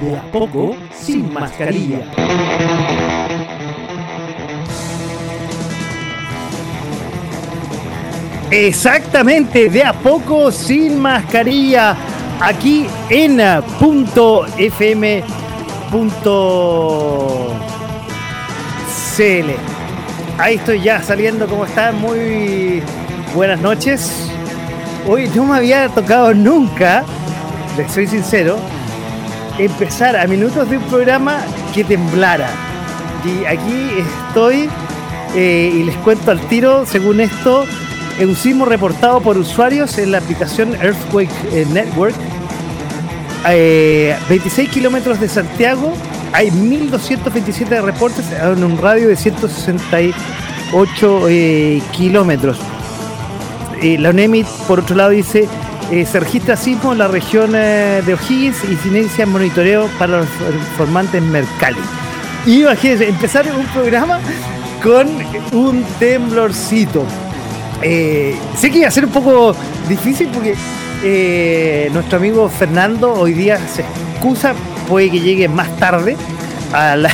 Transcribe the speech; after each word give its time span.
De 0.00 0.16
a 0.16 0.22
poco, 0.30 0.76
sin 0.92 1.32
mascarilla. 1.32 2.00
Exactamente, 8.50 9.70
de 9.70 9.82
a 9.82 9.92
poco, 9.92 10.52
sin 10.52 11.00
mascarilla. 11.00 11.96
Aquí 12.40 12.86
en 13.08 13.40
.fm.cl. 13.40 15.26
Ahí 20.38 20.56
estoy 20.56 20.82
ya 20.82 21.02
saliendo, 21.02 21.46
¿cómo 21.46 21.64
está? 21.64 21.92
Muy 21.92 22.82
buenas 23.34 23.60
noches. 23.60 24.30
Hoy 25.08 25.30
no 25.34 25.46
me 25.46 25.56
había 25.56 25.88
tocado 25.88 26.34
nunca, 26.34 27.04
les 27.78 27.90
soy 27.90 28.06
sincero, 28.06 28.58
empezar 29.58 30.16
a 30.16 30.26
minutos 30.26 30.68
de 30.68 30.78
un 30.78 30.84
programa 30.84 31.38
que 31.74 31.84
temblara. 31.84 32.48
Y 33.24 33.44
aquí 33.44 33.90
estoy 34.28 34.68
eh, 35.34 35.72
y 35.74 35.82
les 35.84 35.96
cuento 35.98 36.30
al 36.30 36.40
tiro, 36.48 36.86
según 36.86 37.20
esto, 37.20 37.66
un 38.20 38.36
sismo 38.36 38.64
reportado 38.64 39.20
por 39.20 39.36
usuarios 39.36 39.98
en 39.98 40.12
la 40.12 40.18
aplicación 40.18 40.74
Earthquake 40.74 41.30
eh, 41.52 41.66
Network. 41.72 42.14
26 43.44 44.58
eh, 44.58 44.66
kilómetros 44.72 45.20
de 45.20 45.28
Santiago 45.28 45.92
hay 46.32 46.50
1227 46.50 47.80
reportes 47.80 48.24
en 48.32 48.64
un 48.64 48.76
radio 48.78 49.08
de 49.08 49.16
168 49.16 51.26
kilómetros. 51.92 52.58
la 53.82 54.10
UNEMI, 54.10 54.44
por 54.66 54.80
otro 54.80 54.96
lado, 54.96 55.10
dice 55.10 55.48
eh, 55.90 56.04
se 56.04 56.18
registra 56.18 56.56
sismo 56.56 56.94
la 56.94 57.06
región 57.06 57.52
eh, 57.54 58.02
de 58.04 58.14
O'Higgins, 58.14 58.64
incidencia 58.64 59.22
en 59.22 59.30
monitoreo 59.30 59.88
para 59.98 60.18
los 60.18 60.28
informantes 60.52 61.22
Mercalli. 61.22 61.78
Y 62.44 62.62
imagínense, 62.62 63.08
empezar 63.08 63.46
un 63.56 63.66
programa 63.66 64.18
con 64.82 65.08
un 65.52 65.84
temblorcito. 66.00 67.04
Eh, 67.82 68.34
sé 68.56 68.70
que 68.70 68.78
iba 68.78 68.88
a 68.88 68.90
ser 68.90 69.04
un 69.04 69.12
poco 69.12 69.54
difícil 69.88 70.28
porque 70.32 70.56
nuestro 71.92 72.18
amigo 72.18 72.48
Fernando 72.48 73.12
hoy 73.12 73.32
día 73.32 73.58
se 73.68 73.82
excusa, 73.82 74.54
puede 74.88 75.10
que 75.10 75.20
llegue 75.20 75.46
más 75.46 75.76
tarde 75.76 76.16
al 76.72 77.08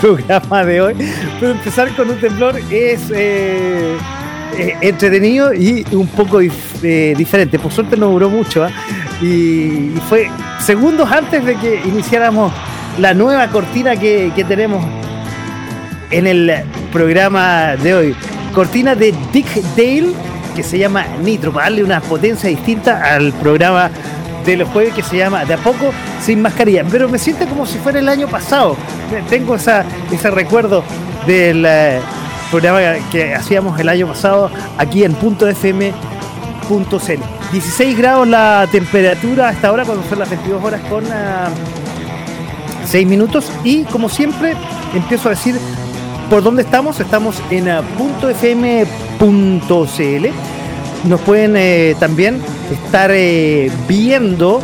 programa 0.00 0.64
de 0.64 0.80
hoy, 0.82 0.94
pero 1.40 1.52
empezar 1.52 1.94
con 1.96 2.10
un 2.10 2.20
temblor 2.20 2.56
es 2.70 3.10
eh, 4.58 4.76
entretenido 4.80 5.52
y 5.52 5.84
un 5.92 6.06
poco 6.08 6.40
eh, 6.40 7.14
diferente. 7.16 7.58
Por 7.58 7.72
suerte 7.72 7.96
no 7.96 8.08
duró 8.08 8.30
mucho 8.30 8.64
¿ah? 8.64 8.70
y, 9.22 9.92
fue 10.08 10.30
segundos 10.60 11.10
antes 11.10 11.44
de 11.44 11.56
que 11.56 11.82
iniciáramos 11.84 12.52
la 12.98 13.12
nueva 13.12 13.48
cortina 13.48 13.96
que, 13.96 14.32
tenemos 14.48 14.84
en 16.10 16.26
el 16.26 16.52
programa 16.92 17.76
de 17.76 17.94
hoy. 17.94 18.16
Cortina 18.54 18.94
de 18.94 19.14
Dick 19.32 19.62
Dale 19.76 20.14
que 20.54 20.62
se 20.62 20.78
llama 20.78 21.04
Nitro, 21.22 21.52
para 21.52 21.66
darle 21.66 21.84
una 21.84 22.00
potencia 22.00 22.48
distinta 22.48 23.14
al 23.14 23.34
programa 23.34 23.90
de 24.46 24.56
los 24.56 24.68
jueves 24.70 24.94
que 24.94 25.02
se 25.02 25.18
llama 25.18 25.44
De 25.44 25.52
a 25.52 25.58
poco 25.58 25.92
sin 26.22 26.40
mascarilla. 26.40 26.82
Pero 26.90 27.10
me 27.10 27.18
siento 27.18 27.46
como 27.46 27.66
si 27.66 27.76
fuera 27.76 27.98
el 27.98 28.08
año 28.08 28.26
pasado. 28.26 28.74
Tengo 29.28 29.56
esa, 29.56 29.84
ese 30.10 30.30
recuerdo 30.30 30.82
del 31.26 31.64
eh, 31.66 32.00
programa 32.50 32.80
que 33.10 33.34
hacíamos 33.34 33.78
el 33.80 33.88
año 33.88 34.06
pasado 34.08 34.50
aquí 34.78 35.04
en 35.04 35.14
punto 35.14 35.46
.fm.cl. 35.48 35.92
16 37.52 37.98
grados 37.98 38.26
la 38.26 38.66
temperatura 38.70 39.48
hasta 39.48 39.68
ahora 39.68 39.84
cuando 39.84 40.06
son 40.08 40.18
las 40.18 40.30
22 40.30 40.64
horas 40.64 40.80
con 40.88 41.04
6 41.04 41.14
ah, 41.14 43.08
minutos 43.08 43.50
y 43.62 43.84
como 43.84 44.08
siempre 44.08 44.54
empiezo 44.94 45.28
a 45.28 45.30
decir 45.30 45.56
por 46.28 46.42
dónde 46.42 46.62
estamos. 46.62 46.98
Estamos 47.00 47.36
en 47.50 47.68
uh, 47.68 47.82
punto 47.96 48.28
.fm.cl. 48.30 50.26
Nos 51.08 51.20
pueden 51.20 51.54
eh, 51.56 51.94
también 52.00 52.40
estar 52.72 53.10
eh, 53.12 53.70
viendo 53.86 54.60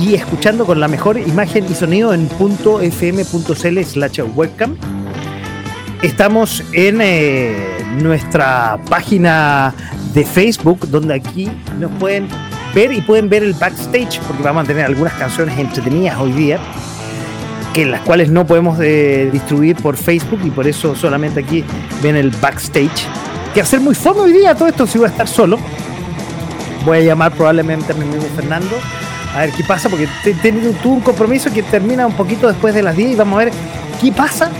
y 0.00 0.14
escuchando 0.14 0.64
con 0.64 0.80
la 0.80 0.88
mejor 0.88 1.18
imagen 1.18 1.66
y 1.68 1.74
sonido 1.74 2.14
en 2.14 2.28
punto 2.28 2.80
.fm.cl 2.80 3.82
slash 3.82 4.20
webcam 4.34 4.76
Estamos 6.02 6.64
en 6.72 7.00
eh, 7.00 7.54
nuestra 8.02 8.76
página 8.90 9.72
de 10.12 10.24
Facebook, 10.24 10.88
donde 10.88 11.14
aquí 11.14 11.48
nos 11.78 11.92
pueden 11.92 12.26
ver 12.74 12.92
y 12.92 13.00
pueden 13.02 13.28
ver 13.28 13.44
el 13.44 13.52
backstage, 13.52 14.18
porque 14.26 14.42
vamos 14.42 14.64
a 14.64 14.66
tener 14.66 14.84
algunas 14.84 15.12
canciones 15.12 15.56
entretenidas 15.56 16.18
hoy 16.18 16.32
día, 16.32 16.58
que 17.72 17.86
las 17.86 18.00
cuales 18.00 18.30
no 18.30 18.44
podemos 18.44 18.80
eh, 18.80 19.30
distribuir 19.30 19.76
por 19.76 19.96
Facebook 19.96 20.40
y 20.42 20.50
por 20.50 20.66
eso 20.66 20.96
solamente 20.96 21.38
aquí 21.38 21.62
ven 22.02 22.16
el 22.16 22.30
backstage. 22.30 23.06
Que 23.54 23.60
hacer 23.60 23.80
muy 23.80 23.94
fondo 23.94 24.24
hoy 24.24 24.32
día 24.32 24.56
todo 24.56 24.66
esto 24.66 24.88
si 24.88 24.98
voy 24.98 25.06
a 25.06 25.10
estar 25.10 25.28
solo. 25.28 25.56
Voy 26.84 26.98
a 26.98 27.00
llamar 27.02 27.30
probablemente 27.30 27.92
a 27.92 27.94
mi 27.94 28.02
amigo 28.02 28.24
Fernando 28.34 28.74
a 29.36 29.42
ver 29.42 29.52
qué 29.52 29.62
pasa, 29.62 29.88
porque 29.88 30.08
tuve 30.42 30.94
un 30.94 31.00
compromiso 31.00 31.50
que 31.52 31.62
termina 31.62 32.06
un 32.06 32.14
poquito 32.14 32.48
después 32.48 32.74
de 32.74 32.82
las 32.82 32.96
10 32.96 33.12
y 33.12 33.14
vamos 33.14 33.40
a 33.40 33.44
ver 33.44 33.52
qué 34.00 34.10
pasa 34.10 34.50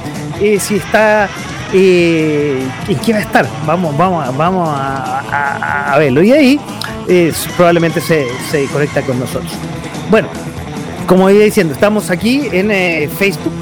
eh, 0.43 0.59
si 0.59 0.77
está 0.77 1.29
eh, 1.73 2.61
en 2.89 3.15
va 3.15 3.19
a 3.19 3.21
estar. 3.21 3.49
Vamos, 3.65 3.97
vamos, 3.97 4.37
vamos 4.37 4.69
a, 4.73 5.95
verlo. 5.99 6.23
Y 6.23 6.33
ahí 6.33 6.61
eh, 7.09 7.33
probablemente 7.57 8.01
se, 8.01 8.27
conecta 8.73 9.03
con 9.03 9.21
nosotros. 9.21 9.53
Bueno, 10.11 10.29
como 11.07 11.31
iba 11.31 11.45
diciendo, 11.45 11.73
estamos 11.73 12.11
aquí 12.11 12.49
en 12.53 12.69
Facebook, 13.11 13.53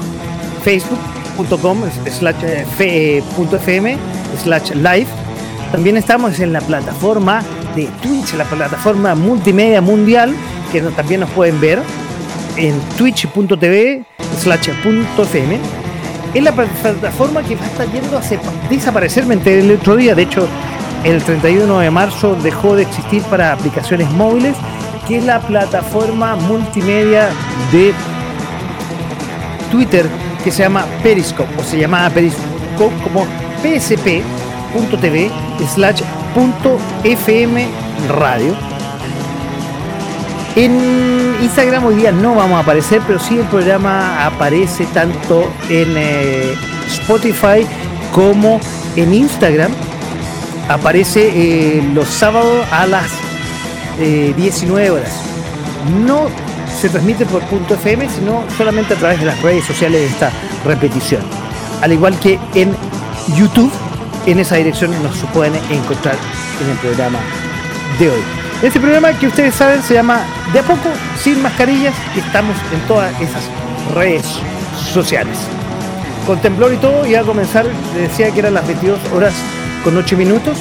facebook.com 0.63 1.83
slash 2.09 2.35
fm 3.53 3.97
slash 4.43 4.71
live. 4.71 5.07
También 5.71 5.97
estamos 5.97 6.39
en 6.39 6.51
la 6.51 6.61
plataforma 6.61 7.43
de 7.75 7.85
Twitch, 8.01 8.33
la 8.33 8.43
plataforma 8.45 9.15
multimedia 9.15 9.81
mundial, 9.81 10.35
que 10.71 10.81
también 10.81 11.21
nos 11.21 11.29
pueden 11.29 11.61
ver 11.61 11.79
en 12.57 12.77
twitch.tv 12.97 14.03
slash 14.39 14.69
.fm 14.69 15.80
es 16.33 16.43
la 16.43 16.51
plataforma 16.51 17.43
que 17.43 17.55
va 17.55 17.63
a 17.63 17.67
estar 17.67 17.91
yendo 17.91 18.17
a 18.17 18.21
desaparecer. 18.69 19.25
El 19.45 19.71
otro 19.71 19.95
día, 19.95 20.15
de 20.15 20.23
hecho, 20.23 20.47
el 21.03 21.21
31 21.23 21.79
de 21.79 21.91
marzo 21.91 22.35
dejó 22.35 22.75
de 22.75 22.83
existir 22.83 23.21
para 23.23 23.53
aplicaciones 23.53 24.09
móviles, 24.11 24.55
que 25.07 25.17
es 25.17 25.25
la 25.25 25.39
plataforma 25.39 26.35
multimedia 26.35 27.29
de 27.71 27.93
Twitter 29.71 30.05
que 30.43 30.51
se 30.51 30.63
llama 30.63 30.85
Periscope, 31.03 31.49
o 31.57 31.63
se 31.63 31.79
llamaba 31.79 32.09
Periscope 32.09 32.95
como 33.03 33.25
psp.tv 33.61 35.31
slash 35.67 36.01
.fm 37.03 37.67
radio 38.07 38.70
en 40.55 41.35
Instagram 41.41 41.85
hoy 41.85 41.95
día 41.95 42.11
no 42.11 42.35
vamos 42.35 42.57
a 42.57 42.59
aparecer, 42.59 43.01
pero 43.07 43.19
sí 43.19 43.37
el 43.37 43.45
programa 43.45 44.25
aparece 44.25 44.85
tanto 44.87 45.51
en 45.69 45.93
eh, 45.95 46.53
Spotify 46.87 47.65
como 48.11 48.59
en 48.95 49.13
Instagram. 49.13 49.71
Aparece 50.67 51.31
eh, 51.33 51.83
los 51.93 52.07
sábados 52.07 52.65
a 52.71 52.85
las 52.85 53.11
19 53.97 54.85
eh, 54.85 54.91
horas. 54.91 55.11
No 56.05 56.27
se 56.79 56.89
transmite 56.89 57.25
por 57.25 57.41
punto 57.43 57.75
FM, 57.75 58.09
sino 58.09 58.43
solamente 58.57 58.93
a 58.93 58.97
través 58.97 59.19
de 59.19 59.25
las 59.25 59.41
redes 59.41 59.65
sociales 59.65 60.01
de 60.01 60.07
esta 60.07 60.31
repetición. 60.65 61.21
Al 61.81 61.91
igual 61.91 62.17
que 62.19 62.39
en 62.55 62.75
YouTube, 63.35 63.71
en 64.25 64.39
esa 64.39 64.55
dirección 64.55 64.91
nos 65.03 65.15
pueden 65.33 65.55
encontrar 65.69 66.15
en 66.61 66.69
el 66.69 66.77
programa 66.77 67.19
de 67.99 68.09
hoy. 68.09 68.40
Este 68.61 68.79
programa 68.79 69.11
que 69.13 69.25
ustedes 69.25 69.55
saben 69.55 69.81
se 69.81 69.95
llama 69.95 70.23
De 70.53 70.59
a 70.59 70.61
poco, 70.61 70.89
sin 71.17 71.41
mascarillas, 71.41 71.95
y 72.15 72.19
estamos 72.19 72.55
en 72.71 72.79
todas 72.87 73.11
esas 73.19 73.43
redes 73.95 74.23
sociales. 74.93 75.35
Con 76.27 76.39
temblor 76.39 76.71
y 76.71 76.77
todo, 76.77 77.07
iba 77.07 77.21
a 77.21 77.23
comenzar, 77.23 77.65
decía 77.95 78.29
que 78.29 78.39
eran 78.39 78.53
las 78.53 78.67
22 78.67 78.99
horas 79.15 79.33
con 79.83 79.97
8 79.97 80.15
minutos. 80.15 80.59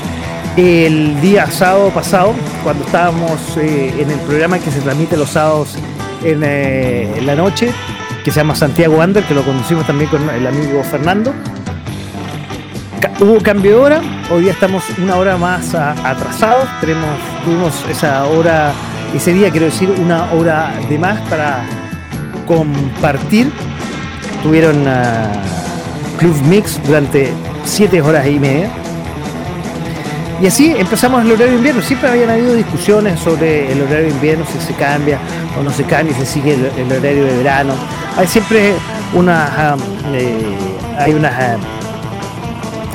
El 0.56 1.20
día 1.20 1.46
sábado 1.50 1.90
pasado, 1.90 2.32
cuando 2.64 2.86
estábamos 2.86 3.38
eh, 3.58 3.92
en 3.98 4.10
el 4.10 4.18
programa 4.20 4.58
que 4.58 4.70
se 4.70 4.80
transmite 4.80 5.18
los 5.18 5.28
sábados 5.28 5.76
en, 6.24 6.40
eh, 6.42 7.20
la 7.22 7.34
noche, 7.34 7.70
que 8.24 8.30
se 8.30 8.38
llama 8.38 8.56
Santiago 8.56 9.02
Ander, 9.02 9.24
que 9.24 9.34
lo 9.34 9.44
conducimos 9.44 9.86
también 9.86 10.08
con 10.08 10.26
el 10.30 10.46
amigo 10.46 10.82
Fernando. 10.84 11.34
Hubo 13.20 13.40
cambio 13.40 13.72
de 13.72 13.76
hora, 13.76 14.00
hoy 14.30 14.42
día 14.42 14.52
estamos 14.52 14.84
una 14.98 15.16
hora 15.16 15.36
más 15.36 15.74
atrasados, 15.74 16.68
tuvimos 16.80 17.84
esa 17.90 18.24
hora, 18.26 18.72
ese 19.14 19.32
día 19.32 19.50
quiero 19.50 19.66
decir, 19.66 19.90
una 19.98 20.30
hora 20.32 20.72
de 20.88 20.98
más 20.98 21.20
para 21.28 21.64
compartir. 22.46 23.50
Tuvieron 24.42 24.86
uh, 24.86 26.18
Club 26.18 26.34
Mix 26.48 26.80
durante 26.86 27.32
siete 27.64 28.00
horas 28.00 28.26
y 28.26 28.38
media. 28.38 28.70
Y 30.40 30.46
así 30.46 30.74
empezamos 30.76 31.22
el 31.22 31.32
horario 31.32 31.48
de 31.48 31.56
invierno. 31.56 31.82
Siempre 31.82 32.08
habían 32.08 32.30
habido 32.30 32.54
discusiones 32.54 33.20
sobre 33.20 33.70
el 33.70 33.82
horario 33.82 34.06
de 34.06 34.10
invierno, 34.10 34.44
si 34.50 34.58
se 34.66 34.72
cambia 34.74 35.18
o 35.58 35.62
no 35.62 35.70
se 35.70 35.84
cambia, 35.84 36.14
si 36.14 36.20
se 36.20 36.26
sigue 36.26 36.54
el, 36.54 36.86
horario 36.86 37.24
de 37.24 37.36
verano. 37.36 37.74
Hay 38.16 38.26
siempre 38.26 38.72
una, 39.14 39.76
um, 39.76 40.14
eh, 40.14 40.56
hay 40.98 41.12
unas, 41.12 41.56
um, 41.56 41.60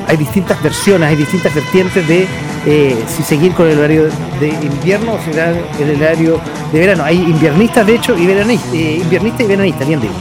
hay 0.07 0.17
distintas 0.17 0.61
versiones, 0.61 1.09
hay 1.09 1.15
distintas 1.15 1.53
vertientes 1.53 2.07
de 2.07 2.27
eh, 2.65 3.03
si 3.07 3.23
seguir 3.23 3.53
con 3.53 3.67
el 3.67 3.77
horario 3.77 4.09
de 4.39 4.49
invierno 4.49 5.13
o 5.13 5.19
si 5.19 5.31
el 5.31 5.95
horario 6.01 6.39
de 6.71 6.79
verano. 6.79 7.03
Hay 7.03 7.17
inviernistas, 7.17 7.85
de 7.85 7.95
hecho, 7.95 8.17
y 8.17 8.25
veranistas, 8.25 8.73
eh, 8.73 8.99
inviernistas 9.01 9.41
y 9.41 9.47
veranistas, 9.47 9.87
bien 9.87 10.01
digo. 10.01 10.13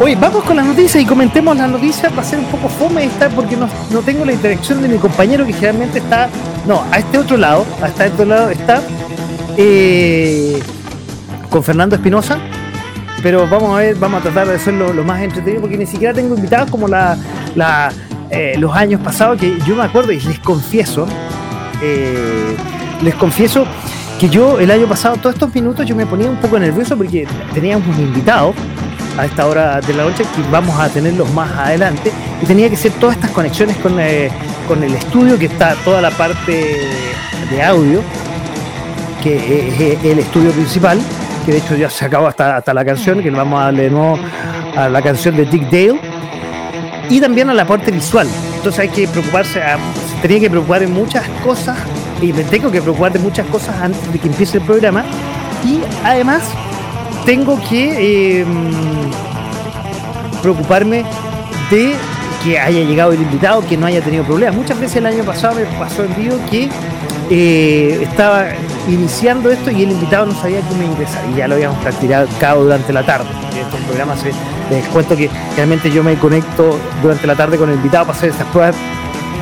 Oye, 0.00 0.16
vamos 0.16 0.42
con 0.42 0.56
las 0.56 0.66
noticias 0.66 1.02
y 1.02 1.06
comentemos 1.06 1.56
las 1.56 1.70
noticias. 1.70 2.12
Va 2.16 2.22
a 2.22 2.24
ser 2.24 2.40
un 2.40 2.46
poco 2.46 2.68
fome 2.68 3.04
esta 3.04 3.28
porque 3.28 3.56
no, 3.56 3.68
tengo 4.00 4.24
la 4.24 4.32
interacción 4.32 4.82
de 4.82 4.88
mi 4.88 4.98
compañero 4.98 5.46
que 5.46 5.52
generalmente 5.52 5.98
está. 5.98 6.28
No, 6.66 6.82
a 6.90 6.98
este 6.98 7.18
otro 7.18 7.36
lado, 7.36 7.64
a 7.80 7.88
este 7.88 8.06
otro 8.08 8.24
lado 8.24 8.50
está 8.50 8.82
eh, 9.56 10.60
con 11.48 11.62
Fernando 11.62 11.94
Espinosa. 11.94 12.38
Pero 13.22 13.46
vamos 13.48 13.74
a 13.74 13.78
ver, 13.78 13.94
vamos 13.94 14.20
a 14.20 14.22
tratar 14.24 14.48
de 14.48 14.56
hacerlo 14.56 14.92
lo 14.92 15.04
más 15.04 15.22
entretenido 15.22 15.62
porque 15.62 15.78
ni 15.78 15.86
siquiera 15.86 16.12
tengo 16.12 16.34
invitados 16.34 16.70
como 16.70 16.88
la, 16.88 17.16
eh, 18.34 18.54
los 18.58 18.74
años 18.74 19.00
pasados 19.00 19.38
que 19.38 19.58
yo 19.66 19.76
me 19.76 19.84
acuerdo 19.84 20.12
y 20.12 20.20
les 20.20 20.38
confieso, 20.40 21.06
eh, 21.82 22.56
les 23.02 23.14
confieso 23.14 23.66
que 24.18 24.28
yo 24.28 24.58
el 24.58 24.70
año 24.70 24.86
pasado, 24.86 25.16
todos 25.16 25.34
estos 25.34 25.54
minutos, 25.54 25.86
yo 25.86 25.94
me 25.94 26.06
ponía 26.06 26.28
un 26.28 26.36
poco 26.36 26.58
nervioso 26.58 26.96
porque 26.96 27.26
teníamos 27.52 27.86
un 27.86 28.02
invitado 28.02 28.54
a 29.18 29.26
esta 29.26 29.46
hora 29.46 29.80
de 29.80 29.94
la 29.94 30.04
noche, 30.04 30.24
que 30.24 30.42
vamos 30.50 30.78
a 30.78 30.88
tenerlos 30.88 31.32
más 31.32 31.50
adelante, 31.52 32.10
y 32.42 32.46
tenía 32.46 32.68
que 32.68 32.76
ser 32.76 32.92
todas 32.92 33.16
estas 33.16 33.30
conexiones 33.30 33.76
con, 33.76 33.98
eh, 34.00 34.30
con 34.66 34.82
el 34.82 34.94
estudio, 34.94 35.38
que 35.38 35.46
está 35.46 35.74
toda 35.84 36.00
la 36.00 36.10
parte 36.10 36.90
de 37.50 37.62
audio, 37.62 38.00
que 39.22 39.68
es 39.68 40.04
el 40.04 40.18
estudio 40.18 40.50
principal, 40.50 41.00
que 41.46 41.52
de 41.52 41.58
hecho 41.58 41.76
ya 41.76 41.88
se 41.88 42.04
acabó 42.04 42.26
hasta, 42.26 42.56
hasta 42.56 42.74
la 42.74 42.84
canción, 42.84 43.22
que 43.22 43.30
le 43.30 43.36
vamos 43.36 43.60
a 43.60 43.64
darle 43.64 43.84
de 43.84 43.90
nuevo 43.90 44.18
a 44.76 44.88
la 44.88 45.02
canción 45.02 45.36
de 45.36 45.44
Dick 45.44 45.70
Dale, 45.70 46.00
y 47.10 47.20
también 47.20 47.50
a 47.50 47.54
la 47.54 47.66
parte 47.66 47.90
visual. 47.90 48.28
Entonces 48.56 48.80
hay 48.80 48.88
que 48.88 49.08
preocuparse, 49.08 49.60
tenía 50.22 50.40
que 50.40 50.50
preocupar 50.50 50.82
en 50.82 50.92
muchas 50.92 51.26
cosas, 51.44 51.76
y 52.20 52.32
me 52.32 52.44
tengo 52.44 52.70
que 52.70 52.80
preocupar 52.80 53.12
de 53.12 53.18
muchas 53.18 53.46
cosas 53.46 53.76
antes 53.80 54.12
de 54.12 54.18
que 54.18 54.28
empiece 54.28 54.58
el 54.58 54.64
programa, 54.64 55.04
y 55.64 55.80
además 56.04 56.42
tengo 57.24 57.60
que 57.68 58.40
em, 58.40 58.70
preocuparme 60.42 61.04
de 61.70 61.94
que 62.44 62.58
haya 62.58 62.80
llegado 62.84 63.12
el 63.12 63.22
invitado, 63.22 63.66
que 63.66 63.76
no 63.76 63.86
haya 63.86 64.02
tenido 64.02 64.24
problemas. 64.24 64.54
Muchas 64.54 64.78
veces 64.78 64.96
el 64.96 65.06
año 65.06 65.24
pasado 65.24 65.54
me 65.54 65.64
pasó 65.78 66.04
en 66.04 66.14
vivo 66.14 66.36
que 66.50 66.68
eh, 67.30 68.00
estaba 68.02 68.48
iniciando 68.86 69.50
esto 69.50 69.70
y 69.70 69.82
el 69.82 69.92
invitado 69.92 70.26
no 70.26 70.34
sabía 70.34 70.60
cómo 70.60 70.82
ingresar 70.82 71.24
y 71.32 71.38
ya 71.38 71.48
lo 71.48 71.54
habíamos 71.54 71.78
practicado 71.78 72.64
durante 72.64 72.92
la 72.92 73.04
tarde. 73.04 73.28
Estos 73.58 73.80
programas 73.80 74.22
les 74.70 74.86
cuento 74.88 75.16
que 75.16 75.30
realmente 75.56 75.90
yo 75.90 76.02
me 76.02 76.16
conecto 76.16 76.78
durante 77.02 77.26
la 77.26 77.34
tarde 77.34 77.58
con 77.58 77.68
el 77.68 77.76
invitado 77.76 78.06
para 78.06 78.18
hacer 78.18 78.30
estas 78.30 78.46
pruebas 78.48 78.76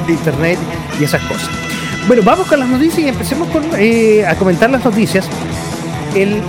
de 0.06 0.12
internet 0.12 0.58
y 1.00 1.04
esas 1.04 1.22
cosas. 1.22 1.48
Bueno, 2.06 2.22
vamos 2.24 2.46
con 2.48 2.58
las 2.58 2.68
noticias 2.68 2.98
y 2.98 3.08
empecemos 3.08 3.48
con, 3.48 3.62
eh, 3.78 4.26
a 4.26 4.34
comentar 4.34 4.68
las 4.70 4.84
noticias. 4.84 5.26
El 6.14 6.42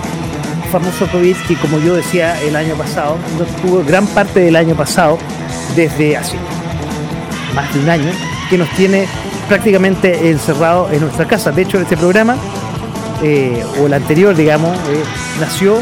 famoso 0.72 1.06
COVID 1.06 1.36
que, 1.48 1.54
como 1.56 1.78
yo 1.78 1.94
decía 1.94 2.40
el 2.42 2.56
año 2.56 2.74
pasado, 2.74 3.16
no 3.38 3.44
estuvo 3.44 3.84
gran 3.84 4.06
parte 4.08 4.40
del 4.40 4.56
año 4.56 4.74
pasado, 4.74 5.18
desde 5.76 6.16
hace 6.16 6.36
más 7.54 7.72
de 7.72 7.80
un 7.80 7.88
año, 7.88 8.10
que 8.50 8.58
nos 8.58 8.68
tiene 8.70 9.06
prácticamente 9.48 10.30
encerrado 10.30 10.90
en 10.90 11.00
nuestra 11.00 11.26
casa. 11.26 11.52
De 11.52 11.62
hecho, 11.62 11.80
este 11.80 11.96
programa, 11.96 12.36
eh, 13.22 13.64
o 13.80 13.86
el 13.86 13.94
anterior, 13.94 14.34
digamos, 14.34 14.76
eh, 14.76 15.02
nació 15.40 15.78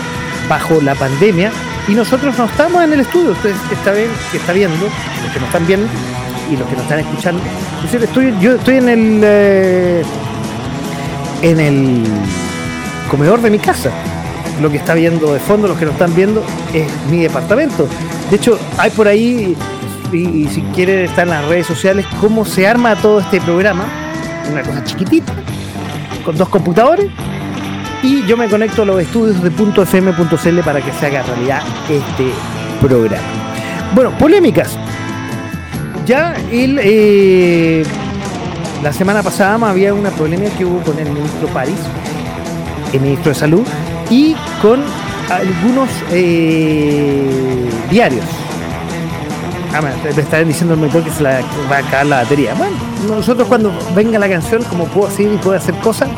bajo 0.49 0.81
la 0.83 0.95
pandemia 0.95 1.51
y 1.89 1.95
nosotros 1.95 2.37
no 2.39 2.45
estamos 2.45 2.83
en 2.83 2.93
el 2.93 3.01
estudio. 3.01 3.33
Ustedes 3.33 3.57
está, 3.71 3.93
bien, 3.93 4.11
que 4.31 4.39
está 4.39 4.53
viendo, 4.53 4.85
los 4.85 5.33
que 5.33 5.41
nos 5.41 5.49
están 5.49 5.67
viendo 5.67 5.89
y 6.51 6.57
los 6.57 6.69
que 6.69 6.75
nos 6.75 6.83
están 6.83 7.01
escuchando. 7.01 7.43
Estoy, 7.93 8.35
yo 8.41 8.55
estoy 8.55 8.77
en 8.77 8.89
el, 8.89 9.21
eh, 9.25 10.03
en 11.43 11.61
el 11.61 12.05
comedor 13.09 13.41
de 13.43 13.51
mi 13.51 13.59
casa 13.59 13.91
lo 14.61 14.71
que 14.71 14.77
está 14.77 14.95
viendo 14.95 15.33
de 15.33 15.41
fondo, 15.41 15.69
los 15.69 15.79
que 15.79 15.85
nos 15.85 15.95
están 15.95 16.15
viendo, 16.15 16.45
es 16.73 16.87
mi 17.11 17.19
departamento. 17.19 17.89
De 18.31 18.37
hecho, 18.37 18.59
hay 18.79 18.91
por 18.91 19.09
ahí, 19.09 19.57
y, 20.13 20.49
si 20.49 20.63
quieren 20.75 21.01
estar 21.01 21.25
en 21.25 21.31
las 21.31 21.45
redes 21.47 21.67
sociales, 21.67 22.07
cómo 22.21 22.45
se 22.45 22.67
arma 22.67 22.95
todo 22.97 23.21
este 23.21 23.41
programa. 23.41 23.87
Una 24.51 24.63
cosa 24.63 24.85
chiquitita, 24.85 25.33
con 26.25 26.37
dos 26.37 26.49
computadores, 26.49 27.11
y 28.03 28.27
yo 28.27 28.37
me 28.37 28.49
conecto 28.49 28.83
a 28.83 28.85
los 28.85 29.01
estudios 29.01 29.43
de 29.43 29.51
.fm.cl 29.51 30.61
para 30.65 30.81
que 30.81 30.93
se 30.93 31.07
haga 31.07 31.23
realidad 31.23 31.63
este 31.89 32.33
programa. 32.81 33.23
Bueno, 33.95 34.17
polémicas. 34.19 34.77
Ya 36.05 36.35
el, 36.51 36.81
eh, 36.83 37.85
la 38.83 38.93
semana 38.93 39.23
pasada 39.23 39.69
había 39.69 39.95
una 39.95 40.11
polémica 40.11 40.51
que 40.57 40.65
hubo 40.65 40.81
con 40.83 40.99
el 40.99 41.09
ministro 41.11 41.47
París, 41.49 41.79
el 42.93 43.01
ministro 43.01 43.33
de 43.33 43.39
Salud, 43.39 43.67
y 44.11 44.35
con 44.61 44.83
algunos 45.31 45.89
eh, 46.11 47.71
diarios. 47.89 48.25
Ah, 49.75 49.81
me 49.81 50.11
estarán 50.11 50.49
diciendo 50.49 50.75
el 50.75 50.81
monitor 50.81 51.03
que 51.05 51.11
se 51.11 51.23
la 51.23 51.41
va 51.71 51.79
a 51.79 51.83
cargar 51.83 52.07
la 52.07 52.17
batería. 52.23 52.53
Bueno, 52.55 52.77
nosotros 53.09 53.49
cuando 53.49 53.73
venga 53.95 54.19
la 54.19 54.29
canción, 54.29 54.63
como 54.65 54.87
puedo 54.87 55.09
hacer 55.09 55.33
y 55.33 55.37
puedo 55.37 55.57
hacer 55.57 55.75
cosas, 55.77 56.11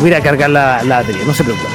voy 0.00 0.12
a 0.12 0.20
cargar 0.20 0.50
la, 0.50 0.82
batería, 0.86 1.22
no 1.26 1.34
se 1.34 1.44
preocupen. 1.44 1.70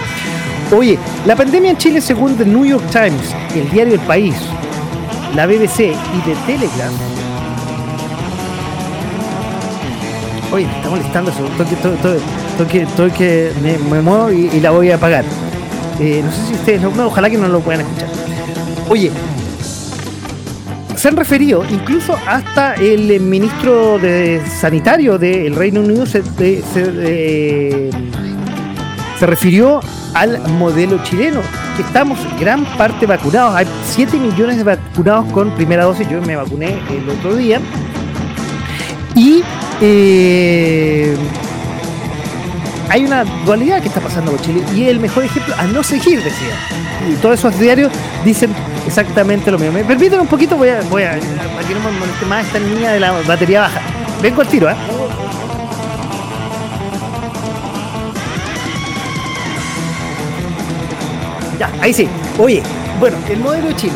Oye, 0.76 0.98
la 1.26 1.36
pandemia 1.36 1.72
en 1.72 1.78
Chile, 1.78 2.02
según 2.02 2.38
The 2.38 2.46
New 2.46 2.66
York 2.66 2.84
Times, 2.92 3.36
el 3.56 3.70
diario 3.70 3.94
El 3.94 4.00
País, 4.02 4.36
la 5.36 5.46
BBC 5.46 5.80
y 5.80 6.22
The 6.26 6.36
Telegraph, 6.46 6.94
oye, 10.52 10.66
me 10.66 10.78
está 10.78 10.90
molestando 10.90 11.32
eso, 11.32 11.46
estoy 11.46 13.12
que, 13.12 13.52
me, 13.62 14.02
muevo 14.02 14.32
y 14.32 14.60
la 14.60 14.72
voy 14.72 14.92
a 14.92 14.96
apagar. 14.96 15.26
Eh, 16.00 16.22
no 16.24 16.32
sé 16.32 16.48
si 16.48 16.54
ustedes, 16.54 16.82
no, 16.82 17.06
ojalá 17.06 17.30
que 17.30 17.38
no 17.38 17.48
lo 17.48 17.60
puedan 17.60 17.82
escuchar. 17.82 18.10
Oye, 18.90 19.12
se 20.96 21.08
han 21.08 21.16
referido, 21.16 21.64
incluso 21.70 22.18
hasta 22.28 22.76
el 22.76 23.20
ministro 23.20 24.00
de 24.00 24.42
sanitario 24.60 25.18
del 25.18 25.56
Reino 25.56 25.82
Unido 25.82 26.06
se, 26.06 26.24
refirió 29.26 29.80
al 30.14 30.40
modelo 30.50 31.04
chileno, 31.04 31.42
que 31.76 31.84
estamos 31.84 32.20
gran 32.40 32.66
parte 32.78 33.06
vacunados. 33.06 33.56
Hay 33.56 33.68
7 33.86 34.18
millones 34.18 34.58
de 34.58 34.64
vacunados 34.64 35.32
con 35.32 35.52
primera 35.52 35.86
dosis, 35.86 36.08
yo 36.10 36.22
me 36.22 36.36
vacuné 36.36 36.80
el 36.90 37.10
otro 37.10 37.36
día. 37.36 37.60
Y 39.16 39.44
eh, 39.82 41.16
hay 42.90 43.06
una 43.06 43.24
dualidad 43.46 43.82
que 43.82 43.88
está 43.88 44.02
pasando 44.02 44.32
con 44.32 44.42
Chile 44.42 44.64
y 44.76 44.86
el 44.86 45.00
mejor 45.00 45.24
ejemplo 45.24 45.56
a 45.58 45.64
no 45.64 45.84
seguir, 45.84 46.24
decía. 46.24 46.56
Y 47.10 47.16
todos 47.16 47.40
esos 47.40 47.60
diarios 47.60 47.92
dicen 48.24 48.52
exactamente 48.86 49.52
lo 49.52 49.58
mismo. 49.60 49.74
Me 49.74 49.84
permiten 49.84 50.20
un 50.20 50.28
poquito, 50.28 50.56
voy 50.58 50.70
a, 50.70 50.82
voy 50.90 51.04
que 51.04 51.74
no 51.74 51.80
me 51.80 52.00
moleste 52.00 52.26
más 52.26 52.46
esta 52.46 52.60
niña 52.60 52.92
de 52.92 53.00
la 53.00 53.12
batería 53.22 53.62
baja. 53.62 53.82
Vengo 54.22 54.42
al 54.42 54.48
tiro, 54.48 54.70
¿eh? 54.70 54.76
Ahí 61.82 61.94
sí. 61.94 62.08
Oye, 62.40 62.62
bueno, 63.00 63.18
el 63.30 63.40
modelo 63.40 63.68
de 63.70 63.76
Chile. 63.76 63.94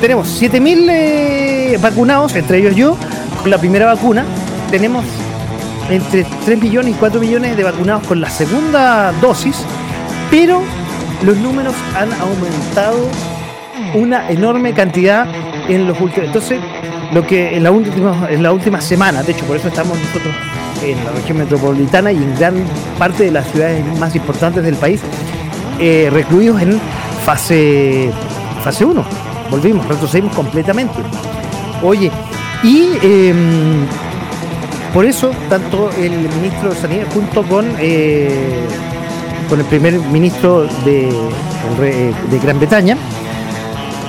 Tenemos 0.00 0.40
7.000 0.40 0.86
eh, 0.90 1.78
vacunados, 1.80 2.34
entre 2.36 2.58
ellos 2.58 2.74
yo, 2.76 2.96
con 3.40 3.50
la 3.50 3.58
primera 3.58 3.86
vacuna. 3.86 4.24
Tenemos 4.70 5.04
entre 5.90 6.24
3 6.44 6.60
millones 6.60 6.94
y 6.94 6.98
4 6.98 7.20
millones 7.20 7.56
de 7.56 7.64
vacunados 7.64 8.06
con 8.06 8.20
la 8.20 8.30
segunda 8.30 9.12
dosis, 9.20 9.56
pero 10.30 10.62
los 11.24 11.36
números 11.38 11.74
han 11.96 12.12
aumentado 12.12 13.08
una 13.94 14.28
enorme 14.30 14.72
cantidad 14.72 15.26
en 15.68 15.86
los 15.86 16.00
últimos. 16.00 16.26
Entonces, 16.26 16.60
lo 17.12 17.26
que 17.26 17.56
en 17.56 17.62
la 17.62 17.70
última, 17.70 18.28
en 18.30 18.42
la 18.42 18.52
última 18.52 18.80
semana, 18.80 19.22
de 19.22 19.32
hecho, 19.32 19.44
por 19.46 19.56
eso 19.56 19.68
estamos 19.68 19.98
nosotros 19.98 20.34
en 20.82 21.04
la 21.04 21.10
región 21.12 21.38
metropolitana 21.38 22.12
y 22.12 22.16
en 22.16 22.34
gran 22.36 22.54
parte 22.98 23.24
de 23.24 23.30
las 23.30 23.50
ciudades 23.50 23.84
más 23.98 24.14
importantes 24.14 24.62
del 24.62 24.76
país, 24.76 25.00
eh, 25.80 26.08
recluidos 26.12 26.60
en 26.62 26.80
fase 27.28 28.10
fase 28.64 28.86
1. 28.86 29.04
volvimos, 29.50 29.86
retrocedimos 29.86 30.34
completamente. 30.34 30.94
Oye, 31.82 32.10
y 32.62 32.92
em, 33.02 33.86
por 34.94 35.04
eso, 35.04 35.30
tanto 35.50 35.90
el 35.90 36.12
ministro 36.12 36.70
de 36.70 36.76
Sanidad 36.76 37.06
junto 37.12 37.42
con, 37.42 37.66
eh, 37.80 38.66
con 39.46 39.60
el 39.60 39.66
primer 39.66 39.98
ministro 39.98 40.62
de, 40.86 41.12
de 42.30 42.38
Gran 42.38 42.58
Bretaña 42.58 42.96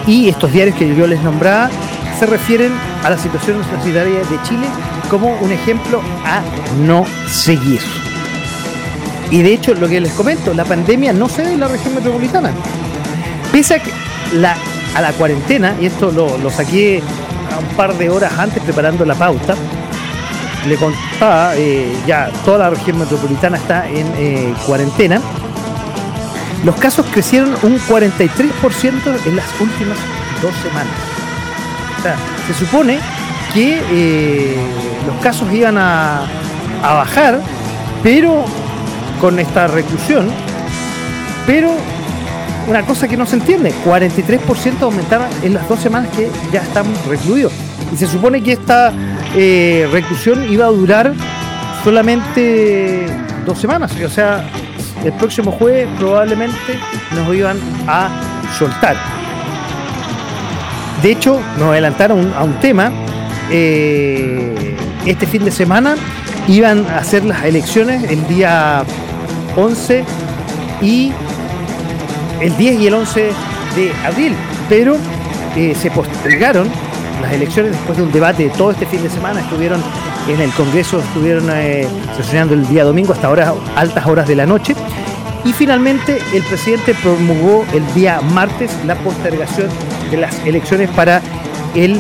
y 0.08 0.30
estos 0.30 0.54
diarios 0.54 0.78
que 0.78 0.96
yo 0.96 1.06
les 1.06 1.22
nombraba 1.22 1.70
se 2.18 2.26
refieren 2.26 2.72
a 3.04 3.10
la 3.10 3.18
situación 3.18 3.62
sanitaria 3.66 4.20
de 4.20 4.42
Chile 4.44 4.66
como 5.10 5.38
un 5.42 5.52
ejemplo 5.52 6.02
a 6.24 6.42
no 6.86 7.06
seguir. 7.28 7.82
Y 9.30 9.42
de 9.42 9.54
hecho, 9.54 9.74
lo 9.74 9.90
que 9.90 10.00
les 10.00 10.14
comento, 10.14 10.54
la 10.54 10.64
pandemia 10.64 11.12
no 11.12 11.28
se 11.28 11.44
ve 11.44 11.52
en 11.52 11.60
la 11.60 11.68
región 11.68 11.96
metropolitana. 11.96 12.52
Pese 13.52 13.76
a, 13.76 13.80
que 13.80 13.92
la, 14.34 14.56
a 14.96 15.02
la 15.02 15.12
cuarentena, 15.14 15.76
y 15.80 15.86
esto 15.86 16.12
lo, 16.12 16.50
saqué 16.50 17.02
un 17.60 17.76
par 17.76 17.98
de 17.98 18.10
horas 18.10 18.32
antes 18.38 18.62
preparando 18.64 19.06
la 19.06 19.16
pauta, 19.16 19.56
le 20.68 20.76
contaba, 20.76 21.56
eh, 21.56 21.96
ya 22.06 22.30
toda 22.46 22.60
la 22.60 22.70
región 22.72 23.00
metropolitana 23.00 23.58
está 23.58 23.88
en 23.88 24.08
eh, 24.18 24.54
cuarentena, 24.66 25.20
los 26.64 26.76
casos 26.76 27.06
crecieron 27.12 27.56
un 27.64 27.80
43% 27.80 29.26
en 29.26 29.36
las 29.36 29.46
últimas 29.60 29.98
dos 30.42 30.54
semanas. 30.62 30.94
Se 32.48 32.54
supone 32.54 33.00
que 33.54 33.82
eh, 33.92 34.58
los 35.08 35.16
casos 35.24 35.52
iban 35.52 35.78
a 35.78 36.28
bajar, 36.82 37.40
pero 38.04 38.46
con 39.20 39.40
esta 39.40 39.68
reclusión, 39.68 40.30
pero 41.46 41.76
una 42.70 42.86
cosa 42.86 43.08
que 43.08 43.18
no 43.18 43.26
se 43.26 43.36
entiende, 43.36 43.74
43% 43.84 44.82
aumentaba 44.82 45.28
en 45.42 45.56
las 45.56 45.68
dos 45.68 45.80
semanas 45.80 46.16
que 46.16 46.30
ya 46.52 46.62
estamos 46.62 47.04
recluidos. 47.08 47.52
Y 47.92 47.98
se 47.98 48.06
supone 48.06 48.44
que 48.44 48.54
esta 48.54 48.94
eh, 49.36 49.90
reclusión 49.92 50.52
iba 50.52 50.66
a 50.66 50.70
durar 50.70 51.14
solamente 51.84 53.08
dos 53.44 53.60
semanas. 53.60 53.92
O 54.06 54.10
sea, 54.10 54.48
el 55.04 55.14
próximo 55.14 55.52
jueves 55.52 55.88
probablemente 55.98 56.80
nos 57.16 57.36
iban 57.36 57.58
a 57.88 58.10
soltar. 58.58 58.96
De 61.02 61.12
hecho, 61.12 61.42
nos 61.58 61.70
adelantaron 61.70 62.32
a 62.38 62.44
un 62.44 62.60
tema. 62.60 62.92
Eh, 63.50 64.76
este 65.08 65.26
fin 65.26 65.44
de 65.44 65.50
semana 65.50 65.96
iban 66.48 66.86
a 66.86 66.98
hacer 66.98 67.26
las 67.26 67.44
elecciones 67.46 68.04
el 68.12 68.28
día 68.28 68.84
11 69.56 70.04
y 70.84 71.12
el 72.42 72.56
10 72.58 72.80
y 72.80 72.88
el 72.88 72.94
11 72.94 73.32
de 73.76 73.94
abril, 74.06 74.36
pero 74.68 74.96
eh, 75.56 75.76
se 75.80 75.92
postergaron 75.92 76.70
las 77.22 77.34
elecciones 77.34 77.74
después 77.74 77.98
de 77.98 78.04
un 78.04 78.12
debate 78.12 78.50
todo 78.58 78.72
este 78.72 78.86
fin 78.86 79.04
de 79.04 79.10
semana, 79.10 79.42
estuvieron 79.42 79.82
en 80.28 80.40
el 80.40 80.52
Congreso, 80.52 81.00
estuvieron 81.00 81.50
eh, 81.52 81.88
sesionando 82.16 82.54
el 82.54 82.68
día 82.68 82.84
domingo 82.84 83.14
hasta 83.14 83.30
horas, 83.30 83.54
altas 83.76 84.06
horas 84.06 84.28
de 84.28 84.36
la 84.36 84.46
noche, 84.46 84.76
y 85.44 85.54
finalmente 85.54 86.20
el 86.34 86.44
presidente 86.44 86.94
promulgó 87.02 87.66
el 87.74 87.94
día 87.94 88.22
martes 88.22 88.72
la 88.86 88.96
postergación 88.96 89.70
de 90.12 90.18
las 90.18 90.46
elecciones 90.46 90.90
para 90.92 91.22
el 91.76 92.00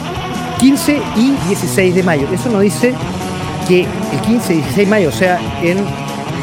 15 0.60 1.01
y 1.15 1.31
16 1.48 1.96
de 1.96 2.03
mayo. 2.03 2.27
Eso 2.34 2.50
nos 2.50 2.62
dice 2.62 2.93
que 3.67 3.81
el 3.81 4.19
15 4.25 4.53
y 4.53 4.58
16 4.58 4.75
de 4.75 4.86
mayo, 4.86 5.10
o 5.10 5.13
sea, 5.13 5.39
en 5.63 5.77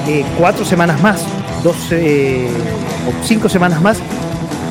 eh, 0.08 0.24
cuatro 0.38 0.64
semanas 0.64 1.00
más, 1.02 1.24
dos 1.66 1.88
eh, 1.90 2.46
o 3.08 3.26
cinco 3.26 3.48
semanas 3.48 3.82
más, 3.82 3.98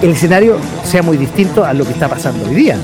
el 0.02 0.12
escenario 0.12 0.58
sea 0.86 1.02
muy 1.02 1.18
distinto 1.18 1.66
a 1.66 1.74
lo 1.74 1.84
que 1.84 1.92
está 1.92 2.08
pasando 2.08 2.48
hoy 2.48 2.56
día. 2.56 2.78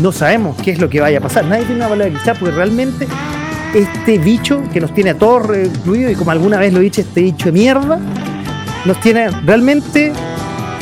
No 0.00 0.12
sabemos 0.12 0.56
qué 0.62 0.70
es 0.70 0.78
lo 0.78 0.88
que 0.88 1.00
vaya 1.00 1.18
a 1.18 1.20
pasar. 1.20 1.44
Nadie 1.44 1.64
tiene 1.64 1.76
una 1.76 1.88
bola 1.88 2.06
de 2.06 2.12
porque 2.12 2.50
realmente 2.54 3.06
este 3.74 4.16
bicho 4.16 4.62
que 4.72 4.80
nos 4.80 4.94
tiene 4.94 5.10
a 5.10 5.14
todos 5.18 5.46
recluidos 5.46 6.12
y 6.12 6.14
como 6.14 6.30
alguna 6.30 6.58
vez 6.58 6.72
lo 6.72 6.80
he 6.80 6.86
este 6.86 7.20
bicho 7.20 7.46
de 7.46 7.52
mierda, 7.52 7.98
nos 8.86 8.98
tiene 9.02 9.28
realmente 9.44 10.14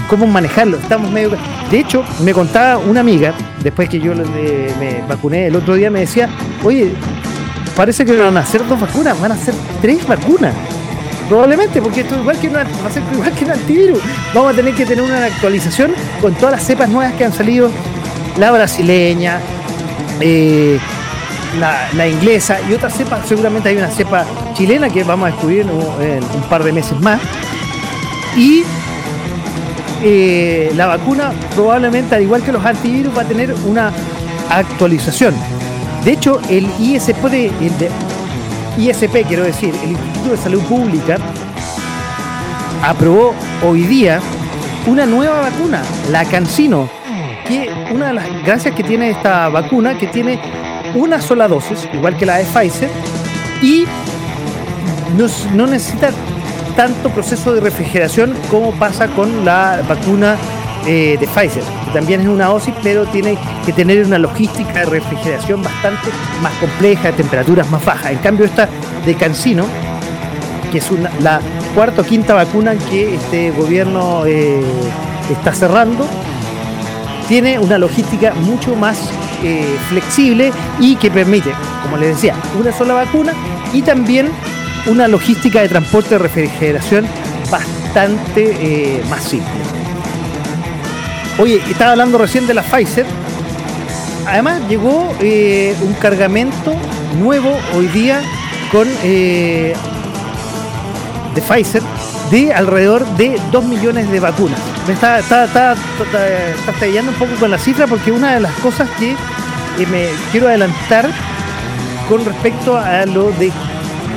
cómo 0.08 0.28
manejarlo. 0.28 0.76
Estamos 0.76 1.10
medio. 1.10 1.30
De 1.68 1.80
hecho, 1.80 2.04
me 2.22 2.32
contaba 2.32 2.78
una 2.78 3.00
amiga, 3.00 3.34
después 3.60 3.88
que 3.88 3.98
yo 3.98 4.14
me 4.14 5.02
vacuné 5.08 5.48
el 5.48 5.56
otro 5.56 5.74
día, 5.74 5.90
me 5.90 6.00
decía, 6.00 6.28
oye, 6.62 6.92
parece 7.74 8.04
que 8.04 8.16
van 8.16 8.36
a 8.36 8.40
hacer 8.40 8.64
dos 8.68 8.80
vacunas, 8.80 9.20
van 9.20 9.32
a 9.32 9.34
hacer 9.34 9.54
tres 9.82 10.06
vacunas. 10.06 10.54
Probablemente, 11.28 11.80
porque 11.80 12.02
esto 12.02 12.16
igual 12.16 12.38
que 12.38 12.48
un 12.48 13.50
antivirus. 13.50 13.98
Vamos 14.34 14.52
a 14.52 14.56
tener 14.56 14.74
que 14.74 14.84
tener 14.84 15.02
una 15.02 15.24
actualización 15.24 15.92
con 16.20 16.34
todas 16.34 16.52
las 16.52 16.66
cepas 16.66 16.88
nuevas 16.88 17.14
que 17.14 17.24
han 17.24 17.32
salido, 17.32 17.70
la 18.36 18.50
brasileña, 18.50 19.40
eh, 20.20 20.78
la, 21.58 22.08
inglesa 22.08 22.58
y 22.68 22.74
otras 22.74 22.94
cepas. 22.94 23.26
Seguramente 23.26 23.70
hay 23.70 23.76
una 23.76 23.90
cepa 23.90 24.24
chilena 24.54 24.90
que 24.90 25.02
vamos 25.04 25.28
a 25.28 25.32
descubrir 25.32 25.60
en 25.62 25.70
un, 25.70 26.42
par 26.50 26.62
de 26.62 26.72
meses 26.72 27.00
más. 27.00 27.20
Y 28.36 28.64
eh, 30.02 30.72
la 30.74 30.86
vacuna 30.86 31.32
probablemente, 31.54 32.14
al 32.14 32.22
igual 32.22 32.42
que 32.42 32.52
los 32.52 32.64
antivirus, 32.64 33.16
va 33.16 33.22
a 33.22 33.26
tener 33.26 33.54
una 33.66 33.92
actualización. 34.50 35.34
De 36.04 36.12
hecho, 36.12 36.38
el 36.50 36.68
ISP, 36.78 37.22
de, 37.30 37.50
ISP, 38.76 39.26
quiero 39.26 39.44
decir, 39.44 39.74
el 39.84 39.96
De 40.30 40.36
Salud 40.38 40.62
Pública, 40.62 41.18
aprobó 42.82 43.34
hoy 43.62 43.82
día 43.82 44.20
una 44.86 45.04
nueva 45.04 45.40
vacuna, 45.40 45.82
la 46.10 46.24
Cancino, 46.24 46.88
que 47.46 47.70
una 47.92 48.08
de 48.08 48.14
las 48.14 48.42
gracias 48.42 48.74
que 48.74 48.82
tiene 48.82 49.10
esta 49.10 49.50
vacuna, 49.50 49.98
que 49.98 50.06
tiene 50.06 50.40
una 50.94 51.20
sola 51.20 51.46
dosis, 51.46 51.86
igual 51.92 52.16
que 52.16 52.24
la 52.24 52.38
de 52.38 52.44
Pfizer, 52.44 52.90
y 53.62 53.84
no, 55.54 55.66
necesita 55.66 56.08
tanto 56.74 57.10
proceso 57.10 57.52
de 57.52 57.60
refrigeración 57.60 58.34
como 58.50 58.72
pasa 58.72 59.08
con 59.08 59.44
la 59.44 59.82
vacuna 59.86 60.36
eh, 60.86 61.18
de 61.20 61.26
Pfizer, 61.26 61.62
también 61.92 62.22
es 62.22 62.28
una 62.28 62.46
dosis, 62.46 62.74
pero 62.82 63.04
tiene 63.06 63.36
que 63.66 63.72
tener 63.74 64.04
una 64.06 64.18
logística 64.18 64.80
de 64.80 64.86
refrigeración 64.86 65.62
bastante 65.62 66.08
más 66.42 66.52
compleja, 66.54 67.12
temperaturas 67.12 67.70
más 67.70 67.84
bajas. 67.84 68.12
En 68.12 68.18
cambio, 68.18 68.46
esta 68.46 68.68
de 69.04 69.14
Cancino, 69.14 69.66
que 70.74 70.78
es 70.78 70.90
la 71.20 71.40
cuarta 71.72 72.02
o 72.02 72.04
quinta 72.04 72.34
vacuna 72.34 72.74
que 72.74 73.14
este 73.14 73.52
gobierno 73.52 74.26
eh, 74.26 74.60
está 75.30 75.54
cerrando, 75.54 76.04
tiene 77.28 77.60
una 77.60 77.78
logística 77.78 78.34
mucho 78.34 78.74
más 78.74 78.98
eh, 79.44 79.76
flexible 79.88 80.52
y 80.80 80.96
que 80.96 81.12
permite, 81.12 81.52
como 81.84 81.96
les 81.96 82.16
decía, 82.16 82.34
una 82.58 82.72
sola 82.72 82.94
vacuna 82.94 83.34
y 83.72 83.82
también 83.82 84.32
una 84.86 85.06
logística 85.06 85.60
de 85.60 85.68
transporte 85.68 86.10
de 86.10 86.18
refrigeración 86.18 87.06
bastante 87.52 89.00
más 89.08 89.22
simple. 89.22 89.52
Oye, 91.38 91.62
estaba 91.70 91.92
hablando 91.92 92.18
recién 92.18 92.48
de 92.48 92.54
la 92.54 92.62
Pfizer. 92.62 93.06
Además 94.26 94.60
llegó 94.68 95.14
eh, 95.20 95.76
un 95.82 95.92
cargamento 95.94 96.74
nuevo 97.20 97.56
hoy 97.76 97.86
día 97.86 98.22
con 98.72 98.88
eh, 99.04 99.74
de 101.34 101.40
Pfizer 101.40 101.82
de 102.30 102.52
alrededor 102.52 103.06
de 103.16 103.40
2 103.52 103.64
millones 103.64 104.10
de 104.10 104.20
vacunas. 104.20 104.58
Me 104.86 104.94
está, 104.94 105.18
está, 105.18 105.44
está, 105.44 105.74
un 105.74 107.14
poco 107.14 107.34
con 107.38 107.50
la 107.50 107.58
cifra 107.58 107.86
porque 107.86 108.12
una 108.12 108.34
de 108.34 108.40
las 108.40 108.52
cosas 108.54 108.88
que 108.98 109.12
eh, 109.12 109.86
me 109.90 110.08
quiero 110.30 110.48
adelantar 110.48 111.08
con 112.08 112.24
respecto 112.24 112.76
a 112.76 113.06
lo 113.06 113.30
de 113.32 113.50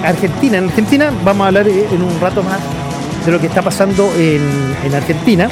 Argentina. 0.03 0.57
En 0.57 0.65
Argentina 0.65 1.11
vamos 1.23 1.45
a 1.45 1.47
hablar 1.47 1.67
en 1.67 2.01
un 2.01 2.19
rato 2.19 2.43
más 2.43 2.59
de 3.25 3.31
lo 3.31 3.39
que 3.39 3.47
está 3.47 3.61
pasando 3.61 4.11
en, 4.17 4.41
en 4.83 4.95
Argentina. 4.95 5.49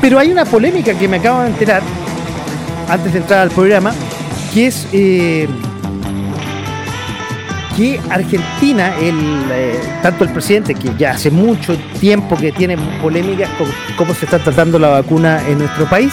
Pero 0.00 0.18
hay 0.18 0.30
una 0.30 0.44
polémica 0.44 0.94
que 0.94 1.08
me 1.08 1.18
acabo 1.18 1.42
de 1.42 1.48
enterar 1.48 1.82
antes 2.88 3.12
de 3.12 3.18
entrar 3.18 3.40
al 3.40 3.50
programa, 3.50 3.92
que 4.52 4.66
es 4.66 4.88
eh, 4.92 5.48
que 7.76 8.00
Argentina, 8.10 8.94
eh, 9.00 9.80
tanto 10.02 10.24
el 10.24 10.30
presidente, 10.30 10.74
que 10.74 10.90
ya 10.98 11.12
hace 11.12 11.30
mucho 11.30 11.76
tiempo 12.00 12.36
que 12.36 12.52
tiene 12.52 12.76
polémicas 13.00 13.48
con 13.50 13.66
cómo 13.96 14.14
se 14.14 14.24
está 14.24 14.38
tratando 14.38 14.78
la 14.78 14.88
vacuna 14.88 15.40
en 15.48 15.58
nuestro 15.58 15.88
país, 15.88 16.12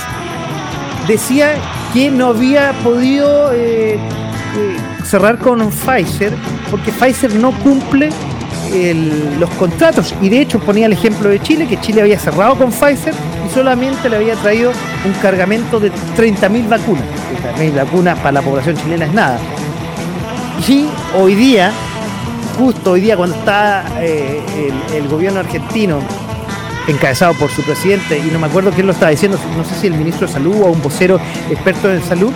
decía 1.07 1.55
que 1.93 2.11
no 2.11 2.27
había 2.27 2.73
podido 2.83 3.51
eh, 3.53 3.97
cerrar 5.05 5.37
con 5.37 5.69
Pfizer 5.69 6.33
porque 6.69 6.91
Pfizer 6.91 7.33
no 7.35 7.51
cumple 7.59 8.09
los 9.39 9.49
contratos 9.51 10.13
y 10.21 10.29
de 10.29 10.41
hecho 10.41 10.59
ponía 10.59 10.87
el 10.87 10.93
ejemplo 10.93 11.29
de 11.29 11.41
Chile, 11.41 11.67
que 11.67 11.79
Chile 11.79 12.01
había 12.01 12.19
cerrado 12.19 12.55
con 12.55 12.71
Pfizer 12.71 13.13
y 13.45 13.53
solamente 13.53 14.09
le 14.09 14.17
había 14.17 14.35
traído 14.35 14.71
un 15.05 15.13
cargamento 15.21 15.79
de 15.79 15.91
30.000 16.17 16.67
vacunas. 16.67 17.05
30.000 17.57 17.75
vacunas 17.75 18.17
para 18.19 18.33
la 18.33 18.41
población 18.41 18.75
chilena 18.75 19.05
es 19.05 19.13
nada. 19.13 19.39
Y 20.65 20.87
hoy 21.15 21.35
día, 21.35 21.71
justo 22.57 22.91
hoy 22.91 23.01
día 23.01 23.15
cuando 23.15 23.35
está 23.35 23.85
eh, 24.01 24.41
el, 24.93 25.07
gobierno 25.07 25.39
argentino 25.39 25.99
encabezado 26.87 27.33
por 27.35 27.49
su 27.51 27.61
presidente, 27.61 28.17
y 28.17 28.31
no 28.31 28.39
me 28.39 28.47
acuerdo 28.47 28.71
quién 28.71 28.87
lo 28.87 28.93
estaba 28.93 29.11
diciendo, 29.11 29.37
no 29.55 29.63
sé 29.63 29.75
si 29.75 29.87
el 29.87 29.93
ministro 29.93 30.25
de 30.25 30.33
Salud 30.33 30.61
o 30.61 30.67
un 30.67 30.81
vocero 30.81 31.19
experto 31.49 31.91
en 31.91 32.01
salud, 32.01 32.31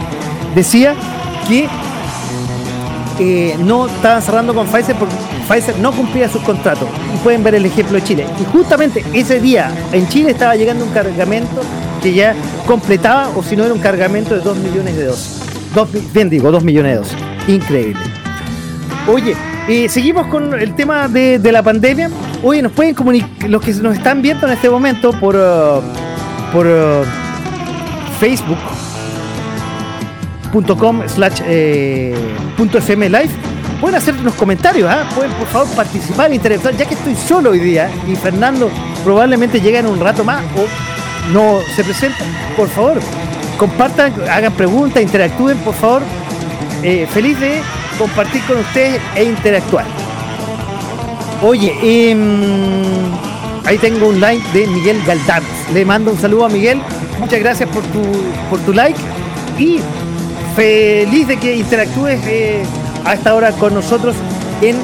decía 0.54 0.94
que 1.48 1.68
eh, 3.20 3.56
no 3.60 3.88
estaban 3.88 4.22
cerrando 4.22 4.54
con 4.54 4.68
Pfizer 4.68 4.96
porque 4.96 5.16
Pfizer 5.48 5.80
no 5.80 5.92
cumplía 5.92 6.30
sus 6.30 6.42
contratos. 6.44 6.88
Y 7.14 7.18
pueden 7.24 7.44
ver 7.44 7.56
el 7.56 7.66
ejemplo 7.66 7.96
de 7.96 8.04
Chile. 8.04 8.26
Y 8.40 8.46
justamente 8.46 9.04
ese 9.14 9.40
día 9.40 9.72
en 9.92 10.08
Chile 10.08 10.32
estaba 10.32 10.56
llegando 10.56 10.86
un 10.86 10.92
cargamento 10.92 11.62
que 12.02 12.14
ya 12.14 12.36
completaba, 12.66 13.30
o 13.36 13.44
si 13.44 13.56
no 13.56 13.64
era 13.64 13.74
un 13.74 13.80
cargamento 13.80 14.36
de 14.36 14.42
2 14.42 14.58
millones 14.58 14.96
de 14.96 15.06
dosis. 15.06 15.40
Dos, 15.74 15.90
bien 16.14 16.30
digo, 16.30 16.52
2 16.52 16.64
millones 16.64 16.94
de 16.94 16.98
dosis. 17.00 17.31
Increíble. 17.48 18.02
Oye, 19.08 19.36
eh, 19.68 19.90
seguimos 19.90 20.28
con 20.28 20.54
el 20.60 20.76
tema 20.76 21.08
de, 21.08 21.40
la 21.52 21.64
pandemia. 21.64 22.12
Oye, 22.44 22.62
nos 22.62 22.72
pueden 22.72 22.94
comunicar, 22.94 23.50
los 23.50 23.60
que 23.62 23.74
nos 23.76 23.98
están 23.98 24.22
viendo 24.22 24.46
en 24.48 24.54
este 24.54 24.70
momento 24.70 25.12
por, 25.14 25.36
uh, 25.36 25.82
por 26.54 26.68
uh, 26.68 27.04
facebook.com 28.20 31.02
slash 31.08 31.42
eh, 31.46 32.14
fm 32.58 33.10
live 33.10 33.30
pueden 33.82 33.98
hacer 33.98 34.16
unos 34.16 34.36
comentarios, 34.36 34.90
¿ah? 34.90 35.10
pueden 35.16 35.34
por 35.34 35.48
favor 35.48 35.68
participar, 35.76 36.32
interactuar, 36.32 36.78
ya 36.78 36.86
que 36.86 36.94
estoy 36.94 37.16
solo 37.16 37.50
hoy 37.50 37.60
día 37.60 37.90
y 38.08 38.16
Fernando 38.16 38.70
probablemente 39.04 39.60
llega 39.60 39.80
en 39.80 39.88
un 39.88 40.00
rato 40.00 40.24
más 40.24 40.44
o 40.56 40.68
no 41.34 41.60
se 41.76 41.84
presenta, 41.84 42.20
por 42.56 42.70
favor, 42.70 43.00
compartan, 43.58 44.14
hagan 44.30 44.54
preguntas, 44.54 45.02
interactúen, 45.02 45.58
por 45.60 45.74
favor. 45.74 46.04
Eh, 46.84 47.08
feliz 47.12 47.40
de 47.40 47.62
compartir 47.98 48.42
con 48.44 48.58
ustedes 48.58 49.00
e 49.16 49.24
interactuar. 49.24 49.86
Oye, 51.44 51.74
em, 51.82 52.22
ahí 53.66 53.78
tengo 53.78 54.08
un 54.08 54.20
like 54.20 54.44
de 54.52 54.68
Miguel 54.68 55.02
Galdán. 55.06 55.44
Le 55.74 55.86
mando 55.86 56.12
un 56.12 56.20
saludo 56.20 56.46
a 56.46 56.50
Miguel. 56.50 56.82
Muchas 57.20 57.40
gracias 57.40 57.70
por 57.70 57.84
tu, 57.84 58.02
por 58.50 58.60
tu 58.60 58.74
like. 58.74 59.00
Y 59.60 59.80
feliz 60.56 61.28
de 61.28 61.38
que 61.38 61.56
interactúes 61.56 62.20
eh, 62.26 62.64
a 63.06 63.14
esta 63.14 63.36
hora 63.36 63.52
con 63.52 63.74
nosotros 63.74 64.16
en 64.62 64.78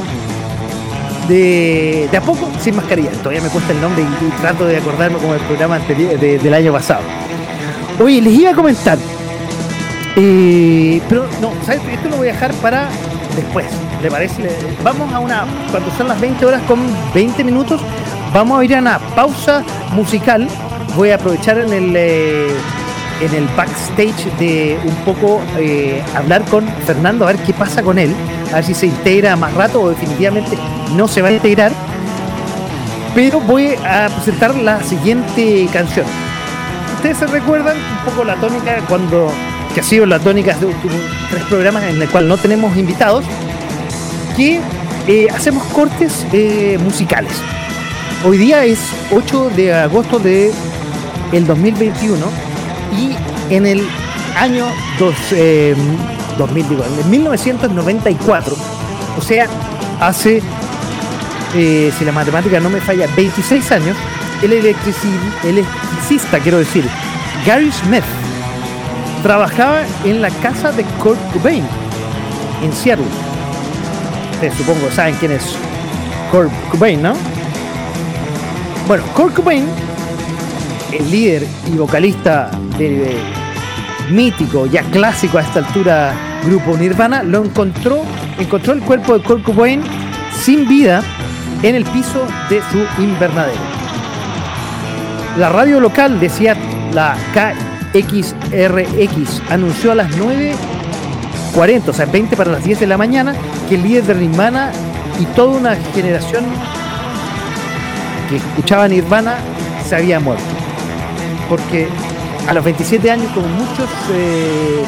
de, 1.27 2.09
a 2.15 2.21
poco 2.21 2.49
sin 2.61 2.75
mascarilla. 2.75 3.11
Todavía 3.11 3.41
me 3.41 3.49
cuesta 3.49 3.73
el 3.73 3.81
nombre 3.81 4.03
y, 4.03 4.41
trato 4.41 4.65
de 4.65 4.77
acordarme 4.77 5.17
como 5.17 5.33
el 5.33 5.41
programa 5.41 5.75
anterior, 5.75 6.17
del 6.19 6.53
año 6.53 6.71
pasado. 6.71 7.01
Oye, 7.99 8.21
les 8.21 8.33
iba 8.33 8.51
a 8.51 8.55
comentar. 8.55 8.97
Eh, 10.19 10.99
pero 11.07 11.27
no, 11.39 11.53
¿sabes? 11.63 11.81
Esto 11.93 12.09
lo 12.09 12.17
voy 12.17 12.29
a 12.29 12.33
dejar 12.33 12.51
para 12.55 12.89
después. 13.35 13.67
¿Le 14.01 14.09
parece? 14.09 14.49
Vamos 14.83 15.13
a 15.13 15.19
una. 15.19 15.45
Cuando 15.69 15.91
son 15.91 16.07
las 16.07 16.19
20 16.19 16.43
horas 16.45 16.61
con 16.63 16.79
20 17.13 17.43
minutos, 17.43 17.79
vamos 18.33 18.59
a 18.59 18.65
ir 18.65 18.75
a 18.75 18.79
una 18.79 18.99
pausa 18.99 19.63
musical. 19.93 20.47
Voy 20.95 21.11
a 21.11 21.15
aprovechar 21.15 21.59
en 21.59 21.71
el. 21.71 21.93
Eh, 21.95 22.47
en 23.21 23.33
el 23.33 23.47
backstage 23.55 24.25
de 24.37 24.79
un 24.85 24.95
poco 24.97 25.41
eh, 25.57 26.03
hablar 26.15 26.43
con 26.45 26.67
Fernando, 26.85 27.25
a 27.25 27.33
ver 27.33 27.41
qué 27.43 27.53
pasa 27.53 27.81
con 27.81 27.97
él, 27.97 28.13
a 28.51 28.55
ver 28.57 28.63
si 28.63 28.75
se 28.75 28.85
integra 28.85 29.35
más 29.35 29.53
rato 29.55 29.81
o 29.81 29.89
definitivamente 29.89 30.55
no 30.95 31.07
se 31.07 31.21
va 31.21 31.29
a 31.29 31.31
integrar. 31.31 31.71
Pero 33.15 33.39
voy 33.41 33.73
a 33.83 34.09
presentar 34.09 34.55
la 34.55 34.83
siguiente 34.83 35.67
canción. 35.73 36.05
Ustedes 36.95 37.17
se 37.17 37.27
recuerdan 37.27 37.77
un 37.77 38.11
poco 38.11 38.23
la 38.23 38.35
tónica 38.35 38.79
cuando, 38.87 39.31
que 39.77 39.81
ha 39.81 39.83
sido 39.83 40.07
la 40.07 40.17
tónica 40.17 40.57
de 40.57 40.73
tres 41.29 41.43
programas 41.43 41.83
en 41.83 42.01
el 42.01 42.09
cual 42.09 42.27
no 42.27 42.35
tenemos 42.37 42.75
invitados, 42.75 43.23
que 44.35 44.59
eh, 45.07 45.27
hacemos 45.31 45.63
cortes 45.65 46.25
eh, 46.33 46.79
musicales. 46.83 47.33
Hoy 48.25 48.39
día 48.39 48.65
es 48.65 48.79
8 49.11 49.51
de 49.55 49.75
agosto 49.75 50.17
de 50.17 50.51
el 51.31 51.45
2021 51.45 52.25
y 52.97 53.53
en 53.53 53.67
el 53.67 53.87
año 54.35 54.65
2000, 54.97 55.39
em, 55.39 55.75
digo, 56.67 56.83
en 56.83 57.11
1994, 57.11 58.55
o 59.15 59.21
sea, 59.21 59.45
hace, 60.01 60.41
eh, 61.53 61.93
si 61.99 62.03
la 62.03 62.11
matemática 62.11 62.59
no 62.59 62.71
me 62.71 62.81
falla, 62.81 63.07
26 63.15 63.71
años, 63.73 63.95
el 64.41 64.53
electricista, 64.53 66.39
quiero 66.39 66.57
decir, 66.57 66.83
Gary 67.45 67.71
Smith, 67.71 68.03
trabajaba 69.23 69.81
en 70.03 70.21
la 70.21 70.29
casa 70.29 70.71
de 70.71 70.83
Kurt 71.01 71.19
Cobain, 71.33 71.63
en 72.63 72.73
Seattle. 72.73 73.05
Ustedes 74.33 74.53
supongo 74.55 74.91
saben 74.91 75.15
quién 75.15 75.31
es 75.31 75.55
Kurt 76.31 76.51
Cobain, 76.71 77.01
¿no? 77.01 77.13
Bueno, 78.87 79.03
Kurt 79.13 79.33
Cobain 79.33 79.65
el 80.91 81.11
líder 81.11 81.47
y 81.67 81.77
vocalista 81.77 82.49
del 82.77 83.17
mítico, 84.09 84.65
ya 84.65 84.83
clásico 84.83 85.37
a 85.37 85.41
esta 85.41 85.59
altura 85.59 86.13
grupo 86.43 86.77
Nirvana, 86.77 87.23
lo 87.23 87.43
encontró, 87.43 88.03
encontró 88.39 88.73
el 88.73 88.81
cuerpo 88.81 89.17
de 89.17 89.23
Kurt 89.23 89.43
Cobain 89.43 89.83
sin 90.33 90.67
vida 90.67 91.01
en 91.63 91.75
el 91.75 91.83
piso 91.85 92.25
de 92.49 92.61
su 92.71 93.01
invernadero. 93.01 93.59
La 95.37 95.49
radio 95.49 95.79
local 95.79 96.19
decía 96.19 96.55
la 96.93 97.15
KXRX 97.93 99.41
anunció 99.49 99.91
a 99.91 99.95
las 99.95 100.11
9.40, 100.11 101.89
o 101.89 101.93
sea, 101.93 102.05
20 102.05 102.35
para 102.37 102.51
las 102.51 102.63
10 102.63 102.79
de 102.79 102.87
la 102.87 102.97
mañana, 102.97 103.35
que 103.69 103.75
el 103.75 103.83
líder 103.83 104.05
de 104.05 104.15
Nirvana 104.15 104.71
y 105.19 105.25
toda 105.35 105.57
una 105.57 105.75
generación 105.93 106.45
que 108.29 108.37
escuchaba 108.37 108.87
Nirvana 108.87 109.37
se 109.87 109.95
había 109.95 110.19
muerto 110.19 110.57
porque 111.49 111.87
a 112.47 112.53
los 112.53 112.63
27 112.63 113.11
años, 113.11 113.31
como 113.33 113.47
muchos 113.47 113.89
eh, 114.13 114.83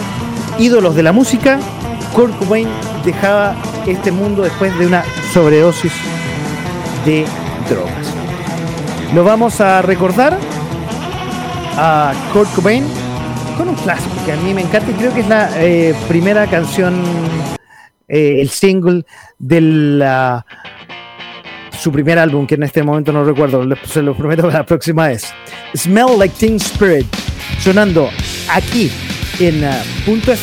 ídolos 0.59 0.95
de 0.95 1.03
la 1.03 1.11
música, 1.11 1.59
Kurt 2.13 2.37
Cobain 2.37 2.67
dejaba 3.05 3.55
este 3.87 4.11
mundo 4.11 4.43
después 4.43 4.77
de 4.77 4.87
una 4.87 5.03
sobredosis 5.33 5.91
de 7.05 7.25
drogas. 7.69 8.13
Lo 9.13 9.23
vamos 9.23 9.59
a 9.61 9.81
recordar 9.81 10.37
a 11.81 12.13
Kurt 12.33 12.53
Cobain 12.55 12.83
con 13.57 13.69
un 13.69 13.75
clásico 13.75 14.13
que 14.25 14.33
a 14.33 14.35
mí 14.35 14.53
me 14.53 14.61
encanta 14.61 14.91
y 14.91 14.93
creo 14.95 15.13
que 15.13 15.21
es 15.21 15.29
la 15.29 15.49
eh, 15.55 15.95
primera 16.09 16.45
canción, 16.45 17.01
eh, 18.09 18.41
el 18.41 18.49
single 18.49 19.05
de 19.37 19.61
la 19.61 20.45
su 21.79 21.89
primer 21.93 22.19
álbum, 22.19 22.45
que 22.45 22.55
en 22.55 22.63
este 22.63 22.83
momento 22.83 23.13
no 23.13 23.23
recuerdo, 23.23 23.63
se 23.85 24.01
lo 24.01 24.13
prometo 24.13 24.49
la 24.51 24.65
próxima 24.65 25.07
vez. 25.07 25.33
Smell 25.73 26.17
Like 26.17 26.35
Teen 26.37 26.57
Spirit, 26.57 27.07
sonando 27.61 28.09
aquí 28.49 28.91
en 29.39 29.63
uh, 29.63 30.05
punto 30.05 30.33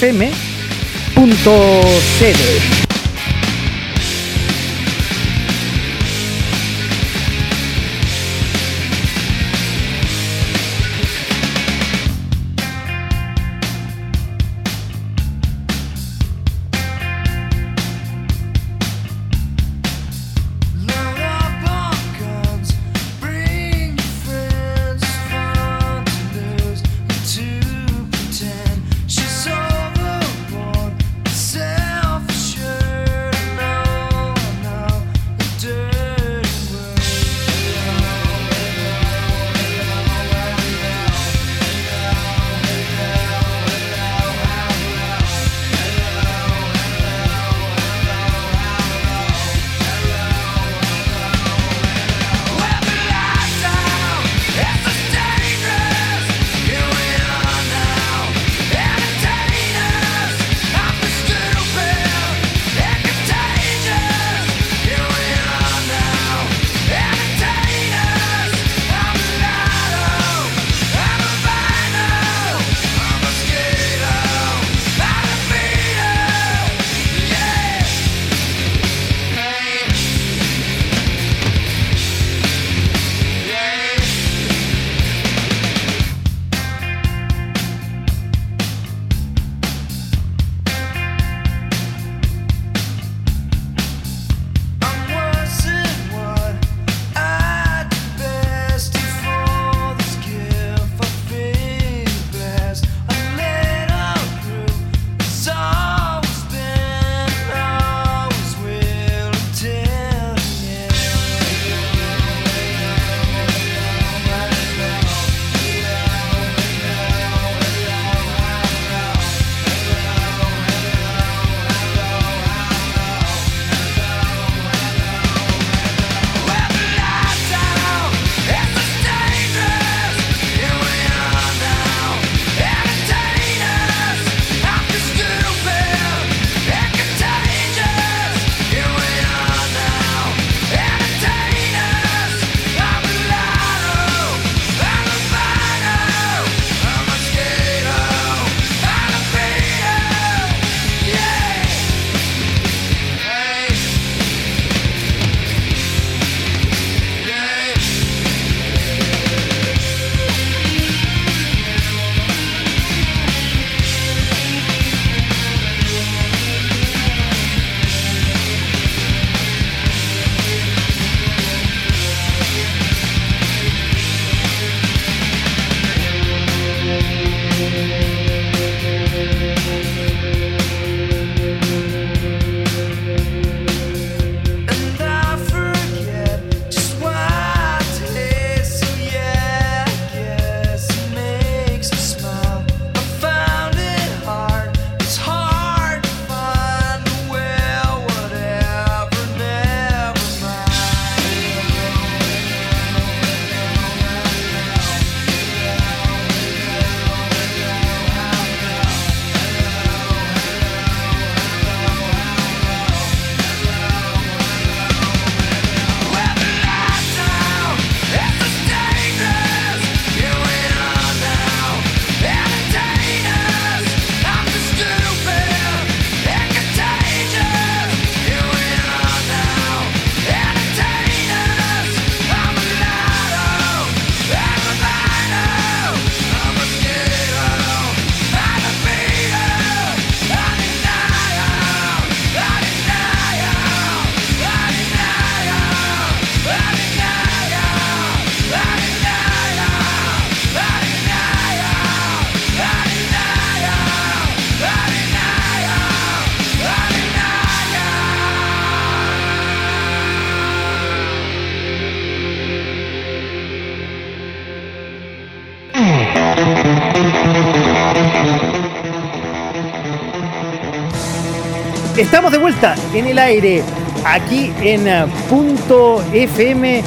Estamos 272.17 272.33
de 272.33 272.39
vuelta 272.39 272.75
en 272.95 273.07
el 273.09 273.19
aire, 273.19 273.63
aquí 274.03 274.51
en 274.63 274.89
eh, 274.89 275.05
punto 275.29 276.03
.fm.cl, 276.15 276.87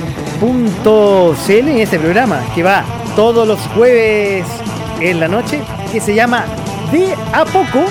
en 1.52 1.78
este 1.78 2.00
programa 2.00 2.42
que 2.56 2.64
va 2.64 2.84
todos 3.16 3.48
los 3.48 3.60
jueves 3.76 4.44
en 5.00 5.20
la 5.20 5.28
noche, 5.28 5.62
que 5.92 6.02
se 6.02 6.16
llama 6.16 6.46
De 6.92 7.14
a 7.32 7.46
poco 7.46 7.86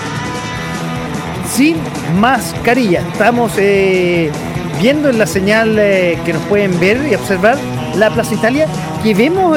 sin 1.49 1.77
mascarilla. 2.19 3.03
Estamos 3.13 3.53
eh, 3.57 4.33
viendo 4.81 5.09
en 5.09 5.21
la 5.21 5.27
señal 5.29 5.79
eh, 5.79 6.19
que 6.27 6.33
nos 6.33 6.43
pueden 6.47 6.81
ver 6.81 7.07
y 7.09 7.15
observar 7.15 7.57
la 7.95 8.11
Plaza 8.11 8.35
Italia, 8.35 8.67
que 9.05 9.15
vemos 9.15 9.57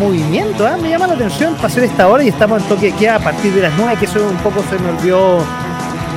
movimiento. 0.00 0.66
¿ah? 0.66 0.76
Me 0.76 0.88
llama 0.88 1.06
la 1.06 1.14
atención 1.14 1.54
pasar 1.54 1.84
esta 1.84 2.08
hora 2.08 2.24
y 2.24 2.30
estamos 2.30 2.62
en 2.62 2.68
toque 2.68 2.86
de 2.86 2.96
queda 2.96 3.14
a 3.14 3.20
partir 3.20 3.54
de 3.54 3.62
las 3.62 3.72
9, 3.78 3.94
que 4.00 4.06
eso 4.06 4.26
un 4.28 4.38
poco 4.38 4.60
se 4.68 4.76
me 4.80 4.90
olvidó 4.90 5.61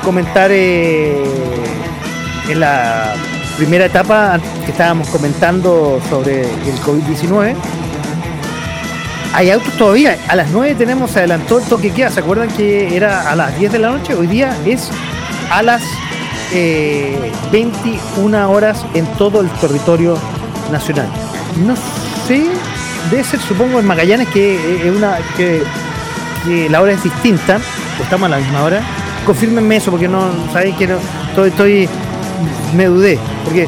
comentar 0.05 0.51
en 0.51 1.25
la 2.59 3.15
primera 3.57 3.85
etapa 3.85 4.39
que 4.63 4.71
estábamos 4.71 5.09
comentando 5.09 5.99
sobre 6.09 6.41
el 6.41 6.79
COVID-19 6.79 7.55
hay 9.35 9.51
autos 9.51 9.73
todavía. 9.73 10.17
A 10.29 10.35
las 10.37 10.51
9 10.51 10.75
tenemos 10.75 11.17
adelantó 11.17 11.59
el 11.59 11.65
toque 11.65 11.91
queda. 11.91 12.09
¿Se 12.09 12.21
acuerdan 12.21 12.47
que 12.47 12.95
era 12.95 13.29
a 13.29 13.35
las 13.35 13.57
10 13.59 13.73
de 13.73 13.79
la 13.79 13.89
noche? 13.89 14.13
Hoy 14.15 14.27
día 14.27 14.55
es 14.65 14.89
a 15.51 15.61
las 15.61 15.83
21 17.51 18.37
eh, 18.37 18.43
horas 18.45 18.85
en 18.93 19.05
todo 19.17 19.41
el 19.41 19.49
territorio 19.49 20.17
nacional. 20.71 21.07
No 21.65 21.75
sé, 22.27 22.47
debe 23.11 23.25
ser 23.25 23.41
supongo 23.41 23.79
en 23.79 23.85
Magallanes 23.85 24.29
que 24.29 24.55
eh, 24.55 24.91
una 24.91 25.17
que, 25.35 25.63
la 26.69 26.81
hora 26.81 26.93
es 26.93 27.03
distinta, 27.03 27.59
estamos 28.01 28.27
a 28.27 28.29
la 28.29 28.37
misma 28.37 28.63
hora. 28.63 28.81
Confírmenme 29.25 29.77
eso 29.77 29.91
porque 29.91 30.07
no 30.07 30.29
saben 30.53 30.75
que 30.75 30.88
no 30.88 30.97
estoy, 31.45 31.89
me 32.75 32.85
dudé 32.85 33.17
porque 33.43 33.67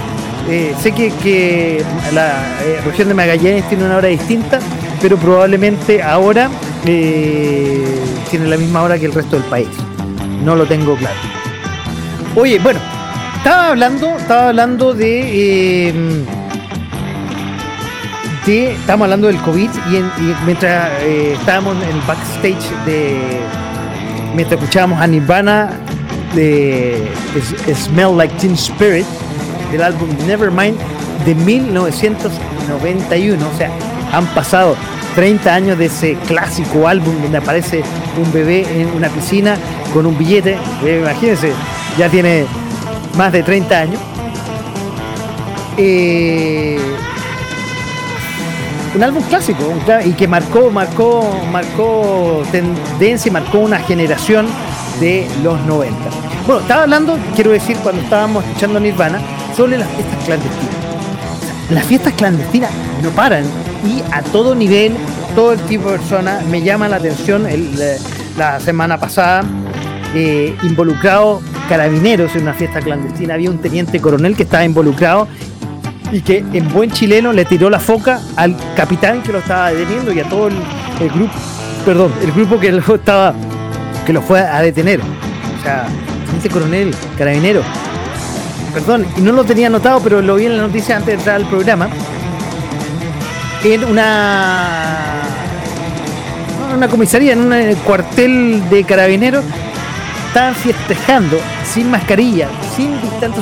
eh, 0.50 0.76
sé 0.82 0.92
que, 0.92 1.84
la 2.14 2.60
región 2.86 3.08
de 3.10 3.14
Magallanes 3.14 3.68
tiene 3.68 3.86
una 3.86 3.98
hora 3.98 4.08
distinta, 4.08 4.60
pero 5.02 5.18
probablemente 5.18 6.02
ahora 6.02 6.50
tiene 6.84 8.48
la 8.48 8.58
misma 8.58 8.82
hora 8.82 8.98
que 8.98 9.06
el 9.06 9.14
resto 9.14 9.36
del 9.38 9.46
país. 9.46 9.68
No 10.44 10.56
lo 10.56 10.66
tengo 10.66 10.96
claro. 10.96 11.18
Oye, 12.36 12.60
bueno, 12.60 12.80
estaba 13.36 13.70
hablando, 13.70 14.18
estaba 14.18 14.50
hablando 14.50 14.94
de. 14.94 15.90
Em, 15.90 16.26
de 18.46 18.72
estamos 18.72 19.06
hablando 19.06 19.28
del 19.28 19.38
COVID 19.38 19.70
y, 19.92 20.26
mientras 20.46 20.90
eh, 21.02 21.36
estábamos 21.38 21.76
en 21.84 21.90
el 21.90 22.02
backstage 22.08 22.86
de. 22.86 23.40
Mientras 24.36 24.60
escuchábamos 24.60 25.02
a 25.02 25.08
Nirvana 25.08 25.70
de 26.36 27.08
Smell 27.74 28.18
Like 28.18 28.36
Teen 28.36 28.54
Spirit 28.54 29.06
del 29.72 29.84
álbum 29.84 30.10
Nevermind 30.28 30.78
de 31.26 31.36
1991. 31.36 33.48
O 33.48 33.58
sea, 33.58 33.70
han 34.12 34.26
pasado 34.28 34.76
30 35.16 35.54
años 35.54 35.78
de 35.78 35.86
ese 35.86 36.16
clásico 36.28 36.88
álbum 36.88 37.22
donde 37.22 37.38
aparece 37.38 37.84
un 38.24 38.32
bebé 38.32 38.66
en 38.80 38.88
una 38.96 39.10
piscina 39.10 39.58
con 39.94 40.06
un 40.06 40.18
billete. 40.18 40.58
Eh, 40.84 41.00
imagínense, 41.02 41.52
ya 41.98 42.10
tiene 42.10 42.46
más 43.18 43.32
de 43.32 43.44
30 43.44 43.80
años. 43.80 44.00
Eh, 45.78 46.80
un 48.96 49.04
álbum 49.04 49.24
clásico 49.24 49.74
y 50.06 50.12
que 50.14 50.28
marcó, 50.28 50.70
marcó, 50.72 51.30
marcó 51.52 52.44
tendencia 52.52 53.30
y 53.30 53.32
marcó 53.32 53.60
una 53.60 53.80
generación 53.80 54.48
de 55.00 55.28
los 55.44 55.60
90. 55.66 55.98
Bueno, 56.46 56.62
estaba 56.62 56.84
hablando, 56.84 57.18
quiero 57.36 57.52
decir, 57.52 57.78
cuando 57.78 58.02
estábamos 58.02 58.46
escuchando 58.46 58.80
Nirvana, 58.80 59.20
sobre 59.56 59.78
las 59.78 59.90
fiestas 59.90 60.26
clandestinas. 60.26 60.76
Las 61.72 61.86
fiestas 61.86 62.14
clandestinas 62.14 62.72
no 63.04 63.10
paran 63.10 63.44
y 63.86 64.02
a 64.12 64.22
todo 64.22 64.56
nivel, 64.56 64.96
todo 65.36 65.54
el 65.54 65.60
tipo 65.62 65.92
de 65.92 65.98
personas, 65.98 66.46
me 66.46 66.62
llama 66.62 66.88
la 66.88 66.98
atención 66.98 67.46
la 68.38 68.60
semana 68.60 68.98
pasada, 69.00 69.44
eh, 70.16 70.56
involucrado 70.64 71.42
carabineros 71.68 72.36
en 72.36 72.44
una 72.44 72.54
fiesta 72.54 72.80
clandestina. 72.80 73.34
Había 73.34 73.52
un 73.52 73.58
teniente 73.58 74.00
coronel 74.00 74.36
que 74.36 74.44
estaba 74.44 74.64
involucrado 74.64 75.28
y 76.12 76.22
que 76.22 76.38
en 76.54 76.72
buen 76.72 76.92
chileno 76.92 77.34
le 77.34 77.46
tiró 77.46 77.70
la 77.70 77.80
foca 77.80 78.22
al 78.36 78.56
capitán 78.76 79.22
que 79.22 79.32
lo 79.32 79.40
estaba 79.40 79.72
deteniendo 79.72 80.12
y 80.12 80.20
a 80.20 80.24
todo 80.24 80.48
el, 80.48 80.56
grupo, 81.10 81.34
perdón, 81.86 82.14
el 82.22 82.32
grupo 82.32 82.60
que 82.60 82.72
lo 82.72 82.96
estaba, 82.96 83.34
que 84.06 84.14
lo 84.14 84.22
fue 84.22 84.40
a 84.40 84.62
detener. 84.62 85.02
O 85.02 85.64
sea, 85.64 85.88
teniente 86.26 86.50
coronel, 86.50 86.96
carabinero. 87.18 87.62
Perdón, 88.74 89.06
y 89.18 89.22
no 89.22 89.32
lo 89.32 89.44
tenía 89.44 89.68
anotado, 89.68 90.00
pero 90.02 90.22
lo 90.22 90.36
vi 90.36 90.46
en 90.46 90.58
la 90.58 90.64
noticia 90.64 90.98
antes 90.98 91.08
de 91.08 91.14
entrar 91.16 91.36
al 91.38 91.48
programa. 91.48 91.90
En 93.64 93.84
una 93.84 95.24
una 96.76 96.88
comisaría, 96.88 97.34
en 97.34 97.40
un 97.40 97.76
cuartel 97.86 98.70
de 98.70 98.84
carabineros, 98.84 99.44
estaban 100.28 100.54
festejando 100.54 101.40
sin 101.66 101.90
mascarilla, 101.90 102.50
sin 102.76 102.92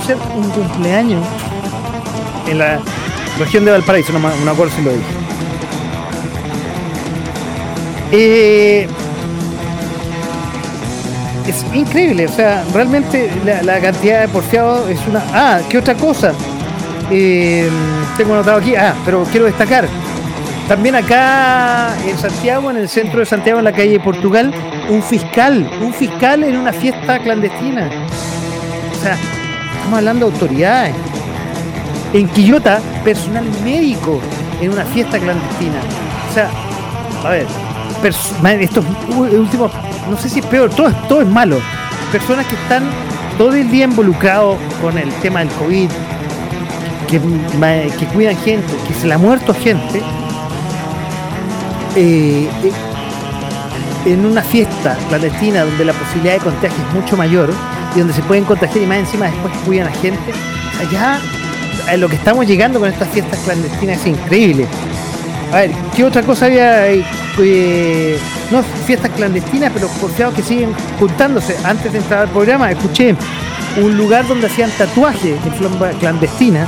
ser 0.05 0.17
un 0.35 0.49
cumpleaños 0.51 1.21
en 2.47 2.59
la 2.59 2.79
región 3.39 3.65
de 3.65 3.71
Valparaíso, 3.71 4.13
no, 4.13 4.19
me 4.19 4.51
acuerdo 4.51 4.73
si 4.75 4.81
lo 4.81 4.91
dije. 4.91 5.03
Eh, 8.11 8.87
es 11.47 11.65
increíble, 11.73 12.25
o 12.25 12.31
sea, 12.31 12.63
realmente 12.73 13.31
la, 13.43 13.79
cantidad 13.79 14.21
de 14.21 14.27
porfiados 14.27 14.89
es 14.89 14.99
una... 15.07 15.23
Ah, 15.33 15.61
¿qué 15.69 15.77
otra 15.77 15.95
cosa? 15.95 16.33
Eh, 17.11 17.69
tengo 18.17 18.33
anotado 18.33 18.57
aquí, 18.57 18.75
ah, 18.75 18.95
pero 19.05 19.23
quiero 19.31 19.45
destacar, 19.45 19.87
también 20.67 20.95
acá 20.95 21.95
en 22.07 22.17
Santiago, 22.17 22.71
en 22.71 22.77
el 22.77 22.89
centro 22.89 23.19
de 23.19 23.27
Santiago, 23.27 23.59
en 23.59 23.65
la 23.65 23.71
calle 23.71 23.99
Portugal, 23.99 24.51
un 24.89 25.03
fiscal, 25.03 25.69
un 25.79 25.93
fiscal 25.93 26.43
en 26.43 26.57
una 26.57 26.73
fiesta 26.73 27.19
clandestina. 27.19 27.87
O 28.91 29.01
sea, 29.03 29.15
estamos 29.75 29.99
hablando 29.99 30.25
de 30.25 30.33
autoridades. 30.33 30.95
En 32.15 32.29
Quillota, 32.29 32.79
personal 33.03 33.43
médico 33.65 34.21
en 34.61 34.71
una 34.71 34.85
fiesta 34.85 35.19
clandestina. 35.19 35.81
O 36.29 36.33
sea, 36.33 36.49
a 37.25 37.29
ver, 37.29 37.45
estos 38.61 38.85
últimos, 39.09 39.69
no 40.09 40.15
sé 40.15 40.29
si 40.29 40.39
es 40.39 40.45
peor, 40.45 40.69
todo, 40.69 40.93
todo 41.09 41.19
es 41.19 41.27
malo. 41.27 41.59
Personas 42.13 42.47
que 42.47 42.55
están 42.55 42.83
todo 43.37 43.53
el 43.53 43.69
día 43.69 43.83
involucrados 43.83 44.57
con 44.81 44.97
el 44.97 45.11
tema 45.15 45.39
del 45.39 45.49
COVID, 45.49 45.89
que, 47.09 48.07
cuidan 48.13 48.37
gente, 48.37 48.73
que 48.87 48.93
se 48.93 49.07
le 49.07 49.13
ha 49.13 49.17
muerto 49.17 49.53
gente, 49.53 50.01
eh, 51.97 52.47
en 54.05 54.25
una 54.25 54.41
fiesta 54.41 54.97
clandestina 55.09 55.65
donde 55.65 55.83
la 55.83 55.91
posibilidad 55.91 56.35
de 56.35 56.39
contagio 56.39 56.77
es 56.87 56.93
mucho 56.93 57.17
mayor 57.17 57.51
y 57.93 57.99
donde 57.99 58.13
se 58.13 58.21
pueden 58.21 58.45
contagiar 58.45 58.85
y 58.85 58.87
más 58.87 58.99
encima 58.99 59.25
después 59.25 59.53
cuidan 59.65 59.87
a 59.89 59.91
gente, 59.91 60.31
allá 60.79 61.19
a 61.87 61.97
lo 61.97 62.09
que 62.09 62.15
estamos 62.15 62.47
llegando 62.47 62.79
con 62.79 62.89
estas 62.89 63.09
fiestas 63.09 63.39
clandestinas 63.39 63.99
es 63.99 64.07
increíble. 64.07 64.67
A 65.51 65.57
ver, 65.57 65.71
¿qué 65.95 66.03
otra 66.03 66.23
cosa 66.23 66.45
había? 66.47 66.87
Eh, 66.87 68.19
no 68.51 68.63
fiestas 68.85 69.11
clandestinas, 69.11 69.71
pero 69.73 69.87
porfiados 69.87 70.35
que 70.35 70.41
siguen 70.41 70.73
juntándose. 70.99 71.55
Antes 71.63 71.91
de 71.91 71.99
entrar 71.99 72.21
al 72.21 72.29
programa, 72.29 72.71
escuché 72.71 73.15
un 73.81 73.97
lugar 73.97 74.27
donde 74.27 74.47
hacían 74.47 74.69
tatuajes 74.71 75.37
en 75.45 75.53
forma 75.53 75.89
clandestina, 75.99 76.67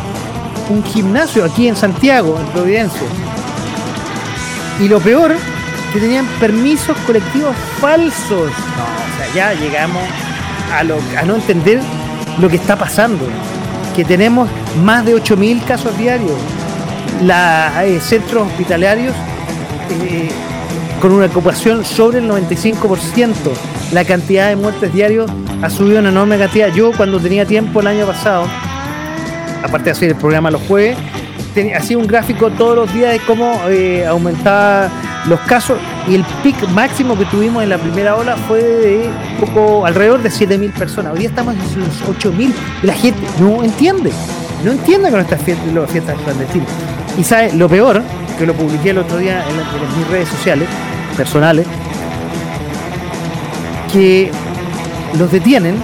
un 0.69 0.83
gimnasio 0.83 1.45
aquí 1.45 1.67
en 1.67 1.75
Santiago, 1.75 2.37
en 2.39 2.45
Providencia 2.47 3.07
y 4.79 4.87
lo 4.87 4.99
peor, 4.99 5.35
que 5.93 5.99
tenían 5.99 6.25
permisos 6.39 6.95
colectivos 7.05 7.55
falsos. 7.79 8.51
No, 8.51 8.83
o 8.83 9.33
sea, 9.33 9.33
ya 9.33 9.53
llegamos 9.59 10.03
a, 10.71 10.79
a 11.19 11.23
no 11.23 11.35
entender 11.35 11.81
lo 12.39 12.49
que 12.49 12.57
está 12.57 12.75
pasando. 12.75 13.25
Que 13.95 14.05
tenemos 14.05 14.47
más 14.83 15.05
de 15.05 15.15
8.000 15.15 15.63
casos 15.65 15.97
diarios. 15.97 16.33
Los 17.21 17.35
eh, 17.83 17.99
centros 18.01 18.47
hospitalarios 18.47 19.15
eh, 19.89 20.29
con 21.01 21.11
una 21.11 21.25
ocupación 21.25 21.85
sobre 21.85 22.19
el 22.19 22.29
95%. 22.29 23.33
La 23.91 24.03
cantidad 24.05 24.49
de 24.49 24.55
muertes 24.55 24.93
diarios 24.93 25.29
ha 25.61 25.69
subido 25.69 25.99
una 25.99 26.09
enorme 26.09 26.37
cantidad. 26.37 26.73
Yo 26.73 26.91
cuando 26.91 27.19
tenía 27.19 27.45
tiempo 27.45 27.81
el 27.81 27.87
año 27.87 28.05
pasado, 28.05 28.45
aparte 29.63 29.85
de 29.85 29.91
hacer 29.91 30.09
el 30.09 30.15
programa 30.15 30.51
los 30.51 30.61
jueves, 30.63 30.97
hacía 31.75 31.97
un 31.97 32.07
gráfico 32.07 32.49
todos 32.51 32.75
los 32.75 32.93
días 32.93 33.13
de 33.13 33.19
cómo 33.19 33.59
eh, 33.67 34.05
aumentaba 34.05 34.89
los 35.27 35.39
casos 35.41 35.77
y 36.07 36.15
el 36.15 36.23
pic 36.43 36.55
máximo 36.69 37.17
que 37.17 37.25
tuvimos 37.25 37.63
en 37.63 37.69
la 37.69 37.77
primera 37.77 38.15
ola 38.15 38.37
fue 38.47 38.63
de 38.63 39.09
poco 39.39 39.85
alrededor 39.85 40.21
de 40.21 40.29
7.000 40.29 40.71
personas. 40.73 41.13
Hoy 41.13 41.19
día 41.19 41.29
estamos 41.29 41.55
en 41.55 41.79
los 41.79 42.03
8.000 42.03 42.53
y 42.83 42.85
la 42.85 42.93
gente 42.93 43.19
no 43.39 43.63
entiende, 43.63 44.11
no 44.63 44.71
entiende 44.71 45.09
con 45.11 45.19
estas 45.19 45.41
fiestas, 45.41 45.67
las 45.73 45.91
clandestinas. 45.91 46.69
Y 47.17 47.23
sabe, 47.23 47.53
lo 47.53 47.67
peor, 47.69 48.01
que 48.37 48.45
lo 48.45 48.53
publiqué 48.53 48.91
el 48.91 48.99
otro 48.99 49.17
día 49.17 49.43
en, 49.47 49.97
mis 49.99 50.07
redes 50.07 50.29
sociales 50.29 50.67
personales, 51.15 51.65
que 53.91 54.31
los 55.17 55.31
detienen 55.31 55.81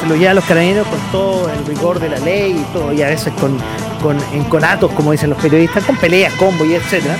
se 0.00 0.06
lo 0.06 0.16
lleva 0.16 0.30
a 0.30 0.34
los 0.34 0.44
carabineros 0.44 0.86
con 0.86 0.98
todo 1.12 1.50
el 1.50 1.66
rigor 1.66 2.00
de 2.00 2.08
la 2.08 2.18
ley 2.20 2.52
y 2.52 2.72
todo, 2.72 2.90
y 2.92 3.02
a 3.02 3.08
veces 3.08 3.34
con, 3.38 3.58
con 4.02 4.16
en 4.32 4.44
conatos, 4.44 4.90
como 4.92 5.12
dicen 5.12 5.28
los 5.28 5.38
periodistas, 5.38 5.84
con 5.84 5.96
peleas, 5.96 6.32
combo 6.34 6.64
y 6.64 6.74
etcétera. 6.74 7.16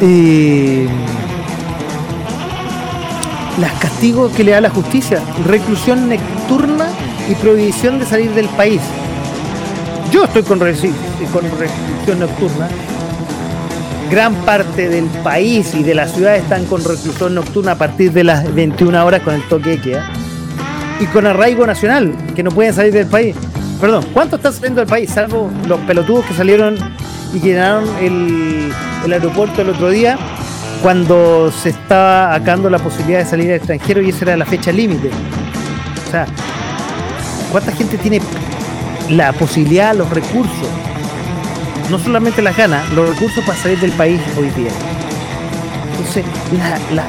Y 0.00 0.88
las 3.60 3.72
castigos 3.74 4.32
que 4.32 4.42
le 4.42 4.50
da 4.50 4.60
la 4.60 4.70
justicia, 4.70 5.22
reclusión 5.46 6.08
nocturna 6.08 6.81
y 7.28 7.34
prohibición 7.34 7.98
de 7.98 8.06
salir 8.06 8.30
del 8.32 8.48
país. 8.50 8.80
Yo 10.10 10.24
estoy 10.24 10.42
con, 10.42 10.58
con 10.58 10.68
reclusión 10.68 12.20
nocturna. 12.20 12.68
Gran 14.10 14.34
parte 14.44 14.88
del 14.88 15.06
país 15.22 15.74
y 15.74 15.82
de 15.82 15.94
la 15.94 16.06
ciudad 16.06 16.36
están 16.36 16.66
con 16.66 16.84
reclusión 16.84 17.34
nocturna 17.34 17.72
a 17.72 17.76
partir 17.76 18.12
de 18.12 18.24
las 18.24 18.52
21 18.54 19.06
horas 19.06 19.22
con 19.22 19.34
el 19.34 19.42
toque 19.48 19.70
de 19.70 19.80
queda. 19.80 20.10
Y 21.00 21.06
con 21.06 21.26
arraigo 21.26 21.66
nacional, 21.66 22.14
que 22.34 22.42
no 22.42 22.50
pueden 22.50 22.74
salir 22.74 22.92
del 22.92 23.06
país. 23.06 23.34
Perdón, 23.80 24.04
¿cuánto 24.12 24.36
está 24.36 24.52
saliendo 24.52 24.80
del 24.80 24.88
país? 24.88 25.10
Salvo 25.10 25.50
los 25.66 25.80
pelotudos 25.80 26.26
que 26.26 26.34
salieron 26.34 26.76
y 27.34 27.40
llenaron 27.40 27.84
el, 28.00 28.70
el 29.04 29.12
aeropuerto 29.12 29.62
el 29.62 29.70
otro 29.70 29.88
día 29.88 30.18
cuando 30.82 31.50
se 31.50 31.70
estaba 31.70 32.34
acabando 32.34 32.68
la 32.68 32.78
posibilidad 32.78 33.20
de 33.20 33.24
salir 33.24 33.50
al 33.50 33.56
extranjero 33.56 34.02
y 34.02 34.10
esa 34.10 34.24
era 34.24 34.36
la 34.36 34.44
fecha 34.44 34.72
límite. 34.72 35.10
O 36.06 36.10
sea, 36.10 36.26
¿cuánta 37.52 37.72
gente 37.72 37.98
tiene 37.98 38.20
la 39.10 39.32
posibilidad, 39.32 39.94
los 39.94 40.10
recursos? 40.10 40.68
No 41.90 41.98
solamente 41.98 42.42
las 42.42 42.56
ganas, 42.56 42.90
los 42.92 43.08
recursos 43.10 43.44
para 43.44 43.58
salir 43.58 43.78
del 43.78 43.92
país 43.92 44.20
hoy 44.36 44.50
día. 44.50 44.70
Entonces, 45.90 46.24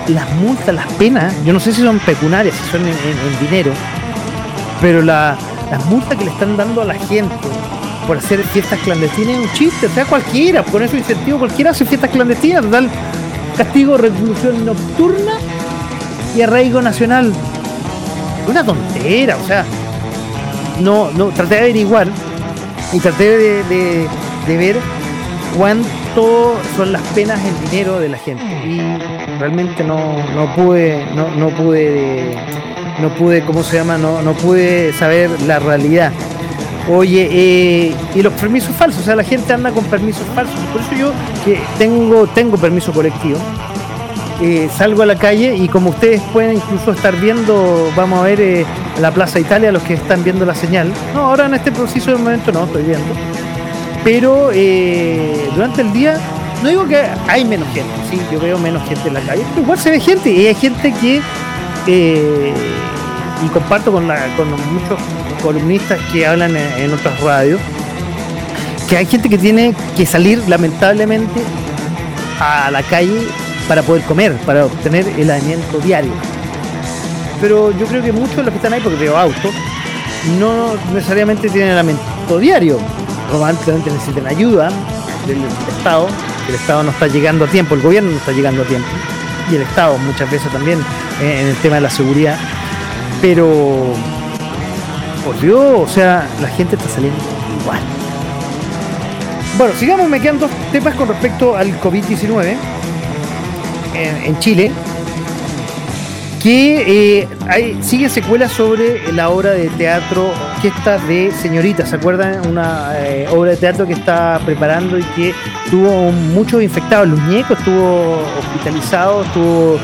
las 0.10 0.32
multas, 0.36 0.76
las 0.76 0.92
penas, 0.94 1.34
yo 1.46 1.54
no 1.54 1.60
sé 1.60 1.74
si 1.74 1.82
son 1.82 1.98
pecuniarias, 2.00 2.56
si 2.56 2.72
son 2.72 2.82
en, 2.86 3.40
dinero, 3.40 3.72
pero 4.82 5.02
las 5.02 5.38
multas 5.90 6.18
que 6.18 6.26
le 6.26 6.32
están 6.32 6.58
dando 6.58 6.82
a 6.82 6.86
la 6.86 6.96
gente 6.96 7.34
por 8.06 8.18
hacer 8.18 8.44
fiestas 8.44 8.80
clandestinas 8.82 9.38
es 9.38 9.40
un 9.40 9.54
chiste, 9.54 9.88
o 9.88 9.90
sea, 9.90 10.06
cualquiera, 10.06 10.62
con 10.64 10.84
eso 10.84 10.98
incentivo 10.98 11.40
cualquiera 11.40 11.72
hace 11.72 11.86
fiestas 11.86 12.12
clandestinas, 12.12 12.64
total 12.64 12.90
castigo, 13.58 13.98
reclusión 13.98 14.66
nocturna 14.66 15.34
y 16.36 16.42
arraigo 16.42 16.82
nacional. 16.82 17.32
Una 18.48 18.64
tontera, 18.64 19.38
o 19.38 19.48
sea, 19.48 19.66
no, 20.84 21.12
no, 21.12 21.30
traté 21.30 21.56
de 21.56 21.62
averiguar 21.62 22.08
y 22.92 23.00
traté 23.00 23.64
de, 23.64 24.08
ver 24.48 24.76
cuánto 25.58 26.56
son 26.76 26.92
las 26.92 27.02
penas 27.14 27.40
en 27.44 27.70
dinero 27.70 28.00
de 28.00 28.10
la 28.10 28.18
gente. 28.18 28.44
Y 28.44 28.80
realmente 29.40 29.84
no, 29.84 30.18
no 30.36 30.54
pude, 30.56 31.06
no, 31.16 31.30
no 31.36 31.50
pude, 31.50 32.36
no 33.02 33.10
pude, 33.16 33.44
¿cómo 33.46 33.64
se 33.64 33.78
llama? 33.78 33.98
No, 33.98 34.22
no 34.22 34.34
pude 34.34 34.94
saber 34.94 35.30
la 35.44 35.60
realidad. 35.60 36.12
Oye, 36.90 37.30
eh, 37.32 37.96
y 38.14 38.22
los 38.22 38.34
permisos 38.34 38.76
falsos, 38.76 39.02
o 39.02 39.06
sea, 39.06 39.16
la 39.16 39.24
gente 39.24 39.54
anda 39.54 39.72
con 39.72 39.86
permisos 39.86 40.28
falsos. 40.36 40.60
Por 40.74 40.82
eso 40.82 40.94
yo 40.94 41.14
que 41.46 41.60
tengo, 41.78 42.28
tengo 42.28 42.58
permiso 42.58 42.92
colectivo, 42.92 43.38
eh, 44.42 44.70
salgo 44.76 45.04
a 45.04 45.06
la 45.06 45.16
calle 45.16 45.56
y 45.56 45.68
como 45.68 45.92
ustedes 45.92 46.22
pueden 46.34 46.58
incluso 46.58 46.92
estar 46.92 47.16
viendo, 47.16 47.92
vamos 47.96 48.20
a 48.20 48.24
ver 48.24 48.42
eh, 48.42 48.66
la 49.00 49.12
Plaza 49.12 49.40
Italia, 49.40 49.72
los 49.72 49.84
que 49.84 49.94
están 49.94 50.24
viendo 50.24 50.46
la 50.46 50.56
señal. 50.56 50.92
No, 51.14 51.22
ahora 51.22 51.46
en 51.46 51.54
este 51.54 51.72
preciso 51.72 52.18
momento 52.18 52.52
no 52.52 52.66
estoy 52.66 52.84
viendo. 52.84 53.14
Pero 54.04 54.50
durante 55.56 55.82
el 55.82 55.94
día, 55.94 56.18
no 56.62 56.68
digo 56.68 56.86
que 56.86 57.02
hay 57.28 57.46
menos 57.46 57.68
gente, 57.74 57.94
sí, 58.10 58.20
yo 58.32 58.40
veo 58.40 58.58
menos 58.58 58.86
gente 58.86 59.08
en 59.08 59.14
la 59.14 59.22
calle, 59.22 59.44
igual 59.56 59.80
se 59.80 59.92
ve 59.92 60.00
gente 60.02 60.30
y 60.30 60.48
hay 60.48 60.56
gente 60.56 60.94
que 61.00 61.22
y 63.46 63.50
comparto 63.50 63.92
con, 63.92 64.08
con 64.38 64.50
muchos 64.50 65.00
columnistas 65.42 66.00
que 66.12 66.26
hablan 66.26 66.56
en, 66.56 66.94
otras 66.94 67.20
radios, 67.22 67.60
que 68.90 68.98
hay 68.98 69.06
gente 69.06 69.30
que 69.30 69.38
tiene 69.38 69.76
que 69.98 70.06
salir 70.06 70.42
lamentablemente 70.48 71.42
a 72.40 72.72
la 72.72 72.82
calle 72.84 73.28
para 73.68 73.82
poder 73.82 74.04
comer, 74.04 74.34
para 74.46 74.66
obtener 74.66 75.08
el 75.18 75.30
alimento 75.32 75.80
diario. 75.80 76.12
Pero 77.42 77.72
yo 77.78 77.86
creo 77.86 78.04
que 78.04 78.12
muchos 78.12 78.38
de 78.38 78.44
los 78.44 78.52
que 78.52 78.58
están 78.58 78.74
ahí, 78.74 78.82
porque 78.82 78.98
veo 78.98 79.18
autos, 79.18 79.54
no 80.40 80.76
necesariamente 80.94 81.50
tienen 81.50 81.72
el 81.72 81.78
alimento 81.78 82.40
diario. 82.40 82.78
Probablemente 83.30 83.92
necesitan 83.92 84.28
ayuda 84.28 84.70
del 85.28 85.44
Estado, 85.78 86.08
el 86.48 86.56
Estado 86.56 86.84
no 86.84 86.92
está 86.92 87.08
llegando 87.08 87.46
a 87.46 87.48
tiempo, 87.48 87.76
el 87.76 87.82
gobierno 87.82 88.12
no 88.12 88.18
está 88.18 88.32
llegando 88.32 88.64
a 88.64 88.66
tiempo, 88.66 88.88
y 89.52 89.56
el 89.56 89.62
Estado 89.62 89.98
muchas 89.98 90.30
veces 90.30 90.52
también 90.52 90.80
eh, 91.22 91.42
en 91.42 91.48
el 91.48 91.56
tema 91.58 91.76
de 91.76 91.82
la 91.82 91.90
seguridad 91.90 92.38
pero, 93.24 93.94
por 95.24 95.40
Dios, 95.40 95.62
o 95.62 95.88
sea, 95.88 96.28
la 96.42 96.50
gente 96.50 96.76
está 96.76 96.90
saliendo 96.90 97.18
igual. 97.62 97.80
Bueno, 99.58 99.74
sigamos, 99.80 100.10
me 100.10 100.20
quedan 100.20 100.40
dos 100.40 100.52
temas 100.74 100.94
con 100.96 101.08
respecto 101.08 101.56
al 101.56 101.80
COVID-19 101.80 102.58
en, 103.96 104.40
Chile. 104.40 104.72
Que 106.42 107.22
eh, 107.22 107.78
sigue 107.82 108.10
secuelas 108.10 108.52
sobre 108.52 109.14
la 109.14 109.30
obra 109.30 109.52
de 109.52 109.70
teatro 109.70 110.34
está 110.68 110.98
de 110.98 111.32
Señorita. 111.32 111.86
¿Se 111.86 111.96
acuerdan? 111.96 112.48
Una 112.48 112.94
eh, 112.96 113.28
obra 113.30 113.52
de 113.52 113.58
teatro 113.58 113.86
que 113.86 113.94
está 113.94 114.40
preparando 114.46 114.98
y 114.98 115.04
que 115.16 115.34
tuvo 115.70 116.12
muchos 116.12 116.62
infectados. 116.62 117.08
Luñeco 117.08 117.54
estuvo 117.54 118.20
hospitalizado, 118.40 119.24
estuvo 119.24 119.80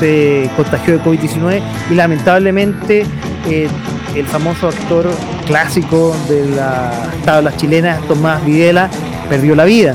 se 0.00 0.50
contagió 0.56 0.98
de 0.98 1.04
COVID-19 1.04 1.62
y 1.90 1.94
lamentablemente 1.94 3.06
eh, 3.48 3.68
el 4.16 4.26
famoso 4.26 4.68
actor 4.68 5.08
clásico 5.46 6.16
de 6.28 6.46
las 6.50 6.92
tablas 7.24 7.56
chilenas, 7.56 8.00
Tomás 8.08 8.44
Videla, 8.44 8.90
perdió 9.28 9.54
la 9.54 9.64
vida. 9.64 9.94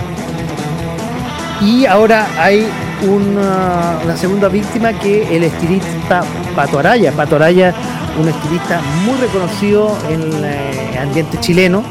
Y 1.61 1.85
ahora 1.85 2.27
hay 2.37 2.65
una, 3.07 4.15
segunda 4.17 4.47
víctima 4.47 4.93
que 4.93 5.35
el 5.35 5.43
estilista 5.43 6.21
Pato 6.55 6.79
Araya. 6.79 7.11
Pato 7.11 7.35
Araya, 7.35 7.73
un 8.19 8.27
estilista 8.27 8.81
muy 9.05 9.17
reconocido 9.19 9.97
en 10.09 10.21
el 10.21 10.43
eh, 10.43 10.99
ambiente 10.99 11.39
chileno, 11.39 11.83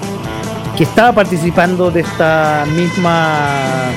que 0.76 0.84
estaba 0.84 1.12
participando 1.12 1.90
de 1.90 2.00
esta 2.00 2.64
misma 2.76 3.90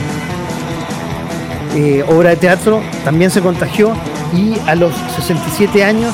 eh, 1.76 2.04
obra 2.08 2.32
de 2.32 2.38
teatro, 2.38 2.82
también 3.04 3.32
se 3.32 3.42
contagió 3.42 3.94
y 4.34 4.58
a 4.68 4.76
los 4.76 4.94
67 5.16 5.84
años 5.84 6.14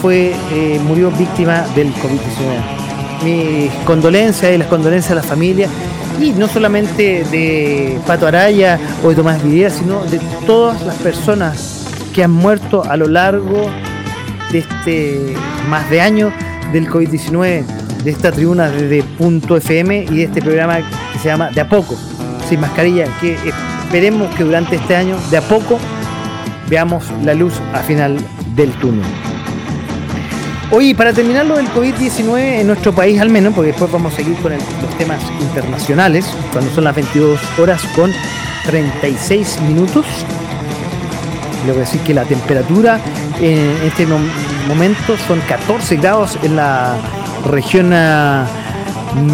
fue, 0.00 0.34
eh, 0.52 0.80
murió 0.84 1.10
víctima 1.10 1.64
del 1.74 1.92
COVID-19. 1.94 3.24
Mis 3.24 3.72
condolencias 3.84 4.52
y 4.52 4.58
las 4.58 4.66
condolencias 4.66 5.12
a 5.12 5.14
la 5.14 5.22
familia 5.22 5.68
y 6.20 6.30
no 6.30 6.48
solamente 6.48 7.24
de 7.30 7.98
Pato 8.06 8.26
Araya 8.26 8.78
o 9.04 9.10
de 9.10 9.14
Tomás 9.14 9.42
Videla, 9.42 9.70
sino 9.70 10.04
de 10.04 10.20
todas 10.46 10.82
las 10.82 10.96
personas 10.96 11.86
que 12.14 12.24
han 12.24 12.30
muerto 12.30 12.84
a 12.84 12.96
lo 12.96 13.08
largo 13.08 13.70
de 14.50 14.58
este 14.58 15.34
más 15.68 15.88
de 15.90 16.00
año 16.00 16.32
del 16.72 16.88
COVID-19, 16.88 17.64
de 18.04 18.10
esta 18.10 18.32
tribuna 18.32 18.68
desde 18.68 19.02
Punto 19.02 19.56
FM 19.56 20.06
y 20.10 20.16
de 20.16 20.22
este 20.24 20.42
programa 20.42 20.78
que 21.12 21.18
se 21.18 21.28
llama 21.28 21.50
De 21.50 21.60
a 21.60 21.68
poco, 21.68 21.96
sin 22.48 22.60
mascarilla, 22.60 23.06
que 23.20 23.36
esperemos 23.84 24.34
que 24.34 24.44
durante 24.44 24.76
este 24.76 24.96
año, 24.96 25.16
de 25.30 25.36
a 25.36 25.42
poco, 25.42 25.78
veamos 26.68 27.04
la 27.24 27.34
luz 27.34 27.54
al 27.72 27.82
final 27.82 28.18
del 28.54 28.70
túnel. 28.72 29.31
Oye, 30.74 30.94
para 30.94 31.12
terminar 31.12 31.44
lo 31.44 31.56
del 31.56 31.68
COVID-19 31.68 32.60
en 32.60 32.66
nuestro 32.66 32.94
país 32.94 33.20
al 33.20 33.28
menos, 33.28 33.52
porque 33.52 33.72
después 33.72 33.92
vamos 33.92 34.14
a 34.14 34.16
seguir 34.16 34.38
con 34.38 34.52
los 34.52 34.96
temas 34.96 35.20
internacionales, 35.38 36.24
cuando 36.50 36.72
son 36.74 36.84
las 36.84 36.94
22 36.94 37.38
horas 37.58 37.82
con 37.94 38.10
36 38.64 39.60
minutos. 39.68 40.06
Le 41.66 41.72
voy 41.72 41.82
a 41.82 41.84
decir 41.84 42.00
que 42.00 42.14
la 42.14 42.24
temperatura 42.24 42.98
en 43.38 43.82
este 43.84 44.06
momento 44.06 45.18
son 45.28 45.40
14 45.40 45.96
grados 45.96 46.38
en 46.42 46.56
la 46.56 46.96
región 47.44 47.92
ah, 47.92 48.46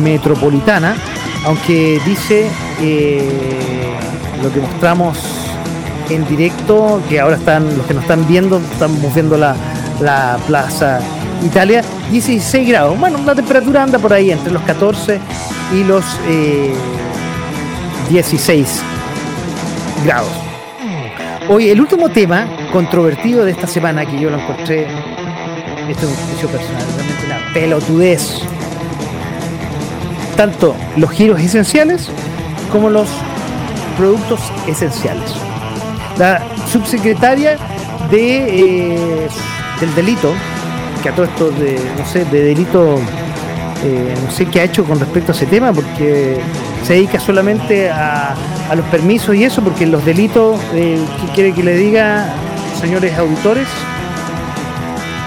metropolitana, 0.03 0.97
aunque 1.45 2.01
dice 2.05 2.49
eh, 2.81 3.95
lo 4.43 4.53
que 4.53 4.59
mostramos 4.59 5.17
en 6.11 6.27
directo, 6.27 7.01
que 7.09 7.21
ahora 7.21 7.37
están, 7.37 7.79
los 7.79 7.87
que 7.87 7.95
nos 7.95 8.03
están 8.03 8.27
viendo, 8.27 8.59
estamos 8.59 9.15
viendo 9.15 9.37
la, 9.37 9.55
la 10.01 10.37
Plaza 10.49 11.01
Italia, 11.45 11.83
16 12.11 12.69
grados. 12.69 12.99
Bueno, 12.99 13.19
la 13.25 13.35
temperatura 13.35 13.83
anda 13.83 13.99
por 13.99 14.13
ahí 14.13 14.31
entre 14.31 14.53
los 14.53 14.63
14 14.63 15.21
y 15.75 15.85
los 15.85 16.05
16 18.11 18.69
eh, 18.69 20.05
grados. 20.05 20.31
Hoy, 21.49 21.71
el 21.71 21.81
último 21.81 22.11
tema 22.11 22.47
controvertido 22.73 23.45
de 23.45 23.53
esta 23.53 23.67
semana 23.67 24.05
que 24.05 24.21
yo 24.21 24.31
lo 24.31 24.39
encontré, 24.39 24.87
esto 25.89 26.07
es 26.07 26.13
un 26.13 26.27
juicio 26.29 26.49
personal, 26.49 26.85
realmente 26.95 27.27
una 27.27 27.53
pelotudez. 27.55 28.43
Tanto 30.37 30.77
los 30.97 31.11
giros 31.11 31.41
esenciales 31.41 32.11
como 32.71 32.91
los 32.91 33.09
productos 33.97 34.41
esenciales. 34.67 35.35
La 36.19 36.43
subsecretaria 36.71 37.57
de 38.11 39.25
eh, 39.25 39.29
del 39.81 39.95
delito, 39.95 40.35
que 41.03 41.09
a 41.09 41.15
todo 41.15 41.27
esto 41.27 41.51
de, 41.51 41.79
no 41.99 42.07
sé, 42.07 42.25
de 42.25 42.43
delito, 42.43 42.97
eh, 43.85 44.15
no 44.25 44.31
sé 44.31 44.47
qué 44.47 44.61
ha 44.61 44.65
hecho 44.65 44.85
con 44.85 44.99
respecto 44.99 45.33
a 45.33 45.35
ese 45.35 45.47
tema, 45.47 45.73
porque 45.73 46.39
se 46.85 46.95
dedica 46.95 47.21
solamente 47.21 47.91
a, 47.91 48.35
los 48.75 48.85
permisos 48.87 49.35
y 49.35 49.45
eso, 49.45 49.63
porque 49.63 49.87
los 49.87 50.05
delitos, 50.05 50.61
eh, 50.75 50.99
¿qué 51.21 51.33
quiere 51.33 51.55
que 51.55 51.63
le 51.63 51.77
diga, 51.77 52.35
señores 52.81 53.17
auditores? 53.17 53.67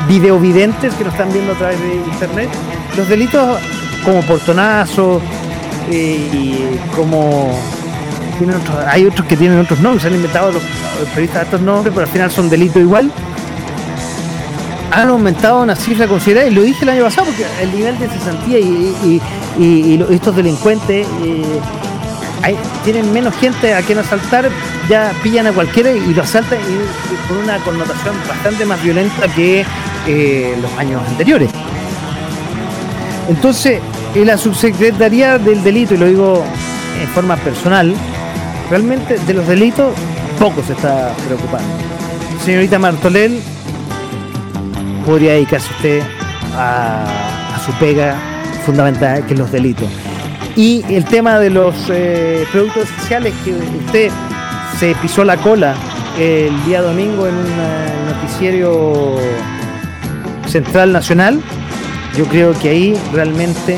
Videovidentes 0.08 0.94
que 0.94 1.04
nos 1.04 1.14
están 1.14 1.32
viendo 1.32 1.54
a 1.54 1.56
través 1.56 1.80
de 1.80 1.96
internet, 1.96 2.50
los 2.98 3.08
delitos 3.08 3.60
como 4.04 4.22
portonazo 4.22 5.22
eh, 5.90 6.30
y 6.34 6.80
como 6.96 7.52
hay 8.88 9.06
otros 9.06 9.28
que 9.28 9.38
tienen 9.38 9.60
otros 9.60 9.80
nombres, 9.80 10.02
se 10.02 10.08
han 10.08 10.16
inventado 10.16 10.52
los, 10.52 10.64
periodistas 11.10 11.44
estos 11.44 11.62
nombres, 11.62 11.94
pero 11.94 12.06
al 12.06 12.12
final 12.12 12.32
son 12.32 12.50
delitos 12.50 12.82
igual. 12.82 13.12
Han 14.92 15.08
aumentado 15.08 15.62
una 15.62 15.76
cifra 15.76 16.08
considerable, 16.08 16.52
y 16.52 16.56
lo 16.56 16.62
dije 16.64 16.84
el 16.84 16.90
año 16.90 17.04
pasado, 17.04 17.28
porque 17.28 17.46
el 17.62 17.72
nivel 17.74 17.98
de 17.98 18.08
cesantía 18.10 18.60
y, 18.60 19.22
estos 20.10 20.36
delincuentes 20.36 21.08
eh, 21.24 21.44
tienen 22.84 23.12
menos 23.14 23.36
gente 23.36 23.74
a 23.74 23.82
quien 23.82 24.00
asaltar, 24.00 24.50
ya 24.90 25.14
pillan 25.24 25.48
a 25.48 25.54
cualquiera 25.54 25.92
y 25.92 26.14
lo 26.14 26.24
asaltan 26.24 26.60
con 27.28 27.38
una 27.38 27.58
connotación 27.60 28.16
bastante 28.28 28.66
más 28.66 28.82
violenta 28.84 29.28
que 29.36 29.66
eh, 30.08 30.58
los 30.62 30.72
años 30.78 31.02
anteriores. 31.08 31.50
Entonces, 33.30 33.80
en 34.16 34.28
la 34.28 34.38
subsecretaría 34.38 35.38
del 35.38 35.64
delito, 35.64 35.94
y 35.94 35.98
lo 35.98 36.06
digo 36.08 36.44
en 37.02 37.08
forma 37.10 37.38
personal, 37.38 37.94
realmente 38.70 39.18
de 39.20 39.34
los 39.34 39.48
delitos 39.48 39.94
poco 40.40 40.64
se 40.64 40.74
está 40.74 41.14
preocupando. 41.28 41.68
Señorita 42.44 42.80
Martolel, 42.80 43.40
podría 45.02 45.34
dedicarse 45.34 45.70
usted 45.78 46.02
a, 46.56 47.06
su 47.66 47.72
pega 47.74 48.16
fundamental, 48.66 49.26
que 49.26 49.34
es 49.34 49.40
los 49.40 49.52
delitos. 49.52 49.88
Y 50.56 50.84
el 50.90 51.06
tema 51.06 51.40
de 51.40 51.50
los 51.50 51.76
eh, 51.90 52.46
productos 52.52 52.84
esenciales 52.84 53.34
que 53.46 53.52
usted 53.52 54.12
se 54.80 54.96
pisó 54.96 55.24
la 55.24 55.38
cola 55.38 55.76
el 56.18 56.66
día 56.66 56.82
domingo 56.82 57.28
en 57.28 57.36
un 57.36 58.06
noticiero 58.08 59.18
central 60.48 60.92
nacional, 60.92 61.42
yo 62.18 62.26
creo 62.26 62.58
que 62.60 62.70
ahí 62.70 63.00
realmente, 63.14 63.78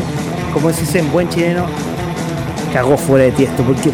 como 0.53 0.71
se 0.71 0.81
dice 0.81 0.99
en 0.99 1.11
buen 1.11 1.29
chileno, 1.29 1.65
cagó 2.73 2.97
fuera 2.97 3.25
de 3.25 3.31
tiesto, 3.31 3.63
porque 3.63 3.91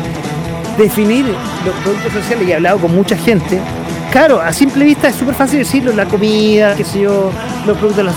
definir 0.77 1.25
los 1.65 1.75
productos 1.83 2.13
sociales 2.13 2.47
y 2.47 2.51
he 2.51 2.55
hablado 2.55 2.79
con 2.79 2.95
mucha 2.95 3.17
gente. 3.17 3.59
Claro, 4.11 4.41
a 4.41 4.51
simple 4.51 4.85
vista 4.85 5.07
es 5.07 5.15
súper 5.15 5.35
fácil 5.35 5.59
decirlo, 5.59 5.93
la 5.93 6.05
comida, 6.05 6.75
qué 6.75 6.83
sé 6.83 7.01
yo, 7.01 7.31
los 7.67 7.77
productos, 7.77 8.05
las, 8.05 8.15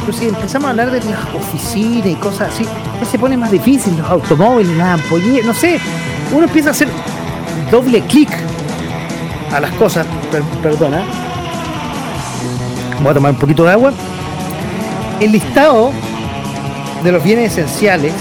pero 0.00 0.18
si 0.18 0.28
empezamos 0.28 0.66
a 0.66 0.70
hablar 0.70 0.90
de 0.90 1.00
las 1.00 1.34
oficinas 1.34 2.06
y 2.06 2.14
cosas 2.14 2.54
así, 2.54 2.66
se 3.10 3.18
pone 3.18 3.36
más 3.36 3.50
difícil, 3.50 3.98
los 3.98 4.08
automóviles, 4.08 4.74
las 4.78 5.00
ampolletas, 5.00 5.44
no 5.44 5.52
sé, 5.52 5.78
uno 6.32 6.44
empieza 6.44 6.70
a 6.70 6.72
hacer 6.72 6.88
doble 7.70 8.00
clic 8.02 8.30
a 9.52 9.60
las 9.60 9.72
cosas, 9.72 10.06
perdona. 10.62 11.02
Voy 13.02 13.10
a 13.10 13.14
tomar 13.14 13.32
un 13.32 13.38
poquito 13.38 13.64
de 13.64 13.72
agua. 13.72 13.92
El 15.20 15.32
listado 15.32 15.92
de 17.04 17.12
los 17.12 17.22
bienes 17.22 17.52
esenciales 17.52 18.14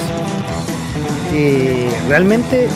eh, 1.33 1.89
realmente 2.09 2.67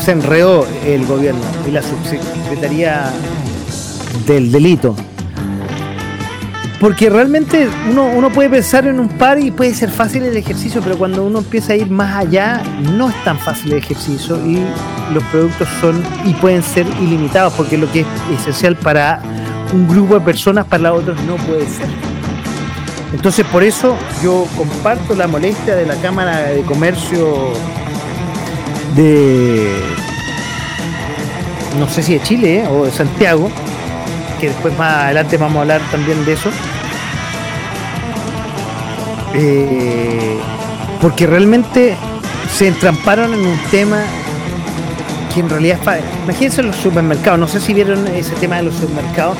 se 0.00 0.12
enredó 0.12 0.66
el 0.84 1.06
gobierno 1.06 1.40
y 1.68 1.70
la 1.70 1.82
subsecretaría 1.82 3.10
del 4.26 4.50
delito. 4.50 4.96
Porque 6.80 7.10
realmente 7.10 7.68
uno, 7.90 8.06
uno 8.06 8.30
puede 8.30 8.48
pensar 8.48 8.86
en 8.86 8.98
un 8.98 9.08
par 9.08 9.38
y 9.38 9.50
puede 9.50 9.74
ser 9.74 9.90
fácil 9.90 10.24
el 10.24 10.34
ejercicio, 10.34 10.80
pero 10.82 10.96
cuando 10.96 11.24
uno 11.24 11.40
empieza 11.40 11.74
a 11.74 11.76
ir 11.76 11.90
más 11.90 12.16
allá, 12.16 12.62
no 12.96 13.10
es 13.10 13.24
tan 13.24 13.38
fácil 13.38 13.72
el 13.72 13.78
ejercicio 13.78 14.36
y 14.46 14.60
los 15.12 15.22
productos 15.24 15.68
son 15.80 16.02
y 16.24 16.32
pueden 16.34 16.62
ser 16.62 16.86
ilimitados, 17.02 17.52
porque 17.52 17.76
lo 17.76 17.90
que 17.92 18.00
es 18.00 18.06
esencial 18.40 18.76
para 18.76 19.20
un 19.74 19.86
grupo 19.86 20.14
de 20.14 20.20
personas, 20.20 20.64
para 20.64 20.92
otros 20.94 21.20
no 21.24 21.36
puede 21.36 21.66
ser. 21.68 21.86
Entonces 23.12 23.44
por 23.46 23.62
eso 23.62 23.96
yo 24.22 24.46
comparto 24.56 25.14
la 25.14 25.26
molestia 25.26 25.76
de 25.76 25.84
la 25.84 25.96
Cámara 25.96 26.38
de 26.46 26.62
Comercio 26.62 27.52
de 28.94 29.82
no 31.78 31.88
sé 31.88 32.02
si 32.02 32.14
de 32.14 32.22
Chile 32.22 32.60
eh, 32.60 32.68
o 32.68 32.84
de 32.84 32.90
Santiago, 32.90 33.50
que 34.40 34.48
después 34.48 34.76
más 34.76 35.04
adelante 35.04 35.36
vamos 35.36 35.58
a 35.58 35.60
hablar 35.62 35.80
también 35.90 36.24
de 36.24 36.32
eso. 36.32 36.50
Eh, 39.34 40.38
porque 41.00 41.26
realmente 41.26 41.96
se 42.52 42.68
entramparon 42.68 43.32
en 43.32 43.46
un 43.46 43.58
tema 43.70 44.02
que 45.32 45.40
en 45.40 45.48
realidad 45.48 45.78
es 45.96 46.04
Imagínense 46.24 46.62
los 46.62 46.76
supermercados, 46.76 47.38
no 47.38 47.46
sé 47.46 47.60
si 47.60 47.72
vieron 47.72 48.06
ese 48.08 48.34
tema 48.36 48.56
de 48.56 48.64
los 48.64 48.74
supermercados, 48.74 49.38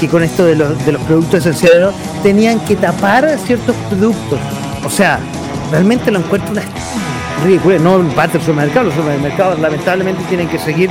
que 0.00 0.08
con 0.08 0.22
esto 0.22 0.44
de 0.46 0.56
los, 0.56 0.84
de 0.86 0.92
los 0.92 1.02
productos 1.02 1.40
esenciales 1.40 1.90
tenían 2.22 2.60
que 2.60 2.76
tapar 2.76 3.28
ciertos 3.44 3.76
productos. 3.90 4.38
O 4.84 4.90
sea, 4.90 5.20
realmente 5.70 6.10
lo 6.10 6.20
encuentro 6.20 6.54
ridícula, 7.44 7.78
no 7.78 7.98
parte 8.14 8.38
del 8.38 8.46
supermercado, 8.46 8.86
los 8.86 8.94
supermercados 8.94 9.58
lamentablemente 9.58 10.22
tienen 10.28 10.48
que 10.48 10.58
seguir 10.58 10.90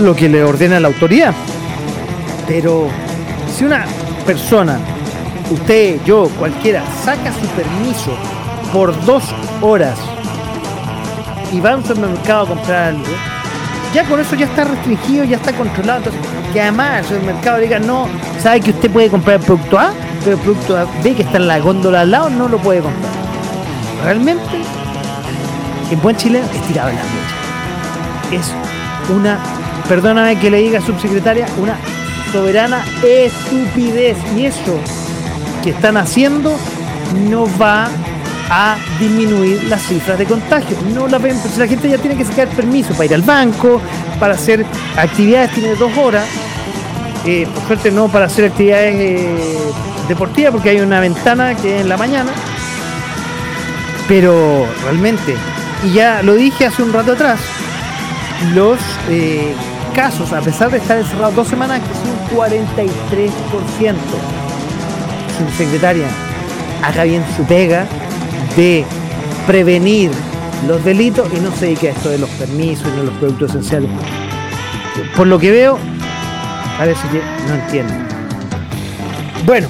lo 0.00 0.14
que 0.14 0.28
le 0.28 0.42
ordena 0.42 0.80
la 0.80 0.88
autoridad. 0.88 1.34
Pero 2.46 2.88
si 3.56 3.64
una 3.64 3.84
persona, 4.26 4.78
usted, 5.50 6.00
yo, 6.04 6.28
cualquiera, 6.38 6.82
saca 7.04 7.32
su 7.32 7.46
permiso 7.48 8.16
por 8.72 9.04
dos 9.04 9.24
horas 9.60 9.98
y 11.52 11.60
va 11.60 11.72
a 11.72 11.76
un 11.76 11.84
supermercado 11.84 12.44
a 12.44 12.48
comprar 12.48 12.88
algo, 12.88 13.04
ya 13.94 14.04
con 14.04 14.18
eso 14.18 14.34
ya 14.34 14.46
está 14.46 14.64
restringido, 14.64 15.24
ya 15.24 15.36
está 15.36 15.52
controlado. 15.52 15.98
Entonces, 15.98 16.20
que 16.52 16.60
además 16.60 16.98
el 16.98 17.04
supermercado 17.04 17.58
diga, 17.58 17.78
no, 17.78 18.08
sabe 18.42 18.60
que 18.60 18.70
usted 18.70 18.90
puede 18.90 19.08
comprar 19.08 19.38
el 19.38 19.46
producto 19.46 19.78
A, 19.78 19.92
pero 20.24 20.36
el 20.36 20.42
producto 20.42 20.88
B 21.02 21.14
que 21.14 21.22
está 21.22 21.36
en 21.36 21.46
la 21.46 21.60
góndola 21.60 22.00
al 22.00 22.10
lado 22.10 22.30
no 22.30 22.48
lo 22.48 22.58
puede 22.58 22.80
comprar. 22.80 23.12
Realmente, 24.04 24.58
en 25.90 26.00
buen 26.00 26.16
Chile 26.16 26.42
es 26.54 26.62
tirado 26.66 26.90
en 26.90 26.96
la 26.96 27.02
mecha. 27.02 28.40
Es 28.40 28.52
una 29.14 29.38
perdóname 29.88 30.38
que 30.38 30.50
le 30.50 30.58
diga 30.58 30.80
subsecretaria, 30.80 31.46
una 31.58 31.76
soberana 32.32 32.84
estupidez. 33.02 34.16
Y 34.36 34.46
eso 34.46 34.78
que 35.62 35.70
están 35.70 35.96
haciendo 35.96 36.56
no 37.28 37.46
va 37.60 37.88
a 38.50 38.76
disminuir 38.98 39.64
las 39.64 39.82
cifras 39.82 40.18
de 40.18 40.26
contagio. 40.26 40.76
No 40.94 41.06
la, 41.06 41.18
la 41.18 41.66
gente 41.66 41.88
ya 41.88 41.98
tiene 41.98 42.16
que 42.16 42.24
sacar 42.24 42.48
permiso 42.48 42.92
para 42.92 43.06
ir 43.06 43.14
al 43.14 43.22
banco, 43.22 43.80
para 44.18 44.34
hacer 44.34 44.64
actividades, 44.96 45.52
tiene 45.52 45.74
dos 45.74 45.96
horas. 45.96 46.26
Eh, 47.26 47.48
por 47.54 47.66
suerte 47.66 47.90
no 47.90 48.08
para 48.08 48.26
hacer 48.26 48.44
actividades 48.44 48.96
eh, 48.96 49.58
deportivas 50.08 50.52
porque 50.52 50.68
hay 50.68 50.80
una 50.80 51.00
ventana 51.00 51.54
que 51.54 51.76
es 51.76 51.80
en 51.82 51.88
la 51.88 51.96
mañana. 51.96 52.30
Pero 54.06 54.66
realmente, 54.82 55.34
y 55.84 55.92
ya 55.92 56.22
lo 56.22 56.34
dije 56.34 56.66
hace 56.66 56.82
un 56.82 56.92
rato 56.92 57.12
atrás, 57.12 57.40
los 58.54 58.78
eh, 59.08 59.54
casos, 59.94 60.32
a 60.32 60.40
pesar 60.40 60.70
de 60.70 60.78
estar 60.78 60.98
encerrados 60.98 61.34
dos 61.34 61.48
semanas, 61.48 61.80
que 61.80 61.92
es 61.92 61.98
un 62.04 62.38
43%. 62.38 63.94
Su 65.38 65.56
secretaria 65.56 66.06
haga 66.82 67.04
bien 67.04 67.24
su 67.36 67.44
pega 67.44 67.86
de 68.56 68.84
prevenir 69.46 70.10
los 70.66 70.84
delitos 70.84 71.28
y 71.32 71.40
no 71.40 71.50
se 71.52 71.66
dedique 71.66 71.88
a 71.88 71.92
esto 71.92 72.08
de 72.10 72.18
los 72.18 72.30
permisos 72.30 72.86
y 72.88 72.96
de 72.96 73.04
los 73.04 73.14
productos 73.14 73.50
esenciales. 73.50 73.90
Por 75.16 75.26
lo 75.26 75.38
que 75.38 75.50
veo, 75.50 75.78
parece 76.78 77.06
que 77.08 77.20
no 77.48 77.54
entiende. 77.54 77.94
Bueno, 79.44 79.68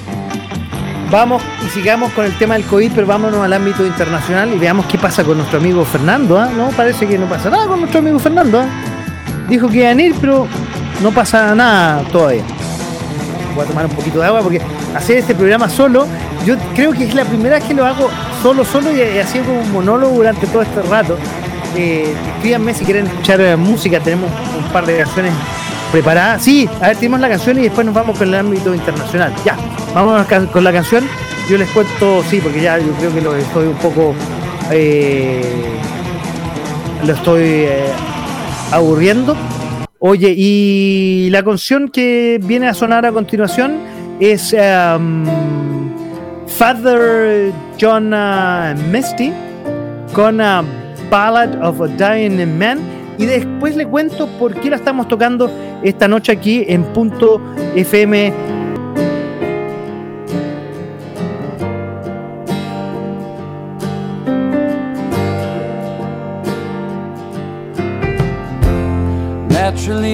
vamos 1.10 1.42
y 1.64 1.68
sigamos 1.70 2.12
con 2.12 2.24
el 2.24 2.36
tema 2.38 2.54
del 2.54 2.64
COVID, 2.64 2.92
pero 2.94 3.06
vámonos 3.06 3.40
al 3.44 3.52
ámbito 3.52 3.86
internacional 3.86 4.52
y 4.54 4.58
veamos 4.58 4.86
qué 4.86 4.98
pasa 4.98 5.24
con 5.24 5.38
nuestro 5.38 5.58
amigo 5.58 5.84
Fernando. 5.84 6.38
¿ah? 6.38 6.48
No, 6.56 6.68
parece 6.70 7.06
que 7.06 7.18
no 7.18 7.26
pasa 7.26 7.50
nada 7.50 7.66
con 7.66 7.80
nuestro 7.80 8.00
amigo 8.00 8.18
Fernando. 8.18 8.60
¿ah? 8.60 8.66
dijo 9.48 9.68
que 9.68 9.78
iban 9.78 9.98
a 9.98 10.02
ir, 10.02 10.14
pero 10.20 10.46
no 11.02 11.10
pasa 11.10 11.54
nada 11.54 12.02
todavía. 12.10 12.44
Voy 13.54 13.64
a 13.64 13.68
tomar 13.68 13.86
un 13.86 13.92
poquito 13.92 14.18
de 14.18 14.26
agua 14.26 14.42
porque 14.42 14.60
hacer 14.94 15.18
este 15.18 15.34
programa 15.34 15.68
solo, 15.68 16.06
yo 16.44 16.56
creo 16.74 16.92
que 16.92 17.04
es 17.04 17.14
la 17.14 17.24
primera 17.24 17.56
vez 17.56 17.64
que 17.64 17.74
lo 17.74 17.86
hago 17.86 18.10
solo, 18.42 18.64
solo 18.64 18.92
y, 18.92 19.00
así 19.18 19.38
como 19.40 19.60
un 19.60 19.72
monólogo 19.72 20.16
durante 20.16 20.46
todo 20.46 20.62
este 20.62 20.82
rato. 20.82 21.16
Eh, 21.76 22.14
escríbanme 22.36 22.72
si 22.72 22.84
quieren 22.84 23.06
escuchar 23.06 23.40
eh, 23.40 23.56
música, 23.56 24.00
tenemos 24.00 24.30
un 24.56 24.72
par 24.72 24.86
de 24.86 24.98
canciones 24.98 25.32
preparadas. 25.90 26.42
Sí, 26.42 26.68
a 26.80 26.88
ver, 26.88 26.96
tenemos 26.96 27.20
la 27.20 27.28
canción 27.28 27.58
y 27.58 27.62
después 27.62 27.84
nos 27.84 27.94
vamos 27.94 28.18
con 28.18 28.28
el 28.28 28.34
ámbito 28.34 28.74
internacional. 28.74 29.32
Ya, 29.44 29.56
vamos 29.94 30.26
con 30.52 30.64
la 30.64 30.72
canción. 30.72 31.04
Yo 31.48 31.58
les 31.58 31.70
cuento, 31.70 32.22
sí, 32.28 32.40
porque 32.40 32.60
ya 32.60 32.78
yo 32.78 32.92
creo 32.98 33.14
que 33.14 33.20
lo 33.20 33.36
estoy 33.36 33.66
un 33.68 33.76
poco... 33.76 34.14
Eh, 34.70 35.42
lo 37.04 37.12
estoy 37.12 37.66
aburriendo 38.72 39.36
Oye, 40.06 40.34
y 40.36 41.30
la 41.30 41.42
canción 41.42 41.88
que 41.88 42.38
viene 42.44 42.68
a 42.68 42.74
sonar 42.74 43.06
a 43.06 43.12
continuación 43.12 43.78
es 44.20 44.52
um, 44.52 45.24
Father 46.46 47.50
John 47.80 48.10
Misty 48.92 49.32
con 50.12 50.42
a 50.42 50.62
Ballad 51.08 51.58
of 51.64 51.80
a 51.80 51.86
Dying 51.86 52.58
Man. 52.58 52.80
Y 53.16 53.24
después 53.24 53.76
le 53.76 53.86
cuento 53.86 54.26
por 54.38 54.54
qué 54.60 54.68
la 54.68 54.76
estamos 54.76 55.08
tocando 55.08 55.50
esta 55.82 56.06
noche 56.06 56.32
aquí 56.32 56.66
en 56.68 56.82
punto 56.92 57.40
FM 57.74 58.30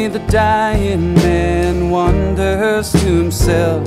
The 0.09 0.19
dying 0.29 1.15
man 1.15 1.91
wonders 1.91 2.91
to 2.93 2.99
himself. 2.99 3.87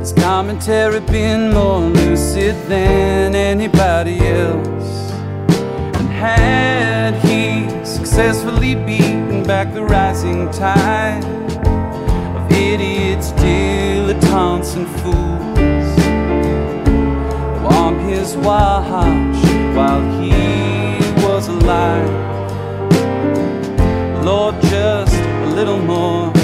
His 0.00 0.12
commentary 0.14 1.00
been 1.00 1.52
more 1.52 1.80
lucid 1.80 2.56
than 2.66 3.36
anybody 3.36 4.18
else. 4.26 5.12
And 5.96 6.08
had 6.08 7.14
he 7.26 7.68
successfully 7.84 8.74
beaten 8.74 9.44
back 9.44 9.72
the 9.74 9.84
rising 9.84 10.50
tide 10.50 11.22
of 12.34 12.50
idiots, 12.50 13.32
dilettantes, 13.32 14.76
and 14.76 14.88
fools, 14.98 15.98
on 17.76 17.98
his 18.08 18.34
watch 18.38 19.36
while 19.76 20.02
he 20.20 20.32
was 21.22 21.46
alive. 21.48 22.27
Lord, 24.28 24.60
just 24.60 25.14
a 25.14 25.46
little 25.56 25.78
more 25.78 26.37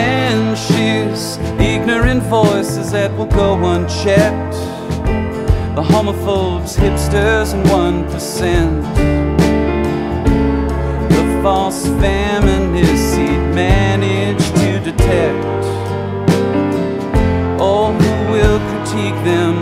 the 0.00 0.56
pretentious, 0.56 1.38
ignorant 1.60 2.22
voices 2.24 2.92
that 2.92 3.10
will 3.16 3.26
go 3.26 3.54
unchecked. 3.74 4.54
The 5.76 5.82
homophobes, 5.82 6.76
hipsters, 6.76 7.54
and 7.54 7.64
1%. 7.66 8.82
The 11.08 11.42
false 11.42 11.86
feminists 12.00 13.16
he'd 13.16 13.54
managed 13.54 14.54
to 14.56 14.80
detect. 14.80 15.64
Oh, 17.60 17.92
who 17.92 18.32
will 18.32 18.58
critique 18.70 19.24
them 19.24 19.59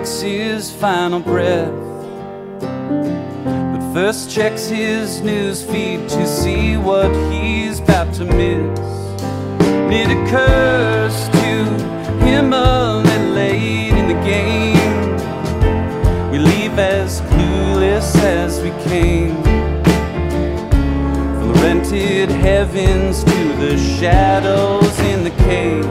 takes 0.00 0.20
his 0.22 0.70
final 0.70 1.20
breath. 1.20 1.74
But 2.58 3.92
first 3.92 4.30
checks 4.30 4.66
his 4.66 5.20
news 5.20 5.62
feed 5.62 6.08
to 6.08 6.26
see 6.26 6.78
what 6.78 7.10
he's 7.30 7.80
about 7.80 8.14
to 8.14 8.24
miss. 8.24 8.80
And 9.60 9.92
it 9.92 10.10
occurs 10.16 11.28
to 11.28 12.24
him 12.24 12.50
little 12.50 13.34
late 13.34 13.92
in 13.92 14.08
the 14.08 14.20
game. 14.24 15.10
We 16.30 16.38
leave 16.38 16.78
as 16.78 17.20
clueless 17.20 18.16
as 18.22 18.58
we 18.62 18.70
came. 18.88 19.36
From 21.40 21.52
the 21.52 21.60
rented 21.60 22.30
heavens 22.30 23.22
to 23.22 23.52
the 23.58 23.76
shadows 23.76 24.98
in 25.00 25.24
the 25.24 25.34
cave. 25.44 25.84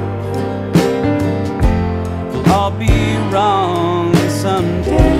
All 2.51 2.71
be 2.71 2.87
wrong 3.31 3.98
someday. 4.41 5.18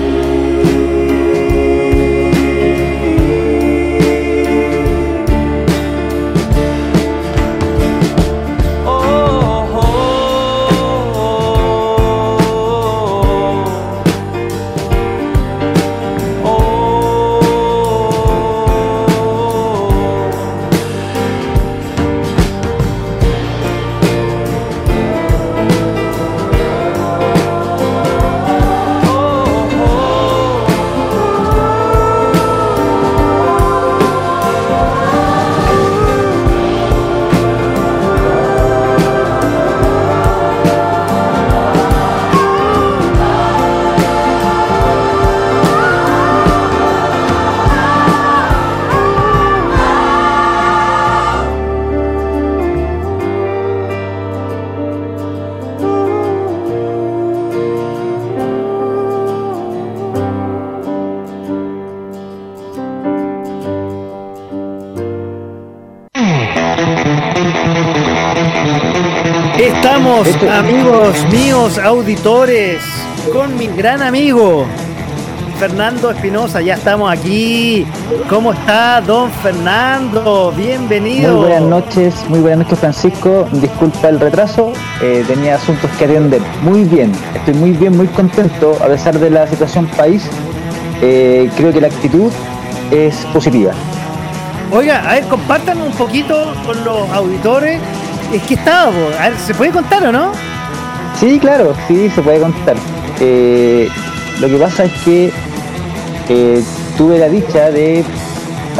Estamos, 70.26 70.58
amigos 70.58 71.26
míos, 71.30 71.78
auditores, 71.78 72.82
con 73.32 73.56
mi 73.56 73.68
gran 73.68 74.02
amigo 74.02 74.66
Fernando 75.58 76.10
Espinosa, 76.10 76.60
ya 76.60 76.74
estamos 76.74 77.10
aquí. 77.10 77.86
¿Cómo 78.28 78.52
está, 78.52 79.00
don 79.00 79.30
Fernando? 79.30 80.52
Bienvenido. 80.56 81.36
Muy 81.36 81.48
buenas 81.48 81.62
noches, 81.62 82.14
muy 82.28 82.40
buenas 82.40 82.60
noches, 82.60 82.78
Francisco. 82.78 83.48
Disculpa 83.52 84.08
el 84.08 84.20
retraso, 84.20 84.72
eh, 85.00 85.24
tenía 85.26 85.56
asuntos 85.56 85.90
que 85.98 86.04
atender. 86.04 86.42
Muy 86.62 86.84
bien, 86.84 87.12
estoy 87.34 87.54
muy 87.54 87.70
bien, 87.72 87.96
muy 87.96 88.06
contento, 88.08 88.76
a 88.82 88.88
pesar 88.88 89.18
de 89.18 89.30
la 89.30 89.46
situación 89.46 89.86
país. 89.96 90.28
Eh, 91.00 91.50
creo 91.56 91.72
que 91.72 91.80
la 91.80 91.86
actitud 91.88 92.30
es 92.90 93.16
positiva. 93.32 93.72
Oiga, 94.72 95.02
a 95.08 95.14
ver, 95.14 95.24
compartan 95.24 95.80
un 95.80 95.92
poquito 95.92 96.54
con 96.64 96.84
los 96.84 97.08
auditores. 97.10 97.80
Es 98.32 98.42
que 98.42 98.54
estaba, 98.54 98.92
a 99.18 99.28
ver, 99.28 99.38
¿se 99.44 99.54
puede 99.54 99.72
contar 99.72 100.06
o 100.06 100.12
no? 100.12 100.32
Sí, 101.18 101.40
claro, 101.40 101.74
sí, 101.88 102.08
se 102.10 102.22
puede 102.22 102.38
contar. 102.38 102.76
Eh, 103.18 103.88
lo 104.38 104.46
que 104.46 104.56
pasa 104.56 104.84
es 104.84 104.92
que 105.04 105.32
eh, 106.28 106.62
tuve 106.96 107.18
la 107.18 107.28
dicha 107.28 107.72
de 107.72 108.04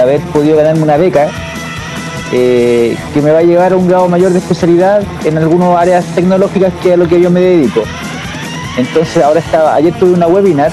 haber 0.00 0.20
podido 0.32 0.56
ganarme 0.56 0.82
una 0.82 0.96
beca 0.96 1.28
eh, 2.32 2.96
que 3.12 3.20
me 3.20 3.32
va 3.32 3.40
a 3.40 3.42
llevar 3.42 3.72
a 3.72 3.76
un 3.76 3.88
grado 3.88 4.08
mayor 4.08 4.30
de 4.30 4.38
especialidad 4.38 5.02
en 5.24 5.36
algunas 5.36 5.76
áreas 5.76 6.04
tecnológicas 6.14 6.72
que 6.80 6.90
es 6.90 6.94
a 6.94 6.96
lo 6.96 7.08
que 7.08 7.20
yo 7.20 7.28
me 7.28 7.40
dedico. 7.40 7.82
Entonces 8.76 9.20
ahora 9.20 9.40
estaba, 9.40 9.74
ayer 9.74 9.92
tuve 9.94 10.12
una 10.12 10.28
webinar 10.28 10.70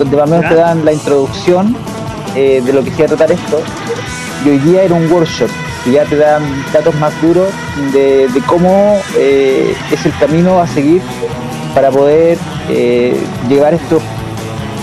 donde 0.00 0.16
más 0.16 0.26
o 0.28 0.30
menos 0.32 0.48
te 0.48 0.56
dan 0.56 0.84
la 0.84 0.92
introducción 0.92 1.76
de 2.34 2.72
lo 2.72 2.82
que 2.82 2.90
se 2.90 2.98
va 2.98 3.04
a 3.04 3.16
tratar 3.16 3.32
esto 3.32 3.62
y 4.44 4.50
hoy 4.50 4.58
día 4.58 4.82
era 4.82 4.94
un 4.94 5.10
workshop 5.10 5.48
y 5.86 5.92
ya 5.92 6.04
te 6.04 6.16
dan 6.16 6.42
datos 6.72 6.94
más 6.96 7.12
duros 7.22 7.48
de, 7.92 8.28
cómo 8.46 9.00
es 9.16 10.06
el 10.06 10.12
camino 10.18 10.60
a 10.60 10.66
seguir 10.66 11.02
para 11.74 11.90
poder 11.90 12.38
eh, 12.68 13.16
llevar 13.48 13.74
estos, 13.74 14.02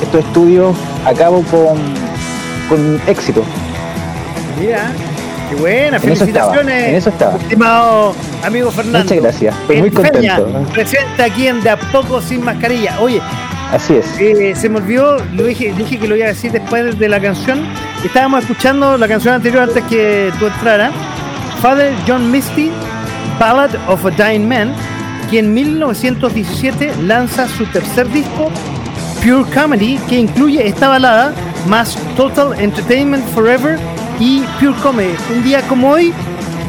estos 0.02 0.26
estudios 0.26 0.76
a 1.06 1.14
cabo 1.14 1.44
con, 1.44 1.78
con 2.70 3.02
éxito. 3.08 3.44
Mira, 4.60 4.92
qué 5.50 5.56
buena, 5.56 6.00
felicitaciones. 6.00 6.90
en 6.90 6.96
eso 6.96 7.10
estaba. 7.10 7.38
Estimado 7.38 8.16
amigo 8.44 8.72
Fernando. 8.72 9.00
Muchas 9.00 9.22
gracias, 9.22 9.56
estoy 9.62 9.78
muy 9.78 9.92
contento. 9.92 10.48
Presenta 10.74 11.26
aquí 11.26 11.48
en 11.48 11.62
De 11.62 11.70
a 11.70 11.78
poco 11.78 12.22
sin 12.22 12.44
mascarilla. 12.44 13.00
Oye, 13.00 13.22
Así 13.72 13.96
es. 13.96 14.06
Eh, 14.18 14.56
se 14.56 14.70
me 14.70 14.78
olvidó, 14.78 15.18
lo 15.34 15.44
dije, 15.44 15.74
dije 15.78 16.00
que 16.00 16.08
lo 16.08 16.16
iba 16.16 16.26
a 16.26 16.30
decir 16.30 16.52
después 16.52 16.98
de 16.98 17.10
la 17.10 17.20
canción. 17.20 17.66
Estábamos 18.04 18.42
escuchando 18.42 18.98
la 18.98 19.08
canción 19.08 19.34
anterior 19.34 19.64
antes 19.64 19.84
que 19.86 20.32
tú 20.40 20.46
entraras. 20.46 20.92
Father 21.62 21.94
John 22.08 22.30
Misty, 22.32 22.72
Ballad 23.40 23.72
of 23.88 24.06
a 24.06 24.12
Dying 24.12 24.48
Man, 24.48 24.74
que 25.30 25.40
en 25.40 25.54
1917 25.54 26.94
lanza 27.04 27.48
su 27.48 27.66
tercer 27.66 28.08
disco, 28.10 28.52
Pure 29.22 29.50
Comedy, 29.52 29.98
que 30.08 30.20
incluye 30.20 30.68
esta 30.68 30.90
balada, 30.90 31.34
más 31.68 31.98
Total 32.16 32.58
Entertainment 32.60 33.26
Forever 33.30 33.80
y 34.20 34.42
Pure 34.60 34.80
Comedy. 34.82 35.16
Un 35.36 35.44
día 35.44 35.62
como 35.64 35.90
hoy, 35.90 36.14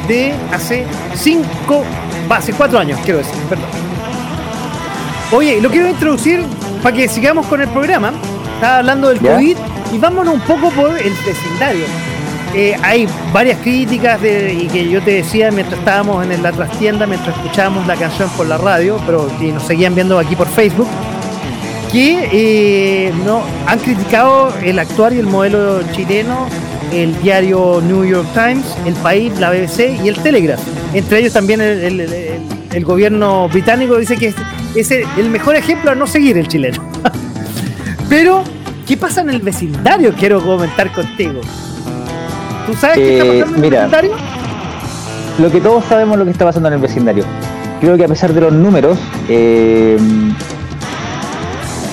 de 0.09 0.35
hace 0.51 0.87
cinco, 1.14 1.85
hace 2.31 2.55
cuatro 2.55 2.79
años, 2.79 2.99
quiero 3.05 3.18
decir, 3.18 3.35
perdón. 3.51 3.68
Oye, 5.31 5.61
lo 5.61 5.68
quiero 5.68 5.89
introducir 5.89 6.43
para 6.83 6.97
que 6.97 7.07
sigamos 7.07 7.47
con 7.47 7.61
el 7.61 7.68
programa. 7.68 8.12
Estaba 8.55 8.79
hablando 8.79 9.09
del 9.11 9.20
COVID 9.20 9.57
y 9.93 9.99
vámonos 9.99 10.34
un 10.34 10.41
poco 10.41 10.70
por 10.70 10.99
el 10.99 11.12
vecindario. 11.24 11.84
Eh, 12.55 12.74
hay 12.82 13.07
varias 13.32 13.59
críticas 13.61 14.20
de, 14.22 14.55
y 14.55 14.66
que 14.68 14.89
yo 14.89 15.03
te 15.03 15.12
decía 15.12 15.51
mientras 15.51 15.78
estábamos 15.78 16.24
en 16.26 16.43
la 16.43 16.51
trastienda, 16.51 17.07
mientras 17.07 17.36
escuchábamos 17.36 17.86
la 17.86 17.97
canción 17.97 18.28
por 18.30 18.47
la 18.47 18.57
radio, 18.57 18.99
pero 19.05 19.28
que 19.39 19.53
nos 19.53 19.64
seguían 19.64 19.95
viendo 19.95 20.18
aquí 20.18 20.34
por 20.34 20.49
Facebook, 20.49 20.89
que 21.93 22.28
eh, 22.32 23.12
no, 23.24 23.43
han 23.66 23.78
criticado 23.78 24.55
el 24.62 24.78
actuar 24.78 25.12
y 25.12 25.18
el 25.18 25.26
modelo 25.26 25.82
chileno, 25.93 26.49
el 26.93 27.20
diario 27.20 27.82
New 27.82 28.05
York 28.05 28.28
Times, 28.32 28.64
el 28.86 28.95
país, 28.95 29.39
la 29.39 29.51
BBC 29.51 30.03
y 30.03 30.09
el 30.09 30.16
Telegraph. 30.16 30.61
Entre 30.95 31.20
ellos 31.20 31.34
también 31.34 31.61
el, 31.61 32.84
gobierno 32.84 33.49
británico 33.49 33.99
dice 33.99 34.16
que 34.16 34.34
es, 34.74 34.91
el 34.91 35.30
mejor 35.30 35.57
ejemplo 35.57 35.91
a 35.91 35.95
no 35.95 36.07
seguir 36.07 36.39
el 36.39 36.49
chileno. 36.49 36.82
pero, 38.09 38.43
¿qué 38.89 38.97
pasa 38.97 39.20
en 39.20 39.28
el 39.28 39.41
vecindario? 39.41 40.14
Quiero 40.14 40.43
comentar 40.43 40.91
contigo. 40.93 41.43
¿Tú 42.66 42.74
sabes 42.74 42.97
qué 42.97 43.18
está 43.18 43.24
pasando 43.26 43.59
en 43.59 43.64
el 43.64 43.70
vecindario? 43.70 44.11
Lo 45.39 45.51
que 45.51 45.61
todos 45.61 45.84
sabemos 45.84 46.18
lo 46.18 46.24
que 46.24 46.30
está 46.30 46.47
pasando 46.47 46.68
en 46.68 46.74
el 46.74 46.80
vecindario. 46.80 47.24
Creo 47.80 47.97
que 47.99 48.05
a 48.05 48.09
pesar 48.09 48.32
de 48.32 48.41
los 48.41 48.53
números, 48.53 48.99
eh, 49.28 49.99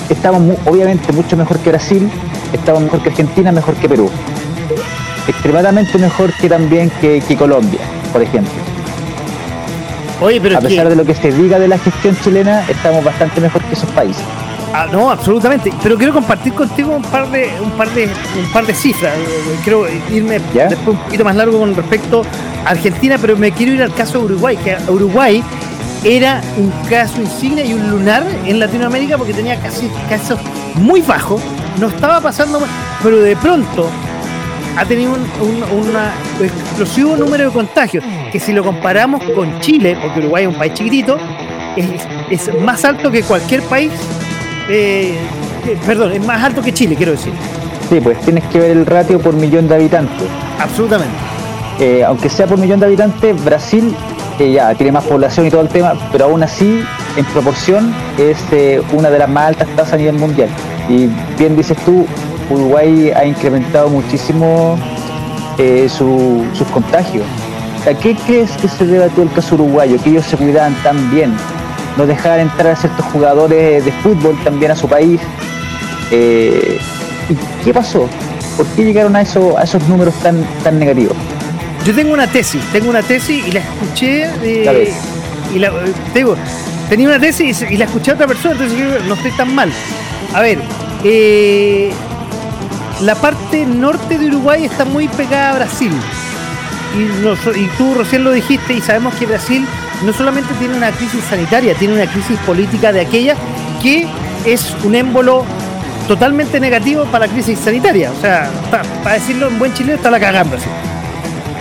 estamos 0.08 0.58
obviamente 0.64 1.12
mucho 1.12 1.36
mejor 1.36 1.58
que 1.58 1.68
Brasil, 1.70 2.10
estamos 2.52 2.82
mejor 2.82 3.02
que 3.02 3.10
Argentina, 3.10 3.52
mejor 3.52 3.74
que 3.74 3.88
Perú. 3.88 4.10
Extremadamente 5.28 5.98
mejor 5.98 6.32
que 6.32 6.48
también 6.48 6.90
que, 7.00 7.22
Colombia, 7.38 7.80
por 8.10 8.22
ejemplo. 8.22 8.52
Oye, 10.22 10.40
pero 10.40 10.56
a 10.56 10.60
pesar 10.62 10.88
de 10.88 10.96
lo 10.96 11.04
que 11.04 11.14
se 11.14 11.30
diga 11.30 11.58
de 11.58 11.68
la 11.68 11.78
gestión 11.78 12.16
chilena, 12.24 12.64
estamos 12.68 13.04
bastante 13.04 13.38
mejor 13.40 13.62
que 13.64 13.74
esos 13.74 13.90
países. 13.90 14.24
Ah, 14.72 14.86
no, 14.90 15.10
absolutamente. 15.10 15.72
Pero 15.82 15.96
quiero 15.96 16.12
compartir 16.12 16.52
contigo 16.52 16.94
un 16.94 17.02
par 17.02 17.30
de, 17.30 17.50
un 17.62 17.70
par 17.72 17.88
de, 17.90 18.04
un 18.04 18.52
par 18.52 18.66
de 18.66 18.74
cifras. 18.74 19.14
Quiero 19.62 19.86
irme 20.10 20.38
después 20.38 20.88
un 20.88 20.98
poquito 20.98 21.24
más 21.24 21.36
largo 21.36 21.58
con 21.58 21.74
respecto 21.74 22.22
a 22.64 22.70
Argentina, 22.70 23.16
pero 23.20 23.36
me 23.36 23.52
quiero 23.52 23.72
ir 23.72 23.82
al 23.82 23.94
caso 23.94 24.18
de 24.18 24.24
Uruguay, 24.24 24.56
que 24.56 24.76
Uruguay 24.90 25.42
era 26.04 26.40
un 26.56 26.70
caso 26.88 27.20
insignia 27.20 27.64
y 27.64 27.74
un 27.74 27.90
lunar 27.90 28.24
en 28.44 28.60
Latinoamérica 28.60 29.16
porque 29.18 29.32
tenía 29.32 29.58
casi 29.60 29.88
casos 30.08 30.38
muy 30.74 31.00
bajos, 31.00 31.40
no 31.80 31.88
estaba 31.88 32.20
pasando 32.20 32.60
más, 32.60 32.68
pero 33.02 33.18
de 33.18 33.34
pronto 33.36 33.88
ha 34.76 34.84
tenido 34.84 35.14
un 35.14 36.44
explosivo 36.44 37.16
número 37.16 37.46
de 37.46 37.50
contagios, 37.50 38.04
que 38.30 38.38
si 38.38 38.52
lo 38.52 38.62
comparamos 38.62 39.24
con 39.34 39.58
Chile, 39.60 39.96
porque 40.00 40.20
Uruguay 40.20 40.44
es 40.44 40.48
un 40.48 40.54
país 40.54 40.74
chiquitito, 40.74 41.18
es 42.30 42.54
más 42.60 42.84
alto 42.84 43.10
que 43.10 43.22
cualquier 43.22 43.62
país 43.62 43.90
eh, 44.68 45.14
eh, 45.66 45.78
perdón, 45.86 46.12
es 46.12 46.24
más 46.24 46.42
alto 46.42 46.62
que 46.62 46.72
Chile, 46.72 46.96
quiero 46.96 47.12
decir. 47.12 47.32
Sí, 47.88 48.00
pues 48.00 48.20
tienes 48.20 48.44
que 48.44 48.58
ver 48.58 48.70
el 48.72 48.86
ratio 48.86 49.20
por 49.20 49.34
millón 49.34 49.68
de 49.68 49.76
habitantes. 49.76 50.26
Absolutamente. 50.60 51.14
Eh, 51.78 52.04
aunque 52.04 52.28
sea 52.28 52.46
por 52.46 52.58
millón 52.58 52.80
de 52.80 52.86
habitantes, 52.86 53.44
Brasil 53.44 53.94
ya 54.38 54.74
tiene 54.74 54.92
más 54.92 55.04
población 55.04 55.46
y 55.46 55.50
todo 55.50 55.62
el 55.62 55.68
tema, 55.68 55.94
pero 56.12 56.26
aún 56.26 56.42
así, 56.42 56.84
en 57.16 57.24
proporción, 57.26 57.94
es 58.18 58.36
una 58.92 59.08
de 59.08 59.18
las 59.18 59.28
más 59.30 59.48
altas 59.48 59.68
tasas 59.76 59.94
a 59.94 59.96
nivel 59.96 60.16
mundial. 60.16 60.50
Y 60.90 61.08
bien 61.38 61.56
dices 61.56 61.76
tú, 61.84 62.06
Uruguay 62.50 63.12
ha 63.16 63.24
incrementado 63.24 63.88
muchísimo 63.88 64.78
sus 65.88 66.68
contagios. 66.68 67.24
¿A 67.88 67.94
qué 67.94 68.14
crees 68.26 68.50
que 68.52 68.68
se 68.68 68.84
debe 68.84 69.04
a 69.04 69.08
todo 69.08 69.22
el 69.22 69.32
caso 69.32 69.54
uruguayo? 69.54 69.96
Que 70.02 70.10
ellos 70.10 70.26
se 70.26 70.36
cuidaban 70.36 70.74
tan 70.82 71.10
bien, 71.10 71.32
no 71.96 72.06
dejar 72.06 72.40
entrar 72.40 72.68
a 72.68 72.76
ciertos 72.76 73.04
jugadores 73.06 73.84
de 73.84 73.92
fútbol 73.92 74.36
también 74.44 74.70
a 74.70 74.76
su 74.76 74.88
país. 74.88 75.20
Eh, 76.10 76.78
¿Y 77.28 77.64
qué 77.64 77.72
pasó? 77.72 78.08
¿Por 78.56 78.66
qué 78.68 78.84
llegaron 78.84 79.16
a, 79.16 79.22
eso, 79.22 79.58
a 79.58 79.64
esos 79.64 79.86
números 79.88 80.14
tan, 80.22 80.44
tan 80.62 80.78
negativos? 80.78 81.16
Yo 81.84 81.94
tengo 81.94 82.12
una 82.12 82.26
tesis, 82.26 82.62
tengo 82.72 82.90
una 82.90 83.02
tesis 83.02 83.46
y 83.46 83.52
la 83.52 83.60
escuché. 83.60 84.30
Eh, 84.42 84.92
y 85.54 85.58
la, 85.58 85.72
digo, 86.14 86.36
tenía 86.88 87.08
una 87.08 87.18
tesis 87.18 87.64
y, 87.68 87.76
la 87.76 87.84
escuché 87.84 88.10
a 88.10 88.14
otra 88.14 88.26
persona, 88.26 88.52
entonces 88.52 88.78
yo 88.78 88.86
no 89.06 89.14
estoy 89.14 89.30
tan 89.32 89.54
mal. 89.54 89.70
A 90.34 90.40
ver, 90.40 90.58
eh, 91.04 91.92
la 93.02 93.14
parte 93.14 93.64
norte 93.64 94.18
de 94.18 94.26
Uruguay 94.26 94.64
está 94.64 94.84
muy 94.84 95.08
pegada 95.08 95.52
a 95.52 95.54
Brasil. 95.56 95.92
Y, 96.96 97.58
y 97.60 97.66
tú 97.76 97.94
recién 97.94 98.24
lo 98.24 98.32
dijiste 98.32 98.72
y 98.72 98.80
sabemos 98.80 99.14
que 99.14 99.26
Brasil 99.26 99.66
no 100.04 100.12
solamente 100.12 100.52
tiene 100.54 100.76
una 100.76 100.90
crisis 100.90 101.22
sanitaria, 101.24 101.74
tiene 101.74 101.94
una 101.94 102.06
crisis 102.06 102.38
política 102.40 102.92
de 102.92 103.00
aquella 103.00 103.34
que 103.82 104.06
es 104.44 104.74
un 104.84 104.94
émbolo 104.94 105.44
totalmente 106.06 106.60
negativo 106.60 107.04
para 107.06 107.26
la 107.26 107.32
crisis 107.32 107.58
sanitaria. 107.58 108.10
O 108.10 108.20
sea, 108.20 108.48
para 109.02 109.14
decirlo 109.14 109.48
en 109.48 109.58
buen 109.58 109.72
chileno, 109.74 109.96
está 109.96 110.10
la 110.10 110.20
cagada 110.20 110.56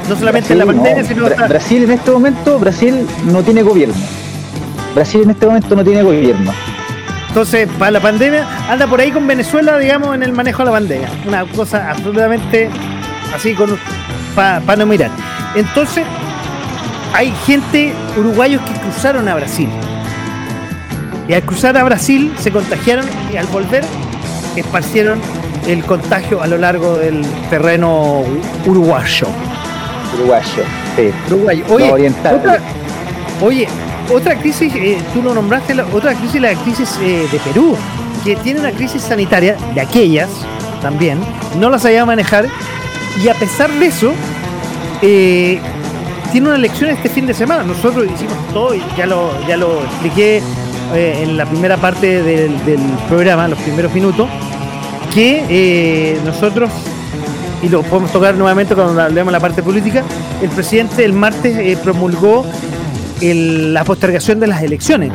No 0.09 0.15
solamente 0.15 0.53
en 0.53 0.59
la 0.59 0.65
pandemia, 0.65 1.03
sino. 1.03 1.25
Brasil 1.25 1.83
en 1.83 1.91
este 1.91 2.11
momento, 2.11 2.59
Brasil 2.59 3.07
no 3.25 3.41
tiene 3.43 3.63
gobierno. 3.63 3.95
Brasil 4.93 5.21
en 5.23 5.31
este 5.31 5.45
momento 5.45 5.75
no 5.75 5.83
tiene 5.83 6.03
gobierno. 6.03 6.53
Entonces, 7.27 7.67
para 7.77 7.91
la 7.91 7.99
pandemia, 7.99 8.47
anda 8.69 8.87
por 8.87 9.01
ahí 9.01 9.11
con 9.11 9.27
Venezuela, 9.27 9.77
digamos, 9.77 10.15
en 10.15 10.23
el 10.23 10.31
manejo 10.31 10.59
de 10.59 10.65
la 10.65 10.71
pandemia. 10.71 11.09
Una 11.27 11.45
cosa 11.45 11.89
absolutamente 11.89 12.69
así, 13.35 13.53
con 13.53 13.77
para 14.35 14.75
no 14.77 14.85
mirar. 14.85 15.11
Entonces, 15.55 16.05
hay 17.15 17.31
gente, 17.45 17.93
uruguayos 18.17 18.61
que 18.63 18.73
cruzaron 18.73 19.29
a 19.29 19.35
Brasil. 19.35 19.69
Y 21.29 21.33
al 21.33 21.43
cruzar 21.43 21.77
a 21.77 21.83
Brasil 21.83 22.33
se 22.37 22.51
contagiaron 22.51 23.05
y 23.31 23.37
al 23.37 23.47
volver 23.47 23.85
esparcieron 24.57 25.19
el 25.65 25.83
contagio 25.85 26.41
a 26.41 26.47
lo 26.47 26.57
largo 26.57 26.97
del 26.97 27.25
terreno 27.49 28.23
uruguayo. 28.65 29.27
Uruguayo, 30.13 30.63
sí. 30.97 31.11
Uruguayo. 31.27 31.65
Oye, 31.69 32.09
otra, 32.09 32.59
oye, 33.41 33.67
otra 34.13 34.35
crisis, 34.35 34.73
eh, 34.75 34.97
tú 35.13 35.23
lo 35.23 35.33
nombraste, 35.33 35.73
otra 35.93 36.13
crisis, 36.15 36.41
la 36.41 36.53
crisis 36.53 36.99
eh, 37.01 37.27
de 37.31 37.39
Perú, 37.39 37.77
que 38.25 38.35
tiene 38.35 38.59
una 38.59 38.71
crisis 38.71 39.01
sanitaria 39.01 39.55
de 39.73 39.79
aquellas 39.79 40.29
también, 40.81 41.19
no 41.57 41.69
la 41.69 41.79
sabía 41.79 42.05
manejar 42.05 42.47
y 43.23 43.29
a 43.29 43.33
pesar 43.33 43.71
de 43.71 43.85
eso, 43.85 44.13
eh, 45.01 45.61
tiene 46.31 46.47
una 46.47 46.57
elección 46.57 46.89
este 46.89 47.09
fin 47.09 47.25
de 47.25 47.33
semana. 47.33 47.63
Nosotros 47.63 48.05
hicimos 48.13 48.37
todo 48.53 48.75
y 48.75 48.81
ya 48.97 49.05
lo, 49.05 49.31
ya 49.47 49.57
lo 49.57 49.83
expliqué 49.83 50.41
eh, 50.93 51.23
en 51.23 51.37
la 51.37 51.45
primera 51.45 51.77
parte 51.77 52.21
del, 52.21 52.63
del 52.65 52.79
programa, 53.09 53.47
los 53.47 53.59
primeros 53.59 53.93
minutos, 53.93 54.27
que 55.13 55.45
eh, 55.49 56.19
nosotros, 56.25 56.69
y 57.63 57.69
lo 57.69 57.81
podemos 57.83 58.11
tocar 58.11 58.35
nuevamente 58.35 58.75
cuando 58.75 59.01
hablemos 59.01 59.27
de 59.27 59.31
la 59.31 59.39
parte 59.39 59.63
política, 59.63 60.03
el 60.41 60.49
presidente 60.49 61.05
el 61.05 61.13
martes 61.13 61.57
eh, 61.57 61.77
promulgó 61.81 62.45
la 63.21 63.83
postergación 63.83 64.39
de 64.39 64.47
las 64.47 64.61
elecciones. 64.61 65.11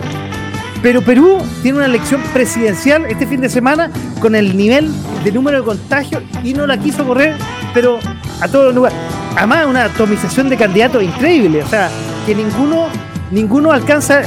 Pero 0.82 1.02
Perú 1.02 1.38
tiene 1.62 1.78
una 1.78 1.86
elección 1.86 2.22
presidencial 2.32 3.04
este 3.04 3.26
fin 3.26 3.42
de 3.42 3.50
semana 3.50 3.90
con 4.20 4.34
el 4.34 4.56
nivel 4.56 4.90
de 5.22 5.32
número 5.32 5.58
de 5.58 5.64
contagios 5.64 6.22
y 6.42 6.54
no 6.54 6.66
la 6.66 6.78
quiso 6.78 7.06
correr, 7.06 7.34
pero 7.74 7.98
a 8.40 8.48
todos 8.48 8.66
los 8.66 8.74
lugares. 8.74 8.98
Además, 9.36 9.66
una 9.66 9.84
atomización 9.84 10.48
de 10.48 10.56
candidatos 10.56 11.02
increíble, 11.02 11.62
o 11.62 11.68
sea, 11.68 11.88
que 12.26 12.34
ninguno, 12.34 12.88
ninguno 13.30 13.72
alcanza 13.72 14.22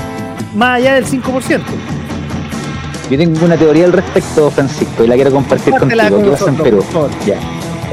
más 0.56 0.78
allá 0.78 0.96
del 0.96 1.06
5%. 1.06 1.62
Yo 3.10 3.18
tengo 3.18 3.46
una 3.46 3.58
teoría 3.58 3.86
al 3.86 3.94
respecto, 3.94 4.50
Francisco, 4.50 5.04
y 5.04 5.08
la 5.08 5.16
quiero 5.16 5.32
compartir 5.32 5.72
Compártela 5.72 6.10
contigo. 6.10 6.22
con 6.22 6.32
¿Qué 6.32 6.40
pasa 6.40 6.52
en 6.52 6.58
Perú? 6.58 6.86
Ya. 7.26 7.38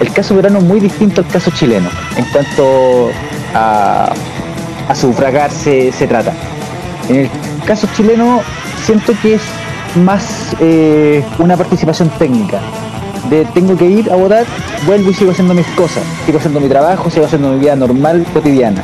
El 0.00 0.12
caso 0.12 0.34
peruano 0.34 0.58
es 0.58 0.64
muy 0.64 0.80
distinto 0.80 1.20
al 1.20 1.26
caso 1.26 1.50
chileno 1.50 1.90
en 2.16 2.24
cuanto 2.26 3.10
a, 3.54 4.12
a 4.88 4.94
sufragar 4.94 5.50
se, 5.50 5.92
se 5.92 6.06
trata. 6.06 6.32
En 7.08 7.16
el 7.16 7.30
caso 7.66 7.86
chileno 7.94 8.40
siento 8.84 9.12
que 9.20 9.34
es 9.34 9.42
más 9.96 10.54
eh, 10.60 11.22
una 11.38 11.56
participación 11.56 12.08
técnica. 12.18 12.60
De 13.28 13.44
tengo 13.54 13.76
que 13.76 13.84
ir 13.84 14.10
a 14.10 14.16
votar, 14.16 14.44
vuelvo 14.86 15.10
y 15.10 15.14
sigo 15.14 15.30
haciendo 15.32 15.54
mis 15.54 15.66
cosas, 15.68 16.02
sigo 16.26 16.38
haciendo 16.38 16.58
mi 16.60 16.68
trabajo, 16.68 17.10
sigo 17.10 17.26
haciendo 17.26 17.50
mi 17.50 17.58
vida 17.60 17.76
normal, 17.76 18.24
cotidiana. 18.32 18.82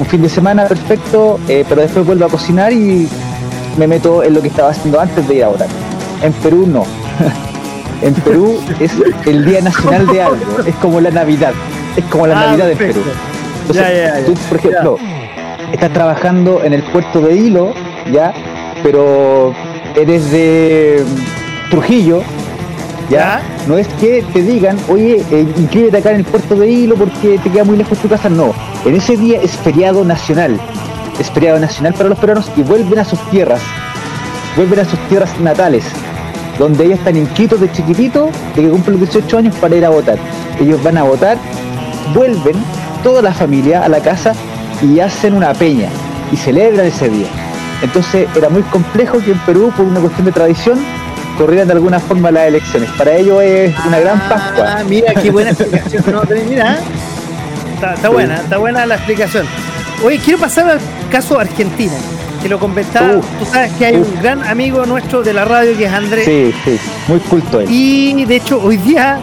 Un 0.00 0.06
fin 0.06 0.22
de 0.22 0.28
semana 0.28 0.66
perfecto, 0.66 1.38
eh, 1.48 1.64
pero 1.68 1.82
después 1.82 2.04
vuelvo 2.06 2.24
a 2.26 2.28
cocinar 2.28 2.72
y 2.72 3.08
me 3.76 3.86
meto 3.86 4.22
en 4.22 4.34
lo 4.34 4.40
que 4.42 4.48
estaba 4.48 4.70
haciendo 4.70 4.98
antes 5.00 5.26
de 5.28 5.34
ir 5.36 5.44
a 5.44 5.48
votar. 5.48 5.68
En 6.22 6.32
Perú 6.34 6.66
no. 6.66 6.84
en 8.02 8.14
Perú 8.14 8.58
es 8.80 8.92
el 9.26 9.44
Día 9.44 9.60
Nacional 9.60 10.06
de 10.06 10.22
algo, 10.22 10.36
es 10.66 10.74
como 10.76 11.00
la 11.00 11.10
Navidad, 11.10 11.52
es 11.96 12.04
como 12.06 12.26
la 12.26 12.38
Ah, 12.40 12.46
Navidad 12.46 12.66
de 12.68 12.76
perfecto. 12.76 13.02
Perú. 13.02 13.16
Entonces, 13.62 13.84
Ya, 13.84 13.92
ya, 13.92 14.20
ya. 14.20 14.26
tú, 14.26 14.34
por 14.48 14.58
ejemplo, 14.58 14.98
estás 15.72 15.92
trabajando 15.92 16.62
en 16.64 16.72
el 16.72 16.82
puerto 16.82 17.20
de 17.20 17.36
Hilo, 17.36 17.72
¿ya? 18.12 18.32
Pero 18.82 19.54
eres 19.94 20.30
de 20.30 21.04
Trujillo, 21.70 22.22
¿ya? 23.08 23.42
No 23.66 23.78
es 23.78 23.88
que 24.00 24.24
te 24.32 24.42
digan, 24.42 24.78
oye, 24.88 25.24
eh, 25.30 25.46
inscríbete 25.56 25.98
acá 25.98 26.10
en 26.10 26.16
el 26.16 26.24
puerto 26.24 26.54
de 26.56 26.68
Hilo 26.68 26.96
porque 26.96 27.38
te 27.38 27.50
queda 27.50 27.64
muy 27.64 27.76
lejos 27.76 27.98
tu 27.98 28.08
casa, 28.08 28.28
no. 28.28 28.54
En 28.84 28.94
ese 28.94 29.16
día 29.16 29.40
es 29.40 29.52
feriado 29.52 30.04
nacional, 30.04 30.58
es 31.18 31.30
feriado 31.30 31.58
nacional 31.58 31.94
para 31.94 32.08
los 32.08 32.18
peruanos 32.18 32.50
y 32.56 32.62
vuelven 32.62 32.98
a 32.98 33.04
sus 33.04 33.18
tierras, 33.30 33.60
vuelven 34.56 34.80
a 34.80 34.84
sus 34.84 34.98
tierras 35.08 35.38
natales, 35.40 35.84
donde 36.58 36.84
ellos 36.84 36.98
están 36.98 37.16
inscritos 37.16 37.60
de 37.60 37.70
chiquitito, 37.72 38.30
de 38.54 38.62
que 38.62 38.68
cumplen 38.68 39.00
los 39.00 39.10
18 39.12 39.38
años 39.38 39.54
para 39.56 39.76
ir 39.76 39.84
a 39.84 39.90
votar. 39.90 40.18
Ellos 40.60 40.82
van 40.82 40.96
a 40.96 41.02
votar, 41.02 41.38
vuelven 42.14 42.56
toda 43.02 43.22
la 43.22 43.32
familia 43.32 43.84
a 43.84 43.88
la 43.88 44.00
casa 44.00 44.32
y 44.82 45.00
hacen 45.00 45.34
una 45.34 45.52
peña 45.54 45.88
y 46.32 46.36
celebran 46.36 46.86
ese 46.86 47.08
día. 47.08 47.28
Entonces 47.82 48.26
era 48.34 48.48
muy 48.48 48.62
complejo 48.62 49.18
que 49.18 49.32
en 49.32 49.38
Perú, 49.40 49.72
por 49.76 49.84
una 49.84 50.00
cuestión 50.00 50.24
de 50.24 50.32
tradición, 50.32 50.78
corrieran 51.36 51.66
de 51.68 51.74
alguna 51.74 52.00
forma 52.00 52.30
las 52.30 52.44
elecciones. 52.48 52.90
Para 52.92 53.14
ellos 53.16 53.42
es 53.42 53.74
una 53.86 53.98
gran 54.00 54.16
Ah, 54.18 54.28
Pascua. 54.28 54.84
mira, 54.88 55.14
qué 55.14 55.30
buena 55.30 55.50
explicación. 55.52 56.04
No, 56.12 56.22
mira, 56.48 56.74
¿eh? 56.74 56.78
está, 57.74 57.94
está 57.94 58.08
buena, 58.08 58.36
está 58.36 58.58
buena 58.58 58.86
la 58.86 58.96
explicación. 58.96 59.46
Oye, 60.04 60.18
quiero 60.18 60.38
pasar 60.40 60.68
al 60.68 60.80
caso 61.10 61.38
Argentina, 61.38 61.94
que 62.42 62.48
lo 62.48 62.58
comentaba. 62.58 63.16
Uf. 63.16 63.26
Tú 63.38 63.44
sabes 63.46 63.72
que 63.72 63.86
hay 63.86 63.96
Uf. 63.96 64.08
un 64.14 64.22
gran 64.22 64.44
amigo 64.44 64.84
nuestro 64.86 65.22
de 65.22 65.32
la 65.32 65.44
radio 65.44 65.76
que 65.76 65.84
es 65.86 65.92
Andrés. 65.92 66.24
Sí, 66.24 66.54
sí, 66.64 66.78
muy 67.08 67.18
culto 67.20 67.60
él. 67.60 67.66
Y 67.70 68.24
de 68.24 68.36
hecho, 68.36 68.60
hoy 68.62 68.76
día 68.76 69.18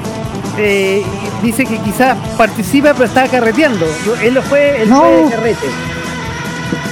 eh, 0.57 1.03
dice 1.41 1.65
que 1.65 1.77
quizás 1.79 2.15
participa, 2.37 2.93
pero 2.93 3.05
estaba 3.05 3.27
carreteando. 3.27 3.85
Yo- 4.05 4.15
Él 4.21 4.33
lo 4.35 4.41
fue, 4.41 4.81
él 4.83 4.89
No. 4.89 5.01
fue 5.01 5.11
de 5.25 5.29
carrete. 5.31 5.67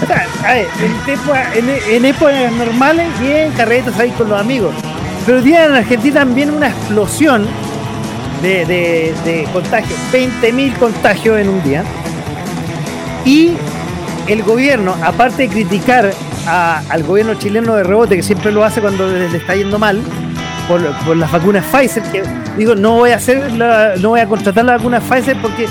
O 0.04 0.06
sea, 0.08 0.26
a 0.48 0.54
ver, 0.54 0.68
en, 1.08 1.14
época- 1.14 1.54
en- 1.56 1.96
en 1.96 2.06
épocas 2.06 2.52
normales, 2.54 3.08
bien, 3.20 3.52
carretas 3.54 3.98
ahí 4.00 4.10
con 4.12 4.30
los 4.30 4.40
amigos. 4.40 4.74
Pero 5.26 5.42
día 5.42 5.66
en 5.66 5.74
Argentina 5.74 6.22
también 6.22 6.50
una 6.52 6.70
explosión 6.70 7.48
de, 8.42 8.66
de, 8.66 9.14
de 9.24 9.48
contagios, 9.54 10.00
20.000 10.12 10.78
contagios 10.78 11.40
en 11.40 11.50
un 11.50 11.64
día. 11.64 11.84
Y 13.24 13.54
el 14.28 14.44
gobierno, 14.44 14.96
aparte 15.04 15.44
de 15.44 15.50
criticar 15.50 16.12
al 16.48 17.04
gobierno 17.04 17.36
chileno 17.36 17.76
de 17.76 17.84
rebote, 17.84 18.16
que 18.16 18.24
siempre 18.24 18.52
lo 18.52 18.64
hace 18.64 18.82
cuando 18.82 19.08
le, 19.08 19.26
está 19.36 19.56
yendo 19.56 19.78
mal, 19.78 20.02
por, 20.68 20.82
por 21.06 21.18
las 21.18 21.32
vacunas 21.32 21.66
Pfizer, 21.66 22.04
que 22.12 22.24
digo, 22.58 22.76
no 22.76 22.94
voy 22.94 23.12
a 23.12 23.18
hacer 23.18 23.52
no 23.54 24.10
voy 24.10 24.20
a 24.20 24.26
contratar 24.28 24.66
la 24.66 24.78
vacuna 24.78 25.00
Pfizer 25.00 25.38
porque 25.42 25.68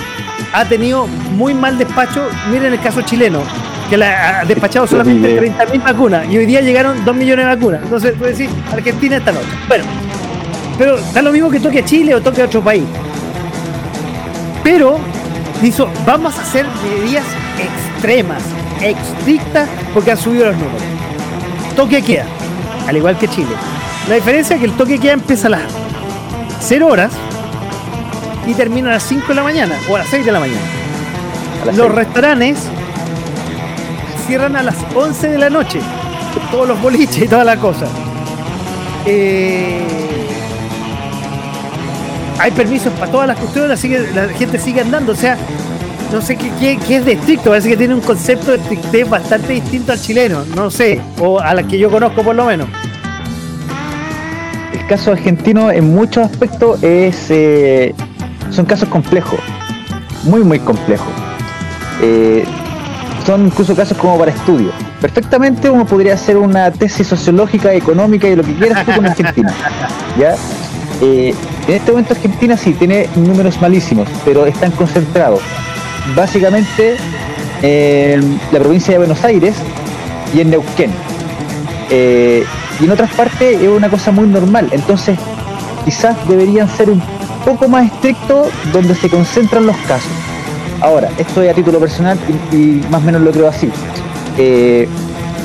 ha 0.53 0.65
tenido 0.65 1.07
muy 1.07 1.55
mal 1.55 1.79
despacho. 1.79 2.29
Miren 2.51 2.73
el 2.73 2.81
caso 2.81 3.03
chileno, 3.03 3.43
que 3.91 3.97
la 3.97 4.41
ha 4.41 4.45
despachado 4.45 4.87
solamente 4.87 5.29
miré. 5.29 5.53
30.000 5.53 5.83
vacunas 5.83 6.27
y 6.31 6.39
hoy 6.39 6.47
día 6.47 6.61
llegaron 6.61 7.05
2 7.05 7.17
millones 7.17 7.45
de 7.45 7.55
vacunas. 7.57 7.83
Entonces, 7.83 8.17
tú 8.17 8.25
decís, 8.25 8.49
Argentina 8.73 9.17
está 9.17 9.33
loca. 9.33 9.47
Bueno, 9.67 9.85
pero 10.79 10.97
da 11.13 11.21
lo 11.21 11.33
mismo 11.33 11.51
que 11.51 11.59
toque 11.59 11.81
a 11.81 11.85
Chile 11.85 12.15
o 12.15 12.23
toque 12.23 12.41
a 12.41 12.45
otro 12.45 12.63
país. 12.63 12.85
Pero 14.63 14.99
dijo, 15.61 15.91
vamos 16.07 16.39
a 16.39 16.43
hacer 16.43 16.67
medidas 16.85 17.25
extremas, 17.59 18.43
estrictas, 18.81 19.69
porque 19.93 20.13
han 20.13 20.19
subido 20.19 20.47
los 20.47 20.55
números. 20.55 20.83
Toque 21.75 22.01
queda, 22.01 22.27
al 22.87 22.97
igual 22.97 23.19
que 23.19 23.27
Chile. 23.27 23.51
La 24.09 24.15
diferencia 24.15 24.55
es 24.55 24.61
que 24.61 24.67
el 24.67 24.77
toque 24.77 24.99
queda 25.01 25.15
empieza 25.15 25.49
a 25.49 25.51
las 25.51 25.63
0 26.61 26.87
horas 26.87 27.13
y 28.47 28.55
termina 28.55 28.91
a 28.91 28.93
las 28.93 29.03
5 29.03 29.27
de 29.29 29.35
la 29.35 29.43
mañana 29.43 29.75
o 29.89 29.97
a 29.97 29.99
las 29.99 30.09
6 30.09 30.25
de 30.25 30.33
la 30.33 30.39
mañana. 30.39 30.61
Los 31.67 31.77
seis. 31.77 31.91
restaurantes 31.91 32.59
cierran 34.31 34.55
a 34.55 34.63
las 34.63 34.77
11 34.95 35.29
de 35.29 35.39
la 35.39 35.51
noche. 35.51 35.81
Todos 36.53 36.69
los 36.69 36.81
boliches 36.81 37.19
y 37.25 37.27
toda 37.27 37.43
la 37.43 37.57
cosa. 37.57 37.87
Eh, 39.05 39.81
hay 42.39 42.53
permisos 42.53 42.93
para 42.93 43.11
todas 43.11 43.27
las 43.27 43.37
cuestiones, 43.41 43.73
así 43.73 43.89
que 43.89 43.99
la 44.15 44.29
gente 44.29 44.57
sigue 44.61 44.83
andando. 44.83 45.11
O 45.11 45.17
sea, 45.17 45.37
no 46.13 46.21
sé 46.23 46.37
qué, 46.37 46.79
qué- 46.87 46.97
es 46.97 47.05
de 47.05 47.13
estricto. 47.15 47.51
Parece 47.51 47.71
que 47.71 47.77
tiene 47.77 47.93
un 47.93 48.01
concepto 48.03 48.53
de 48.53 48.59
estrictez 48.59 49.11
bastante 49.11 49.53
distinto 49.55 49.91
al 49.91 50.01
chileno. 50.01 50.45
No 50.55 50.71
sé, 50.71 51.01
o 51.19 51.41
a 51.41 51.53
la 51.53 51.65
que 51.65 51.77
yo 51.77 51.91
conozco 51.91 52.23
por 52.23 52.37
lo 52.37 52.45
menos. 52.45 52.69
El 54.73 54.87
caso 54.87 55.11
argentino 55.11 55.73
en 55.73 55.93
muchos 55.93 56.25
aspectos 56.31 56.81
es 56.85 57.27
eh, 57.31 57.97
son 58.51 58.65
casos 58.65 58.89
complejos, 58.89 59.41
muy 60.23 60.45
muy 60.45 60.61
complejos. 60.61 61.13
Eh, 62.01 62.45
son 63.27 63.47
incluso 63.47 63.75
casos 63.75 63.97
como 63.97 64.19
para 64.19 64.31
estudio. 64.31 64.73
Perfectamente 65.01 65.71
uno 65.71 65.87
podría 65.87 66.15
hacer 66.15 66.37
una 66.37 66.71
tesis 66.71 67.07
sociológica, 67.07 67.73
económica 67.73 68.29
y 68.29 68.37
lo 68.37 68.43
que 68.43 68.55
quieras 68.55 68.85
tú 68.85 68.93
con 68.93 69.07
Argentina. 69.07 69.53
¿ya? 70.19 70.35
Eh, 71.03 71.35
en 71.67 71.75
este 71.75 71.91
momento 71.91 72.15
Argentina 72.15 72.57
sí 72.57 72.75
tiene 72.75 73.09
números 73.17 73.61
malísimos, 73.61 74.09
pero 74.25 74.47
están 74.47 74.71
concentrados 74.73 75.41
básicamente 76.15 76.97
en 77.63 78.41
la 78.53 78.59
provincia 78.59 78.93
de 78.93 78.99
Buenos 78.99 79.23
Aires 79.25 79.55
y 80.35 80.41
en 80.41 80.51
Neuquén. 80.51 80.91
Eh, 81.91 82.45
y 82.81 82.85
en 82.85 82.91
otras 82.91 83.13
partes 83.13 83.61
es 83.61 83.69
una 83.69 83.89
cosa 83.89 84.11
muy 84.11 84.27
normal. 84.27 84.69
Entonces, 84.73 85.19
quizás 85.85 86.17
deberían 86.29 86.69
ser 86.69 86.91
un 86.91 87.03
poco 87.45 87.69
más 87.69 87.87
estrictos 87.87 88.49
donde 88.73 88.95
se 88.95 89.09
concentran 89.09 89.67
los 89.67 89.77
casos. 89.79 90.11
Ahora, 90.81 91.11
esto 91.19 91.43
es 91.43 91.51
a 91.51 91.55
título 91.55 91.79
personal 91.79 92.19
y, 92.53 92.81
más 92.91 93.03
o 93.03 93.07
menos 93.07 93.21
lo 93.23 93.31
creo 93.31 93.49
así. 93.49 93.71
Eh, 94.39 94.89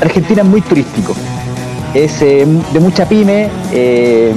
Argentina 0.01 0.41
es 0.41 0.47
muy 0.47 0.61
turístico. 0.61 1.13
Es 1.93 2.21
eh, 2.21 2.45
de 2.73 2.79
mucha 2.79 3.07
pyme. 3.07 3.49
eh, 3.71 4.33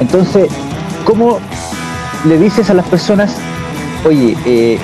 entonces, 0.00 0.48
¿cómo 1.04 1.38
le 2.26 2.38
dices 2.38 2.68
a 2.68 2.74
las 2.74 2.86
personas, 2.86 3.36
oye, 4.04 4.78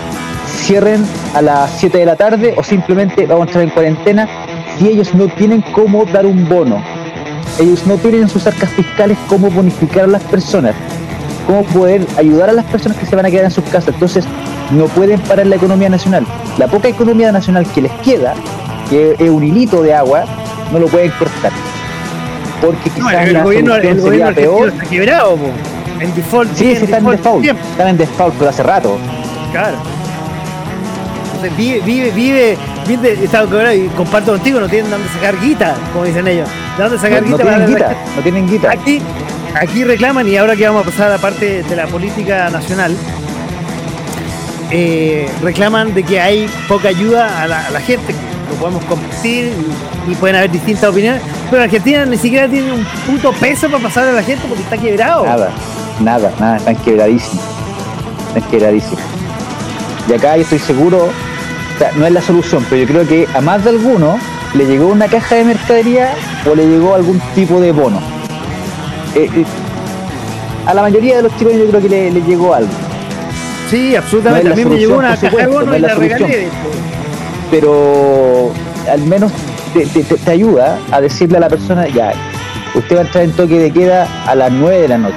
cierren 0.46 1.04
a 1.34 1.42
las 1.42 1.70
7 1.78 1.98
de 1.98 2.06
la 2.06 2.14
tarde 2.14 2.54
o 2.56 2.62
simplemente 2.62 3.26
vamos 3.26 3.42
a 3.42 3.46
entrar 3.46 3.64
en 3.64 3.70
cuarentena 3.70 4.28
si 4.78 4.88
ellos 4.88 5.12
no 5.14 5.26
tienen 5.26 5.62
cómo 5.72 6.04
dar 6.04 6.26
un 6.26 6.48
bono? 6.48 6.82
Ellos 7.58 7.86
no 7.86 7.96
tienen 7.98 8.22
en 8.22 8.28
sus 8.28 8.46
arcas 8.46 8.70
fiscales 8.70 9.18
cómo 9.26 9.50
bonificar 9.50 10.04
a 10.04 10.06
las 10.06 10.22
personas, 10.22 10.74
cómo 11.46 11.64
poder 11.64 12.06
ayudar 12.16 12.50
a 12.50 12.52
las 12.52 12.64
personas 12.66 12.96
que 12.96 13.06
se 13.06 13.16
van 13.16 13.26
a 13.26 13.30
quedar 13.30 13.46
en 13.46 13.50
sus 13.50 13.64
casas. 13.64 13.94
Entonces, 13.94 14.24
no 14.72 14.86
pueden 14.86 15.20
parar 15.20 15.46
la 15.46 15.56
economía 15.56 15.88
nacional. 15.88 16.26
La 16.58 16.66
poca 16.68 16.88
economía 16.88 17.32
nacional 17.32 17.66
que 17.74 17.82
les 17.82 17.92
queda, 18.02 18.34
que 18.88 19.16
es 19.18 19.30
un 19.30 19.42
hilito 19.42 19.82
de 19.82 19.94
agua, 19.94 20.24
no 20.72 20.78
lo 20.78 20.86
pueden 20.88 21.10
cortar. 21.12 21.52
porque 22.60 22.90
quizás 22.90 23.00
No, 23.00 23.10
el, 23.10 23.32
la 23.32 23.42
gobierno, 23.42 23.74
el 23.76 24.00
gobierno 24.00 24.34
peor. 24.34 24.68
está 24.68 24.84
quebrado, 24.84 25.36
po. 25.36 25.46
En 26.00 26.14
default. 26.14 26.54
Sí, 26.56 26.72
están 26.72 27.04
en 27.04 27.10
default. 27.12 27.44
Están 27.44 27.88
en 27.88 27.96
default, 27.98 28.34
pero 28.38 28.50
hace 28.50 28.62
rato. 28.62 28.96
Claro. 29.52 29.76
Entonces 31.34 31.56
vive, 31.56 31.80
vive, 31.80 32.10
vive, 32.10 32.58
vive 32.86 33.24
estado 33.24 33.48
quebrado 33.48 33.74
y 33.74 33.88
comparto 33.96 34.32
contigo, 34.32 34.60
no 34.60 34.68
tienen 34.68 34.90
dónde 34.90 35.08
sacar 35.08 35.38
guita, 35.40 35.74
como 35.92 36.04
dicen 36.04 36.26
ellos. 36.28 36.48
¿De 36.76 36.82
dónde 36.82 36.96
No, 36.96 37.02
sacar 37.02 37.22
no 37.22 37.28
guita 37.28 37.44
para 37.44 37.56
tienen 37.66 37.74
guita, 37.74 37.96
no 38.16 38.22
tienen 38.22 38.48
guita. 38.48 38.70
Aquí, 38.70 39.02
aquí 39.54 39.84
reclaman, 39.84 40.28
y 40.28 40.36
ahora 40.36 40.54
que 40.54 40.66
vamos 40.66 40.86
a 40.86 40.90
pasar 40.90 41.06
a 41.08 41.10
la 41.12 41.18
parte 41.18 41.62
de 41.62 41.76
la 41.76 41.86
política 41.86 42.50
nacional, 42.50 42.94
eh, 44.70 45.28
reclaman 45.42 45.94
de 45.94 46.02
que 46.02 46.20
hay 46.20 46.48
poca 46.68 46.88
ayuda 46.88 47.42
a 47.42 47.48
la, 47.48 47.66
a 47.66 47.70
la 47.70 47.80
gente, 47.80 48.14
lo 48.50 48.56
podemos 48.56 48.84
compartir 48.84 49.52
y, 50.08 50.14
pueden 50.14 50.36
haber 50.36 50.50
distintas 50.50 50.90
opiniones, 50.90 51.22
pero 51.50 51.62
Argentina 51.62 52.04
ni 52.04 52.16
siquiera 52.16 52.48
tiene 52.48 52.72
un 52.72 52.84
puto 53.06 53.32
peso 53.32 53.68
para 53.68 53.82
pasar 53.82 54.08
a 54.08 54.12
la 54.12 54.22
gente 54.22 54.44
porque 54.48 54.62
está 54.62 54.76
quebrado. 54.76 55.24
Nada, 55.24 55.50
nada, 56.00 56.32
nada, 56.38 56.56
están 56.56 56.76
quebradísimos. 56.76 57.44
Están 58.28 58.50
quebradísimos. 58.50 59.00
Y 60.08 60.12
acá 60.12 60.36
yo 60.36 60.42
estoy 60.42 60.58
seguro, 60.58 61.04
o 61.04 61.78
sea, 61.78 61.92
no 61.96 62.06
es 62.06 62.12
la 62.12 62.22
solución, 62.22 62.64
pero 62.68 62.82
yo 62.82 62.88
creo 62.88 63.06
que 63.06 63.28
a 63.34 63.40
más 63.40 63.62
de 63.64 63.70
alguno 63.70 64.18
le 64.54 64.66
llegó 64.66 64.88
una 64.88 65.06
caja 65.06 65.36
de 65.36 65.44
mercadería 65.44 66.12
o 66.50 66.54
le 66.54 66.66
llegó 66.66 66.94
algún 66.94 67.20
tipo 67.34 67.60
de 67.60 67.72
bono. 67.72 68.00
Eh, 69.14 69.28
eh, 69.34 69.44
a 70.66 70.74
la 70.74 70.82
mayoría 70.82 71.16
de 71.16 71.22
los 71.22 71.36
chicos 71.36 71.54
yo 71.54 71.66
creo 71.66 71.80
que 71.80 71.88
le 71.88 72.22
llegó 72.22 72.54
algo. 72.54 72.89
Sí, 73.70 73.94
absolutamente. 73.96 74.48
No 74.50 74.56
mí 74.56 74.64
me 74.64 74.78
llegó 74.78 74.98
una 74.98 75.08
caja 75.10 75.20
de 75.20 75.28
supuesto, 75.30 75.52
bono 75.52 75.66
no 75.66 75.76
y 75.76 75.80
la 75.80 75.94
regalé. 75.94 76.48
pero 77.50 78.50
al 78.90 79.00
menos 79.02 79.32
te, 79.74 79.86
te- 79.86 80.02
te- 80.04 80.16
te 80.16 80.30
ayuda 80.30 80.78
a 80.90 81.00
decirle 81.00 81.36
a 81.36 81.40
la 81.40 81.48
persona, 81.48 81.86
ya, 81.88 82.12
usted 82.74 82.96
va 82.96 83.00
a 83.00 83.04
entrar 83.04 83.24
en 83.24 83.32
toque 83.32 83.58
de 83.58 83.70
queda 83.72 84.08
a 84.26 84.34
las 84.34 84.50
9 84.52 84.80
de 84.82 84.88
la 84.88 84.98
noche. 84.98 85.16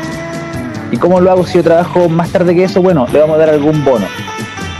¿Y 0.92 0.98
cómo 0.98 1.20
lo 1.20 1.32
hago 1.32 1.46
si 1.46 1.56
yo 1.56 1.64
trabajo 1.64 2.08
más 2.10 2.30
tarde 2.30 2.54
que 2.56 2.64
eso? 2.66 2.82
Bueno, 2.82 3.08
le 3.12 3.20
vamos 3.20 3.36
a 3.36 3.40
dar 3.40 3.50
algún 3.50 3.84
bono. 3.84 4.06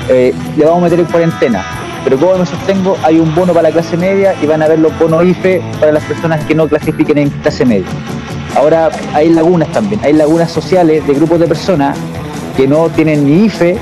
Eh, 0.10 0.34
le 0.58 0.66
vamos 0.66 0.82
a 0.82 0.84
meter 0.84 1.00
en 1.00 1.06
cuarentena. 1.06 1.64
Pero 2.04 2.18
¿cómo 2.20 2.38
me 2.38 2.46
sostengo? 2.46 2.98
Hay 3.04 3.18
un 3.20 3.34
bono 3.34 3.54
para 3.54 3.70
la 3.70 3.74
clase 3.74 3.96
media 3.98 4.36
y 4.42 4.46
van 4.46 4.62
a 4.62 4.68
ver 4.68 4.78
los 4.78 4.98
bonos 5.00 5.24
IFE 5.26 5.62
para 5.80 5.94
las 5.94 6.04
personas 6.04 6.44
que 6.46 6.54
no 6.54 6.68
clasifiquen 6.68 7.18
en 7.18 7.30
clase 7.30 7.66
media. 7.66 7.88
Ahora 8.56 8.90
hay 9.14 9.30
lagunas 9.30 9.70
también, 9.72 10.00
hay 10.04 10.14
lagunas 10.14 10.52
sociales 10.52 11.08
de 11.08 11.14
grupos 11.16 11.40
de 11.40 11.48
personas 11.48 11.98
que 12.56 12.68
no 12.68 12.90
tienen 12.90 13.26
ni 13.26 13.46
IFE 13.46 13.78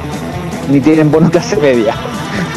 ni 0.69 0.79
tienen 0.79 1.11
bono 1.11 1.29
clase 1.29 1.57
media. 1.57 1.95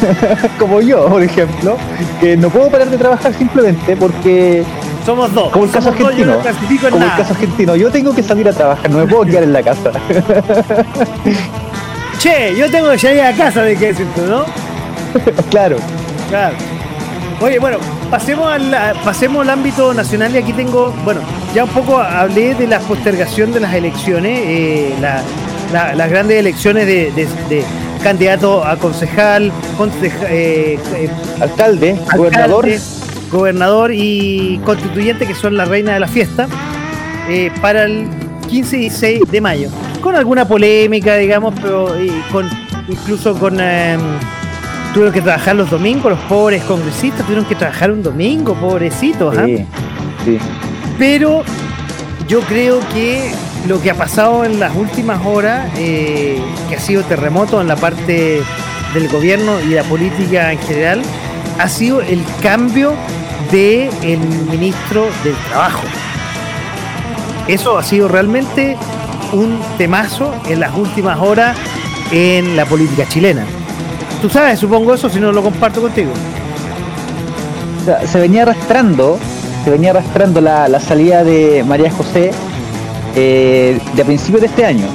Como 0.59 0.81
yo, 0.81 1.07
por 1.07 1.23
ejemplo, 1.23 1.77
que 2.19 2.35
no 2.37 2.49
puedo 2.49 2.69
parar 2.69 2.89
de 2.89 2.97
trabajar 2.97 3.33
simplemente 3.33 3.95
porque, 3.95 4.63
Somos 5.05 5.33
dos. 5.33 5.51
como 5.51 5.65
el 5.65 5.71
caso 5.71 5.91
Somos 5.93 5.99
dos, 5.99 6.17
yo 6.17 6.31
argentino, 6.33 6.81
no 6.81 6.87
en 6.87 6.91
como 6.93 7.05
el 7.05 7.11
caso 7.17 7.33
argentino, 7.33 7.75
yo 7.75 7.91
tengo 7.91 8.13
que 8.13 8.23
salir 8.23 8.47
a 8.49 8.53
trabajar, 8.53 8.89
no 8.89 8.97
me 8.99 9.07
puedo 9.07 9.25
quedar 9.25 9.43
en 9.43 9.53
la 9.53 9.63
casa. 9.63 9.91
Che, 12.19 12.55
yo 12.55 12.69
tengo 12.71 12.89
que 12.91 12.99
salir 12.99 13.21
a 13.21 13.33
casa 13.33 13.61
de 13.61 13.75
qué 13.75 13.87
decirte, 13.87 14.21
¿no? 14.21 14.45
claro. 15.49 15.77
Claro. 16.29 16.55
Oye, 17.41 17.59
bueno, 17.59 17.77
pasemos 18.09 18.49
al, 18.51 18.73
pasemos 19.03 19.41
al 19.43 19.49
ámbito 19.49 19.93
nacional 19.93 20.33
y 20.33 20.37
aquí 20.39 20.53
tengo, 20.53 20.93
bueno, 21.03 21.19
ya 21.53 21.65
un 21.65 21.69
poco 21.69 21.99
hablé 21.99 22.55
de 22.55 22.67
la 22.67 22.79
postergación 22.79 23.51
de 23.51 23.59
las 23.59 23.73
elecciones, 23.73 24.39
eh, 24.45 24.93
la- 25.01 25.21
la- 25.75 25.93
las 25.93 26.09
grandes 26.09 26.39
elecciones 26.39 26.85
de, 26.87 27.11
de- 27.11 27.27
de 27.49 27.63
candidato 28.01 28.63
a 28.63 28.77
concejal, 28.77 29.51
conceja- 29.77 30.27
eh, 30.29 30.79
eh, 30.95 31.09
Alcalde, 31.41 31.99
gobernador, 32.15 32.65
alcalde, 32.65 32.79
gobernador 33.31 33.91
y 33.93 34.59
constituyente, 34.63 35.25
que 35.25 35.35
son 35.35 35.57
la 35.57 35.65
reina 35.65 35.93
de 35.93 35.99
la 35.99 36.07
fiesta, 36.07 36.47
eh, 37.29 37.51
para 37.61 37.83
el 37.83 38.07
15 38.49 38.77
y 38.77 38.79
16 38.81 39.21
de 39.29 39.41
mayo. 39.41 39.69
Con 40.01 40.15
alguna 40.15 40.47
polémica, 40.47 41.15
digamos, 41.17 41.53
pero 41.61 41.93
con 42.31 42.47
incluso 42.87 43.37
con... 43.37 43.57
eh, 43.59 43.97
tuvieron 44.93 45.13
que 45.13 45.21
trabajar 45.21 45.55
los 45.57 45.69
domingos, 45.69 46.09
los 46.11 46.19
pobres 46.29 46.63
congresistas 46.63 47.23
tuvieron 47.25 47.43
que 47.45 47.55
trabajar 47.55 47.91
un 47.91 48.01
domingo, 48.01 48.53
pobrecitos. 48.53 49.35
¿ah? 49.37 49.45
sí, 49.45 49.65
sí. 50.23 50.37
Pero 50.97 51.43
yo 52.29 52.39
creo 52.41 52.79
que 52.93 53.31
lo 53.67 53.81
que 53.81 53.89
ha 53.91 53.95
pasado 53.95 54.45
en 54.45 54.59
las 54.59 54.75
últimas 54.75 55.25
horas, 55.25 55.69
eh, 55.77 56.39
que 56.69 56.75
ha 56.75 56.79
sido 56.79 57.03
terremoto 57.03 57.61
en 57.61 57.67
la 57.67 57.75
parte 57.75 58.41
del 58.93 59.07
gobierno 59.09 59.59
y 59.59 59.69
la 59.69 59.83
política 59.83 60.51
en 60.51 60.59
general, 60.59 61.01
ha 61.59 61.67
sido 61.67 62.01
el 62.01 62.23
cambio 62.41 62.93
del 63.51 64.19
ministro 64.49 65.07
del 65.23 65.35
Trabajo. 65.49 65.83
Eso 67.47 67.77
ha 67.77 67.83
sido 67.83 68.07
realmente 68.07 68.77
un 69.33 69.59
temazo 69.77 70.33
en 70.47 70.59
las 70.59 70.75
últimas 70.75 71.19
horas 71.19 71.57
en 72.11 72.55
la 72.55 72.65
política 72.65 73.07
chilena. 73.07 73.45
Tú 74.21 74.29
sabes, 74.29 74.59
supongo 74.59 74.93
eso, 74.93 75.09
si 75.09 75.19
no 75.19 75.31
lo 75.31 75.41
comparto 75.41 75.81
contigo. 75.81 76.11
Se 78.05 78.19
venía 78.19 78.43
arrastrando, 78.43 79.19
se 79.63 79.69
venía 79.69 79.91
arrastrando 79.91 80.41
la, 80.41 80.67
la 80.67 80.79
salida 80.79 81.23
de 81.23 81.63
María 81.67 81.91
José 81.91 82.31
eh, 83.15 83.79
de 83.93 84.01
a 84.01 84.05
principios 84.05 84.41
de 84.41 84.47
este 84.47 84.65
año, 84.65 84.87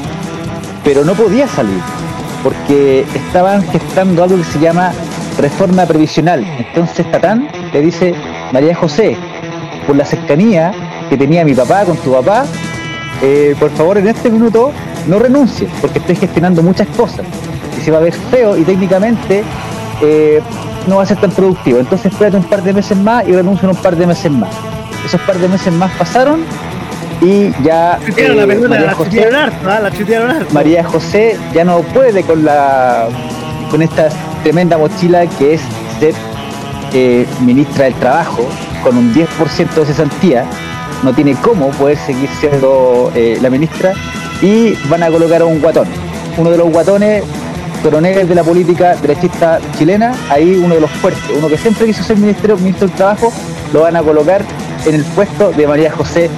pero 0.84 1.04
no 1.04 1.14
podía 1.14 1.48
salir 1.48 1.80
porque 2.42 3.04
estaban 3.14 3.62
gestando 3.70 4.24
algo 4.24 4.36
que 4.36 4.44
se 4.44 4.58
llama 4.58 4.92
reforma 5.38 5.86
previsional. 5.86 6.44
Entonces 6.58 7.10
Tatán 7.10 7.48
le 7.72 7.80
dice, 7.80 8.14
María 8.52 8.74
José, 8.74 9.16
por 9.86 9.96
la 9.96 10.04
cercanía 10.04 10.72
que 11.08 11.16
tenía 11.16 11.44
mi 11.44 11.54
papá 11.54 11.84
con 11.84 11.96
tu 11.98 12.12
papá, 12.12 12.44
eh, 13.22 13.54
por 13.58 13.70
favor 13.70 13.98
en 13.98 14.08
este 14.08 14.30
minuto 14.30 14.72
no 15.06 15.18
renuncies, 15.18 15.70
porque 15.80 15.98
estoy 15.98 16.16
gestionando 16.16 16.62
muchas 16.62 16.88
cosas 16.88 17.26
y 17.78 17.82
se 17.82 17.90
va 17.90 17.98
a 17.98 18.00
ver 18.00 18.12
feo 18.12 18.56
y 18.56 18.62
técnicamente 18.62 19.42
eh, 20.02 20.40
no 20.86 20.96
va 20.96 21.02
a 21.02 21.06
ser 21.06 21.18
tan 21.18 21.30
productivo. 21.30 21.78
Entonces 21.78 22.12
espérate 22.12 22.36
un 22.36 22.44
par 22.44 22.62
de 22.62 22.72
meses 22.72 22.96
más 22.96 23.26
y 23.26 23.32
renuncia 23.32 23.68
en 23.68 23.76
un 23.76 23.82
par 23.82 23.96
de 23.96 24.06
meses 24.06 24.30
más. 24.30 24.50
Esos 25.04 25.20
par 25.22 25.38
de 25.38 25.48
meses 25.48 25.72
más 25.72 25.90
pasaron 25.92 26.44
y 27.20 27.52
ya 27.62 27.98
la 27.98 28.44
eh, 28.44 28.46
pelota, 28.46 28.68
María 28.68 28.86
la 28.86 28.94
José 28.94 29.10
chutearon 29.10 29.34
harto, 29.36 29.70
¿ah? 29.70 29.80
la. 29.80 30.52
María 30.52 30.84
José 30.84 31.38
ya 31.52 31.64
no 31.64 31.80
puede 31.80 32.22
con 32.22 32.44
la 32.44 33.08
con 33.70 33.82
esta 33.82 34.08
tremenda 34.42 34.78
mochila 34.78 35.26
que 35.26 35.54
es 35.54 35.60
ser 35.98 36.14
eh, 36.92 37.26
ministra 37.42 37.84
del 37.84 37.94
Trabajo 37.94 38.48
con 38.82 38.96
un 38.96 39.14
10% 39.14 39.74
de 39.74 39.86
cesantía. 39.86 40.44
No 41.02 41.12
tiene 41.12 41.34
cómo 41.34 41.70
poder 41.70 41.96
seguir 41.98 42.28
siendo 42.40 43.12
eh, 43.14 43.38
la 43.40 43.48
ministra 43.48 43.92
y 44.42 44.74
van 44.88 45.02
a 45.02 45.08
colocar 45.08 45.42
a 45.42 45.44
un 45.44 45.60
guatón. 45.60 45.88
Uno 46.36 46.50
de 46.50 46.58
los 46.58 46.70
guatones 46.70 47.22
coroneles 47.82 48.28
de 48.28 48.34
la 48.34 48.42
política 48.42 48.96
derechista 48.96 49.60
chilena, 49.78 50.14
ahí 50.28 50.60
uno 50.62 50.74
de 50.74 50.80
los 50.82 50.90
fuertes, 50.90 51.22
uno 51.36 51.48
que 51.48 51.56
siempre 51.56 51.86
quiso 51.86 52.02
ser 52.02 52.18
ministro, 52.18 52.56
ministro 52.58 52.86
del 52.86 52.96
Trabajo, 52.96 53.32
lo 53.72 53.82
van 53.82 53.96
a 53.96 54.02
colocar 54.02 54.42
en 54.86 54.94
el 54.94 55.04
puesto 55.04 55.52
de 55.52 55.66
María 55.66 55.90
José 55.92 56.28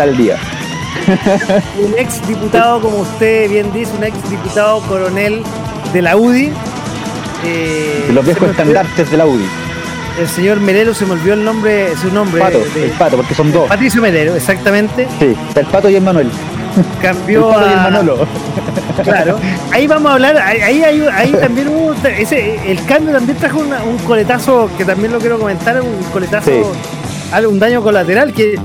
Saldívar. 0.00 0.38
un 1.78 1.94
ex 1.98 2.26
diputado, 2.26 2.80
como 2.80 2.98
usted 3.00 3.50
bien 3.50 3.70
dice, 3.72 3.92
un 3.98 4.04
ex 4.04 4.30
diputado 4.30 4.80
coronel 4.82 5.42
de 5.92 6.00
la 6.02 6.16
UDI. 6.16 6.50
eh, 7.44 8.10
los 8.14 8.24
viejos 8.24 8.44
olvidó- 8.44 8.50
estandartes 8.52 9.10
de 9.10 9.16
la 9.18 9.26
UDI. 9.26 9.44
El 10.18 10.26
señor 10.28 10.58
Melero 10.60 10.94
se 10.94 11.04
me 11.04 11.12
olvidó 11.12 11.34
el 11.34 11.44
nombre, 11.44 11.94
su 11.96 12.10
nombre. 12.12 12.40
Pato, 12.40 12.60
de- 12.74 12.84
el 12.86 12.90
pato, 12.92 13.16
porque 13.16 13.34
son 13.34 13.52
dos. 13.52 13.68
Patricio 13.68 14.00
Melero, 14.00 14.34
exactamente. 14.34 15.06
Sí, 15.18 15.34
el 15.54 15.66
pato 15.66 15.90
y 15.90 15.96
el 15.96 16.02
Manuel. 16.02 16.28
El 16.76 17.02
Cambió 17.02 17.48
pato 17.50 17.66
y 17.68 17.72
el 17.72 17.78
a. 17.78 17.82
Manolo. 17.82 18.26
Claro. 19.04 19.38
Ahí 19.72 19.86
vamos 19.86 20.10
a 20.10 20.14
hablar, 20.14 20.36
ahí, 20.38 20.60
ahí, 20.82 21.06
ahí- 21.12 21.32
también 21.40 21.68
hubo. 21.68 21.94
Ese, 22.08 22.70
el 22.70 22.82
cambio 22.86 23.12
también 23.14 23.36
trajo 23.38 23.60
una- 23.60 23.82
un 23.82 23.98
coletazo, 23.98 24.70
que 24.78 24.84
también 24.86 25.12
lo 25.12 25.18
quiero 25.18 25.38
comentar, 25.38 25.80
un 25.82 26.02
coletazo, 26.12 26.50
Sí. 26.50 27.44
un 27.46 27.58
daño 27.58 27.82
colateral, 27.82 28.32
que 28.32 28.58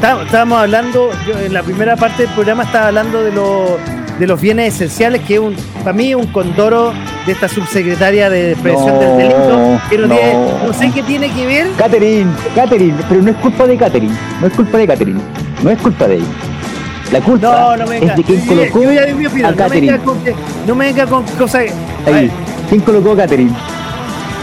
está- 0.00 0.22
estábamos 0.22 0.58
hablando, 0.60 1.10
yo 1.26 1.38
en 1.38 1.52
la 1.52 1.62
primera 1.62 1.96
parte 1.96 2.22
del 2.24 2.32
programa 2.34 2.64
estaba 2.64 2.88
hablando 2.88 3.22
de, 3.22 3.32
los 3.32 3.70
de 4.18 4.26
los 4.26 4.40
bienes 4.40 4.74
esenciales, 4.74 5.22
que 5.22 5.34
es 5.34 5.40
un, 5.40 5.54
para 5.82 5.92
mí 5.92 6.14
un 6.14 6.26
condoro 6.26 6.92
de 7.26 7.32
esta 7.32 7.48
subsecretaria 7.48 8.28
de 8.30 8.56
prevención 8.60 8.94
No, 8.94 9.00
del 9.00 9.16
delito, 9.18 9.80
que 9.88 9.98
no, 9.98 10.06
no. 10.08 10.14
tiene- 10.14 10.34
no 10.66 10.72
sé 10.72 10.90
qué 10.94 11.02
tiene 11.02 11.30
que 11.30 11.46
ver. 11.46 11.66
Catherine, 11.76 12.30
Catherine, 12.54 12.94
pero 13.08 13.22
no 13.22 13.30
es 13.30 13.36
culpa 13.36 13.66
de 13.66 13.76
Catherine, 13.76 14.14
no 14.40 14.46
es 14.46 14.52
culpa 14.52 14.78
de 14.78 14.86
Catherine, 14.86 15.20
no 15.62 15.70
es 15.70 15.78
culpa 15.78 16.06
de 16.08 16.16
ella. 16.16 16.24
La 17.12 17.20
culpa 17.20 17.48
No, 17.50 17.76
no 17.76 17.86
me 17.86 17.96
es 17.98 18.16
de 18.16 18.22
quien 18.22 18.46
colocó 18.46 18.82
yo 18.84 18.90
a 18.90 19.06
no 19.06 19.16
me 19.16 19.54
Catherine. 19.56 19.80
venga 19.92 19.98
con, 20.04 20.22
que- 20.24 20.34
no 20.66 20.74
me 20.76 20.84
venga 20.86 21.06
con 21.06 21.24
cosas. 21.38 21.64
Ahí, 22.06 22.30
¿quién 22.68 22.80
colocó 22.82 23.12
a 23.12 23.16
Catherine? 23.16 23.50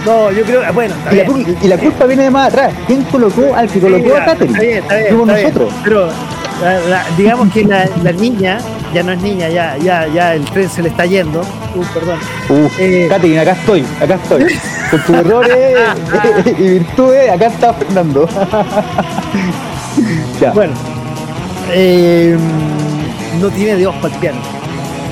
No, 0.07 0.31
yo 0.31 0.43
creo, 0.43 0.61
bueno, 0.73 0.95
está 0.95 1.13
Y 1.13 1.17
la, 1.17 1.23
bien. 1.23 1.45
cul- 1.45 1.57
y 1.61 1.67
la 1.67 1.77
culpa 1.77 2.05
viene 2.05 2.23
de 2.23 2.31
más 2.31 2.47
atrás. 2.47 2.73
¿Quién 2.87 3.03
colocó 3.03 3.53
al 3.55 3.67
que 3.69 3.79
colocó 3.81 4.15
a 4.15 4.25
Catherine? 4.25 4.53
Está 4.53 4.63
bien, 4.63 4.77
está 4.83 4.95
bien. 4.95 5.07
Está 5.19 5.33
bien. 5.33 5.43
nosotros. 5.43 5.73
Pero 5.83 6.07
la- 6.63 6.79
la- 6.89 7.03
digamos 7.17 7.51
que 7.53 7.63
la, 7.65 7.85
la 8.03 8.11
niña, 8.13 8.57
ya 8.93 9.03
no 9.03 9.11
es 9.11 9.21
niña, 9.21 9.49
ya, 9.49 9.75
ya, 9.77 10.07
ya 10.07 10.33
el 10.33 10.45
tren 10.45 10.69
se 10.69 10.81
le 10.81 10.89
está 10.89 11.05
yendo. 11.05 11.41
Uh, 11.75 11.83
perdón. 11.93 12.17
Uh, 12.49 12.67
Eh. 12.79 13.07
Catherine, 13.09 13.39
acá 13.41 13.51
estoy, 13.51 13.85
acá 14.01 14.15
estoy. 14.15 14.45
Con 14.91 15.01
tus 15.03 15.15
errores 15.17 15.77
y 16.57 16.63
virtudes, 16.79 17.29
acá 17.29 17.47
está 17.47 17.73
Fernando. 17.73 18.27
Ya. 20.39 20.51
Bueno, 20.51 20.73
eh, 21.71 22.37
no 23.41 23.49
tiene 23.49 23.75
Dios 23.77 23.95
para 23.95 24.13
el 24.13 24.19
piano. 24.19 24.37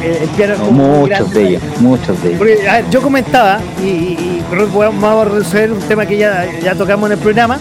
El, 0.06 0.12
el 0.24 0.30
piano 0.30 0.53
es 0.53 0.60
No, 0.60 0.66
como 0.68 0.84
muy 0.84 1.10
muchos 1.10 1.34
de 1.34 1.47
ellos, 1.47 1.62
muchos 1.80 2.22
de 2.22 2.28
ellos. 2.30 2.38
Porque, 2.39 2.70
a 2.70 2.74
ver, 2.74 2.86
yo 2.91 3.01
comentaba, 3.01 3.60
y, 3.84 3.88
y- 3.88 4.39
y 4.39 4.43
creo 4.49 4.72
que 4.72 4.78
vamos 4.78 5.03
a 5.28 5.30
resolver 5.30 5.72
un 5.74 5.80
tema 5.80 6.06
que 6.06 6.18
ya, 6.18 6.45
ya 6.64 6.76
tocamos 6.76 7.08
en 7.10 7.14
el 7.18 7.20
programa. 7.24 7.60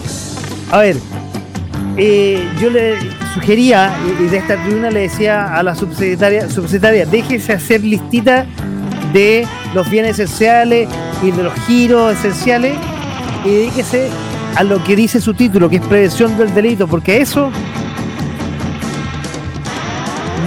A 0.71 0.79
ver, 0.79 0.97
eh, 1.97 2.47
yo 2.61 2.71
le 2.71 2.97
sugería, 3.33 3.93
y, 4.21 4.25
y 4.25 4.27
de 4.29 4.37
esta 4.39 4.57
tribuna 4.63 4.91
le 4.91 5.01
decía 5.01 5.55
a 5.55 5.63
la 5.63 5.75
subsecretaria, 5.75 6.49
subsecretaria, 6.51 7.07
déjese 7.07 7.53
hacer 7.53 7.83
listita 7.83 8.47
de 9.13 9.47
los 9.75 9.89
bienes 9.89 10.19
esenciales 10.19 10.89
y 11.23 11.31
de 11.31 11.43
los 11.45 11.53
giros 11.67 12.13
esenciales 12.19 12.75
y 13.45 13.49
dedíquese 13.51 14.09
a 14.57 14.65
lo 14.65 14.83
que 14.83 14.97
dice 14.97 15.21
su 15.21 15.35
título, 15.35 15.69
que 15.69 15.77
es 15.77 15.83
prevención 15.83 16.37
del 16.37 16.53
delito, 16.55 16.87
porque 16.89 17.21
eso 17.21 17.51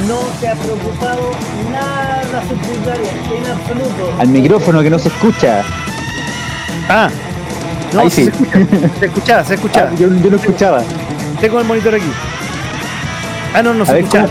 no 0.08 0.20
se 0.40 0.48
ha 0.48 0.56
preocupado 0.56 1.32
nada 1.72 2.24
la 2.32 2.42
subsecretaria, 2.48 3.12
en 3.12 3.52
absoluto. 3.52 4.14
Al 4.20 4.28
micrófono 4.28 4.82
que 4.82 4.90
no 4.90 5.00
se 5.00 5.10
escucha. 5.10 5.64
Ah, 6.90 7.10
no, 7.94 8.02
Ahí 8.02 8.10
sí. 8.10 8.26
Se, 8.26 8.30
escucha, 8.30 8.60
se 9.00 9.06
escuchaba, 9.06 9.44
se 9.44 9.54
escuchaba. 9.56 9.90
Ah, 9.92 9.96
yo, 10.00 10.08
yo 10.08 10.30
no 10.30 10.38
escuchaba. 10.38 10.84
Tengo 11.42 11.60
el 11.60 11.66
monitor 11.66 11.96
aquí. 11.96 12.12
Ah, 13.54 13.62
no, 13.62 13.74
no 13.74 13.86
se 13.86 14.00
escuchaba. 14.00 14.30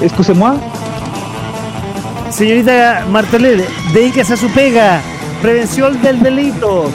Excusez-moi. 0.00 0.56
Señorita 2.30 3.04
Martelele, 3.10 3.66
dedíquese 3.92 4.34
a 4.34 4.36
su 4.36 4.48
pega. 4.48 5.00
Prevención 5.42 6.00
del 6.00 6.22
delito. 6.22 6.90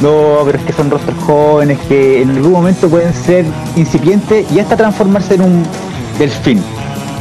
No, 0.00 0.38
pero 0.44 0.58
es 0.58 0.64
que 0.64 0.72
son 0.72 0.90
rostros 0.90 1.16
jóvenes 1.24 1.78
que 1.88 2.22
en 2.22 2.30
algún 2.30 2.52
momento 2.52 2.88
pueden 2.88 3.12
ser 3.14 3.44
incipientes 3.76 4.50
y 4.50 4.58
hasta 4.58 4.76
transformarse 4.76 5.34
en 5.34 5.42
un 5.42 5.62
delfín. 6.20 6.62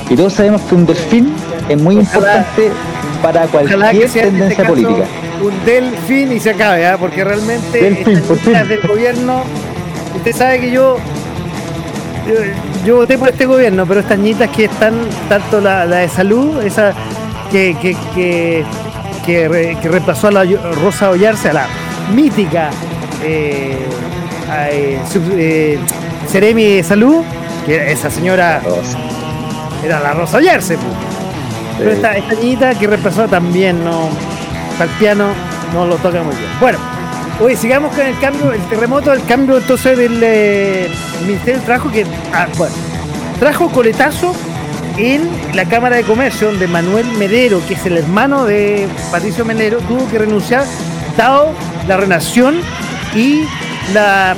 Y 0.09 0.15
todos 0.15 0.33
sabemos 0.33 0.61
que 0.61 0.75
un 0.75 0.85
delfín 0.85 1.33
es 1.67 1.81
muy 1.81 1.95
importante 1.95 2.69
para 3.23 3.45
Ojalá 3.45 3.67
cualquier 3.91 4.03
este 4.05 4.21
tendencia 4.21 4.63
política. 4.67 5.05
un 5.41 5.65
delfín 5.65 6.31
y 6.31 6.39
se 6.39 6.51
acabe, 6.51 6.85
¿ah? 6.85 6.97
porque 6.99 7.23
realmente 7.23 7.81
Delfín, 7.81 8.19
por 8.21 8.37
fin. 8.37 8.53
del 8.67 8.81
gobierno, 8.81 9.43
usted 10.15 10.35
sabe 10.35 10.59
que 10.61 10.71
yo, 10.71 10.97
yo 12.27 12.33
yo 12.85 12.95
voté 12.97 13.17
por 13.17 13.29
este 13.29 13.45
gobierno, 13.45 13.85
pero 13.85 13.99
estas 13.99 14.17
ñitas 14.19 14.49
que 14.49 14.65
están, 14.65 14.93
tanto 15.27 15.59
la, 15.61 15.85
la 15.85 15.97
de 15.97 16.09
salud, 16.09 16.61
esa 16.63 16.93
que, 17.51 17.75
que, 17.81 17.95
que, 18.15 18.63
que, 19.25 19.47
re- 19.49 19.77
que 19.81 19.89
reemplazó 19.89 20.27
a 20.27 20.31
la 20.31 20.43
Rosa 20.81 21.09
Ollarse, 21.09 21.49
a 21.49 21.53
la 21.53 21.67
mítica 22.15 22.69
eh, 23.23 23.75
a, 24.49 24.69
eh, 24.69 24.99
sub- 25.11 25.33
eh, 25.37 25.77
Seremi 26.27 26.63
de 26.77 26.83
Salud, 26.83 27.21
que 27.69 27.91
esa 27.91 28.09
señora 28.09 28.61
era 29.85 29.99
la 29.99 30.13
Rosa 30.13 30.37
Ollarse, 30.37 30.75
pues. 30.75 30.87
Pero 31.77 31.91
Sí. 31.91 31.95
esta, 31.97 32.17
esta 32.17 32.33
niñita 32.33 32.75
que 32.75 32.87
reemplazó 32.87 33.27
también 33.27 33.83
no. 33.83 34.09
Piano 34.97 35.33
no 35.73 35.85
lo 35.85 35.97
toca 35.97 36.23
muy 36.23 36.33
bien. 36.35 36.49
Bueno, 36.59 36.79
oye, 37.41 37.55
sigamos 37.57 37.93
con 37.93 38.05
el 38.05 38.17
cambio, 38.19 38.53
el 38.53 38.61
terremoto, 38.69 39.11
el 39.11 39.23
cambio 39.25 39.57
entonces 39.57 39.97
del 39.97 40.19
eh, 40.23 40.89
Ministerio 41.21 41.55
del 41.55 41.65
Trabajo 41.65 41.91
que 41.91 42.05
ah, 42.33 42.47
bueno, 42.57 42.73
trajo 43.39 43.69
coletazo 43.69 44.33
en 44.97 45.29
la 45.53 45.65
Cámara 45.65 45.97
de 45.97 46.03
Comercio, 46.03 46.47
donde 46.47 46.67
Manuel 46.67 47.05
Medero, 47.17 47.61
que 47.67 47.73
es 47.73 47.85
el 47.85 47.97
hermano 47.97 48.45
de 48.45 48.87
Patricio 49.11 49.43
Medero, 49.43 49.79
tuvo 49.79 50.09
que 50.09 50.17
renunciar, 50.17 50.63
dado 51.17 51.53
la 51.87 51.97
renación 51.97 52.61
y 53.13 53.43
la 53.93 54.35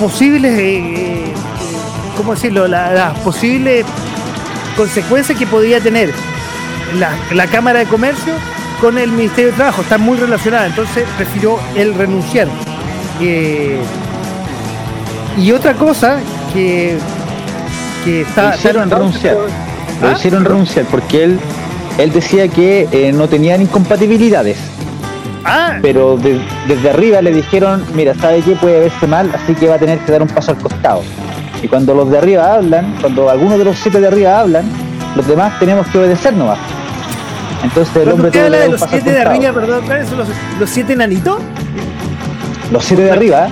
posibles, 0.00 0.58
eh, 0.58 0.78
eh, 0.78 1.29
¿cómo 2.20 2.34
decirlo? 2.34 2.68
La- 2.68 2.92
las 2.92 3.18
posibles 3.20 3.86
consecuencias 4.76 5.38
que 5.38 5.46
podría 5.46 5.80
tener 5.80 6.12
la, 6.98 7.10
la 7.32 7.46
Cámara 7.46 7.78
de 7.78 7.86
Comercio 7.86 8.34
con 8.80 8.98
el 8.98 9.10
Ministerio 9.10 9.50
de 9.52 9.56
Trabajo. 9.56 9.80
Está 9.82 9.96
muy 9.96 10.18
relacionada, 10.18 10.66
entonces 10.66 11.04
prefirió 11.16 11.58
él 11.76 11.94
renunciar. 11.94 12.46
Eh, 13.20 13.80
y 15.38 15.52
otra 15.52 15.72
cosa 15.74 16.18
que, 16.52 16.98
que 18.04 18.20
está... 18.22 18.50
Lo 18.50 18.54
hicieron 18.56 18.90
renunciar. 18.90 19.36
Lo 20.02 20.08
¿Ah? 20.08 20.12
hicieron 20.16 20.44
renunciar 20.44 20.84
porque 20.86 21.24
él, 21.24 21.40
él 21.98 22.12
decía 22.12 22.48
que 22.48 22.86
eh, 22.92 23.12
no 23.12 23.28
tenían 23.28 23.62
incompatibilidades. 23.62 24.58
Ah, 25.42 25.78
pero 25.80 26.18
de- 26.18 26.38
desde 26.68 26.90
arriba 26.90 27.22
le 27.22 27.32
dijeron, 27.32 27.82
mira, 27.94 28.14
¿sabe 28.14 28.40
qué? 28.42 28.52
Puede 28.56 28.80
verse 28.80 29.06
mal, 29.06 29.30
así 29.34 29.54
que 29.54 29.68
va 29.68 29.76
a 29.76 29.78
tener 29.78 29.98
que 30.00 30.12
dar 30.12 30.20
un 30.20 30.28
paso 30.28 30.50
al 30.50 30.58
costado. 30.58 31.02
Y 31.62 31.68
cuando 31.68 31.94
los 31.94 32.10
de 32.10 32.18
arriba 32.18 32.54
hablan, 32.54 32.96
cuando 33.00 33.28
algunos 33.28 33.58
de 33.58 33.64
los 33.64 33.78
siete 33.78 34.00
de 34.00 34.08
arriba 34.08 34.40
hablan, 34.40 34.64
los 35.16 35.26
demás 35.26 35.58
tenemos 35.58 35.86
que 35.88 35.98
obedecer 35.98 36.34
nomás. 36.34 36.58
Entonces 37.62 37.94
el 37.96 38.08
hombre 38.10 38.28
usted 38.28 38.44
habla 38.44 38.58
de 38.58 38.68
los 38.70 38.80
siete 38.88 39.12
de 39.12 39.20
arriba, 39.20 39.52
perdón, 39.52 39.84
¿cuáles 39.84 40.08
son 40.08 40.18
los, 40.18 40.28
los 40.58 40.70
siete 40.70 40.96
nanitos? 40.96 41.38
Los 42.72 42.84
siete 42.84 43.02
de 43.02 43.10
arriba 43.10 43.48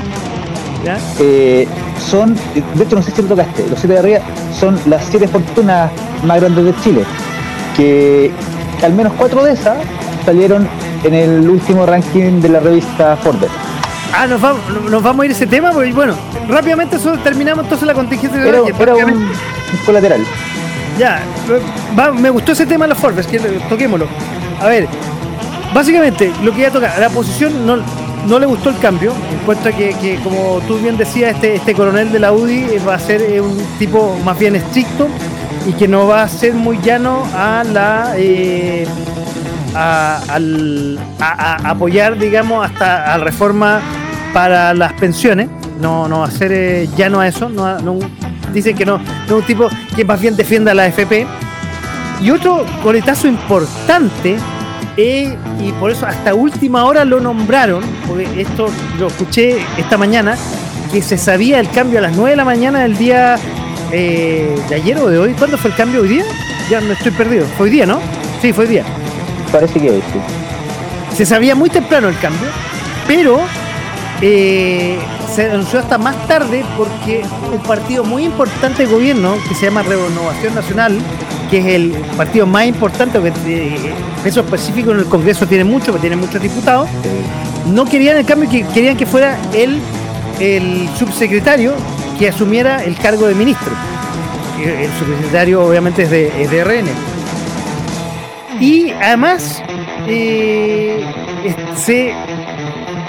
¿Ya? 0.85 0.97
eh, 1.19 1.69
son, 1.99 2.35
de 2.55 2.85
hecho 2.85 2.97
no 2.97 3.03
sé 3.03 3.11
si 3.11 3.23
lo 3.23 3.29
tocaste, 3.29 3.67
los 3.69 3.79
siete 3.79 3.95
de 3.95 3.99
arriba 3.99 4.21
son 4.59 4.79
las 4.87 5.05
siete 5.05 5.29
fortunas 5.29 5.91
más 6.25 6.41
grandes 6.41 6.65
de 6.65 6.75
Chile, 6.83 7.05
que 7.77 8.31
al 8.83 8.95
menos 8.95 9.13
cuatro 9.19 9.45
de 9.45 9.53
esas 9.53 9.77
salieron 10.25 10.67
en 11.05 11.15
el 11.15 11.49
último 11.49 11.85
ranking 11.85 12.41
de 12.41 12.49
la 12.49 12.61
revista 12.61 13.17
Forbes. 13.17 13.51
Ah, 14.15 14.27
nos 14.27 14.41
vamos, 14.41 14.63
nos 14.91 15.03
vamos 15.03 15.23
a 15.23 15.27
ir 15.27 15.33
a 15.33 15.35
ese 15.35 15.47
tema, 15.47 15.71
porque 15.73 15.93
bueno, 15.93 16.15
rápidamente 16.49 16.99
solo 16.99 17.19
terminamos 17.19 17.65
entonces 17.65 17.87
la 17.87 17.95
contingencia 17.95 18.41
de 18.41 18.51
Valle, 18.63 18.75
era 18.83 18.95
un, 19.15 19.23
un 19.23 19.31
colateral. 19.87 20.21
Ya, 20.99 21.21
va- 21.99 22.13
me 22.13 22.31
gustó 22.31 22.53
ese 22.53 22.67
tema 22.67 22.85
de 22.87 22.89
los 22.91 22.99
Forbes, 22.99 23.27
que 23.27 23.39
toquémoslo. 23.69 24.07
A 24.61 24.67
ver, 24.67 24.89
básicamente, 25.73 26.33
lo 26.43 26.53
que 26.53 26.63
ya 26.63 26.71
toca, 26.71 26.93
a 26.95 26.99
la 26.99 27.07
oposición 27.09 27.65
no, 27.67 27.77
no 28.27 28.39
le 28.39 28.47
gustó 28.47 28.71
el 28.71 28.79
cambio. 28.79 29.13
Encuentra 29.41 29.71
que, 29.73 29.91
que, 30.01 30.17
como 30.17 30.61
tú 30.67 30.79
bien 30.79 30.97
decías, 30.97 31.35
este, 31.35 31.55
este 31.55 31.75
coronel 31.75 32.11
de 32.11 32.19
la 32.19 32.33
UDI 32.33 32.59
eh, 32.65 32.81
va 32.87 32.95
a 32.95 32.99
ser 32.99 33.23
eh, 33.23 33.41
un 33.41 33.57
tipo 33.79 34.19
más 34.25 34.37
bien 34.39 34.57
estricto 34.57 35.09
y 35.67 35.73
que 35.75 35.87
no 35.87 36.07
va 36.09 36.23
a 36.23 36.29
ser 36.29 36.55
muy 36.55 36.79
llano 36.83 37.25
a 37.37 37.63
la. 37.65 38.15
eh, 38.17 38.87
a, 39.75 40.21
al- 40.31 40.99
a- 41.21 41.57
a 41.69 41.71
apoyar, 41.71 42.19
digamos, 42.19 42.67
hasta 42.69 43.15
a 43.15 43.19
reforma 43.19 43.81
para 44.33 44.75
las 44.75 44.93
pensiones. 44.95 45.49
No, 45.81 46.09
no 46.09 46.21
va 46.21 46.27
a 46.27 46.31
ser 46.31 46.53
eh, 46.53 46.89
llano 46.97 47.21
a 47.21 47.29
eso. 47.29 47.49
No, 47.49 47.79
no- 47.81 47.99
dicen 48.53 48.77
que 48.77 48.85
no, 48.87 48.99
no 48.99 49.05
es 49.27 49.31
un 49.33 49.43
tipo 49.43 49.69
que 49.95 50.05
más 50.05 50.21
bien 50.21 50.37
defienda 50.37 50.75
la 50.75 50.87
FP. 50.87 51.27
Y 52.21 52.31
otro 52.31 52.65
coletazo 52.83 53.29
importante, 53.29 54.37
eh, 54.97 55.37
y 55.65 55.71
por 55.73 55.91
eso 55.93 56.07
hasta 56.07 56.35
última 56.35 56.85
hora 56.85 57.05
lo 57.05 57.21
nombraron, 57.21 57.85
porque 58.09 58.41
esto 58.41 58.67
lo 58.99 59.07
escuché 59.07 59.59
esta 59.77 59.97
mañana, 59.97 60.37
que 60.91 61.01
se 61.01 61.17
sabía 61.17 61.61
el 61.61 61.71
cambio 61.71 61.99
a 62.01 62.03
las 62.03 62.17
9 62.17 62.31
de 62.31 62.37
la 62.37 62.45
mañana 62.45 62.81
del 62.81 62.97
día 62.99 63.37
eh, 63.93 64.59
de 64.69 64.75
ayer 64.75 64.99
o 64.99 65.09
de 65.09 65.19
hoy. 65.19 65.35
¿Cuándo 65.35 65.57
fue 65.59 65.71
el 65.71 65.77
cambio 65.77 66.01
hoy 66.03 66.09
día? 66.09 66.25
Ya 66.69 66.81
no 66.81 66.93
estoy 66.93 67.13
perdido. 67.13 67.47
Fue 67.57 67.67
hoy 67.67 67.71
día, 67.71 67.87
¿no? 67.87 68.01
Sí, 68.43 68.53
fue 68.53 68.65
hoy 68.65 68.71
día. 68.71 68.85
Parece 69.53 69.79
que 69.81 69.89
sí. 69.91 71.17
Se 71.17 71.25
sabía 71.25 71.55
muy 71.55 71.71
temprano 71.71 72.09
el 72.09 72.19
cambio, 72.19 72.49
pero 73.07 73.39
eh, 74.23 74.99
se 75.35 75.51
anunció 75.51 75.79
hasta 75.81 75.99
más 75.99 76.17
tarde 76.27 76.65
porque 76.77 77.23
un 77.53 77.61
partido 77.61 78.05
muy 78.05 78.25
importante 78.25 78.87
de 78.87 78.93
gobierno 78.93 79.37
que 79.49 79.55
se 79.55 79.67
llama 79.67 79.83
Renovación 79.83 80.55
Nacional, 80.55 80.99
que 81.51 81.59
es 81.59 81.67
el 81.67 81.91
partido 82.17 82.47
más 82.47 82.67
importante, 82.67 83.19
porque 83.21 83.35
eh, 83.47 83.95
peso 84.23 84.41
específico 84.41 84.93
en 84.93 85.01
el 85.01 85.05
Congreso 85.07 85.47
tiene 85.47 85.65
mucho, 85.65 85.87
porque 85.87 86.09
tiene 86.09 86.17
muchos 86.17 86.41
diputados, 86.41 86.89
no 87.67 87.85
querían 87.85 88.17
el 88.17 88.25
cambio, 88.25 88.49
que 88.49 88.65
querían 88.67 88.97
que 88.97 89.07
fuera 89.07 89.39
el, 89.55 89.81
el 90.41 90.89
subsecretario 90.99 91.75
que 92.19 92.29
asumiera 92.29 92.83
el 92.85 92.97
cargo 92.97 93.27
de 93.27 93.35
ministro. 93.35 93.73
Eh, 94.61 94.85
El 94.85 94.93
subsecretario 94.99 95.65
obviamente 95.65 96.03
es 96.03 96.11
de, 96.11 96.43
es 96.43 96.51
de 96.51 96.65
RN. 96.65 96.89
Y 98.61 98.91
además, 98.91 99.63
eh, 100.09 101.05
se, 101.77 102.13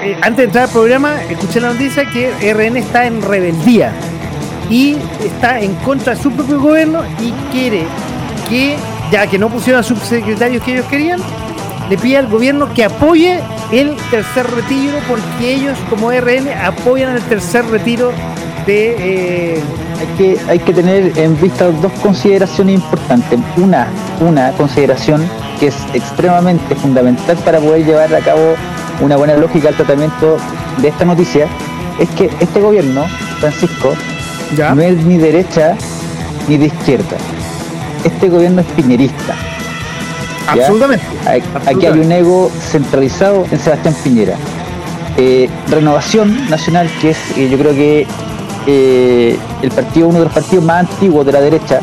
eh, 0.04 0.16
antes 0.22 0.38
de 0.38 0.44
entrar 0.46 0.64
al 0.66 0.70
programa, 0.72 1.24
escuché 1.30 1.60
la 1.60 1.72
noticia 1.74 2.06
que 2.06 2.32
RN 2.54 2.78
está 2.78 3.06
en 3.06 3.22
rebeldía 3.22 3.92
y 4.70 4.98
está 5.24 5.60
en 5.60 5.74
contra 5.76 6.16
de 6.16 6.22
su 6.22 6.32
propio 6.32 6.60
gobierno 6.60 7.02
y 7.20 7.32
quiere 7.52 7.84
que, 8.50 8.78
ya 9.12 9.28
que 9.28 9.38
no 9.38 9.50
pusieron 9.50 9.80
a 9.82 9.84
subsecretarios 9.84 10.64
que 10.64 10.74
ellos 10.74 10.86
querían, 10.86 11.20
le 11.90 11.98
pide 11.98 12.18
al 12.18 12.28
gobierno 12.28 12.72
que 12.74 12.84
apoye 12.86 13.40
el 13.72 13.96
tercer 14.12 14.46
retiro 14.52 14.98
porque 15.08 15.54
ellos 15.56 15.78
como 15.90 16.12
RN 16.12 16.50
apoyan 16.64 17.16
el 17.16 17.22
tercer 17.24 17.66
retiro 17.66 18.12
de... 18.66 18.96
eh, 19.56 19.64
Hay 20.00 20.08
que, 20.18 20.38
hay 20.48 20.60
que 20.60 20.74
tener 20.74 21.12
en 21.18 21.36
vista 21.42 21.66
dos 21.82 21.92
consideraciones 22.02 22.76
importantes. 22.76 23.38
Una, 23.58 23.88
una 24.22 24.52
consideración 24.54 25.28
que 25.60 25.68
es 25.68 25.76
extremadamente 25.94 26.74
fundamental 26.76 27.36
para 27.44 27.60
poder 27.60 27.84
llevar 27.86 28.14
a 28.16 28.20
cabo 28.22 28.56
una 29.02 29.16
buena 29.18 29.36
lógica 29.36 29.70
al 29.70 29.76
tratamiento 29.76 30.38
de 30.78 30.88
esta 30.88 31.06
noticia, 31.06 31.48
es 32.00 32.10
que 32.12 32.30
este 32.40 32.62
gobierno 32.62 33.06
Francisco, 33.40 33.94
¿Ya? 34.56 34.74
no 34.74 34.82
es 34.82 35.04
ni 35.06 35.18
derecha 35.18 35.76
ni 36.48 36.58
de 36.58 36.66
izquierda. 36.68 37.18
Este 38.04 38.30
gobierno 38.30 38.62
es 38.62 38.68
piñerista. 38.68 39.36
¿ya? 40.56 40.62
Absolutamente. 40.62 41.06
Aquí 41.66 41.86
hay 41.86 42.00
un 42.00 42.12
ego 42.12 42.52
centralizado 42.72 43.46
en 43.52 43.60
Sebastián 43.60 43.96
Piñera. 44.04 44.36
Eh, 45.18 45.50
Renovación 45.70 46.50
Nacional, 46.50 46.90
que 47.02 47.12
es 47.12 47.18
eh, 47.36 47.50
yo 47.50 47.58
creo 47.58 47.74
que 47.74 48.08
eh, 48.68 49.38
el 49.62 49.72
partido, 49.72 50.08
uno 50.08 50.20
de 50.20 50.26
los 50.26 50.34
partidos 50.34 50.64
más 50.64 50.90
antiguos 50.90 51.26
de 51.26 51.32
la 51.32 51.42
derecha, 51.42 51.82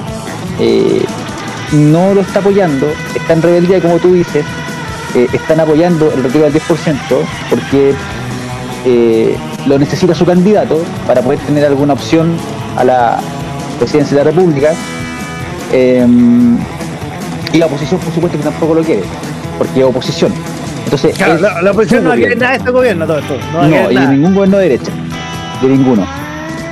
no 1.73 2.15
lo 2.15 2.21
está 2.23 2.39
apoyando, 2.39 2.87
está 3.15 3.35
en 3.35 3.43
rebeldía 3.43 3.81
como 3.81 3.99
tú 3.99 4.15
dices, 4.15 4.45
eh, 5.17 5.27
están 5.33 5.61
apoyando 5.61 6.13
el 6.13 6.23
retiro 6.23 6.45
del 6.45 6.55
10% 6.55 6.95
porque 7.51 7.95
eh, 8.85 9.37
lo 9.67 9.79
necesita 9.79 10.15
su 10.15 10.25
candidato 10.27 10.83
para 11.07 11.23
poder 11.23 11.41
tener 11.41 11.65
alguna 11.65 11.95
opción 11.95 12.37
a 12.77 12.85
la 12.85 13.19
presidencia 13.79 14.17
de 14.17 14.25
la 14.25 14.31
República. 14.31 14.73
Eh, 15.73 16.07
y 17.53 17.59
la 17.59 17.67
oposición, 17.67 18.01
por 18.01 18.13
supuesto, 18.13 18.37
que 18.39 18.45
tampoco 18.45 18.75
lo 18.75 18.83
quiere, 18.83 19.03
porque 19.59 19.81
es 19.81 19.87
oposición. 19.87 20.33
Entonces, 20.85 21.17
Claro, 21.17 21.39
la, 21.39 21.63
la 21.63 21.71
oposición 21.73 22.05
no 22.05 22.11
gobierno. 22.11 22.37
nada 22.37 22.53
de 22.53 22.59
este 22.59 22.71
gobierno, 22.71 23.07
todo 23.07 23.19
esto. 23.19 23.37
No 23.53 23.63
No, 23.67 23.91
y 23.91 23.97
de 23.97 24.07
ningún 24.09 24.35
gobierno 24.35 24.59
de 24.59 24.69
derecha, 24.69 24.93
de 25.63 25.69
ninguno. 25.69 26.07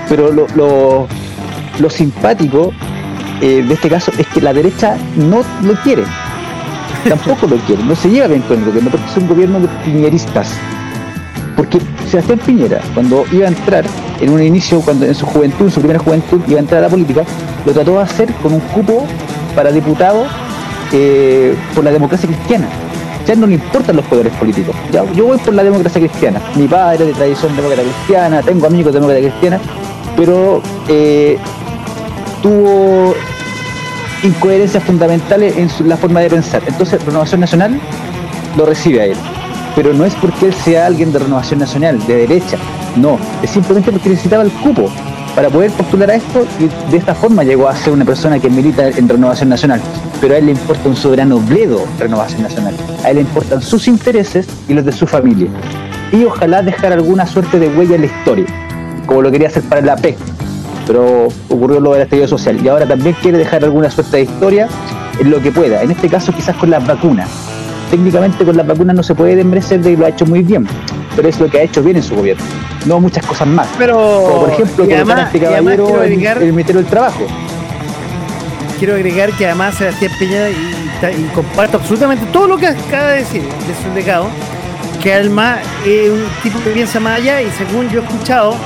Pero 0.08 0.30
lo, 0.30 0.46
lo, 0.54 1.08
lo 1.78 1.90
simpático 1.90 2.72
eh, 3.40 3.64
de 3.66 3.74
este 3.74 3.88
caso 3.88 4.12
es 4.18 4.26
que 4.28 4.40
la 4.40 4.52
derecha 4.52 4.96
no 5.16 5.42
lo 5.62 5.74
quiere, 5.82 6.04
tampoco 7.08 7.46
lo 7.46 7.56
quiere, 7.58 7.82
no 7.82 7.94
se 7.94 8.10
lleva 8.10 8.28
bien 8.28 8.42
con 8.42 8.58
el 8.58 8.64
gobierno 8.64 8.90
porque 8.90 9.06
es 9.06 9.16
un 9.16 9.28
gobierno 9.28 9.60
de 9.60 9.68
piñeristas. 9.84 10.52
Porque 11.56 11.80
Sebastián 12.10 12.40
Piñera, 12.44 12.80
cuando 12.94 13.24
iba 13.32 13.46
a 13.46 13.48
entrar 13.48 13.84
en 14.20 14.30
un 14.30 14.42
inicio, 14.42 14.80
cuando 14.80 15.06
en 15.06 15.14
su 15.14 15.26
juventud, 15.26 15.66
en 15.66 15.70
su 15.70 15.80
primera 15.80 16.00
juventud, 16.00 16.40
iba 16.48 16.58
a 16.58 16.60
entrar 16.60 16.80
a 16.80 16.82
la 16.82 16.88
política, 16.88 17.22
lo 17.64 17.72
trató 17.72 17.96
de 17.96 18.02
hacer 18.02 18.32
con 18.34 18.54
un 18.54 18.60
cupo 18.60 19.06
para 19.54 19.70
diputado 19.70 20.26
eh, 20.92 21.54
por 21.74 21.84
la 21.84 21.90
democracia 21.90 22.28
cristiana. 22.28 22.68
Ya 23.26 23.34
no 23.36 23.46
le 23.46 23.54
importan 23.54 23.96
los 23.96 24.04
poderes 24.06 24.32
políticos. 24.34 24.74
Ya, 24.92 25.04
yo 25.12 25.26
voy 25.26 25.38
por 25.38 25.54
la 25.54 25.62
democracia 25.62 26.00
cristiana. 26.00 26.40
Mi 26.56 26.66
padre 26.66 27.06
de 27.06 27.12
tradición 27.12 27.56
demócrata 27.56 27.82
cristiana, 27.82 28.42
tengo 28.42 28.66
amigos 28.66 28.92
de 28.92 29.00
demócrata 29.00 29.28
cristiana, 29.28 29.60
pero 30.16 30.60
eh, 30.88 31.38
tuvo 32.42 33.14
incoherencias 34.24 34.82
fundamentales 34.82 35.56
en 35.56 35.88
la 35.88 35.96
forma 35.96 36.20
de 36.20 36.30
pensar. 36.30 36.62
Entonces, 36.66 37.04
Renovación 37.04 37.40
Nacional 37.40 37.78
lo 38.56 38.66
recibe 38.66 39.00
a 39.02 39.04
él. 39.06 39.16
Pero 39.76 39.92
no 39.92 40.04
es 40.04 40.14
porque 40.14 40.46
él 40.46 40.54
sea 40.54 40.86
alguien 40.86 41.12
de 41.12 41.18
Renovación 41.18 41.60
Nacional, 41.60 42.04
de 42.06 42.26
derecha. 42.26 42.56
No, 42.96 43.18
es 43.42 43.50
simplemente 43.50 43.92
porque 43.92 44.08
necesitaba 44.08 44.44
el 44.44 44.50
cupo 44.50 44.90
para 45.34 45.50
poder 45.50 45.70
postular 45.72 46.10
a 46.10 46.14
esto 46.14 46.46
y 46.60 46.90
de 46.90 46.96
esta 46.96 47.14
forma 47.14 47.42
llegó 47.42 47.68
a 47.68 47.74
ser 47.74 47.92
una 47.92 48.04
persona 48.04 48.38
que 48.38 48.48
milita 48.48 48.88
en 48.88 49.08
Renovación 49.08 49.48
Nacional. 49.48 49.80
Pero 50.20 50.34
a 50.34 50.38
él 50.38 50.46
le 50.46 50.52
importa 50.52 50.88
un 50.88 50.96
soberano 50.96 51.38
bledo 51.40 51.84
Renovación 51.98 52.42
Nacional. 52.42 52.74
A 53.04 53.10
él 53.10 53.16
le 53.16 53.22
importan 53.22 53.60
sus 53.60 53.88
intereses 53.88 54.46
y 54.68 54.74
los 54.74 54.84
de 54.84 54.92
su 54.92 55.06
familia. 55.06 55.48
Y 56.12 56.24
ojalá 56.24 56.62
dejar 56.62 56.92
alguna 56.92 57.26
suerte 57.26 57.58
de 57.58 57.68
huella 57.68 57.96
en 57.96 58.02
la 58.02 58.06
historia, 58.06 58.46
como 59.06 59.22
lo 59.22 59.30
quería 59.32 59.48
hacer 59.48 59.64
para 59.64 59.80
la 59.80 59.96
PEC. 59.96 60.16
Pero 60.86 61.28
ocurrió 61.48 61.80
lo 61.80 61.92
del 61.92 62.02
estallido 62.02 62.28
social. 62.28 62.58
Y 62.62 62.68
ahora 62.68 62.86
también 62.86 63.16
quiere 63.22 63.38
dejar 63.38 63.64
alguna 63.64 63.90
suerte 63.90 64.18
de 64.18 64.22
historia 64.24 64.68
en 65.18 65.30
lo 65.30 65.40
que 65.40 65.50
pueda. 65.50 65.82
En 65.82 65.90
este 65.90 66.08
caso 66.08 66.32
quizás 66.32 66.56
con 66.56 66.70
las 66.70 66.86
vacunas. 66.86 67.28
Técnicamente 67.90 68.44
con 68.44 68.56
las 68.56 68.66
vacunas 68.66 68.96
no 68.96 69.02
se 69.02 69.14
puede 69.14 69.36
desmerecer 69.36 69.80
de 69.80 69.92
que 69.92 69.96
lo 69.96 70.06
ha 70.06 70.08
hecho 70.08 70.26
muy 70.26 70.42
bien. 70.42 70.66
Pero 71.16 71.28
es 71.28 71.38
lo 71.38 71.48
que 71.48 71.58
ha 71.58 71.62
hecho 71.62 71.82
bien 71.82 71.96
en 71.96 72.02
su 72.02 72.16
gobierno. 72.16 72.44
No 72.86 73.00
muchas 73.00 73.24
cosas 73.24 73.46
más. 73.46 73.68
Pero, 73.78 73.96
Como 73.96 74.40
por 74.40 74.50
ejemplo, 74.50 74.76
colocar 74.76 74.96
además, 74.96 75.26
este 75.26 75.40
caballero 75.40 75.84
quiero 75.86 76.00
agregar, 76.00 76.38
el 76.38 76.52
Ministerio 76.52 76.82
del 76.82 76.90
Trabajo. 76.90 77.26
quiero 78.78 78.94
agregar 78.94 79.30
que 79.32 79.46
además 79.46 79.76
Sebastián 79.76 80.12
Piñera, 80.18 80.50
y, 80.50 80.54
y 80.54 81.30
comparto 81.34 81.76
absolutamente 81.76 82.26
todo 82.32 82.48
lo 82.48 82.56
que 82.56 82.66
acaba 82.66 83.12
de 83.12 83.18
decir 83.18 83.42
de 83.42 83.74
su 83.82 83.94
legado, 83.94 84.26
que 85.02 85.14
además 85.14 85.60
es 85.86 86.10
un 86.10 86.24
tipo 86.42 86.58
que 86.64 86.70
piensa 86.70 86.98
más 86.98 87.20
allá 87.20 87.42
y 87.42 87.50
según 87.52 87.88
yo 87.90 88.00
he 88.00 88.04
escuchado, 88.04 88.56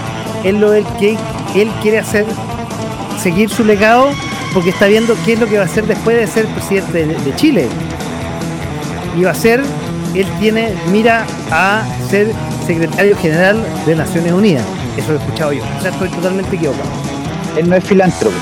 es 0.44 0.54
lo 0.54 0.70
del 0.70 0.84
que 0.98 1.16
él 1.54 1.70
quiere 1.82 1.98
hacer, 1.98 2.24
seguir 3.22 3.50
su 3.50 3.64
legado, 3.64 4.10
porque 4.54 4.70
está 4.70 4.86
viendo 4.86 5.14
qué 5.24 5.34
es 5.34 5.40
lo 5.40 5.46
que 5.46 5.56
va 5.56 5.62
a 5.62 5.66
hacer 5.66 5.86
después 5.86 6.16
de 6.16 6.26
ser 6.26 6.46
presidente 6.46 7.06
de, 7.06 7.36
Chile. 7.36 7.68
Y 9.16 9.24
va 9.24 9.32
a 9.32 9.34
ser, 9.34 9.62
él 10.14 10.26
tiene, 10.40 10.72
mira 10.90 11.26
a 11.50 11.82
ser 12.08 12.32
secretario 12.66 13.16
general 13.16 13.62
de 13.86 13.96
Naciones 13.96 14.32
Unidas. 14.32 14.64
Eso 14.96 15.12
lo 15.12 15.18
he 15.18 15.22
escuchado 15.22 15.52
yo. 15.52 15.62
O 15.78 15.80
sea, 15.80 15.90
estoy 15.90 16.08
totalmente 16.08 16.56
equivocado. 16.56 16.88
Él 17.56 17.68
no 17.68 17.76
es 17.76 17.84
filántropo. 17.84 18.36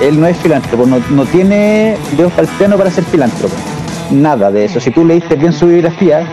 Él 0.00 0.18
no 0.18 0.26
es 0.26 0.36
filántropo. 0.38 0.86
No, 0.86 0.98
no 1.10 1.24
tiene 1.26 1.96
dedos 2.16 2.32
para 2.32 2.48
el 2.48 2.54
piano 2.56 2.76
para 2.76 2.90
ser 2.90 3.04
filántropo. 3.04 3.54
Nada 4.10 4.50
de 4.50 4.64
eso. 4.64 4.80
Si 4.80 4.90
tú 4.90 5.04
leíste 5.04 5.36
bien 5.36 5.52
su 5.52 5.66
biografía, 5.66 6.26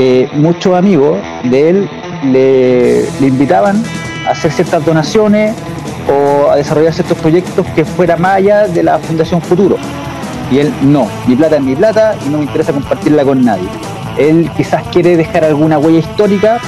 eh, 0.00 0.28
muchos 0.34 0.76
amigos 0.76 1.18
de 1.42 1.70
él 1.70 1.90
le, 2.22 3.04
invitaban 3.26 3.82
hacer 4.30 4.52
ciertas 4.52 4.84
donaciones 4.84 5.54
o 6.08 6.50
a 6.50 6.56
desarrollar 6.56 6.92
ciertos 6.92 7.18
proyectos 7.18 7.66
que 7.74 7.84
fuera 7.84 8.16
más 8.16 8.42
de 8.42 8.82
la 8.82 8.98
Fundación 8.98 9.40
Futuro. 9.42 9.76
Y 10.50 10.58
él 10.58 10.72
no, 10.82 11.06
mi 11.26 11.36
plata 11.36 11.56
es 11.56 11.62
mi 11.62 11.74
plata 11.74 12.14
y 12.24 12.30
no 12.30 12.38
me 12.38 12.44
interesa 12.44 12.72
compartirla 12.72 13.24
con 13.24 13.44
nadie. 13.44 13.68
Él 14.16 14.50
quizás 14.56 14.82
quiere 14.88 15.16
dejar 15.16 15.44
alguna 15.44 15.78
huella 15.78 15.98
histórica 15.98 16.58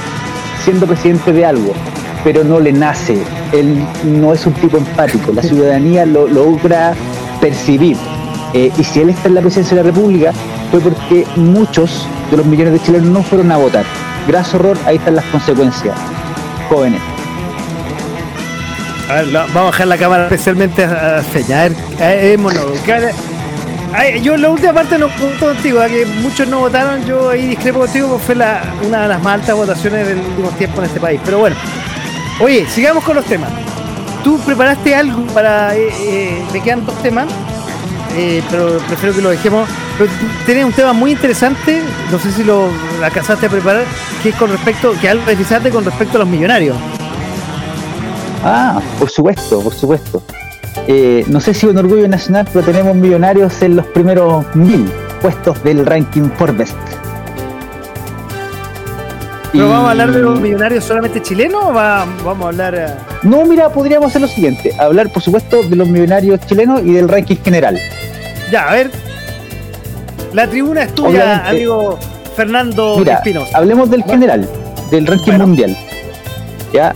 siendo 0.63 0.85
presidente 0.85 1.33
de 1.33 1.45
algo, 1.45 1.73
pero 2.23 2.43
no 2.43 2.59
le 2.59 2.71
nace. 2.71 3.23
Él 3.51 3.83
no 4.05 4.33
es 4.33 4.45
un 4.45 4.53
tipo 4.53 4.77
empático, 4.77 5.31
la 5.33 5.41
ciudadanía 5.41 6.05
lo 6.05 6.27
logra 6.27 6.93
percibir. 7.39 7.97
Eh, 8.53 8.71
y 8.77 8.83
si 8.83 9.01
él 9.01 9.09
está 9.09 9.27
en 9.29 9.35
la 9.35 9.41
presidencia 9.41 9.75
de 9.75 9.83
la 9.83 9.89
República, 9.89 10.31
fue 10.69 10.79
porque 10.79 11.25
muchos 11.35 12.07
de 12.29 12.37
los 12.37 12.45
millones 12.45 12.73
de 12.73 12.79
chilenos 12.79 13.07
no 13.09 13.23
fueron 13.23 13.51
a 13.51 13.57
votar. 13.57 13.85
Gracias 14.27 14.55
horror, 14.55 14.77
ahí 14.85 14.97
están 14.97 15.15
las 15.15 15.25
consecuencias. 15.25 15.95
Jóvenes. 16.69 17.10
A 19.11 19.15
ver, 19.15 19.29
vamos 19.33 19.55
a 19.57 19.63
bajar 19.63 19.87
la 19.87 19.97
cámara 19.97 20.23
especialmente 20.23 20.85
a, 20.85 21.17
a 21.17 21.21
ver, 21.21 21.75
eh, 21.99 22.37
Ay, 23.93 24.21
yo 24.21 24.37
la 24.37 24.49
última 24.49 24.71
parte 24.71 24.97
no 24.97 25.09
punto 25.09 25.47
contigo, 25.47 25.81
que 25.85 26.05
muchos 26.05 26.47
no 26.47 26.59
votaron, 26.59 27.05
yo 27.05 27.29
ahí 27.29 27.47
discrepo 27.47 27.79
contigo 27.79 28.07
porque 28.07 28.23
fue 28.23 28.35
una 28.87 29.01
de 29.01 29.07
las 29.09 29.21
más 29.21 29.33
altas 29.33 29.53
votaciones 29.53 30.07
del 30.07 30.17
último 30.17 30.49
tiempo 30.51 30.79
en 30.79 30.85
este 30.85 31.01
país. 31.01 31.19
Pero 31.25 31.39
bueno, 31.39 31.57
oye, 32.39 32.65
sigamos 32.69 33.03
con 33.03 33.17
los 33.17 33.25
temas. 33.25 33.49
Tú 34.23 34.39
preparaste 34.39 34.95
algo 34.95 35.25
para... 35.33 35.75
eh, 35.75 35.89
eh, 36.03 36.41
me 36.53 36.61
quedan 36.61 36.85
dos 36.85 36.95
temas, 37.03 37.27
eh, 38.15 38.41
pero 38.49 38.77
prefiero 38.87 39.13
que 39.13 39.21
lo 39.21 39.31
dejemos. 39.31 39.67
Pero 39.97 40.09
tienes 40.45 40.63
un 40.63 40.71
tema 40.71 40.93
muy 40.93 41.11
interesante, 41.11 41.81
no 42.09 42.17
sé 42.17 42.31
si 42.31 42.45
lo 42.45 42.69
alcanzaste 43.03 43.47
a 43.47 43.49
preparar, 43.49 43.83
que 44.23 44.29
es 44.29 44.35
con 44.35 44.49
respecto, 44.49 44.95
que 45.01 45.09
algo 45.09 45.25
deslizaste 45.25 45.69
con 45.69 45.83
respecto 45.83 46.15
a 46.15 46.19
los 46.19 46.29
millonarios. 46.29 46.77
Ah, 48.43 48.81
por 48.99 49.09
supuesto, 49.09 49.61
por 49.61 49.73
supuesto. 49.73 50.23
Eh, 50.87 51.23
no 51.27 51.39
sé 51.39 51.53
si 51.53 51.67
un 51.67 51.77
orgullo 51.77 52.07
nacional, 52.07 52.47
pero 52.51 52.65
tenemos 52.65 52.95
millonarios 52.95 53.61
en 53.61 53.75
los 53.75 53.85
primeros 53.87 54.45
mil 54.55 54.89
puestos 55.21 55.61
del 55.63 55.85
ranking 55.85 56.29
Forbes. 56.37 56.73
¿Pero 59.51 59.65
Y- 59.65 59.69
vamos 59.69 59.87
a 59.87 59.91
hablar 59.91 60.11
de 60.11 60.19
los 60.19 60.39
millonarios 60.39 60.83
solamente 60.85 61.21
chilenos 61.21 61.61
o 61.65 61.73
va- 61.73 62.05
vamos 62.23 62.45
a 62.45 62.47
hablar... 62.49 62.73
eh, 62.75 62.87
No, 63.23 63.45
mira, 63.45 63.69
podríamos 63.69 64.09
hacer 64.09 64.21
lo 64.21 64.27
siguiente, 64.27 64.73
hablar 64.79 65.09
por 65.11 65.21
supuesto 65.21 65.61
de 65.63 65.75
los 65.75 65.87
millonarios 65.89 66.39
chilenos 66.47 66.81
y 66.83 66.93
del 66.93 67.09
ranking 67.09 67.35
general. 67.43 67.77
Ya, 68.51 68.69
a 68.69 68.73
ver. 68.73 68.89
La 70.33 70.47
tribuna 70.47 70.83
es 70.83 70.95
tuya, 70.95 71.09
Obviamente. 71.09 71.49
amigo 71.49 71.99
Fernando 72.35 73.03
Espinosa. 73.05 73.57
hablemos 73.57 73.89
del 73.89 74.03
general, 74.05 74.47
del 74.89 75.05
ranking 75.05 75.31
Bueno. 75.31 75.47
mundial. 75.47 75.77
Ya, 76.71 76.95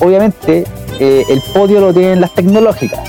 obviamente 0.00 0.64
eh, 1.00 1.24
el 1.28 1.42
podio 1.52 1.80
lo 1.80 1.92
tienen 1.92 2.20
las 2.20 2.34
tecnológicas. 2.34 3.00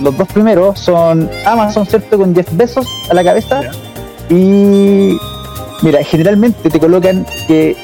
Los 0.00 0.16
dos 0.16 0.28
primeros 0.28 0.78
son 0.78 1.30
Amazon, 1.44 1.86
¿cierto? 1.86 2.18
Con 2.18 2.32
10 2.32 2.56
besos 2.56 2.86
a 3.10 3.14
la 3.14 3.22
cabeza. 3.22 3.62
Y 4.28 5.16
mira, 5.82 6.02
generalmente 6.04 6.70
te 6.70 6.80
colocan 6.80 7.26
que 7.46 7.76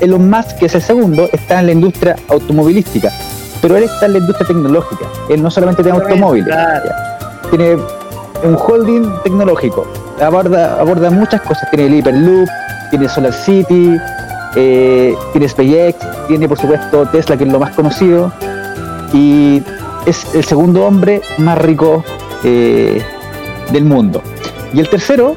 Elon 0.00 0.30
Musk, 0.30 0.58
que 0.58 0.66
es 0.66 0.74
el 0.74 0.82
segundo, 0.82 1.28
está 1.32 1.60
en 1.60 1.66
la 1.66 1.72
industria 1.72 2.16
automovilística. 2.28 3.10
Pero 3.60 3.76
él 3.76 3.84
está 3.84 4.06
en 4.06 4.12
la 4.12 4.18
industria 4.18 4.46
tecnológica. 4.46 5.06
Él 5.28 5.42
no 5.42 5.50
solamente 5.50 5.82
tiene 5.82 5.98
automóviles. 5.98 6.46
Claro. 6.46 6.88
ya. 6.88 7.50
Tiene 7.50 7.76
un 8.44 8.56
holding 8.56 9.10
tecnológico. 9.24 9.86
Aborda, 10.20 10.80
aborda 10.80 11.10
muchas 11.10 11.40
cosas. 11.42 11.68
Tiene 11.70 11.86
el 11.86 11.94
Hyperloop, 11.94 12.48
tiene 12.90 13.08
Solar 13.08 13.32
City, 13.32 13.96
eh, 14.60 15.14
tiene 15.30 15.48
SpaceX, 15.48 15.96
tiene 16.26 16.48
por 16.48 16.58
supuesto 16.58 17.06
Tesla, 17.06 17.36
que 17.36 17.44
es 17.44 17.52
lo 17.52 17.60
más 17.60 17.76
conocido. 17.76 18.32
Y 19.12 19.62
es 20.04 20.34
el 20.34 20.44
segundo 20.44 20.84
hombre 20.84 21.22
más 21.38 21.56
rico 21.58 22.02
eh, 22.42 23.00
del 23.70 23.84
mundo. 23.84 24.20
Y 24.74 24.80
el 24.80 24.88
tercero, 24.88 25.36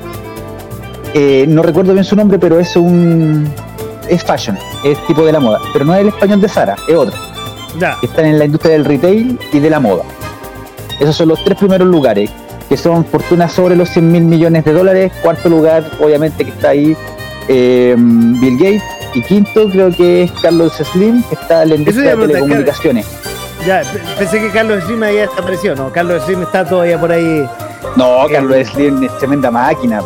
eh, 1.13 1.45
no 1.47 1.61
recuerdo 1.61 1.93
bien 1.93 2.03
su 2.03 2.15
nombre, 2.15 2.39
pero 2.39 2.59
es 2.59 2.75
un. 2.75 3.47
es 4.09 4.23
fashion, 4.23 4.57
es 4.83 4.97
tipo 5.05 5.23
de 5.23 5.31
la 5.31 5.39
moda. 5.39 5.59
Pero 5.71 5.85
no 5.85 5.93
es 5.93 6.01
el 6.01 6.07
español 6.07 6.41
de 6.41 6.49
Sara, 6.49 6.75
es 6.87 6.95
otro. 6.95 7.15
Ya. 7.79 7.97
que 8.01 8.07
están 8.07 8.25
en 8.25 8.39
la 8.39 8.45
industria 8.45 8.73
del 8.73 8.85
retail 8.85 9.39
y 9.53 9.59
de 9.59 9.69
la 9.69 9.79
moda. 9.79 10.03
Esos 10.99 11.15
son 11.15 11.29
los 11.29 11.43
tres 11.43 11.57
primeros 11.57 11.87
lugares, 11.87 12.29
que 12.67 12.75
son 12.75 13.05
fortunas 13.05 13.53
sobre 13.53 13.75
los 13.75 13.89
100 13.89 14.11
mil 14.11 14.23
millones 14.23 14.65
de 14.65 14.73
dólares. 14.73 15.11
Cuarto 15.21 15.47
lugar, 15.47 15.83
obviamente, 16.01 16.43
que 16.43 16.49
está 16.49 16.69
ahí 16.69 16.97
eh, 17.47 17.95
Bill 17.97 18.57
Gates. 18.57 19.00
Y 19.13 19.21
quinto, 19.23 19.67
creo 19.69 19.91
que 19.91 20.23
es 20.23 20.31
Carlos 20.41 20.73
Slim, 20.93 21.21
que 21.23 21.35
está 21.35 21.63
en 21.63 21.69
la 21.69 21.75
industria 21.75 22.15
de 22.15 22.27
telecomunicaciones. 22.27 23.05
Ya, 23.67 23.81
pe- 23.81 23.99
pensé 24.17 24.39
que 24.39 24.49
Carlos 24.49 24.83
Slim 24.85 25.03
había 25.03 25.21
desaparecido, 25.27 25.75
¿no? 25.75 25.91
Carlos 25.91 26.23
Slim 26.25 26.41
está 26.43 26.65
todavía 26.65 26.99
por 26.99 27.11
ahí. 27.11 27.45
No, 27.95 28.25
Carlos 28.31 28.67
Slim 28.69 29.03
es 29.03 29.17
tremenda 29.19 29.51
máquina. 29.51 30.01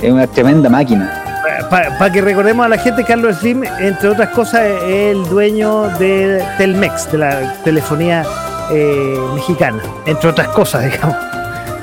Es 0.00 0.10
una 0.12 0.26
tremenda 0.26 0.68
máquina. 0.68 1.20
Para 1.68 2.12
que 2.12 2.20
recordemos 2.20 2.64
a 2.64 2.68
la 2.68 2.78
gente, 2.78 3.04
Carlos 3.04 3.36
Slim, 3.38 3.64
entre 3.80 4.08
otras 4.10 4.28
cosas, 4.30 4.62
es 4.62 4.82
el 5.16 5.24
dueño 5.28 5.88
de 5.98 6.42
Telmex, 6.58 7.10
de 7.10 7.18
la 7.18 7.54
telefonía 7.64 8.24
eh, 8.70 9.18
mexicana. 9.34 9.82
Entre 10.06 10.30
otras 10.30 10.48
cosas, 10.48 10.84
digamos. 10.92 11.16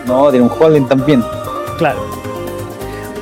No, 0.06 0.30
tiene 0.32 0.46
un 0.46 0.52
holding 0.58 0.88
también. 0.88 1.24
Claro. 1.78 2.00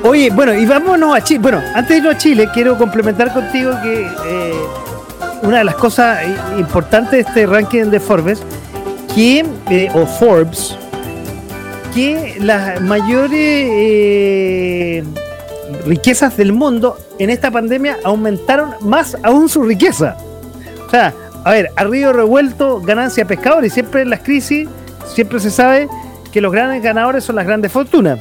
Oye, 0.02 0.30
bueno, 0.30 0.54
y 0.54 0.64
vámonos 0.66 1.14
a 1.14 1.22
Chile. 1.22 1.40
Bueno, 1.40 1.60
antes 1.74 1.88
de 1.90 1.96
irnos 1.98 2.14
a 2.14 2.18
Chile, 2.18 2.48
quiero 2.54 2.76
complementar 2.78 3.32
contigo 3.32 3.72
que 3.82 4.06
eh, 4.26 4.54
una 5.42 5.58
de 5.58 5.64
las 5.64 5.74
cosas 5.74 6.18
i- 6.26 6.58
importantes 6.60 7.10
de 7.12 7.20
este 7.20 7.46
ranking 7.46 7.84
de 7.90 8.00
Forbes, 8.00 8.42
que, 9.14 9.44
eh, 9.70 9.90
o 9.94 10.06
Forbes, 10.06 10.74
que 11.94 12.36
las 12.40 12.80
mayores 12.80 13.30
eh, 13.34 15.04
riquezas 15.86 16.36
del 16.36 16.52
mundo 16.54 16.96
en 17.18 17.28
esta 17.28 17.50
pandemia 17.50 17.98
aumentaron 18.04 18.74
más 18.80 19.16
aún 19.22 19.48
su 19.50 19.62
riqueza. 19.64 20.16
O 20.86 20.90
sea, 20.90 21.12
a 21.44 21.50
ver, 21.50 21.70
a 21.76 21.84
revuelto, 22.12 22.80
ganancia 22.80 23.26
pescadores. 23.26 23.74
Siempre 23.74 24.00
en 24.02 24.10
las 24.10 24.20
crisis, 24.20 24.66
siempre 25.14 25.40
se 25.40 25.50
sabe 25.50 25.88
que 26.32 26.40
los 26.40 26.52
grandes 26.52 26.82
ganadores 26.82 27.22
son 27.24 27.36
las 27.36 27.46
grandes 27.46 27.70
fortunas. 27.70 28.18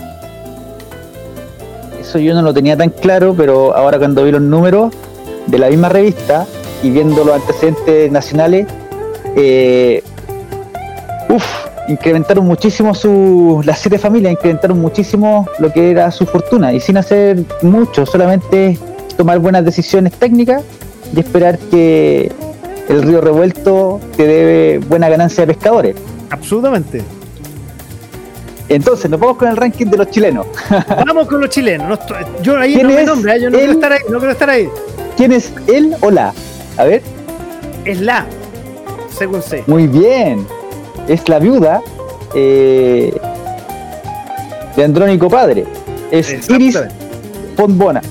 Eso 2.09 2.17
yo 2.17 2.33
no 2.33 2.41
lo 2.41 2.55
tenía 2.55 2.75
tan 2.75 2.89
claro, 2.89 3.35
pero 3.37 3.75
ahora 3.75 3.99
cuando 3.99 4.23
vi 4.23 4.31
los 4.31 4.41
números 4.41 4.91
de 5.45 5.59
la 5.59 5.69
misma 5.69 5.89
revista 5.89 6.47
y 6.81 6.89
viendo 6.89 7.23
los 7.23 7.35
antecedentes 7.35 8.11
nacionales, 8.11 8.65
eh, 9.35 10.01
uf, 11.29 11.45
incrementaron 11.87 12.47
muchísimo 12.47 12.95
su, 12.95 13.61
las 13.63 13.77
siete 13.77 13.99
familias 13.99 14.33
incrementaron 14.33 14.81
muchísimo 14.81 15.47
lo 15.59 15.71
que 15.71 15.91
era 15.91 16.09
su 16.09 16.25
fortuna 16.25 16.73
y 16.73 16.79
sin 16.79 16.97
hacer 16.97 17.43
mucho, 17.61 18.07
solamente 18.07 18.79
tomar 19.15 19.37
buenas 19.37 19.63
decisiones 19.63 20.13
técnicas 20.13 20.63
y 21.15 21.19
esperar 21.19 21.59
que 21.59 22.31
el 22.89 23.03
río 23.03 23.21
revuelto 23.21 23.99
te 24.17 24.25
debe 24.25 24.79
buena 24.79 25.09
ganancia 25.09 25.45
de 25.45 25.53
pescadores. 25.53 25.95
Absolutamente. 26.31 27.03
Entonces, 28.69 29.09
nos 29.09 29.19
vamos 29.19 29.37
con 29.37 29.47
el 29.49 29.57
ranking 29.57 29.87
de 29.87 29.97
los 29.97 30.09
chilenos. 30.11 30.45
Vamos 31.07 31.27
con 31.27 31.41
los 31.41 31.49
chilenos. 31.49 31.99
No 32.07 32.41
yo 32.43 32.57
ahí 32.57 32.75
¿Quién 32.75 32.87
no 32.87 32.93
me 32.93 33.01
es 33.01 33.07
nombro, 33.07 33.31
¿eh? 33.31 33.41
yo 33.41 33.49
no 33.49 33.57
quiero 33.57 33.71
estar 33.73 33.91
ahí, 33.91 33.99
no 34.09 34.17
quiero 34.19 34.31
estar 34.31 34.49
ahí. 34.51 34.69
¿Quién 35.17 35.31
es 35.31 35.51
él 35.67 35.95
o 36.01 36.11
la? 36.11 36.33
A 36.77 36.83
ver. 36.83 37.01
Es 37.83 37.99
la, 37.99 38.25
según 39.11 39.41
sé. 39.41 39.63
Muy 39.65 39.87
bien. 39.87 40.45
Es 41.07 41.27
la 41.27 41.39
viuda 41.39 41.81
eh, 42.35 43.11
de 44.75 44.83
Andrónico 44.83 45.29
Padre. 45.29 45.65
Es 46.11 46.47
Iris. 46.49 46.79
Fontbona. 47.57 48.01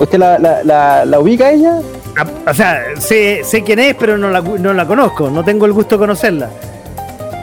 ¿Usted 0.00 0.18
la, 0.18 0.38
la, 0.38 0.64
la, 0.64 1.04
la 1.04 1.20
ubica 1.20 1.50
ella? 1.50 1.80
Ah, 2.16 2.26
O 2.50 2.54
sea, 2.54 2.82
sé, 2.98 3.42
sé 3.44 3.62
quién 3.62 3.78
es, 3.80 3.94
pero 3.96 4.16
no 4.16 4.30
la, 4.30 4.40
no 4.40 4.72
la 4.72 4.86
conozco. 4.86 5.28
No 5.30 5.44
tengo 5.44 5.66
el 5.66 5.72
gusto 5.72 5.96
de 5.96 6.00
conocerla. 6.00 6.48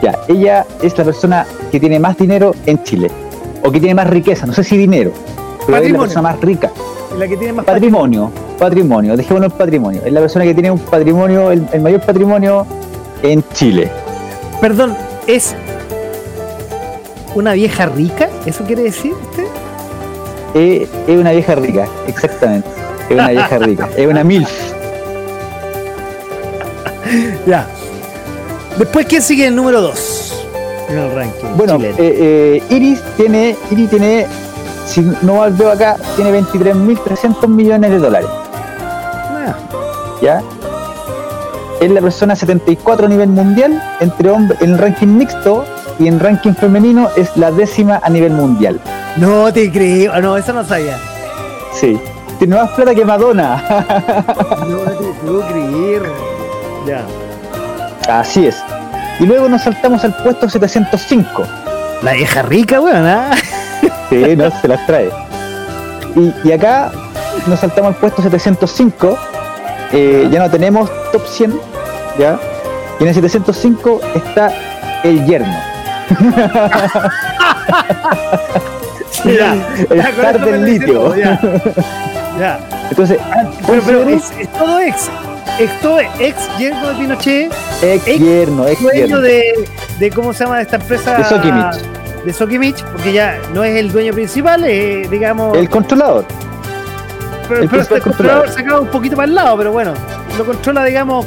Ya, 0.02 0.18
ella 0.28 0.66
es 0.82 0.98
la 0.98 1.04
persona 1.04 1.46
que 1.70 1.78
tiene 1.78 1.98
más 2.00 2.16
dinero 2.18 2.54
en 2.66 2.82
Chile. 2.82 3.10
O 3.64 3.70
que 3.70 3.78
tiene 3.78 3.94
más 3.94 4.08
riqueza, 4.10 4.44
no 4.46 4.52
sé 4.52 4.64
si 4.64 4.76
dinero. 4.76 5.12
Pero 5.12 5.60
es 5.60 5.68
la 5.68 5.76
Patrimonio. 5.76 6.00
persona 6.00 6.22
más 6.22 6.40
rica. 6.40 6.70
La 7.16 7.28
que 7.28 7.36
tiene 7.36 7.52
más 7.52 7.64
Patrimonio, 7.64 8.30
patrimonio, 8.58 9.16
dejémoslo 9.16 9.46
en 9.46 9.52
patrimonio. 9.52 10.00
Es 10.04 10.12
la 10.12 10.20
persona 10.20 10.44
que 10.44 10.54
tiene 10.54 10.70
un 10.70 10.78
patrimonio, 10.80 11.50
el, 11.52 11.66
el 11.72 11.80
mayor 11.80 12.00
patrimonio 12.00 12.66
en 13.22 13.44
Chile. 13.52 13.88
Perdón, 14.60 14.96
¿es 15.26 15.54
una 17.34 17.52
vieja 17.52 17.86
rica? 17.86 18.28
¿Eso 18.46 18.64
quiere 18.64 18.82
decir 18.82 19.12
usted? 19.12 19.44
Eh, 20.54 20.88
es 21.06 21.16
una 21.16 21.30
vieja 21.32 21.54
rica, 21.54 21.86
exactamente. 22.08 22.68
Es 23.08 23.14
una 23.14 23.30
vieja 23.30 23.58
rica. 23.58 23.88
Es 23.96 24.06
una 24.06 24.24
MILF. 24.24 24.50
Ya. 27.46 27.66
Después, 28.78 29.06
¿quién 29.06 29.22
sigue 29.22 29.46
el 29.46 29.54
número 29.56 29.80
2 29.80 30.46
en 30.88 30.98
el 30.98 31.14
ranking? 31.14 31.46
Bueno, 31.56 31.78
eh, 31.82 31.94
eh, 31.98 32.62
Iris 32.70 33.00
tiene, 33.16 33.56
Iris 33.70 33.90
tiene, 33.90 34.26
si 34.86 35.00
no 35.22 35.36
mal 35.36 35.52
veo 35.52 35.70
acá, 35.70 35.96
tiene 36.16 36.32
23.300 36.40 37.46
millones 37.48 37.90
de 37.90 37.98
dólares, 37.98 38.28
Ah, 39.34 39.54
¿ya? 40.22 40.42
Es 41.80 41.90
la 41.90 42.00
persona 42.00 42.34
74 42.36 43.06
a 43.06 43.08
nivel 43.08 43.28
mundial, 43.28 43.82
entre 44.00 44.30
hombres, 44.30 44.60
en 44.62 44.72
el 44.72 44.78
ranking 44.78 45.08
mixto 45.08 45.64
y 45.98 46.08
en 46.08 46.18
ranking 46.20 46.52
femenino 46.54 47.08
es 47.16 47.36
la 47.36 47.50
décima 47.50 48.00
a 48.02 48.08
nivel 48.08 48.32
mundial. 48.32 48.80
no 49.16 49.52
te 49.52 49.70
creo. 49.70 50.12
Ah, 50.14 50.20
no, 50.20 50.36
eso 50.36 50.52
no 50.52 50.64
sabía. 50.64 50.96
Sí. 51.74 51.98
Tiene 52.38 52.56
más 52.56 52.70
plata 52.70 52.94
que 52.94 53.04
Madonna. 53.04 53.62
No 54.68 54.78
te 54.78 55.04
puedo 55.24 55.40
creer. 55.48 56.02
Ya. 56.86 57.04
Así 58.08 58.46
es. 58.46 58.62
Y 59.20 59.26
luego 59.26 59.48
nos 59.48 59.62
saltamos 59.62 60.04
al 60.04 60.14
puesto 60.16 60.48
705. 60.48 61.44
La 62.02 62.12
vieja 62.12 62.42
rica, 62.42 62.80
weón, 62.80 63.06
¿ah? 63.06 63.30
Sí, 64.10 64.36
no, 64.36 64.50
se 64.60 64.68
las 64.68 64.84
trae. 64.86 65.10
Y, 66.16 66.48
y 66.48 66.52
acá 66.52 66.90
nos 67.46 67.60
saltamos 67.60 67.94
al 67.94 68.00
puesto 68.00 68.22
705. 68.22 69.16
eh, 69.92 70.28
ya 70.30 70.38
no 70.40 70.50
tenemos 70.50 70.90
top 71.12 71.26
100. 71.26 71.58
¿ya? 72.18 72.38
Y 72.98 73.02
en 73.04 73.08
el 73.08 73.14
705 73.14 74.00
está 74.14 74.52
el 75.04 75.24
yerno. 75.26 75.56
Ya, 79.24 79.54
El 79.88 80.40
me 80.40 80.50
del 80.50 80.64
litio. 80.64 81.14
Ya. 81.14 81.38
Ya. 82.40 82.58
Entonces, 82.88 83.18
Pero, 83.66 83.82
pero 83.84 84.08
es, 84.08 84.32
es 84.38 84.48
todo 84.54 84.80
ex. 84.80 85.10
Es 85.58 85.80
todo 85.80 86.00
ex 86.00 86.36
yerno 86.58 86.88
de 86.88 86.94
Pinochet, 86.94 87.52
ex 87.82 88.06
yerno, 88.06 88.66
ex 88.66 88.80
dueño 88.80 89.20
de, 89.20 89.68
de 89.98 90.10
cómo 90.10 90.32
se 90.32 90.44
llama 90.44 90.60
esta 90.60 90.76
empresa. 90.76 91.18
De 91.18 91.24
Sokimich. 91.24 92.24
De 92.24 92.32
Sokimich, 92.32 92.82
porque 92.84 93.12
ya 93.12 93.38
no 93.52 93.62
es 93.62 93.76
el 93.76 93.92
dueño 93.92 94.12
principal, 94.12 94.64
es, 94.64 95.10
digamos. 95.10 95.56
El 95.56 95.68
controlador. 95.68 96.24
pero 97.48 97.62
el 97.62 97.68
pero 97.68 97.82
el 97.96 98.02
controlador 98.02 98.48
sacado 98.48 98.82
un 98.82 98.88
poquito 98.88 99.16
para 99.16 99.28
el 99.28 99.34
lado, 99.34 99.56
pero 99.58 99.72
bueno, 99.72 99.92
lo 100.38 100.44
controla, 100.44 100.84
digamos, 100.84 101.26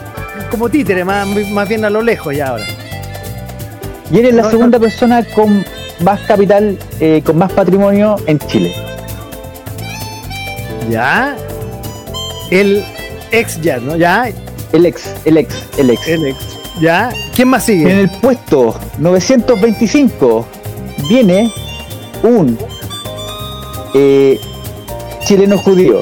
como 0.49 0.69
títere, 0.69 1.03
más, 1.05 1.27
más 1.51 1.69
bien 1.69 1.85
a 1.85 1.89
lo 1.89 2.01
lejos 2.01 2.35
ya 2.35 2.47
ahora. 2.47 2.65
Y 4.11 4.19
él 4.19 4.25
es 4.27 4.33
la 4.35 4.43
No, 4.43 4.49
segunda 4.49 4.79
persona 4.79 5.23
con 5.35 5.63
más 6.01 6.19
capital, 6.21 6.77
eh, 6.99 7.21
con 7.25 7.37
más 7.37 7.51
patrimonio 7.51 8.15
en 8.25 8.39
Chile. 8.39 8.73
Ya. 10.89 11.35
El 12.51 12.83
ex 13.31 13.59
yerno, 13.61 13.95
ya. 13.95 14.29
El 14.71 14.85
ex, 14.85 15.03
el 15.25 15.37
ex, 15.37 15.55
el 15.77 15.89
ex. 15.89 16.07
El 16.07 16.25
ex. 16.27 16.37
Ya. 16.81 17.09
¿Quién 17.35 17.47
más 17.49 17.63
sigue? 17.63 17.89
En 17.91 17.99
el 17.99 18.09
puesto 18.09 18.75
925 18.97 20.45
viene 21.07 21.51
un 22.23 22.57
eh, 23.93 24.39
chileno 25.23 25.57
judío, 25.57 26.01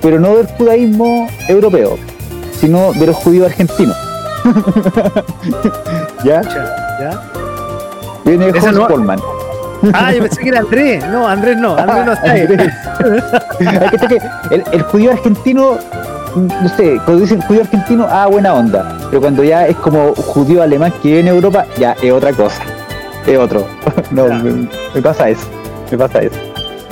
pero 0.00 0.20
no 0.20 0.36
del 0.36 0.46
judaísmo 0.46 1.26
europeo, 1.48 1.98
sino 2.60 2.92
de 2.92 3.06
los 3.06 3.16
judíos 3.16 3.46
argentinos. 3.46 3.96
¿Ya? 6.24 6.42
¿Ya? 7.00 7.22
Viene 8.24 8.50
Horst 8.50 8.68
no- 8.72 8.86
Polman. 8.88 9.20
Ah, 9.92 10.12
yo 10.12 10.20
pensé 10.22 10.40
que 10.40 10.48
era 10.48 10.60
Andrés. 10.60 11.04
No, 11.08 11.28
Andrés 11.28 11.56
no. 11.58 11.76
Andrés 11.76 12.06
no 12.06 12.12
está 12.14 12.30
ahí. 12.30 12.46
El, 14.50 14.64
el 14.72 14.82
judío 14.82 15.12
argentino, 15.12 15.78
no 16.36 16.68
sé, 16.76 17.00
cuando 17.04 17.22
dicen 17.22 17.40
judío 17.42 17.62
argentino, 17.62 18.06
ah, 18.08 18.26
buena 18.26 18.54
onda. 18.54 18.98
Pero 19.10 19.20
cuando 19.20 19.42
ya 19.42 19.66
es 19.66 19.76
como 19.76 20.14
judío 20.14 20.62
alemán 20.62 20.92
que 21.02 21.08
vive 21.08 21.20
en 21.20 21.28
Europa, 21.28 21.66
ya 21.78 21.96
es 22.02 22.12
otra 22.12 22.32
cosa. 22.32 22.62
Es 23.26 23.36
otro. 23.38 23.66
No, 24.10 24.26
me, 24.28 24.68
me 24.94 25.02
pasa 25.02 25.28
eso. 25.30 25.46
Me 25.90 25.98
pasa 25.98 26.20
eso. 26.20 26.36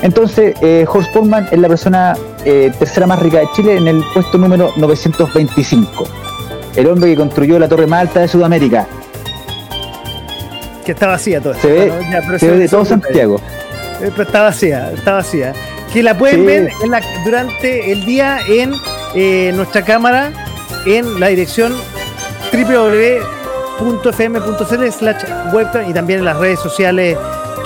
Entonces, 0.02 0.54
eh, 0.60 0.84
Horst 0.92 1.12
Polman 1.12 1.48
es 1.50 1.58
la 1.58 1.68
persona 1.68 2.14
eh, 2.44 2.72
tercera 2.78 3.06
más 3.06 3.18
rica 3.20 3.38
de 3.38 3.48
Chile 3.54 3.76
en 3.76 3.86
el 3.88 4.02
puesto 4.12 4.36
número 4.38 4.72
925. 4.76 6.04
El 6.76 6.88
hombre 6.88 7.10
que 7.10 7.16
construyó 7.16 7.58
la 7.58 7.68
torre 7.68 7.86
más 7.86 8.00
alta 8.02 8.20
de 8.20 8.28
Sudamérica. 8.28 8.86
Que 10.84 10.92
está 10.92 11.06
vacía 11.06 11.40
todo. 11.40 11.54
Se 11.54 11.66
ve, 11.70 11.90
Bueno, 11.90 12.10
ya, 12.12 12.20
pero 12.26 12.38
se 12.38 12.50
ve 12.50 12.58
de 12.58 12.68
todo. 12.68 12.84
Santiago. 12.84 13.36
Eh, 14.02 14.10
Pero 14.10 14.22
está 14.24 14.42
vacía, 14.42 14.90
está 14.92 15.12
vacía. 15.14 15.52
Que 15.92 16.02
la 16.02 16.18
pueden 16.18 16.40
Sí. 16.40 16.46
ver 16.46 16.70
en 16.82 16.90
la- 16.90 17.00
durante 17.24 17.92
el 17.92 18.04
día 18.04 18.38
en 18.48 18.72
eh, 19.14 19.52
nuestra 19.54 19.82
cámara 19.82 20.32
en 20.86 21.20
la 21.20 21.28
dirección 21.28 21.72
www.fm.cl 23.80 24.90
slash 24.90 25.24
webcam 25.52 25.88
y 25.88 25.92
también 25.92 26.20
en 26.20 26.24
las 26.26 26.36
redes 26.36 26.60
sociales 26.60 27.16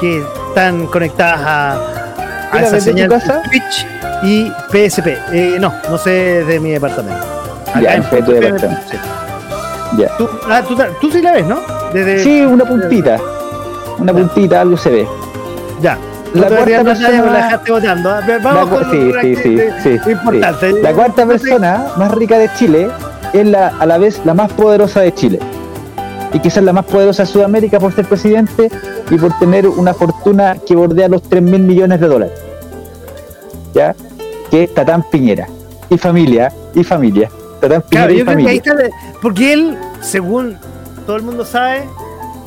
que 0.01 0.23
están 0.49 0.87
conectadas 0.87 1.41
a, 1.43 1.73
a 1.73 2.51
¿Tú 2.51 2.59
la 2.59 2.67
esa 2.67 2.81
señal? 2.81 3.09
Twitch 3.51 3.87
y 4.23 4.51
PSP. 4.71 5.07
Eh, 5.33 5.57
no, 5.61 5.73
no 5.91 5.99
sé 5.99 6.45
de 6.45 6.61
mi 6.61 6.71
departamento. 6.71 7.25
Ya, 7.81 7.95
en 7.95 8.03
tu 8.03 8.33
departamento. 8.33 8.83
sí. 8.91 8.97
Ya. 9.97 10.09
Tú, 10.17 10.29
ah, 10.49 10.63
tú, 11.01 11.11
sí 11.11 11.23
la 11.23 11.33
ves, 11.33 11.47
¿no? 11.47 11.61
Desde, 11.93 12.23
Sí, 12.23 12.43
una 12.43 12.65
puntita. 12.65 13.19
Una 13.99 14.13
puntita, 14.13 14.61
algo 14.61 14.77
se 14.77 14.91
ve. 14.91 15.09
Ya. 15.81 15.97
La 16.35 16.49
cuarta 16.49 16.85
persona- 16.85 17.23
la 17.23 17.33
dejaste 17.45 17.73
votando. 17.73 18.11
Vamos 18.43 18.71
La 18.71 18.77
con 18.77 18.85
cu- 18.85 18.91
sí, 18.91 19.13
lo 19.13 19.21
sí, 19.21 19.37
sí, 19.37 19.59
sí, 19.83 19.99
sí. 20.05 20.11
importante. 20.11 20.73
La 20.83 20.93
cuarta 20.93 21.27
persona 21.27 21.87
más 21.97 22.11
rica 22.13 22.39
de 22.39 22.51
Chile 22.55 22.89
es 23.33 23.47
la, 23.47 23.69
a 23.79 23.87
la 23.87 23.99
vez 23.99 24.21
la 24.25 24.35
más 24.35 24.53
poderosa 24.53 25.01
de 25.01 25.13
Chile. 25.15 25.39
Y 26.33 26.41
quizás 26.41 26.63
la 26.63 26.73
más 26.75 26.85
poderosa 26.85 27.23
de 27.23 27.27
Sudamérica 27.29 27.79
por 27.81 27.93
ser 27.95 28.05
presidente 28.07 28.71
y 29.11 29.17
por 29.17 29.39
tener 29.39 29.67
una 29.67 29.95
fortuna 29.95 30.57
que 30.67 30.77
bordea 30.77 31.09
los 31.09 31.23
3 31.23 31.43
mil 31.43 31.63
millones 31.63 32.01
de 32.01 32.07
dólares. 32.07 32.39
¿Ya? 33.75 33.95
Que 34.51 34.65
es 34.65 34.75
Tatán 34.75 35.03
Piñera. 35.11 35.47
Y 35.91 35.97
familia, 35.97 36.53
y 36.75 36.85
familia. 36.85 37.31
Tatán 37.61 37.83
Piñera 37.83 37.89
Claro, 38.07 38.13
y 38.13 38.19
yo 38.19 38.25
creo 38.27 38.37
que 38.39 38.49
ahí 38.49 38.57
está. 38.59 38.75
Porque 39.23 39.53
él, 39.55 39.79
según 40.01 40.57
todo 41.07 41.17
el 41.17 41.23
mundo 41.23 41.45
sabe, 41.47 41.85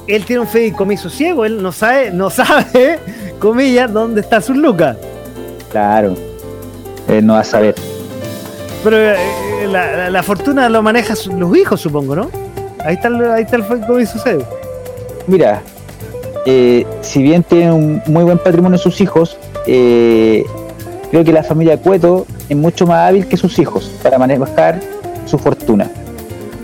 él 0.07 0.25
tiene 0.25 0.41
un 0.41 0.47
fideicomiso 0.47 1.09
ciego. 1.09 1.45
Él 1.45 1.61
no 1.63 1.71
sabe, 1.71 2.11
no 2.11 2.29
sabe, 2.29 2.99
comillas, 3.41 3.91
dónde 3.91 4.21
está 4.21 4.39
su 4.39 4.53
lucas. 4.53 4.95
Claro. 5.71 6.15
Él 7.09 7.25
no 7.25 7.33
va 7.33 7.39
a 7.41 7.43
saber. 7.43 7.75
Pero 8.83 8.97
eh, 8.97 9.15
la, 9.67 9.91
la- 9.97 10.09
la 10.09 10.23
fortuna 10.23 10.69
lo 10.69 10.81
maneja 10.81 11.15
su- 11.15 11.33
los 11.33 11.55
hijos, 11.57 11.81
supongo, 11.81 12.15
¿no? 12.15 12.29
Ahí 12.85 12.95
está, 12.95 13.09
el- 13.09 13.31
ahí 13.31 13.43
está 13.43 13.57
el 13.57 13.63
fideicomiso 13.63 14.19
ciego. 14.19 14.43
Mira, 15.27 15.61
eh, 16.45 16.85
si 17.01 17.21
bien 17.21 17.43
tiene 17.43 17.71
un 17.71 18.01
muy 18.07 18.23
buen 18.23 18.37
patrimonio 18.37 18.77
sus 18.77 19.01
hijos, 19.01 19.37
eh, 19.67 20.45
creo 21.09 21.23
que 21.23 21.33
la 21.33 21.43
familia 21.43 21.77
Cueto 21.77 22.25
es 22.49 22.55
mucho 22.57 22.85
más 22.87 23.09
hábil 23.09 23.27
que 23.27 23.37
sus 23.37 23.57
hijos 23.59 23.91
para 24.01 24.17
manejar 24.17 24.79
su 25.25 25.37
fortuna. 25.37 25.89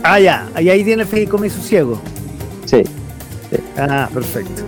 Ah, 0.04 0.20
ya. 0.20 0.48
Y 0.60 0.70
ahí 0.70 0.84
tiene 0.84 1.02
el 1.04 1.08
fideicomiso 1.08 1.62
ciego. 1.62 2.00
Sí. 2.66 2.84
Ah, 3.78 4.08
perfecto. 4.14 4.64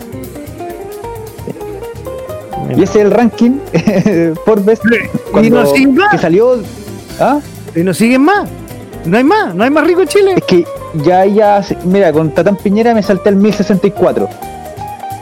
Y 2.77 2.83
ese 2.83 2.99
es 2.99 3.05
el 3.05 3.11
ranking 3.11 3.59
Forbes 4.45 4.79
Y 4.83 5.31
cuando 5.31 5.63
no 5.63 6.09
que 6.11 6.17
salió. 6.17 6.61
¿Ah? 7.19 7.39
Y 7.75 7.83
no 7.83 7.93
siguen 7.93 8.23
más. 8.23 8.49
No 9.05 9.17
hay 9.17 9.23
más. 9.23 9.53
No 9.55 9.63
hay 9.63 9.69
más 9.69 9.85
rico 9.85 10.01
en 10.01 10.07
Chile. 10.07 10.33
Es 10.37 10.43
que 10.43 10.65
ya, 11.03 11.25
ya, 11.25 11.63
mira, 11.85 12.11
con 12.11 12.31
Tatán 12.31 12.55
Piñera 12.57 12.93
me 12.93 13.03
salté 13.03 13.29
el 13.29 13.35
1064. 13.37 14.27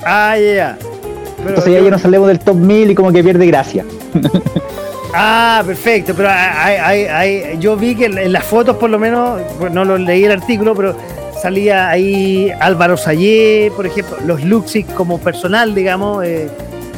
Ah, 0.05 0.35
ya, 0.37 0.53
ya. 0.53 0.77
Pero 1.37 1.49
Entonces 1.49 1.73
ya, 1.73 1.79
ya 1.81 1.89
nos 1.91 2.01
salimos 2.01 2.27
del 2.27 2.39
top 2.39 2.55
1000 2.55 2.91
y 2.91 2.95
como 2.95 3.11
que 3.11 3.23
pierde 3.23 3.45
gracia. 3.47 3.85
Ah, 5.19 5.63
perfecto, 5.65 6.13
pero 6.15 6.29
hay, 6.29 6.75
hay- 6.75 7.05
hay- 7.05 7.57
yo 7.59 7.75
vi 7.77 7.95
que 7.95 8.05
en 8.05 8.31
las 8.31 8.43
fotos 8.43 8.75
por 8.75 8.89
lo 8.89 8.99
menos, 8.99 9.39
no 9.71 9.85
lo 9.85 9.97
leí 9.97 10.25
el 10.25 10.31
artículo, 10.33 10.75
pero 10.75 10.95
salía 11.41 11.89
ahí 11.89 12.51
Álvaro 12.59 12.97
Sayé, 12.97 13.71
por 13.75 13.87
ejemplo, 13.87 14.17
los 14.25 14.43
Luxic 14.43 14.93
como 14.93 15.17
personal, 15.17 15.73
digamos, 15.73 16.23
eh, 16.25 16.49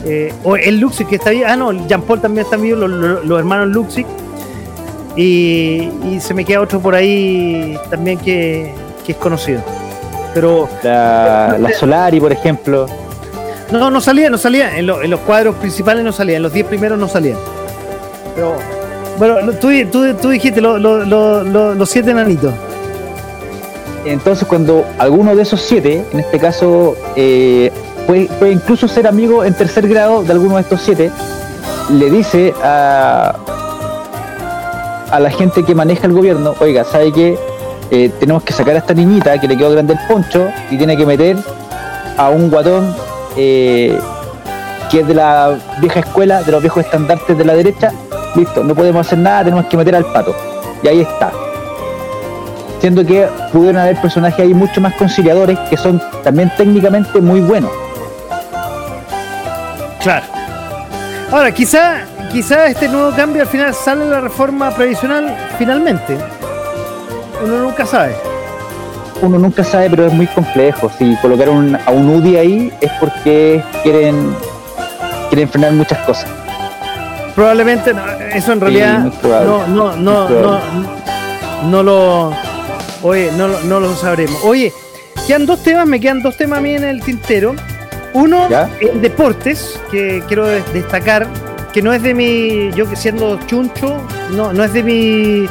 eh, 0.06 0.34
o 0.44 0.56
el 0.56 0.80
Luxic 0.80 1.08
que 1.10 1.16
está 1.16 1.30
bien, 1.32 1.46
ah 1.48 1.56
no, 1.56 1.72
Jean 1.88 2.02
Paul 2.02 2.22
también 2.22 2.46
está 2.46 2.58
vivo, 2.58 2.78
los, 2.78 2.90
los- 2.90 3.26
los 3.26 3.40
hermanos 3.40 3.68
Luxic, 3.70 4.06
y, 5.16 5.90
y 6.12 6.20
se 6.22 6.34
me 6.34 6.46
queda 6.46 6.62
otro 6.62 6.80
por 6.80 6.96
ahí 6.96 7.78
también 7.90 8.18
que, 8.20 8.74
que 9.06 9.12
es 9.14 9.18
conocido. 9.18 9.62
Pero 10.34 10.70
La, 10.84 11.58
la 11.60 11.74
Solari, 11.74 12.20
por 12.20 12.32
ejemplo. 12.32 12.86
no, 13.72 13.90
no 13.92 14.00
salía, 14.00 14.30
no 14.30 14.38
salía, 14.38 14.78
en, 14.78 14.86
lo- 14.88 15.02
en 15.02 15.10
los 15.10 15.20
cuadros 15.22 15.56
principales 15.56 16.04
no 16.04 16.12
salía, 16.14 16.38
en 16.38 16.44
los 16.44 16.54
10 16.54 16.68
primeros 16.68 16.98
no 17.00 17.08
salían. 17.08 17.38
Pero, 18.36 18.54
bueno, 19.18 19.52
tú, 19.60 19.70
tú, 19.92 20.14
tú 20.14 20.30
dijiste 20.30 20.62
lo- 20.62 20.78
los 20.78 21.90
siete 21.90 22.12
enanitos. 22.12 22.54
Entonces, 24.06 24.48
cuando 24.48 24.86
alguno 24.98 25.36
de 25.36 25.42
esos 25.42 25.60
siete, 25.62 26.06
en 26.14 26.20
este 26.22 26.40
caso, 26.40 26.96
eh, 27.18 27.70
puede, 28.10 28.52
incluso 28.52 28.88
ser 28.88 29.06
amigo 29.06 29.44
en 29.44 29.54
tercer 29.54 29.88
grado 29.88 30.24
de 30.24 30.32
alguno 30.32 30.56
de 30.56 30.62
estos 30.62 30.82
siete, 30.82 31.12
le 31.92 32.10
dice 32.10 32.54
a, 32.64 33.36
a 35.12 35.20
la 35.20 35.30
gente 35.30 35.64
que 35.64 35.76
maneja 35.76 36.08
el 36.08 36.14
gobierno, 36.14 36.56
oiga, 36.60 36.84
¿sabe 36.84 37.12
qué? 37.12 37.38
Eh, 37.92 38.12
tenemos 38.20 38.44
que 38.44 38.54
sacar 38.54 38.76
a 38.76 38.80
esta 38.80 38.96
niñita 38.96 39.40
que 39.40 39.48
le 39.48 39.56
quedó 39.56 39.72
grande 39.72 39.94
el 39.94 40.00
poncho 40.08 40.48
y 40.72 40.78
tiene 40.78 40.98
que 40.98 41.06
meter 41.06 41.38
a 42.18 42.30
un 42.30 42.50
guatón 42.50 42.96
eh, 43.36 43.98
que 44.90 45.02
es 45.02 45.08
de 45.08 45.14
la 45.14 45.56
vieja 45.80 46.00
escuela, 46.00 46.42
de 46.42 46.52
los 46.52 46.62
viejos 46.62 46.84
estandartes 46.84 47.38
de 47.38 47.46
la 47.46 47.54
derecha. 47.54 47.92
Listo, 48.36 48.64
no 48.64 48.74
podemos 48.74 49.06
hacer 49.06 49.20
nada, 49.20 49.44
tenemos 49.44 49.66
que 49.66 49.78
meter 49.78 49.96
al 49.96 50.06
pato. 50.06 50.36
Y 50.82 50.88
ahí 50.88 51.02
está 51.02 51.32
siendo 52.80 53.06
que 53.06 53.28
pudieron 53.52 53.82
haber 53.82 54.00
personajes 54.02 54.40
ahí 54.40 54.54
mucho 54.54 54.80
más 54.80 54.94
conciliadores 54.96 55.60
que 55.70 55.76
son 55.76 56.02
también 56.24 56.52
técnicamente 56.58 57.20
muy 57.20 57.42
buenos. 57.42 57.72
Claro. 60.02 60.26
Ahora, 61.32 61.52
quizá, 61.54 62.06
quizá 62.32 62.68
este 62.68 62.88
nuevo 62.88 63.12
cambio 63.16 63.44
al 63.44 63.48
final 63.48 63.74
sale 63.74 64.06
la 64.06 64.22
reforma 64.22 64.72
previsional 64.72 65.36
finalmente. 65.58 66.18
Uno 67.44 67.60
nunca 67.60 67.86
sabe. 67.86 68.16
Uno 69.22 69.38
nunca 69.38 69.64
sabe, 69.64 69.90
pero 69.90 70.08
es 70.08 70.14
muy 70.14 70.28
complejo. 70.28 70.90
Si 70.98 71.16
colocaron 71.18 71.78
a 71.86 71.92
un 71.92 72.10
UDI 72.10 72.38
ahí 72.38 72.74
es 72.82 72.92
porque 73.00 73.62
quieren 73.84 74.36
quieren 75.30 75.50
frenar 75.50 75.74
muchas 75.74 76.00
cosas. 76.00 76.30
Probablemente 77.36 77.94
no, 77.94 78.02
eso 78.34 78.54
en 78.54 78.60
realidad 78.60 79.12
no, 79.24 79.68
no, 79.68 79.96
no, 79.96 80.30
no, 80.30 80.60
no 81.70 81.84
lo 81.84 82.34
oye, 83.04 83.32
no, 83.38 83.48
no 83.48 83.80
lo 83.80 83.96
sabremos. 83.96 84.44
Oye, 84.44 84.74
quedan 85.28 85.46
dos 85.46 85.64
temas, 85.64 85.86
me 85.88 86.00
quedan 86.00 86.22
dos 86.22 86.36
temas 86.36 86.60
a 86.60 86.62
mí 86.62 86.76
en 86.76 86.84
el 86.84 87.02
tintero. 87.02 87.56
Uno, 88.14 88.48
el 88.82 89.02
deportes, 89.02 89.80
que 89.92 90.24
quiero 90.28 90.48
de- 90.48 90.64
destacar, 90.74 91.28
que 91.74 91.82
no 91.82 91.94
es 91.94 92.02
de 92.02 92.14
mi, 92.14 92.72
yo 92.76 92.90
que 92.90 92.96
siendo 92.96 93.40
chuncho, 93.46 93.98
no, 94.36 94.52
no 94.54 94.64
es 94.64 94.74
de 94.74 94.84
mi, 94.84 95.46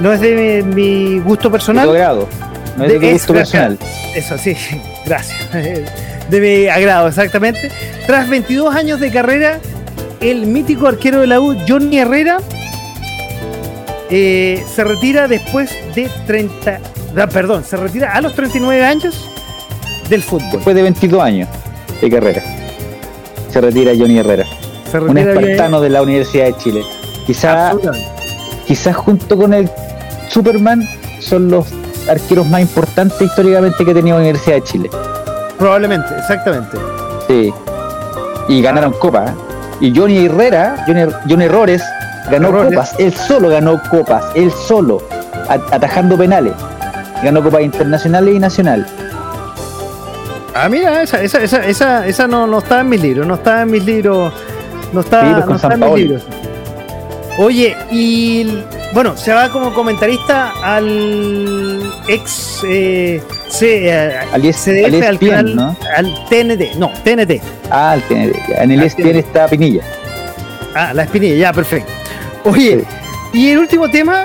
no 0.00 0.12
es 0.12 0.20
de 0.20 0.62
mi, 0.64 0.74
mi 0.74 1.18
gusto 1.20 1.50
personal. 1.50 1.92
grado. 1.92 2.28
No 2.76 2.84
es 2.84 2.92
de 2.92 2.98
De- 2.98 3.12
gusto 3.12 3.34
es- 3.34 3.38
personal. 3.40 3.78
Eso 4.14 4.38
sí, 4.38 4.56
gracias. 5.06 5.38
De 6.30 6.40
mi 6.42 6.66
agrado, 6.68 7.08
exactamente. 7.08 7.70
Tras 8.06 8.28
22 8.28 8.74
años 8.74 9.00
de 9.00 9.10
carrera, 9.10 9.60
el 10.20 10.44
mítico 10.44 10.86
arquero 10.86 11.20
de 11.22 11.26
la 11.26 11.40
U, 11.40 11.56
Johnny 11.66 11.98
Herrera, 12.00 12.38
eh, 14.10 14.62
se 14.74 14.84
retira 14.84 15.28
después 15.28 15.70
de 15.94 16.10
30. 16.26 16.80
ah, 17.16 17.26
perdón, 17.28 17.64
se 17.64 17.76
retira 17.78 18.12
a 18.12 18.20
los 18.20 18.34
39 18.34 18.84
años 18.84 19.26
del 20.10 20.22
fútbol. 20.22 20.50
Después 20.52 20.76
de 20.76 20.82
22 20.82 21.22
años 21.22 21.48
de 22.00 22.10
carrera. 22.10 22.42
Se 23.50 23.60
retira 23.60 23.92
Johnny 23.98 24.18
Herrera. 24.18 24.44
Se 24.90 24.98
Un 24.98 25.18
espartano 25.18 25.80
de 25.80 25.90
la 25.90 26.02
Universidad 26.02 26.46
de 26.46 26.56
Chile. 26.56 26.82
Quizá, 27.26 27.72
quizás 28.66 28.96
junto 28.96 29.36
con 29.36 29.52
el 29.52 29.68
Superman 30.28 30.82
son 31.20 31.50
los 31.50 31.66
arqueros 32.08 32.46
más 32.48 32.60
importantes 32.62 33.20
históricamente 33.20 33.84
que 33.84 33.90
ha 33.90 33.94
tenido 33.94 34.16
la 34.16 34.22
Universidad 34.22 34.56
de 34.56 34.62
Chile. 34.64 34.90
Probablemente, 35.58 36.08
exactamente. 36.18 36.78
Sí. 37.26 37.52
Y 38.48 38.62
ganaron 38.62 38.92
copas. 38.94 39.30
¿eh? 39.30 39.34
Y 39.80 39.96
Johnny 39.96 40.26
Herrera, 40.26 40.84
Johnny, 40.86 41.02
Johnny 41.28 41.44
Errores, 41.44 41.82
ganó 42.30 42.48
Errores. 42.48 42.70
copas. 42.70 42.94
Él 42.98 43.14
solo 43.14 43.48
ganó 43.48 43.80
copas. 43.90 44.24
Él 44.34 44.50
solo. 44.66 45.02
atajando 45.48 46.16
penales. 46.16 46.52
Ganó 47.22 47.42
copas 47.42 47.62
internacionales 47.62 48.34
y 48.34 48.38
nacional. 48.38 48.86
Ah, 50.60 50.68
mira, 50.68 51.02
esa, 51.02 51.22
esa, 51.22 51.42
esa, 51.42 51.64
esa, 51.66 52.06
esa 52.06 52.26
no, 52.26 52.46
no 52.46 52.58
estaba 52.58 52.80
en 52.80 52.88
mis 52.88 53.00
libros, 53.00 53.26
no 53.26 53.34
estaba 53.34 53.62
en 53.62 53.70
mis 53.70 53.84
libros, 53.84 54.32
no 54.92 55.00
está, 55.00 55.22
no 55.46 55.54
está 55.56 55.74
en 55.74 55.80
mis 55.80 55.94
libros. 55.94 56.22
Oye, 57.38 57.76
y 57.92 58.64
bueno, 58.92 59.16
se 59.16 59.32
va 59.32 59.48
como 59.50 59.72
comentarista 59.72 60.52
al 60.62 61.80
ex 62.08 62.62
eh, 62.68 63.22
C- 63.48 63.88
eh, 63.88 64.18
Al 64.32 64.42
ES- 64.44 64.56
CDF, 64.64 64.86
al 64.86 64.94
al, 65.04 65.14
ESPN, 65.14 65.28
canal, 65.28 65.56
¿no? 65.56 65.76
al 65.96 66.14
TNT, 66.28 66.74
no, 66.76 66.90
TNT. 67.04 67.40
Ah, 67.70 67.94
el 67.94 68.02
TNT, 68.02 68.36
en 68.58 68.70
el 68.72 68.82
ESPN 68.82 69.16
está 69.16 69.46
Pinilla. 69.46 69.82
Ah, 70.74 70.92
la 70.92 71.04
espinilla, 71.04 71.36
ya, 71.36 71.52
perfecto. 71.52 71.92
Oye, 72.44 72.84
y 73.32 73.50
el 73.50 73.58
último 73.58 73.88
tema, 73.90 74.24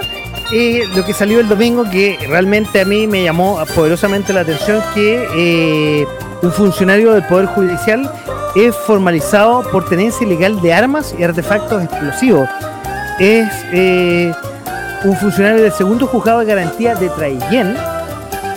lo 0.52 1.06
que 1.06 1.14
salió 1.14 1.40
el 1.40 1.48
domingo, 1.48 1.84
que 1.90 2.20
realmente 2.28 2.82
a 2.82 2.86
mí 2.86 3.07
me 3.07 3.24
llamó 3.24 3.64
poderosamente 3.76 4.34
la 4.34 4.41
atención, 4.41 4.82
que 4.94 5.28
eh, 5.36 6.07
un 6.41 6.52
funcionario 6.52 7.14
del 7.14 7.24
Poder 7.24 7.48
Judicial 7.48 8.11
es 8.56 8.76
formalizado 8.76 9.64
por 9.72 9.88
tenencia 9.90 10.26
ilegal 10.26 10.61
de 10.61 10.74
armas 10.74 11.15
y 11.18 11.24
artefactos 11.24 11.84
explosivos. 11.84 12.48
Es, 13.20 13.48
eh, 13.72 14.32
un 15.03 15.18
funcionario 15.18 15.64
del 15.64 15.72
segundo 15.72 16.07
juzgado 16.07 16.40
de 16.40 16.45
garantía 16.45 16.95
de 16.95 17.10
Traillén 17.10 17.76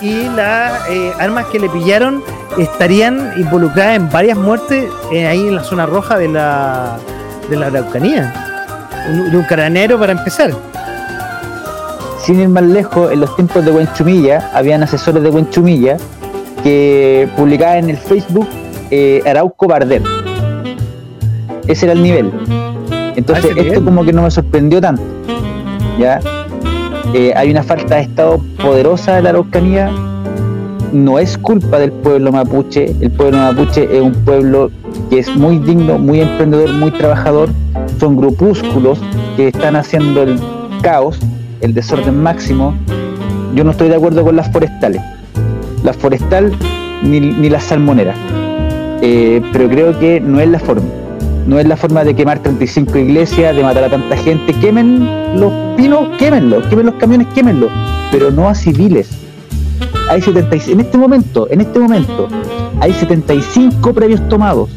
y 0.01 0.29
las 0.37 0.89
eh, 0.89 1.13
armas 1.19 1.47
que 1.47 1.59
le 1.59 1.69
pillaron 1.69 2.23
estarían 2.59 3.33
involucradas 3.37 3.97
en 3.97 4.11
varias 4.11 4.39
muertes 4.39 4.89
ahí 5.11 5.49
en 5.49 5.57
la 5.57 5.65
zona 5.65 5.87
roja 5.87 6.17
de 6.19 6.29
la, 6.29 6.99
de 7.49 7.57
la 7.57 7.67
Araucanía. 7.67 8.33
De 9.31 9.37
un 9.37 9.45
caranero 9.45 9.99
para 9.99 10.13
empezar. 10.13 10.51
Sin 12.27 12.41
ir 12.41 12.49
más 12.49 12.65
lejos, 12.65 13.13
en 13.13 13.21
los 13.21 13.37
tiempos 13.37 13.65
de 13.65 13.71
Huenchumilla, 13.71 14.51
habían 14.53 14.83
asesores 14.83 15.23
de 15.23 15.31
Huenchumilla 15.31 15.97
que 16.65 17.29
publicaban 17.37 17.85
en 17.85 17.91
el 17.91 17.97
Facebook 17.97 18.49
eh, 18.91 19.23
Arauco 19.25 19.69
Barder. 19.69 20.03
Ese 21.69 21.87
era 21.87 21.93
el 21.93 22.03
nivel. 22.03 22.33
Entonces, 23.15 23.45
Ah, 23.45 23.51
esto 23.51 23.63
nivel. 23.63 23.85
como 23.85 24.05
que 24.05 24.13
no 24.13 24.23
me 24.23 24.31
sorprendió 24.33 24.81
tanto. 24.81 25.03
¿Ya? 26.01 26.19
Eh, 27.15 27.33
hay 27.37 27.53
una 27.53 27.63
falta 27.63 27.95
de 27.95 28.03
Estado 28.03 28.41
poderosa 28.61 29.15
de 29.15 29.23
la 29.23 29.29
Araucanía. 29.31 29.93
No 30.93 31.21
es 31.21 31.39
culpa 31.39 31.79
del 31.79 31.93
pueblo 31.93 32.33
mapuche. 32.33 32.93
El 33.01 33.13
pueblo 33.13 33.39
mapuche 33.39 33.85
es 33.85 34.03
un 34.03 34.13
pueblo 34.25 34.73
que 35.11 35.21
es 35.21 35.37
muy 35.37 35.61
digno, 35.61 35.97
muy 35.97 36.23
emprendedor, 36.23 36.73
muy 36.73 36.91
trabajador. 36.91 37.51
Son 38.01 38.17
grupúsculos 38.17 38.99
que 39.37 39.49
están 39.49 39.77
haciendo 39.77 40.25
el 40.25 40.41
caos, 40.83 41.19
el 41.61 41.75
desorden 41.75 42.23
máximo. 42.23 42.75
Yo 43.55 43.65
no 43.65 43.71
estoy 43.71 43.89
de 43.89 43.97
acuerdo 43.97 44.25
con 44.25 44.37
las 44.37 44.51
forestales. 44.51 45.01
La 45.83 45.93
forestal 45.93 46.53
ni, 47.03 47.21
ni 47.21 47.49
las 47.49 47.65
salmoneras. 47.65 48.17
Eh, 49.03 49.43
pero 49.53 49.69
creo 49.69 49.99
que 49.99 50.21
no 50.21 50.41
es 50.41 50.49
la 50.49 50.59
forma. 50.59 50.87
No 51.47 51.59
es 51.59 51.67
la 51.67 51.77
forma 51.77 52.03
de 52.03 52.15
quemar 52.15 52.41
35 52.41 52.99
iglesias, 52.99 53.55
de 53.55 53.63
matar 53.63 53.85
a 53.85 53.91
tanta 53.91 54.17
gente. 54.17 54.53
Quemen 54.55 55.39
los 55.41 55.53
pinos, 55.77 56.09
quémenlos. 56.19 56.67
Quemen 56.67 56.87
los 56.87 56.95
camiones, 56.97 57.29
quémenlos. 57.35 57.71
Pero 58.11 58.31
no 58.31 58.49
a 58.49 58.55
civiles. 58.55 59.11
Hay 60.09 60.23
76, 60.23 60.75
en 60.75 60.81
este 60.81 60.99
momento, 60.99 61.49
en 61.51 61.61
este 61.61 61.79
momento, 61.79 62.29
hay 62.81 62.93
75 62.93 63.93
previos 63.93 64.27
tomados 64.29 64.71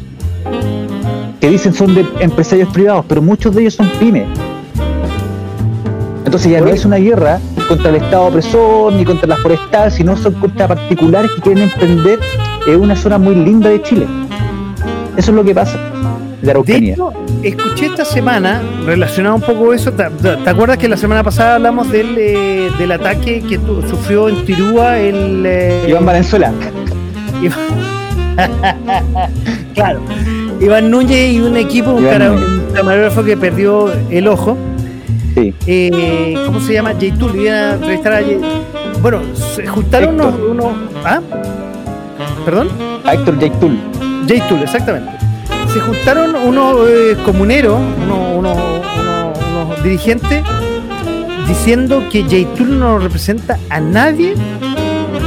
que 1.40 1.48
dicen 1.48 1.72
son 1.72 1.94
de 1.94 2.04
empresarios 2.20 2.68
privados, 2.70 3.04
pero 3.08 3.22
muchos 3.22 3.54
de 3.54 3.62
ellos 3.62 3.74
son 3.74 3.88
pymes. 3.98 4.26
Entonces 6.30 6.52
ya 6.52 6.60
no 6.60 6.68
es 6.68 6.84
una 6.84 6.98
guerra 6.98 7.40
contra 7.66 7.88
el 7.90 7.96
Estado 7.96 8.26
opresor 8.26 8.92
ni 8.92 9.04
contra 9.04 9.26
la 9.26 9.36
forestal, 9.38 9.90
sino 9.90 10.16
son 10.16 10.34
contra 10.34 10.68
particulares 10.68 11.28
que 11.34 11.42
quieren 11.42 11.64
emprender 11.64 12.20
en 12.68 12.80
una 12.80 12.94
zona 12.94 13.18
muy 13.18 13.34
linda 13.34 13.68
de 13.68 13.82
Chile. 13.82 14.06
Eso 15.16 15.32
es 15.32 15.36
lo 15.36 15.42
que 15.42 15.52
pasa 15.52 15.76
de 16.40 16.54
De 16.54 16.76
hecho, 16.92 17.12
escuché 17.42 17.86
esta 17.86 18.04
semana, 18.04 18.62
relacionado 18.86 19.34
un 19.34 19.42
poco 19.42 19.74
eso, 19.74 19.90
¿te, 19.90 20.04
te 20.08 20.48
acuerdas 20.48 20.78
que 20.78 20.86
la 20.88 20.96
semana 20.96 21.24
pasada 21.24 21.56
hablamos 21.56 21.90
del, 21.90 22.14
eh, 22.16 22.70
del 22.78 22.92
ataque 22.92 23.42
que 23.42 23.58
tu- 23.58 23.82
sufrió 23.88 24.28
en 24.28 24.44
Tirúa 24.44 25.00
el... 25.00 25.42
eh, 25.44 25.86
Iván 25.88 26.06
Valenzuela. 26.06 26.52
claro. 29.74 29.98
Iván 30.60 30.92
Núñez 30.92 31.32
y 31.34 31.40
un 31.40 31.56
equipo, 31.56 31.90
un, 31.90 32.04
cara- 32.04 32.30
un 32.30 32.68
camarógrafo 32.72 33.24
que 33.24 33.36
perdió 33.36 33.90
el 34.10 34.28
ojo. 34.28 34.56
Eh, 35.66 36.34
¿Cómo 36.46 36.60
se 36.60 36.74
llama? 36.74 36.92
Jay 36.98 37.12
Tool. 37.12 37.36
Iban 37.36 37.54
a 37.54 37.72
entrevistar 37.74 38.12
a 38.14 38.16
Jay- 38.16 38.40
Bueno, 39.02 39.20
se 39.54 39.66
juntaron 39.66 40.20
unos, 40.20 40.72
¿Ah? 41.04 41.20
¿Perdón? 42.44 42.68
A 43.04 43.14
Héctor 43.14 43.38
Yaitul. 43.38 43.78
Jay 44.28 44.40
Tool, 44.48 44.62
exactamente. 44.62 45.10
Se 45.72 45.80
juntaron 45.80 46.34
unos 46.34 46.76
eh, 46.88 47.16
comuneros, 47.24 47.78
unos, 48.02 48.36
unos- 48.36 48.56
unos- 48.58 49.38
unos 49.68 49.82
dirigentes, 49.82 50.42
diciendo 51.46 52.02
que 52.10 52.24
Jay 52.24 52.44
Tool 52.56 52.78
no 52.78 52.98
representa 52.98 53.58
a 53.70 53.80
nadie 53.80 54.34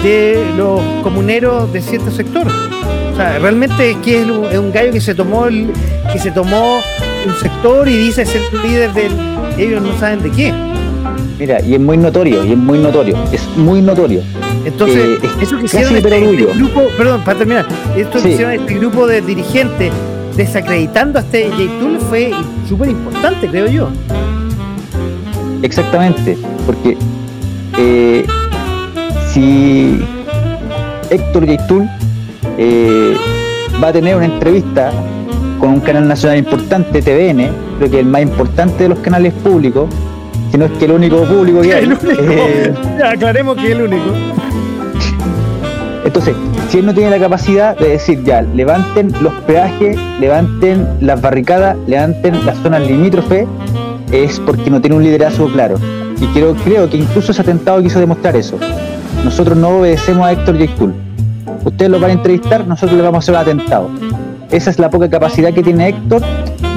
de 0.04 0.46
los 0.58 0.82
comuneros 1.02 1.72
de 1.74 1.82
cierto 1.82 2.12
sector. 2.12 2.48
O 2.48 3.16
sea, 3.16 3.40
realmente 3.40 3.92
es 3.92 3.98
que 3.98 4.22
es 4.22 4.28
un, 4.30 4.46
es 4.46 4.58
un 4.58 4.72
gallo 4.72 4.92
que 4.92 5.02
se 5.02 5.16
tomó 5.16 5.46
el, 5.48 5.72
que 6.12 6.20
se 6.20 6.32
tomó 6.32 6.80
un 7.26 7.36
sector 7.36 7.88
y 7.88 7.98
dice 7.98 8.26
ser 8.26 8.42
líder 8.66 8.94
del. 8.94 9.12
Ellos 9.58 9.82
no 9.82 9.98
saben 10.00 10.22
de 10.24 10.32
qué. 10.32 10.54
Mira, 11.40 11.62
y 11.62 11.74
es 11.76 11.80
muy 11.80 11.98
notorio, 11.98 12.44
y 12.46 12.52
es 12.54 12.58
muy 12.58 12.78
notorio, 12.80 13.16
es 13.32 13.46
muy 13.58 13.82
notorio. 13.82 14.22
Entonces, 14.66 14.98
Eh, 14.98 15.18
es 15.42 15.44
eso 15.48 15.58
que 15.58 15.66
hicieron 15.66 15.96
este, 15.96 16.16
este 16.18 16.46
grupo, 16.58 16.82
perdón, 16.98 17.22
para 17.26 17.38
terminar, 17.40 17.66
esto 17.98 18.14
que 18.14 18.20
Sí. 18.22 18.30
hicieron 18.30 18.54
este 18.54 18.76
grupo 18.76 19.06
de 19.08 19.22
dirigentes 19.22 19.92
desacreditando 20.38 21.20
a 21.20 21.22
este 21.22 21.50
J. 21.50 21.58
Tool 21.80 22.00
fue 22.10 22.32
súper 22.68 22.90
importante, 22.90 23.48
creo 23.50 23.68
yo. 23.68 23.90
Exactamente, 25.62 26.38
porque 26.66 26.98
eh, 27.78 28.26
si 29.32 30.00
Héctor 31.10 31.46
Yaitul 31.46 31.90
eh, 32.58 33.16
va 33.84 33.88
a 33.90 33.94
tener 33.94 34.16
una 34.16 34.26
entrevista 34.26 34.92
con 35.64 35.76
un 35.76 35.80
canal 35.80 36.06
nacional 36.10 36.38
importante, 36.40 37.02
TVN, 37.02 37.48
creo 37.78 37.90
que 37.90 38.00
el 38.02 38.06
más 38.06 38.22
importante 38.22 38.84
de 38.84 38.90
los 38.90 39.00
canales 39.00 39.32
públicos, 39.34 39.88
si 40.52 40.58
no 40.58 40.66
es 40.66 40.72
que 40.72 40.84
el 40.84 40.92
único 40.92 41.24
público 41.24 41.62
que 41.62 41.74
hay. 41.76 41.84
El 41.86 41.94
único. 41.94 42.10
eh, 42.20 42.74
Ya, 43.00 43.12
aclaremos 43.12 43.56
que 43.56 43.68
es 43.68 43.72
el 43.72 43.82
único. 43.84 44.12
entonces, 46.04 46.36
si 46.70 46.80
él 46.80 46.86
no 46.86 46.94
tiene 46.94 47.12
la 47.12 47.18
capacidad 47.20 47.78
de 47.78 47.88
decir 47.92 48.22
ya, 48.26 48.42
levanten 48.42 49.14
los 49.22 49.32
peajes, 49.48 49.98
levanten 50.20 50.86
las 51.00 51.22
barricadas, 51.22 51.78
levanten 51.88 52.46
las 52.46 52.58
zonas 52.58 52.82
limítrofes, 52.86 53.48
es 54.12 54.42
porque 54.42 54.70
no 54.70 54.82
tiene 54.82 54.98
un 54.98 55.04
liderazgo 55.04 55.48
claro. 55.48 55.76
Y 56.20 56.26
creo, 56.28 56.56
creo 56.56 56.90
que 56.90 56.98
incluso 56.98 57.32
ese 57.32 57.42
atentado 57.42 57.82
quiso 57.82 58.00
demostrar 58.02 58.36
eso. 58.36 58.60
Nosotros 59.24 59.58
no 59.58 59.70
obedecemos 59.80 60.26
a 60.28 60.34
Héctor 60.34 60.58
Yaitul. 60.58 60.94
Ustedes 61.64 61.90
lo 61.90 62.02
van 62.02 62.10
a 62.10 62.14
entrevistar, 62.16 62.68
nosotros 62.68 62.98
le 62.98 63.04
vamos 63.04 63.16
a 63.16 63.20
hacer 63.20 63.36
un 63.36 63.42
atentado. 63.42 63.90
Esa 64.54 64.70
es 64.70 64.78
la 64.78 64.92
poca 64.92 65.10
capacidad 65.10 65.52
que 65.52 65.64
tiene 65.64 65.90
Héctor 65.90 66.22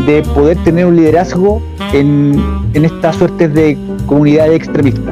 de 0.06 0.22
poder 0.34 0.56
tener 0.64 0.86
un 0.86 0.96
liderazgo 0.96 1.62
en, 1.92 2.42
en 2.72 2.84
estas 2.86 3.16
suertes 3.16 3.52
de 3.52 3.76
comunidades 4.06 4.56
extremistas. 4.56 5.04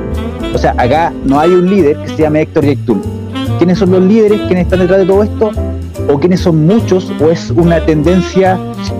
O 0.54 0.56
sea, 0.56 0.74
acá 0.78 1.12
no 1.26 1.38
hay 1.38 1.50
un 1.50 1.68
líder 1.68 1.98
que 1.98 2.08
se 2.08 2.22
llame 2.22 2.40
Héctor 2.40 2.64
Yaitul. 2.64 3.02
¿Quiénes 3.58 3.78
son 3.78 3.90
los 3.90 4.02
líderes? 4.02 4.40
¿Quiénes 4.46 4.64
están 4.64 4.78
detrás 4.78 5.00
de 5.00 5.04
todo 5.04 5.22
esto? 5.22 5.50
¿O 6.08 6.18
quiénes 6.18 6.40
son 6.40 6.64
muchos? 6.64 7.12
¿O 7.20 7.30
es 7.30 7.50
una 7.50 7.84
tendencia 7.84 8.58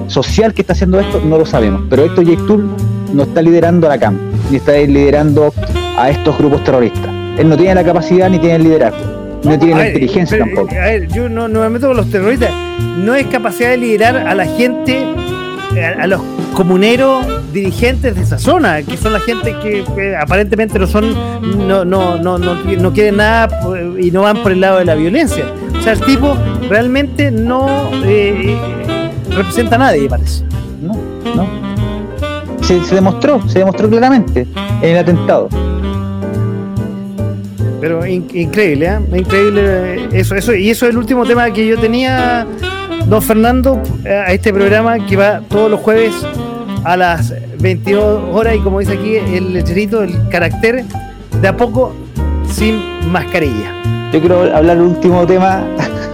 social 0.09 0.53
que 0.53 0.61
está 0.61 0.75
haciendo 0.75 1.01
esto? 1.01 1.23
No 1.25 1.39
lo 1.39 1.47
sabemos. 1.47 1.85
Pero 1.89 2.05
Héctor 2.05 2.25
Yaitul 2.27 2.69
no 3.15 3.23
está 3.23 3.41
liderando 3.41 3.87
a 3.87 3.91
la 3.91 3.99
CAM, 3.99 4.19
ni 4.51 4.59
está 4.59 4.73
liderando 4.73 5.55
a 5.97 6.11
estos 6.11 6.37
grupos 6.37 6.63
terroristas. 6.65 7.11
Él 7.39 7.49
no 7.49 7.57
tiene 7.57 7.77
la 7.77 7.85
capacidad 7.85 8.29
ni 8.29 8.39
tiene 8.39 8.57
el 8.57 8.65
liderazgo. 8.65 8.99
No 9.43 9.59
tiene 9.59 9.75
la 9.75 9.87
inteligencia 9.89 10.37
pero, 10.37 10.55
tampoco. 10.55 10.75
A 10.75 10.85
ver, 10.85 11.09
yo 11.09 11.31
no, 11.31 11.49
no 11.49 11.61
me 11.61 11.71
meto 11.71 11.89
con 11.89 11.97
los 11.97 12.11
terroristas. 12.11 12.51
No 12.99 13.15
es 13.15 13.27
capacidad 13.27 13.71
de 13.71 13.77
liderar 13.79 14.17
a 14.17 14.35
la 14.35 14.47
gente, 14.47 15.05
a, 15.99 16.03
a 16.03 16.07
los 16.07 16.21
comuneros 16.55 17.27
dirigentes 17.53 18.15
de 18.15 18.23
esa 18.23 18.39
zona, 18.39 18.83
que 18.83 18.97
son 18.97 19.13
la 19.13 19.21
gente 19.21 19.55
que, 19.63 19.85
que 19.95 20.17
aparentemente 20.17 20.79
no 20.79 20.87
son, 20.87 21.15
no, 21.69 21.85
no, 21.85 22.17
no, 22.17 22.39
no, 22.39 22.55
no 22.55 22.93
quieren 22.93 23.17
nada 23.17 23.49
y 24.01 24.11
no 24.11 24.23
van 24.23 24.43
por 24.43 24.53
el 24.53 24.61
lado 24.61 24.79
de 24.79 24.85
la 24.85 24.95
violencia. 24.95 25.45
O 25.79 25.83
sea, 25.83 25.93
el 25.93 26.01
tipo 26.01 26.37
realmente 26.69 27.31
no 27.31 27.91
eh, 28.05 28.57
representa 29.31 29.75
a 29.77 29.79
nadie, 29.79 30.09
parece. 30.09 30.45
No, 30.81 30.95
no. 31.35 31.47
Se, 32.63 32.83
se 32.85 32.95
demostró, 32.95 33.47
se 33.49 33.59
demostró 33.59 33.91
claramente 33.91 34.47
en 34.81 34.89
el 34.91 34.99
atentado. 34.99 35.49
Pero 37.81 38.07
in- 38.07 38.27
increíble, 38.33 38.87
¿eh? 38.87 39.19
Increíble 39.19 39.61
eh, 39.65 40.09
eso, 40.13 40.35
eso. 40.35 40.55
Y 40.55 40.71
eso 40.71 40.87
es 40.87 40.93
el 40.93 40.97
último 40.97 41.27
tema 41.27 41.51
que 41.51 41.67
yo 41.67 41.77
tenía, 41.79 42.47
don 43.07 43.23
Fernando, 43.23 43.81
eh, 44.05 44.09
a 44.27 44.33
este 44.33 44.53
programa 44.53 44.99
que 44.99 45.17
va 45.17 45.41
todos 45.49 45.71
los 45.71 45.81
jueves 45.81 46.13
a 46.85 46.97
las 46.97 47.33
22 47.59 48.35
horas 48.35 48.57
y 48.57 48.61
como 48.61 48.81
dice 48.81 48.95
aquí 48.95 49.17
el 49.17 49.53
lecherito, 49.53 50.03
el 50.03 50.29
carácter, 50.29 50.85
de 51.41 51.49
a 51.49 51.57
poco 51.57 51.95
sin 52.49 53.11
mascarilla. 53.11 53.73
Yo 54.13 54.21
quiero 54.21 54.43
hablar 54.55 54.79
del 54.79 54.87
último 54.87 55.27
tema. 55.27 55.65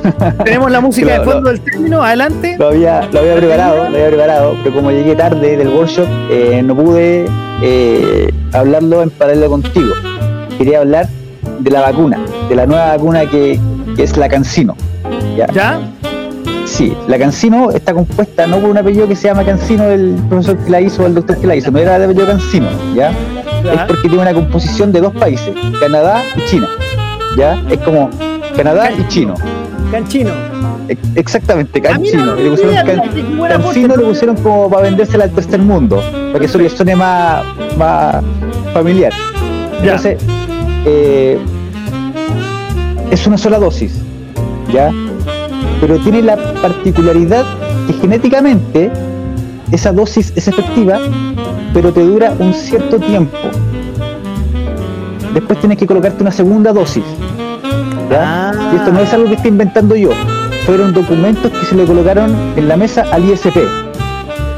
Tenemos 0.45 0.71
la 0.71 0.81
música 0.81 1.19
de 1.19 1.25
fondo 1.25 1.51
del 1.51 1.61
término, 1.61 2.03
adelante. 2.03 2.57
Lo 2.59 2.69
había, 2.69 3.07
lo 3.13 3.21
había 3.21 3.37
preparado, 3.37 3.77
lo 3.91 3.97
había 3.97 4.09
preparado, 4.09 4.57
pero 4.63 4.75
como 4.75 4.91
llegué 4.91 5.15
tarde 5.15 5.57
del 5.57 5.69
workshop, 5.69 6.07
eh, 6.31 6.63
no 6.65 6.75
pude 6.75 7.27
eh, 7.63 8.33
hablarlo 8.53 9.03
en 9.03 9.11
paralelo 9.11 9.51
contigo. 9.51 9.95
Quería 10.57 10.81
hablar 10.81 11.09
de 11.59 11.71
la 11.71 11.83
vacuna, 11.83 12.19
de 12.49 12.55
la 12.55 12.67
nueva 12.67 12.97
vacuna 12.97 13.27
que, 13.27 13.61
que 13.97 14.03
es 14.03 14.17
la 14.17 14.29
Cancino. 14.29 14.77
¿Ya? 15.37 15.81
Sí, 16.71 16.97
la 17.09 17.19
Cancino 17.19 17.71
está 17.73 17.93
compuesta 17.93 18.47
no 18.47 18.59
por 18.59 18.71
un 18.71 18.79
apellido 18.79 19.09
que 19.09 19.17
se 19.17 19.27
llama 19.29 19.45
Cancino, 19.45 19.85
el 19.91 20.15
profesor 20.29 20.57
que 20.57 20.71
la 20.71 20.81
hizo 20.81 21.03
o 21.03 21.07
el 21.07 21.15
doctor 21.17 21.37
que 21.39 21.47
la 21.47 21.57
hizo, 21.57 21.71
no 21.71 21.79
era 21.79 21.99
de 21.99 22.05
apellido 22.05 22.27
Cancino, 22.27 22.69
¿ya? 22.95 23.11
Es 23.11 23.81
porque 23.89 24.09
tiene 24.09 24.19
una 24.23 24.33
composición 24.33 24.93
de 24.93 25.01
dos 25.01 25.13
países, 25.15 25.53
Canadá 25.81 26.23
y 26.37 26.45
China, 26.49 26.69
¿ya? 27.37 27.61
Es 27.69 27.79
como 27.81 28.09
Canadá 28.57 28.91
y 28.93 29.07
chino. 29.09 29.35
Canchino. 29.91 30.31
Ex- 30.89 31.01
Exactamente, 31.17 31.81
Cancino. 31.83 32.39
Y 32.39 32.45
le 32.45 32.51
pusieron 32.51 32.75
mira, 32.75 32.85
can- 33.49 33.63
Cancino 33.63 33.97
le 33.97 34.05
pusieron 34.05 34.37
como 34.37 34.71
para 34.71 34.83
vendérsela 34.85 35.25
al 35.25 35.31
tercer 35.31 35.61
mundo, 35.61 36.01
para 36.29 36.39
que 36.39 36.47
eso 36.47 36.57
le 36.59 36.71
suene 36.71 36.95
más, 36.97 37.45
más 37.77 38.23
familiar. 38.73 39.13
Ya. 39.83 39.97
Entonces, 39.97 40.19
eh, 40.87 41.37
es 43.11 43.27
una 43.27 43.37
sola 43.37 43.59
dosis, 43.59 43.93
¿ya? 44.73 44.91
Pero 45.81 45.99
tiene 45.99 46.23
la 46.23 46.37
particularidad 46.61 47.45
que 47.87 47.95
genéticamente 47.95 48.91
esa 49.73 49.93
dosis 49.93 50.33
es 50.37 50.49
efectiva, 50.49 50.99
pero 51.73 51.93
te 51.93 52.01
dura 52.05 52.35
un 52.39 52.53
cierto 52.53 52.99
tiempo. 52.99 53.39
Después 55.33 55.61
tienes 55.61 55.79
que 55.79 55.87
colocarte 55.87 56.23
una 56.23 56.33
segunda 56.33 56.73
dosis. 56.73 57.05
Ah. 58.13 58.53
Y 58.73 58.77
esto 58.77 58.93
no 58.93 59.01
es 59.01 59.13
algo 59.13 59.29
que 59.29 59.35
esté 59.35 59.49
inventando 59.49 59.95
yo. 59.95 60.11
Fueron 60.67 60.93
documentos 60.93 61.51
que 61.53 61.65
se 61.65 61.75
le 61.75 61.85
colocaron 61.85 62.35
en 62.57 62.69
la 62.69 62.77
mesa 62.77 63.05
al 63.13 63.25
ISP. 63.25 63.57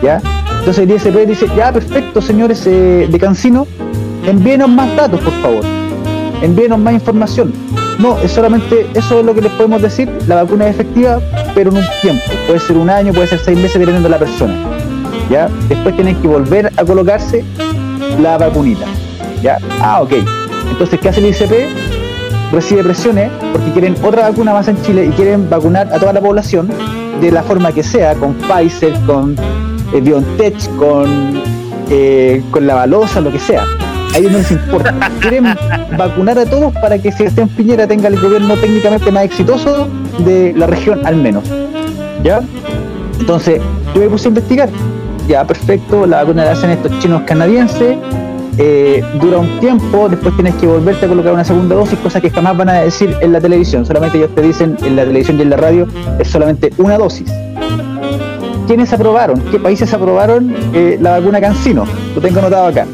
¿ya? 0.02 0.20
Entonces 0.58 0.84
el 0.84 0.90
ISP 0.90 1.26
dice, 1.26 1.46
ya 1.56 1.72
perfecto, 1.72 2.22
señores 2.22 2.66
eh, 2.66 3.08
de 3.10 3.18
Cancino, 3.18 3.66
envíenos 4.26 4.68
más 4.68 4.94
datos, 4.96 5.20
por 5.20 5.32
favor. 5.34 5.64
Envíenos 6.40 6.78
más 6.78 6.94
información. 6.94 7.52
No, 8.02 8.18
es 8.18 8.32
solamente 8.32 8.84
eso 8.94 9.20
es 9.20 9.24
lo 9.24 9.32
que 9.32 9.42
les 9.42 9.52
podemos 9.52 9.80
decir. 9.80 10.10
La 10.26 10.42
vacuna 10.42 10.66
es 10.66 10.74
efectiva, 10.74 11.20
pero 11.54 11.70
en 11.70 11.76
un 11.76 11.84
tiempo. 12.00 12.24
Puede 12.48 12.58
ser 12.58 12.76
un 12.76 12.90
año, 12.90 13.12
puede 13.12 13.28
ser 13.28 13.38
seis 13.38 13.56
meses, 13.56 13.74
dependiendo 13.74 14.08
de 14.08 14.12
la 14.12 14.18
persona. 14.18 14.54
¿Ya? 15.30 15.48
Después 15.68 15.94
tienen 15.94 16.20
que 16.20 16.26
volver 16.26 16.72
a 16.76 16.84
colocarse 16.84 17.44
la 18.20 18.38
vacunita. 18.38 18.86
¿Ya? 19.40 19.58
Ah, 19.80 20.02
ok. 20.02 20.14
Entonces, 20.68 20.98
¿qué 20.98 21.10
hace 21.10 21.20
el 21.20 21.26
ICP? 21.26 22.52
Recibe 22.52 22.82
presiones 22.82 23.30
porque 23.52 23.70
quieren 23.70 23.94
otra 24.02 24.30
vacuna 24.30 24.52
más 24.52 24.66
en 24.66 24.82
Chile 24.82 25.06
y 25.06 25.10
quieren 25.10 25.48
vacunar 25.48 25.86
a 25.92 26.00
toda 26.00 26.12
la 26.12 26.20
población 26.20 26.70
de 27.20 27.30
la 27.30 27.44
forma 27.44 27.70
que 27.70 27.84
sea, 27.84 28.14
con 28.16 28.34
Pfizer, 28.34 28.94
con 29.06 29.36
eh, 29.94 30.00
BioNTech, 30.00 30.76
con, 30.76 31.40
eh, 31.88 32.42
con 32.50 32.66
la 32.66 32.74
balosa, 32.74 33.20
lo 33.20 33.30
que 33.30 33.38
sea. 33.38 33.64
A 34.14 34.18
ellos 34.18 34.32
no 34.32 34.38
les 34.38 34.50
importa. 34.50 34.94
Quieren 35.20 35.44
vacunar 35.96 36.38
a 36.38 36.44
todos 36.44 36.72
para 36.74 36.98
que 36.98 37.10
Sebastián 37.12 37.48
Piñera 37.48 37.86
tenga 37.86 38.08
el 38.08 38.20
gobierno 38.20 38.54
técnicamente 38.56 39.10
más 39.10 39.24
exitoso 39.24 39.88
de 40.18 40.52
la 40.56 40.66
región 40.66 41.06
al 41.06 41.16
menos. 41.16 41.44
¿Ya? 42.22 42.40
Entonces, 43.18 43.60
yo 43.94 44.00
me 44.00 44.08
puse 44.08 44.28
a 44.28 44.30
investigar. 44.30 44.68
Ya, 45.28 45.44
perfecto, 45.46 46.06
la 46.06 46.18
vacuna 46.24 46.44
la 46.44 46.52
hacen 46.52 46.70
estos 46.70 46.98
chinos 46.98 47.22
canadienses. 47.22 47.96
eh, 48.58 49.02
dura 49.20 49.38
un 49.38 49.60
tiempo, 49.60 50.08
después 50.08 50.34
tienes 50.34 50.54
que 50.56 50.66
volverte 50.66 51.06
a 51.06 51.08
colocar 51.08 51.32
una 51.32 51.44
segunda 51.44 51.74
dosis, 51.74 51.98
cosa 52.00 52.20
que 52.20 52.28
jamás 52.28 52.54
van 52.56 52.68
a 52.68 52.74
decir 52.82 53.16
en 53.20 53.32
la 53.32 53.40
televisión. 53.40 53.86
Solamente 53.86 54.18
ellos 54.18 54.34
te 54.34 54.42
dicen 54.42 54.76
en 54.82 54.96
la 54.96 55.04
televisión 55.04 55.38
y 55.38 55.42
en 55.42 55.50
la 55.50 55.56
radio 55.56 55.86
es 56.18 56.28
solamente 56.28 56.70
una 56.76 56.98
dosis. 56.98 57.32
¿Quiénes 58.66 58.92
aprobaron? 58.92 59.40
¿Qué 59.50 59.58
países 59.58 59.92
aprobaron 59.94 60.54
eh, 60.74 60.98
la 61.00 61.18
vacuna 61.18 61.40
Cancino? 61.40 61.84
Lo 62.14 62.20
tengo 62.20 62.40
anotado 62.40 62.66
acá. 62.66 62.86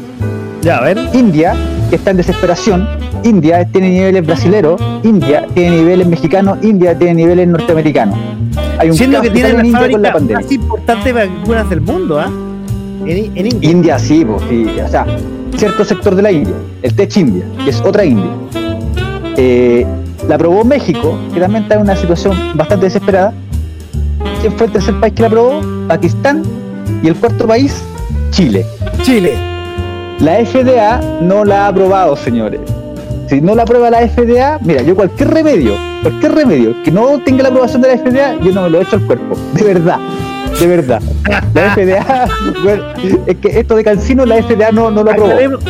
Ya, 0.61 0.77
a 0.77 0.81
ver. 0.81 0.97
India, 1.13 1.55
que 1.89 1.95
está 1.95 2.11
en 2.11 2.17
desesperación, 2.17 2.87
India 3.23 3.65
tiene 3.65 3.89
niveles 3.89 4.25
brasileros, 4.25 4.81
India 5.03 5.45
tiene 5.53 5.77
niveles 5.77 6.07
mexicanos, 6.07 6.57
India 6.61 6.97
tiene 6.97 7.15
niveles 7.15 7.47
norteamericanos. 7.47 8.17
Hay 8.77 8.89
un 8.89 8.95
Siendo 8.97 9.21
que 9.21 9.29
tiene 9.29 9.53
la 9.53 9.61
con 9.61 9.71
la 9.71 9.79
fábrica 9.79 10.13
pandemia. 10.13 10.39
más 10.39 10.51
importante 10.51 11.13
de 11.13 11.27
vacunas 11.27 11.69
del 11.69 11.81
mundo, 11.81 12.19
¿ah? 12.19 12.31
En, 13.05 13.37
en 13.37 13.47
India. 13.47 13.69
India 13.71 13.99
sí, 13.99 14.25
pues, 14.25 14.41
o 14.85 14.87
sea, 14.89 15.05
cierto 15.55 15.83
sector 15.85 16.15
de 16.15 16.21
la 16.21 16.31
India, 16.31 16.55
el 16.81 16.93
Tech 16.93 17.15
India, 17.17 17.43
que 17.63 17.69
es 17.69 17.81
otra 17.81 18.05
India. 18.05 18.29
Eh, 19.37 19.85
la 20.27 20.35
aprobó 20.35 20.63
México, 20.63 21.17
que 21.33 21.39
también 21.39 21.63
está 21.63 21.75
en 21.75 21.81
una 21.81 21.95
situación 21.95 22.37
bastante 22.55 22.85
desesperada. 22.85 23.33
¿Quién 24.41 24.53
fue 24.53 24.67
el 24.67 24.73
tercer 24.73 24.99
país 24.99 25.13
que 25.13 25.21
la 25.21 25.27
aprobó? 25.27 25.61
Pakistán. 25.87 26.43
Y 27.01 27.07
el 27.07 27.15
cuarto 27.15 27.47
país, 27.47 27.81
Chile. 28.31 28.65
Chile. 29.01 29.48
La 30.19 30.45
FDA 30.45 30.99
no 31.21 31.45
la 31.45 31.65
ha 31.65 31.67
aprobado, 31.69 32.15
señores. 32.17 32.59
Si 33.29 33.39
no 33.39 33.55
la 33.55 33.63
aprueba 33.63 33.89
la 33.89 34.05
FDA, 34.05 34.59
mira, 34.61 34.81
yo 34.81 34.93
cualquier 34.93 35.29
remedio, 35.29 35.75
cualquier 36.01 36.33
remedio 36.33 36.83
que 36.83 36.91
no 36.91 37.19
tenga 37.19 37.43
la 37.43 37.49
aprobación 37.49 37.81
de 37.81 37.95
la 37.95 37.97
FDA, 37.97 38.35
yo 38.43 38.51
no 38.51 38.63
me 38.63 38.69
lo 38.69 38.81
echo 38.81 38.97
al 38.97 39.03
cuerpo. 39.03 39.37
De 39.53 39.63
verdad, 39.63 39.97
de 40.59 40.67
verdad. 40.67 41.01
La 41.53 41.73
FDA, 41.73 42.27
bueno, 42.63 42.83
es 43.27 43.37
que 43.37 43.59
esto 43.59 43.77
de 43.77 43.83
Cancino, 43.85 44.25
la 44.25 44.43
FDA 44.43 44.71
no, 44.73 44.91
no 44.91 45.03
lo 45.03 45.11
aprobó. 45.11 45.29
Aclaremos, 45.29 45.63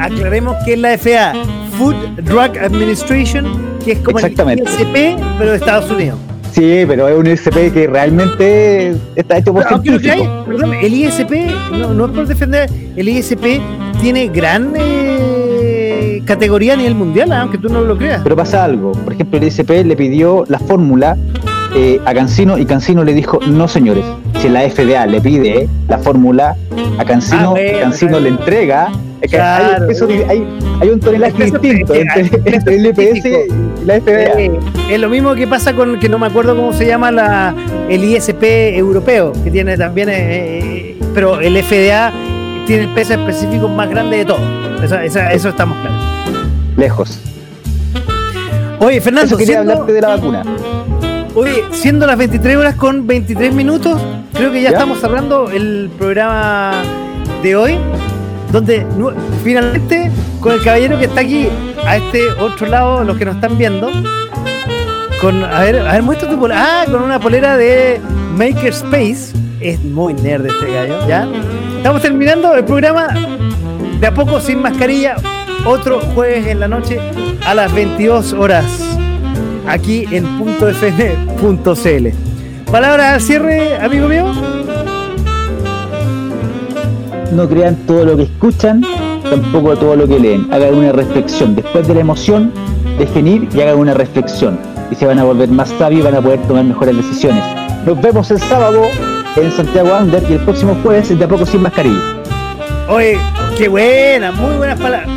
aclaremos 0.00 0.56
que 0.64 0.72
es 0.72 0.78
la 0.80 0.98
FDA, 0.98 1.32
Food 1.78 1.94
Drug 2.22 2.58
Administration, 2.58 3.78
que 3.84 3.92
es 3.92 3.98
como 4.00 4.18
el. 4.18 4.32
ISP, 4.32 5.22
pero 5.38 5.50
de 5.50 5.56
Estados 5.56 5.88
Unidos. 5.88 6.18
Sí, 6.54 6.84
pero 6.86 7.08
es 7.08 7.16
un 7.18 7.26
ISP 7.26 7.72
que 7.72 7.88
realmente 7.88 8.94
está 9.16 9.38
hecho 9.38 9.52
por 9.52 9.64
científicos. 9.66 10.28
perdón, 10.46 10.74
el 10.74 10.94
ISP, 10.94 11.32
no, 11.72 11.92
no 11.92 12.04
es 12.06 12.10
por 12.12 12.26
defender, 12.28 12.70
el 12.96 13.08
ISP 13.08 13.60
tiene 14.00 14.28
gran 14.28 14.72
eh, 14.76 16.22
categoría 16.24 16.74
a 16.74 16.76
nivel 16.76 16.94
mundial, 16.94 17.32
¿ah? 17.32 17.42
aunque 17.42 17.58
tú 17.58 17.68
no 17.68 17.80
lo 17.80 17.96
creas. 17.98 18.20
Pero 18.22 18.36
pasa 18.36 18.64
algo. 18.64 18.92
Por 18.92 19.12
ejemplo, 19.14 19.38
el 19.38 19.44
ISP 19.48 19.70
le 19.84 19.96
pidió 19.96 20.44
la 20.48 20.58
fórmula 20.60 21.16
eh, 21.74 22.00
a 22.04 22.14
Cancino 22.14 22.56
y 22.56 22.64
Cancino 22.66 23.02
le 23.02 23.14
dijo, 23.14 23.40
no 23.48 23.66
señores, 23.66 24.04
si 24.40 24.48
la 24.48 24.60
FDA 24.68 25.06
le 25.06 25.20
pide 25.20 25.68
la 25.88 25.98
fórmula 25.98 26.54
a 26.98 27.04
Cancino, 27.04 27.54
Ah, 27.56 27.80
Cancino 27.80 28.20
le 28.20 28.28
entrega, 28.28 28.90
es 29.20 29.30
que 29.30 29.40
hay, 29.40 29.64
Claro. 29.66 29.82
un 29.82 29.88
peso 29.88 30.06
di- 30.06 30.22
hay, 30.28 30.46
hay 30.80 30.88
un 30.88 31.00
tonelaje 31.00 31.44
distinto 31.44 31.94
entre, 31.94 32.30
entre 32.44 32.74
el 32.76 32.86
IPS 32.86 33.24
y 33.24 33.84
la 33.86 34.00
FDA. 34.00 34.40
Eh, 34.40 34.58
es 34.90 35.00
lo 35.00 35.08
mismo 35.08 35.34
que 35.34 35.46
pasa 35.46 35.74
con 35.74 35.98
que 35.98 36.08
no 36.08 36.18
me 36.18 36.26
acuerdo 36.26 36.56
cómo 36.56 36.72
se 36.72 36.86
llama 36.86 37.10
la 37.10 37.54
el 37.88 38.04
ISP 38.04 38.42
europeo, 38.76 39.32
que 39.44 39.50
tiene 39.50 39.76
también, 39.76 40.08
eh, 40.08 40.14
eh, 40.18 40.96
pero 41.14 41.40
el 41.40 41.56
FDA 41.62 42.12
tiene 42.66 42.84
el 42.84 42.88
peso 42.90 43.14
específico 43.14 43.68
más 43.68 43.88
grande 43.88 44.18
de 44.18 44.24
todo. 44.24 44.38
Eso, 44.82 45.48
estamos 45.48 45.78
claros. 45.78 46.02
Lejos. 46.76 47.20
Oye, 48.80 49.00
Fernando, 49.00 49.28
Eso 49.28 49.36
quería 49.36 49.56
siendo, 49.56 49.72
hablarte 49.72 49.92
de 49.92 50.00
la 50.00 50.08
vacuna. 50.08 50.42
oye, 51.34 51.64
siendo 51.70 52.06
las 52.06 52.18
23 52.18 52.56
horas 52.56 52.74
con 52.74 53.06
23 53.06 53.54
minutos, 53.54 54.00
creo 54.32 54.50
que 54.52 54.60
ya, 54.60 54.70
¿Ya? 54.70 54.76
estamos 54.76 55.00
cerrando 55.00 55.50
el 55.50 55.90
programa 55.96 56.82
de 57.42 57.56
hoy, 57.56 57.78
donde 58.54 58.86
finalmente 59.42 60.12
con 60.38 60.52
el 60.52 60.62
caballero 60.62 60.96
que 60.96 61.06
está 61.06 61.22
aquí 61.22 61.48
a 61.84 61.96
este 61.96 62.30
otro 62.38 62.68
lado, 62.68 63.02
los 63.02 63.18
que 63.18 63.24
nos 63.24 63.34
están 63.34 63.58
viendo, 63.58 63.90
con, 65.20 65.42
a 65.42 65.58
ver, 65.60 65.80
a 65.80 65.92
ver, 65.92 66.02
muestra 66.04 66.30
tu 66.30 66.38
polera. 66.38 66.82
Ah, 66.82 66.84
con 66.88 67.02
una 67.02 67.18
polera 67.18 67.56
de 67.56 68.00
Makerspace. 68.36 69.34
Es 69.60 69.82
muy 69.82 70.14
nerd 70.14 70.46
este 70.46 70.72
gallo, 70.72 71.08
¿ya? 71.08 71.26
Estamos 71.78 72.00
terminando 72.00 72.54
el 72.54 72.64
programa 72.64 73.08
de 73.98 74.06
a 74.06 74.14
poco 74.14 74.40
sin 74.40 74.62
mascarilla. 74.62 75.16
Otro 75.64 75.98
jueves 76.14 76.46
en 76.46 76.60
la 76.60 76.68
noche 76.68 77.00
a 77.44 77.54
las 77.54 77.74
22 77.74 78.34
horas. 78.34 78.66
Aquí 79.66 80.06
en 80.12 80.26
.fm.cl. 80.60 82.08
Palabras 82.70 83.14
al 83.14 83.20
cierre, 83.20 83.76
amigo 83.78 84.06
mío. 84.06 84.73
No 87.34 87.48
crean 87.48 87.74
todo 87.86 88.04
lo 88.04 88.16
que 88.16 88.22
escuchan, 88.22 88.82
tampoco 89.28 89.76
todo 89.76 89.96
lo 89.96 90.06
que 90.06 90.20
leen. 90.20 90.46
Hagan 90.52 90.74
una 90.74 90.92
reflexión. 90.92 91.56
Después 91.56 91.86
de 91.88 91.94
la 91.94 92.00
emoción, 92.00 92.52
dejen 92.96 93.26
ir 93.26 93.48
y 93.52 93.60
hagan 93.60 93.78
una 93.78 93.92
reflexión. 93.92 94.56
Y 94.90 94.94
se 94.94 95.04
van 95.04 95.18
a 95.18 95.24
volver 95.24 95.48
más 95.48 95.68
sabios 95.70 96.02
y 96.02 96.04
van 96.04 96.14
a 96.14 96.20
poder 96.20 96.40
tomar 96.42 96.62
mejores 96.62 96.96
decisiones. 96.96 97.42
Nos 97.84 98.00
vemos 98.00 98.30
el 98.30 98.38
sábado 98.38 98.82
en 99.34 99.50
Santiago 99.50 99.90
Under 100.00 100.22
y 100.30 100.34
el 100.34 100.40
próximo 100.40 100.76
jueves 100.84 101.10
en 101.10 101.18
de 101.18 101.24
a 101.24 101.28
poco 101.28 101.44
sin 101.44 101.62
mascarilla. 101.62 102.00
Oye, 102.88 103.18
qué 103.58 103.68
buena, 103.68 104.30
muy 104.30 104.56
buenas 104.56 104.78
palabras. 104.78 105.10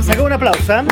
Saca 0.00 0.22
un 0.22 0.32
aplauso, 0.32 0.72
¿ah? 0.72 0.84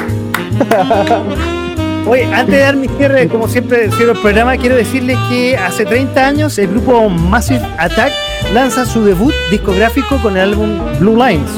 Oye, 2.06 2.24
antes 2.24 2.54
de 2.54 2.60
dar 2.60 2.76
mi 2.76 2.88
cierre, 2.88 3.28
como 3.28 3.46
siempre 3.46 3.90
cierro 3.92 4.12
el 4.12 4.18
programa, 4.18 4.56
quiero 4.56 4.74
decirles 4.74 5.16
que 5.28 5.56
hace 5.56 5.84
30 5.84 6.26
años 6.26 6.58
el 6.58 6.68
grupo 6.68 7.08
Massive 7.08 7.64
Attack 7.78 8.12
lanza 8.52 8.84
su 8.84 9.04
debut 9.04 9.32
discográfico 9.50 10.16
con 10.20 10.36
el 10.36 10.50
álbum 10.50 10.78
Blue 10.98 11.16
Lines. 11.16 11.50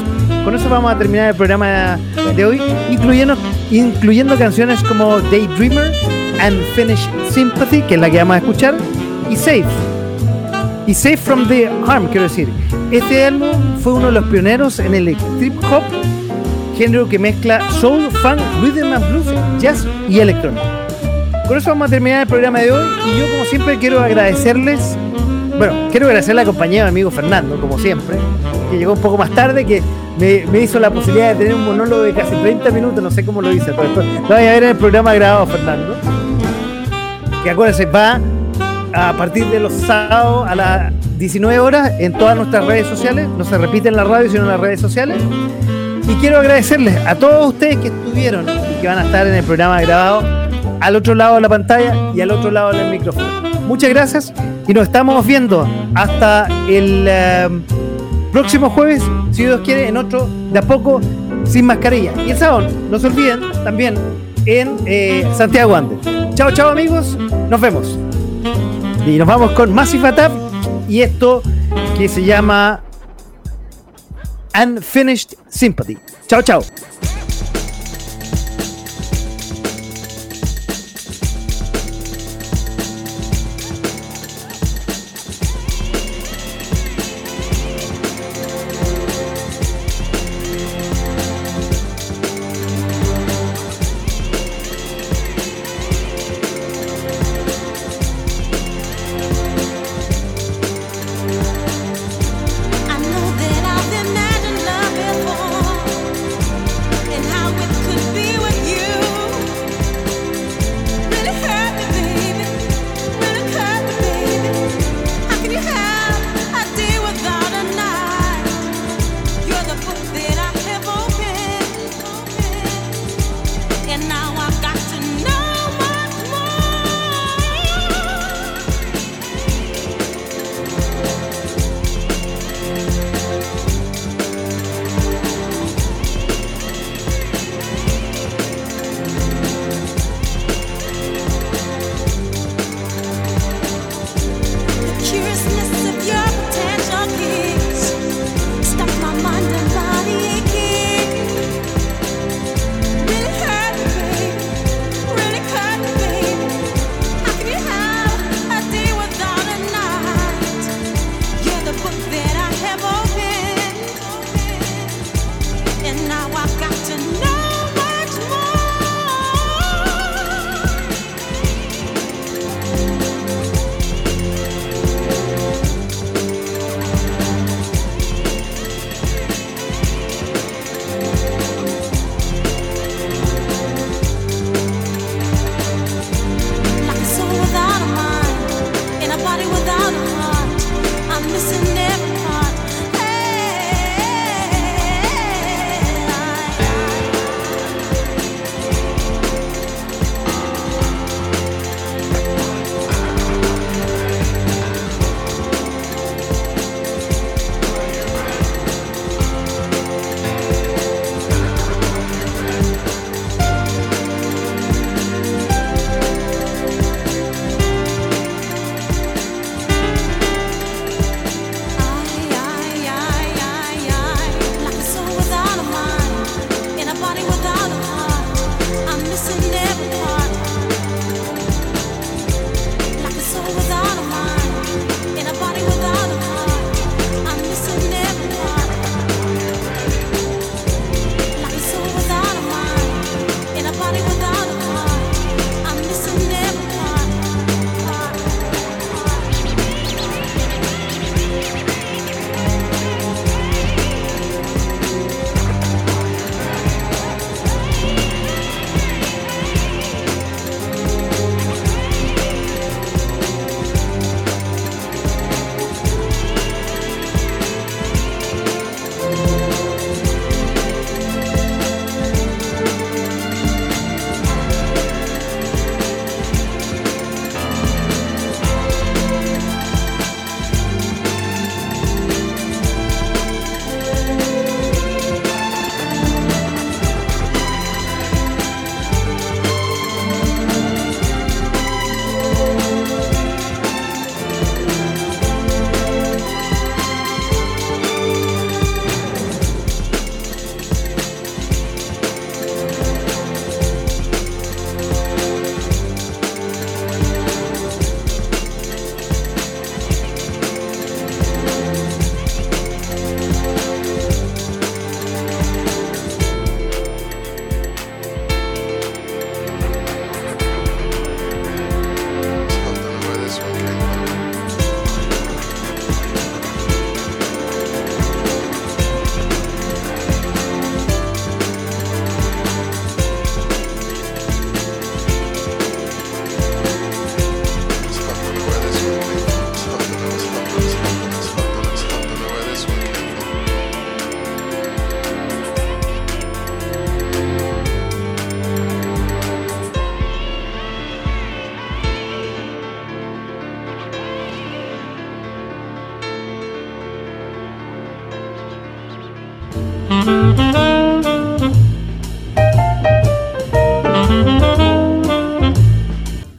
Con 0.43 0.55
eso 0.55 0.69
vamos 0.69 0.91
a 0.91 0.97
terminar 0.97 1.29
el 1.29 1.35
programa 1.35 1.97
de 2.35 2.45
hoy, 2.45 2.61
incluyendo, 2.91 3.35
incluyendo 3.71 4.37
canciones 4.37 4.83
como 4.83 5.19
Daydreamer 5.19 5.91
and 6.41 6.61
Finish 6.75 7.09
Sympathy, 7.31 7.81
que 7.83 7.95
es 7.95 7.99
la 7.99 8.09
que 8.09 8.17
vamos 8.17 8.35
a 8.35 8.37
escuchar, 8.39 8.75
y 9.29 9.35
Safe. 9.35 9.65
Y 10.85 10.93
Safe 10.93 11.17
from 11.17 11.47
the 11.47 11.69
Harm, 11.87 12.07
quiero 12.07 12.23
decir. 12.23 12.49
Este 12.91 13.25
álbum 13.25 13.49
fue 13.81 13.93
uno 13.93 14.07
de 14.07 14.11
los 14.11 14.25
pioneros 14.25 14.79
en 14.79 14.93
el 14.93 15.15
trip 15.39 15.55
hop, 15.63 15.83
género 16.77 17.07
que 17.07 17.19
mezcla 17.19 17.61
soul, 17.71 18.09
funk, 18.11 18.39
rhythm 18.61 18.89
blues, 19.09 19.27
jazz 19.59 19.87
y 20.09 20.19
electrónica. 20.19 20.63
Con 21.47 21.57
eso 21.57 21.71
vamos 21.71 21.87
a 21.87 21.89
terminar 21.89 22.21
el 22.21 22.27
programa 22.27 22.59
de 22.59 22.71
hoy 22.71 22.85
y 23.05 23.19
yo 23.19 23.29
como 23.29 23.45
siempre 23.45 23.77
quiero 23.77 23.99
agradecerles, 23.99 24.97
bueno, 25.57 25.89
quiero 25.91 26.05
agradecer 26.05 26.35
la 26.35 26.45
compañía 26.45 26.85
de 26.85 26.91
mi 26.91 26.99
amigo 27.01 27.11
Fernando, 27.11 27.59
como 27.59 27.77
siempre, 27.77 28.17
que 28.71 28.77
llegó 28.77 28.93
un 28.93 29.01
poco 29.01 29.17
más 29.17 29.29
tarde, 29.31 29.65
que 29.65 29.83
me, 30.17 30.59
hizo 30.61 30.79
la 30.79 30.89
posibilidad 30.89 31.33
de 31.33 31.35
tener 31.35 31.55
un 31.55 31.65
monólogo 31.65 32.03
de 32.03 32.13
casi 32.13 32.35
30 32.35 32.71
minutos, 32.71 33.03
no 33.03 33.11
sé 33.11 33.25
cómo 33.25 33.41
lo 33.41 33.51
hice, 33.51 33.73
pero 33.73 33.83
después 33.83 34.05
lo 34.05 34.21
voy 34.21 34.45
a 34.45 34.51
ver 34.51 34.63
en 34.63 34.69
el 34.69 34.77
programa 34.77 35.13
grabado 35.13 35.47
Fernando. 35.47 35.95
Que 37.43 37.49
acuérdense, 37.49 37.85
va 37.85 38.21
a 38.93 39.13
partir 39.13 39.45
de 39.47 39.59
los 39.59 39.73
sábados 39.73 40.47
a 40.47 40.55
las 40.55 40.93
19 41.17 41.59
horas 41.59 41.91
en 41.99 42.13
todas 42.13 42.37
nuestras 42.37 42.65
redes 42.65 42.87
sociales, 42.87 43.27
no 43.37 43.43
se 43.43 43.57
repite 43.57 43.89
en 43.89 43.97
la 43.97 44.05
radio 44.05 44.29
sino 44.29 44.43
en 44.43 44.49
las 44.49 44.59
redes 44.59 44.79
sociales. 44.79 45.17
Y 46.07 46.15
quiero 46.15 46.39
agradecerles 46.39 46.95
a 47.05 47.15
todos 47.15 47.53
ustedes 47.53 47.77
que 47.77 47.87
estuvieron 47.87 48.45
y 48.47 48.81
que 48.81 48.87
van 48.87 48.99
a 48.99 49.05
estar 49.05 49.25
en 49.25 49.33
el 49.35 49.43
programa 49.43 49.81
grabado 49.81 50.23
al 50.79 50.95
otro 50.95 51.15
lado 51.15 51.35
de 51.35 51.41
la 51.41 51.49
pantalla 51.49 51.95
y 52.13 52.21
al 52.21 52.31
otro 52.31 52.51
lado 52.51 52.73
del 52.73 52.91
micrófono. 52.91 53.25
Muchas 53.67 53.89
gracias 53.89 54.33
y 54.67 54.73
nos 54.73 54.83
estamos 54.83 55.25
viendo 55.25 55.67
hasta 55.95 56.47
el 56.67 57.05
eh, 57.07 57.49
próximo 58.31 58.69
jueves, 58.69 59.01
si 59.31 59.43
Dios 59.43 59.61
quiere, 59.63 59.87
en 59.87 59.97
otro 59.97 60.27
de 60.51 60.59
a 60.59 60.61
poco 60.61 60.99
sin 61.45 61.65
mascarilla. 61.65 62.11
Y 62.25 62.31
el 62.31 62.37
sábado, 62.37 62.67
no 62.89 62.99
se 62.99 63.07
olviden 63.07 63.39
también 63.63 63.95
en 64.45 64.75
eh, 64.85 65.25
Santiago 65.35 65.75
Andes. 65.75 65.99
Chao, 66.35 66.51
chao 66.51 66.69
amigos, 66.69 67.17
nos 67.49 67.61
vemos. 67.61 67.97
Y 69.05 69.17
nos 69.17 69.27
vamos 69.27 69.51
con 69.51 69.73
Massive 69.73 70.07
Attack 70.07 70.31
y 70.87 71.01
esto 71.01 71.41
que 71.97 72.07
se 72.07 72.23
llama 72.23 72.82
Unfinished 74.55 75.35
Sympathy. 75.49 75.97
Chao, 76.27 76.41
chao. 76.41 76.61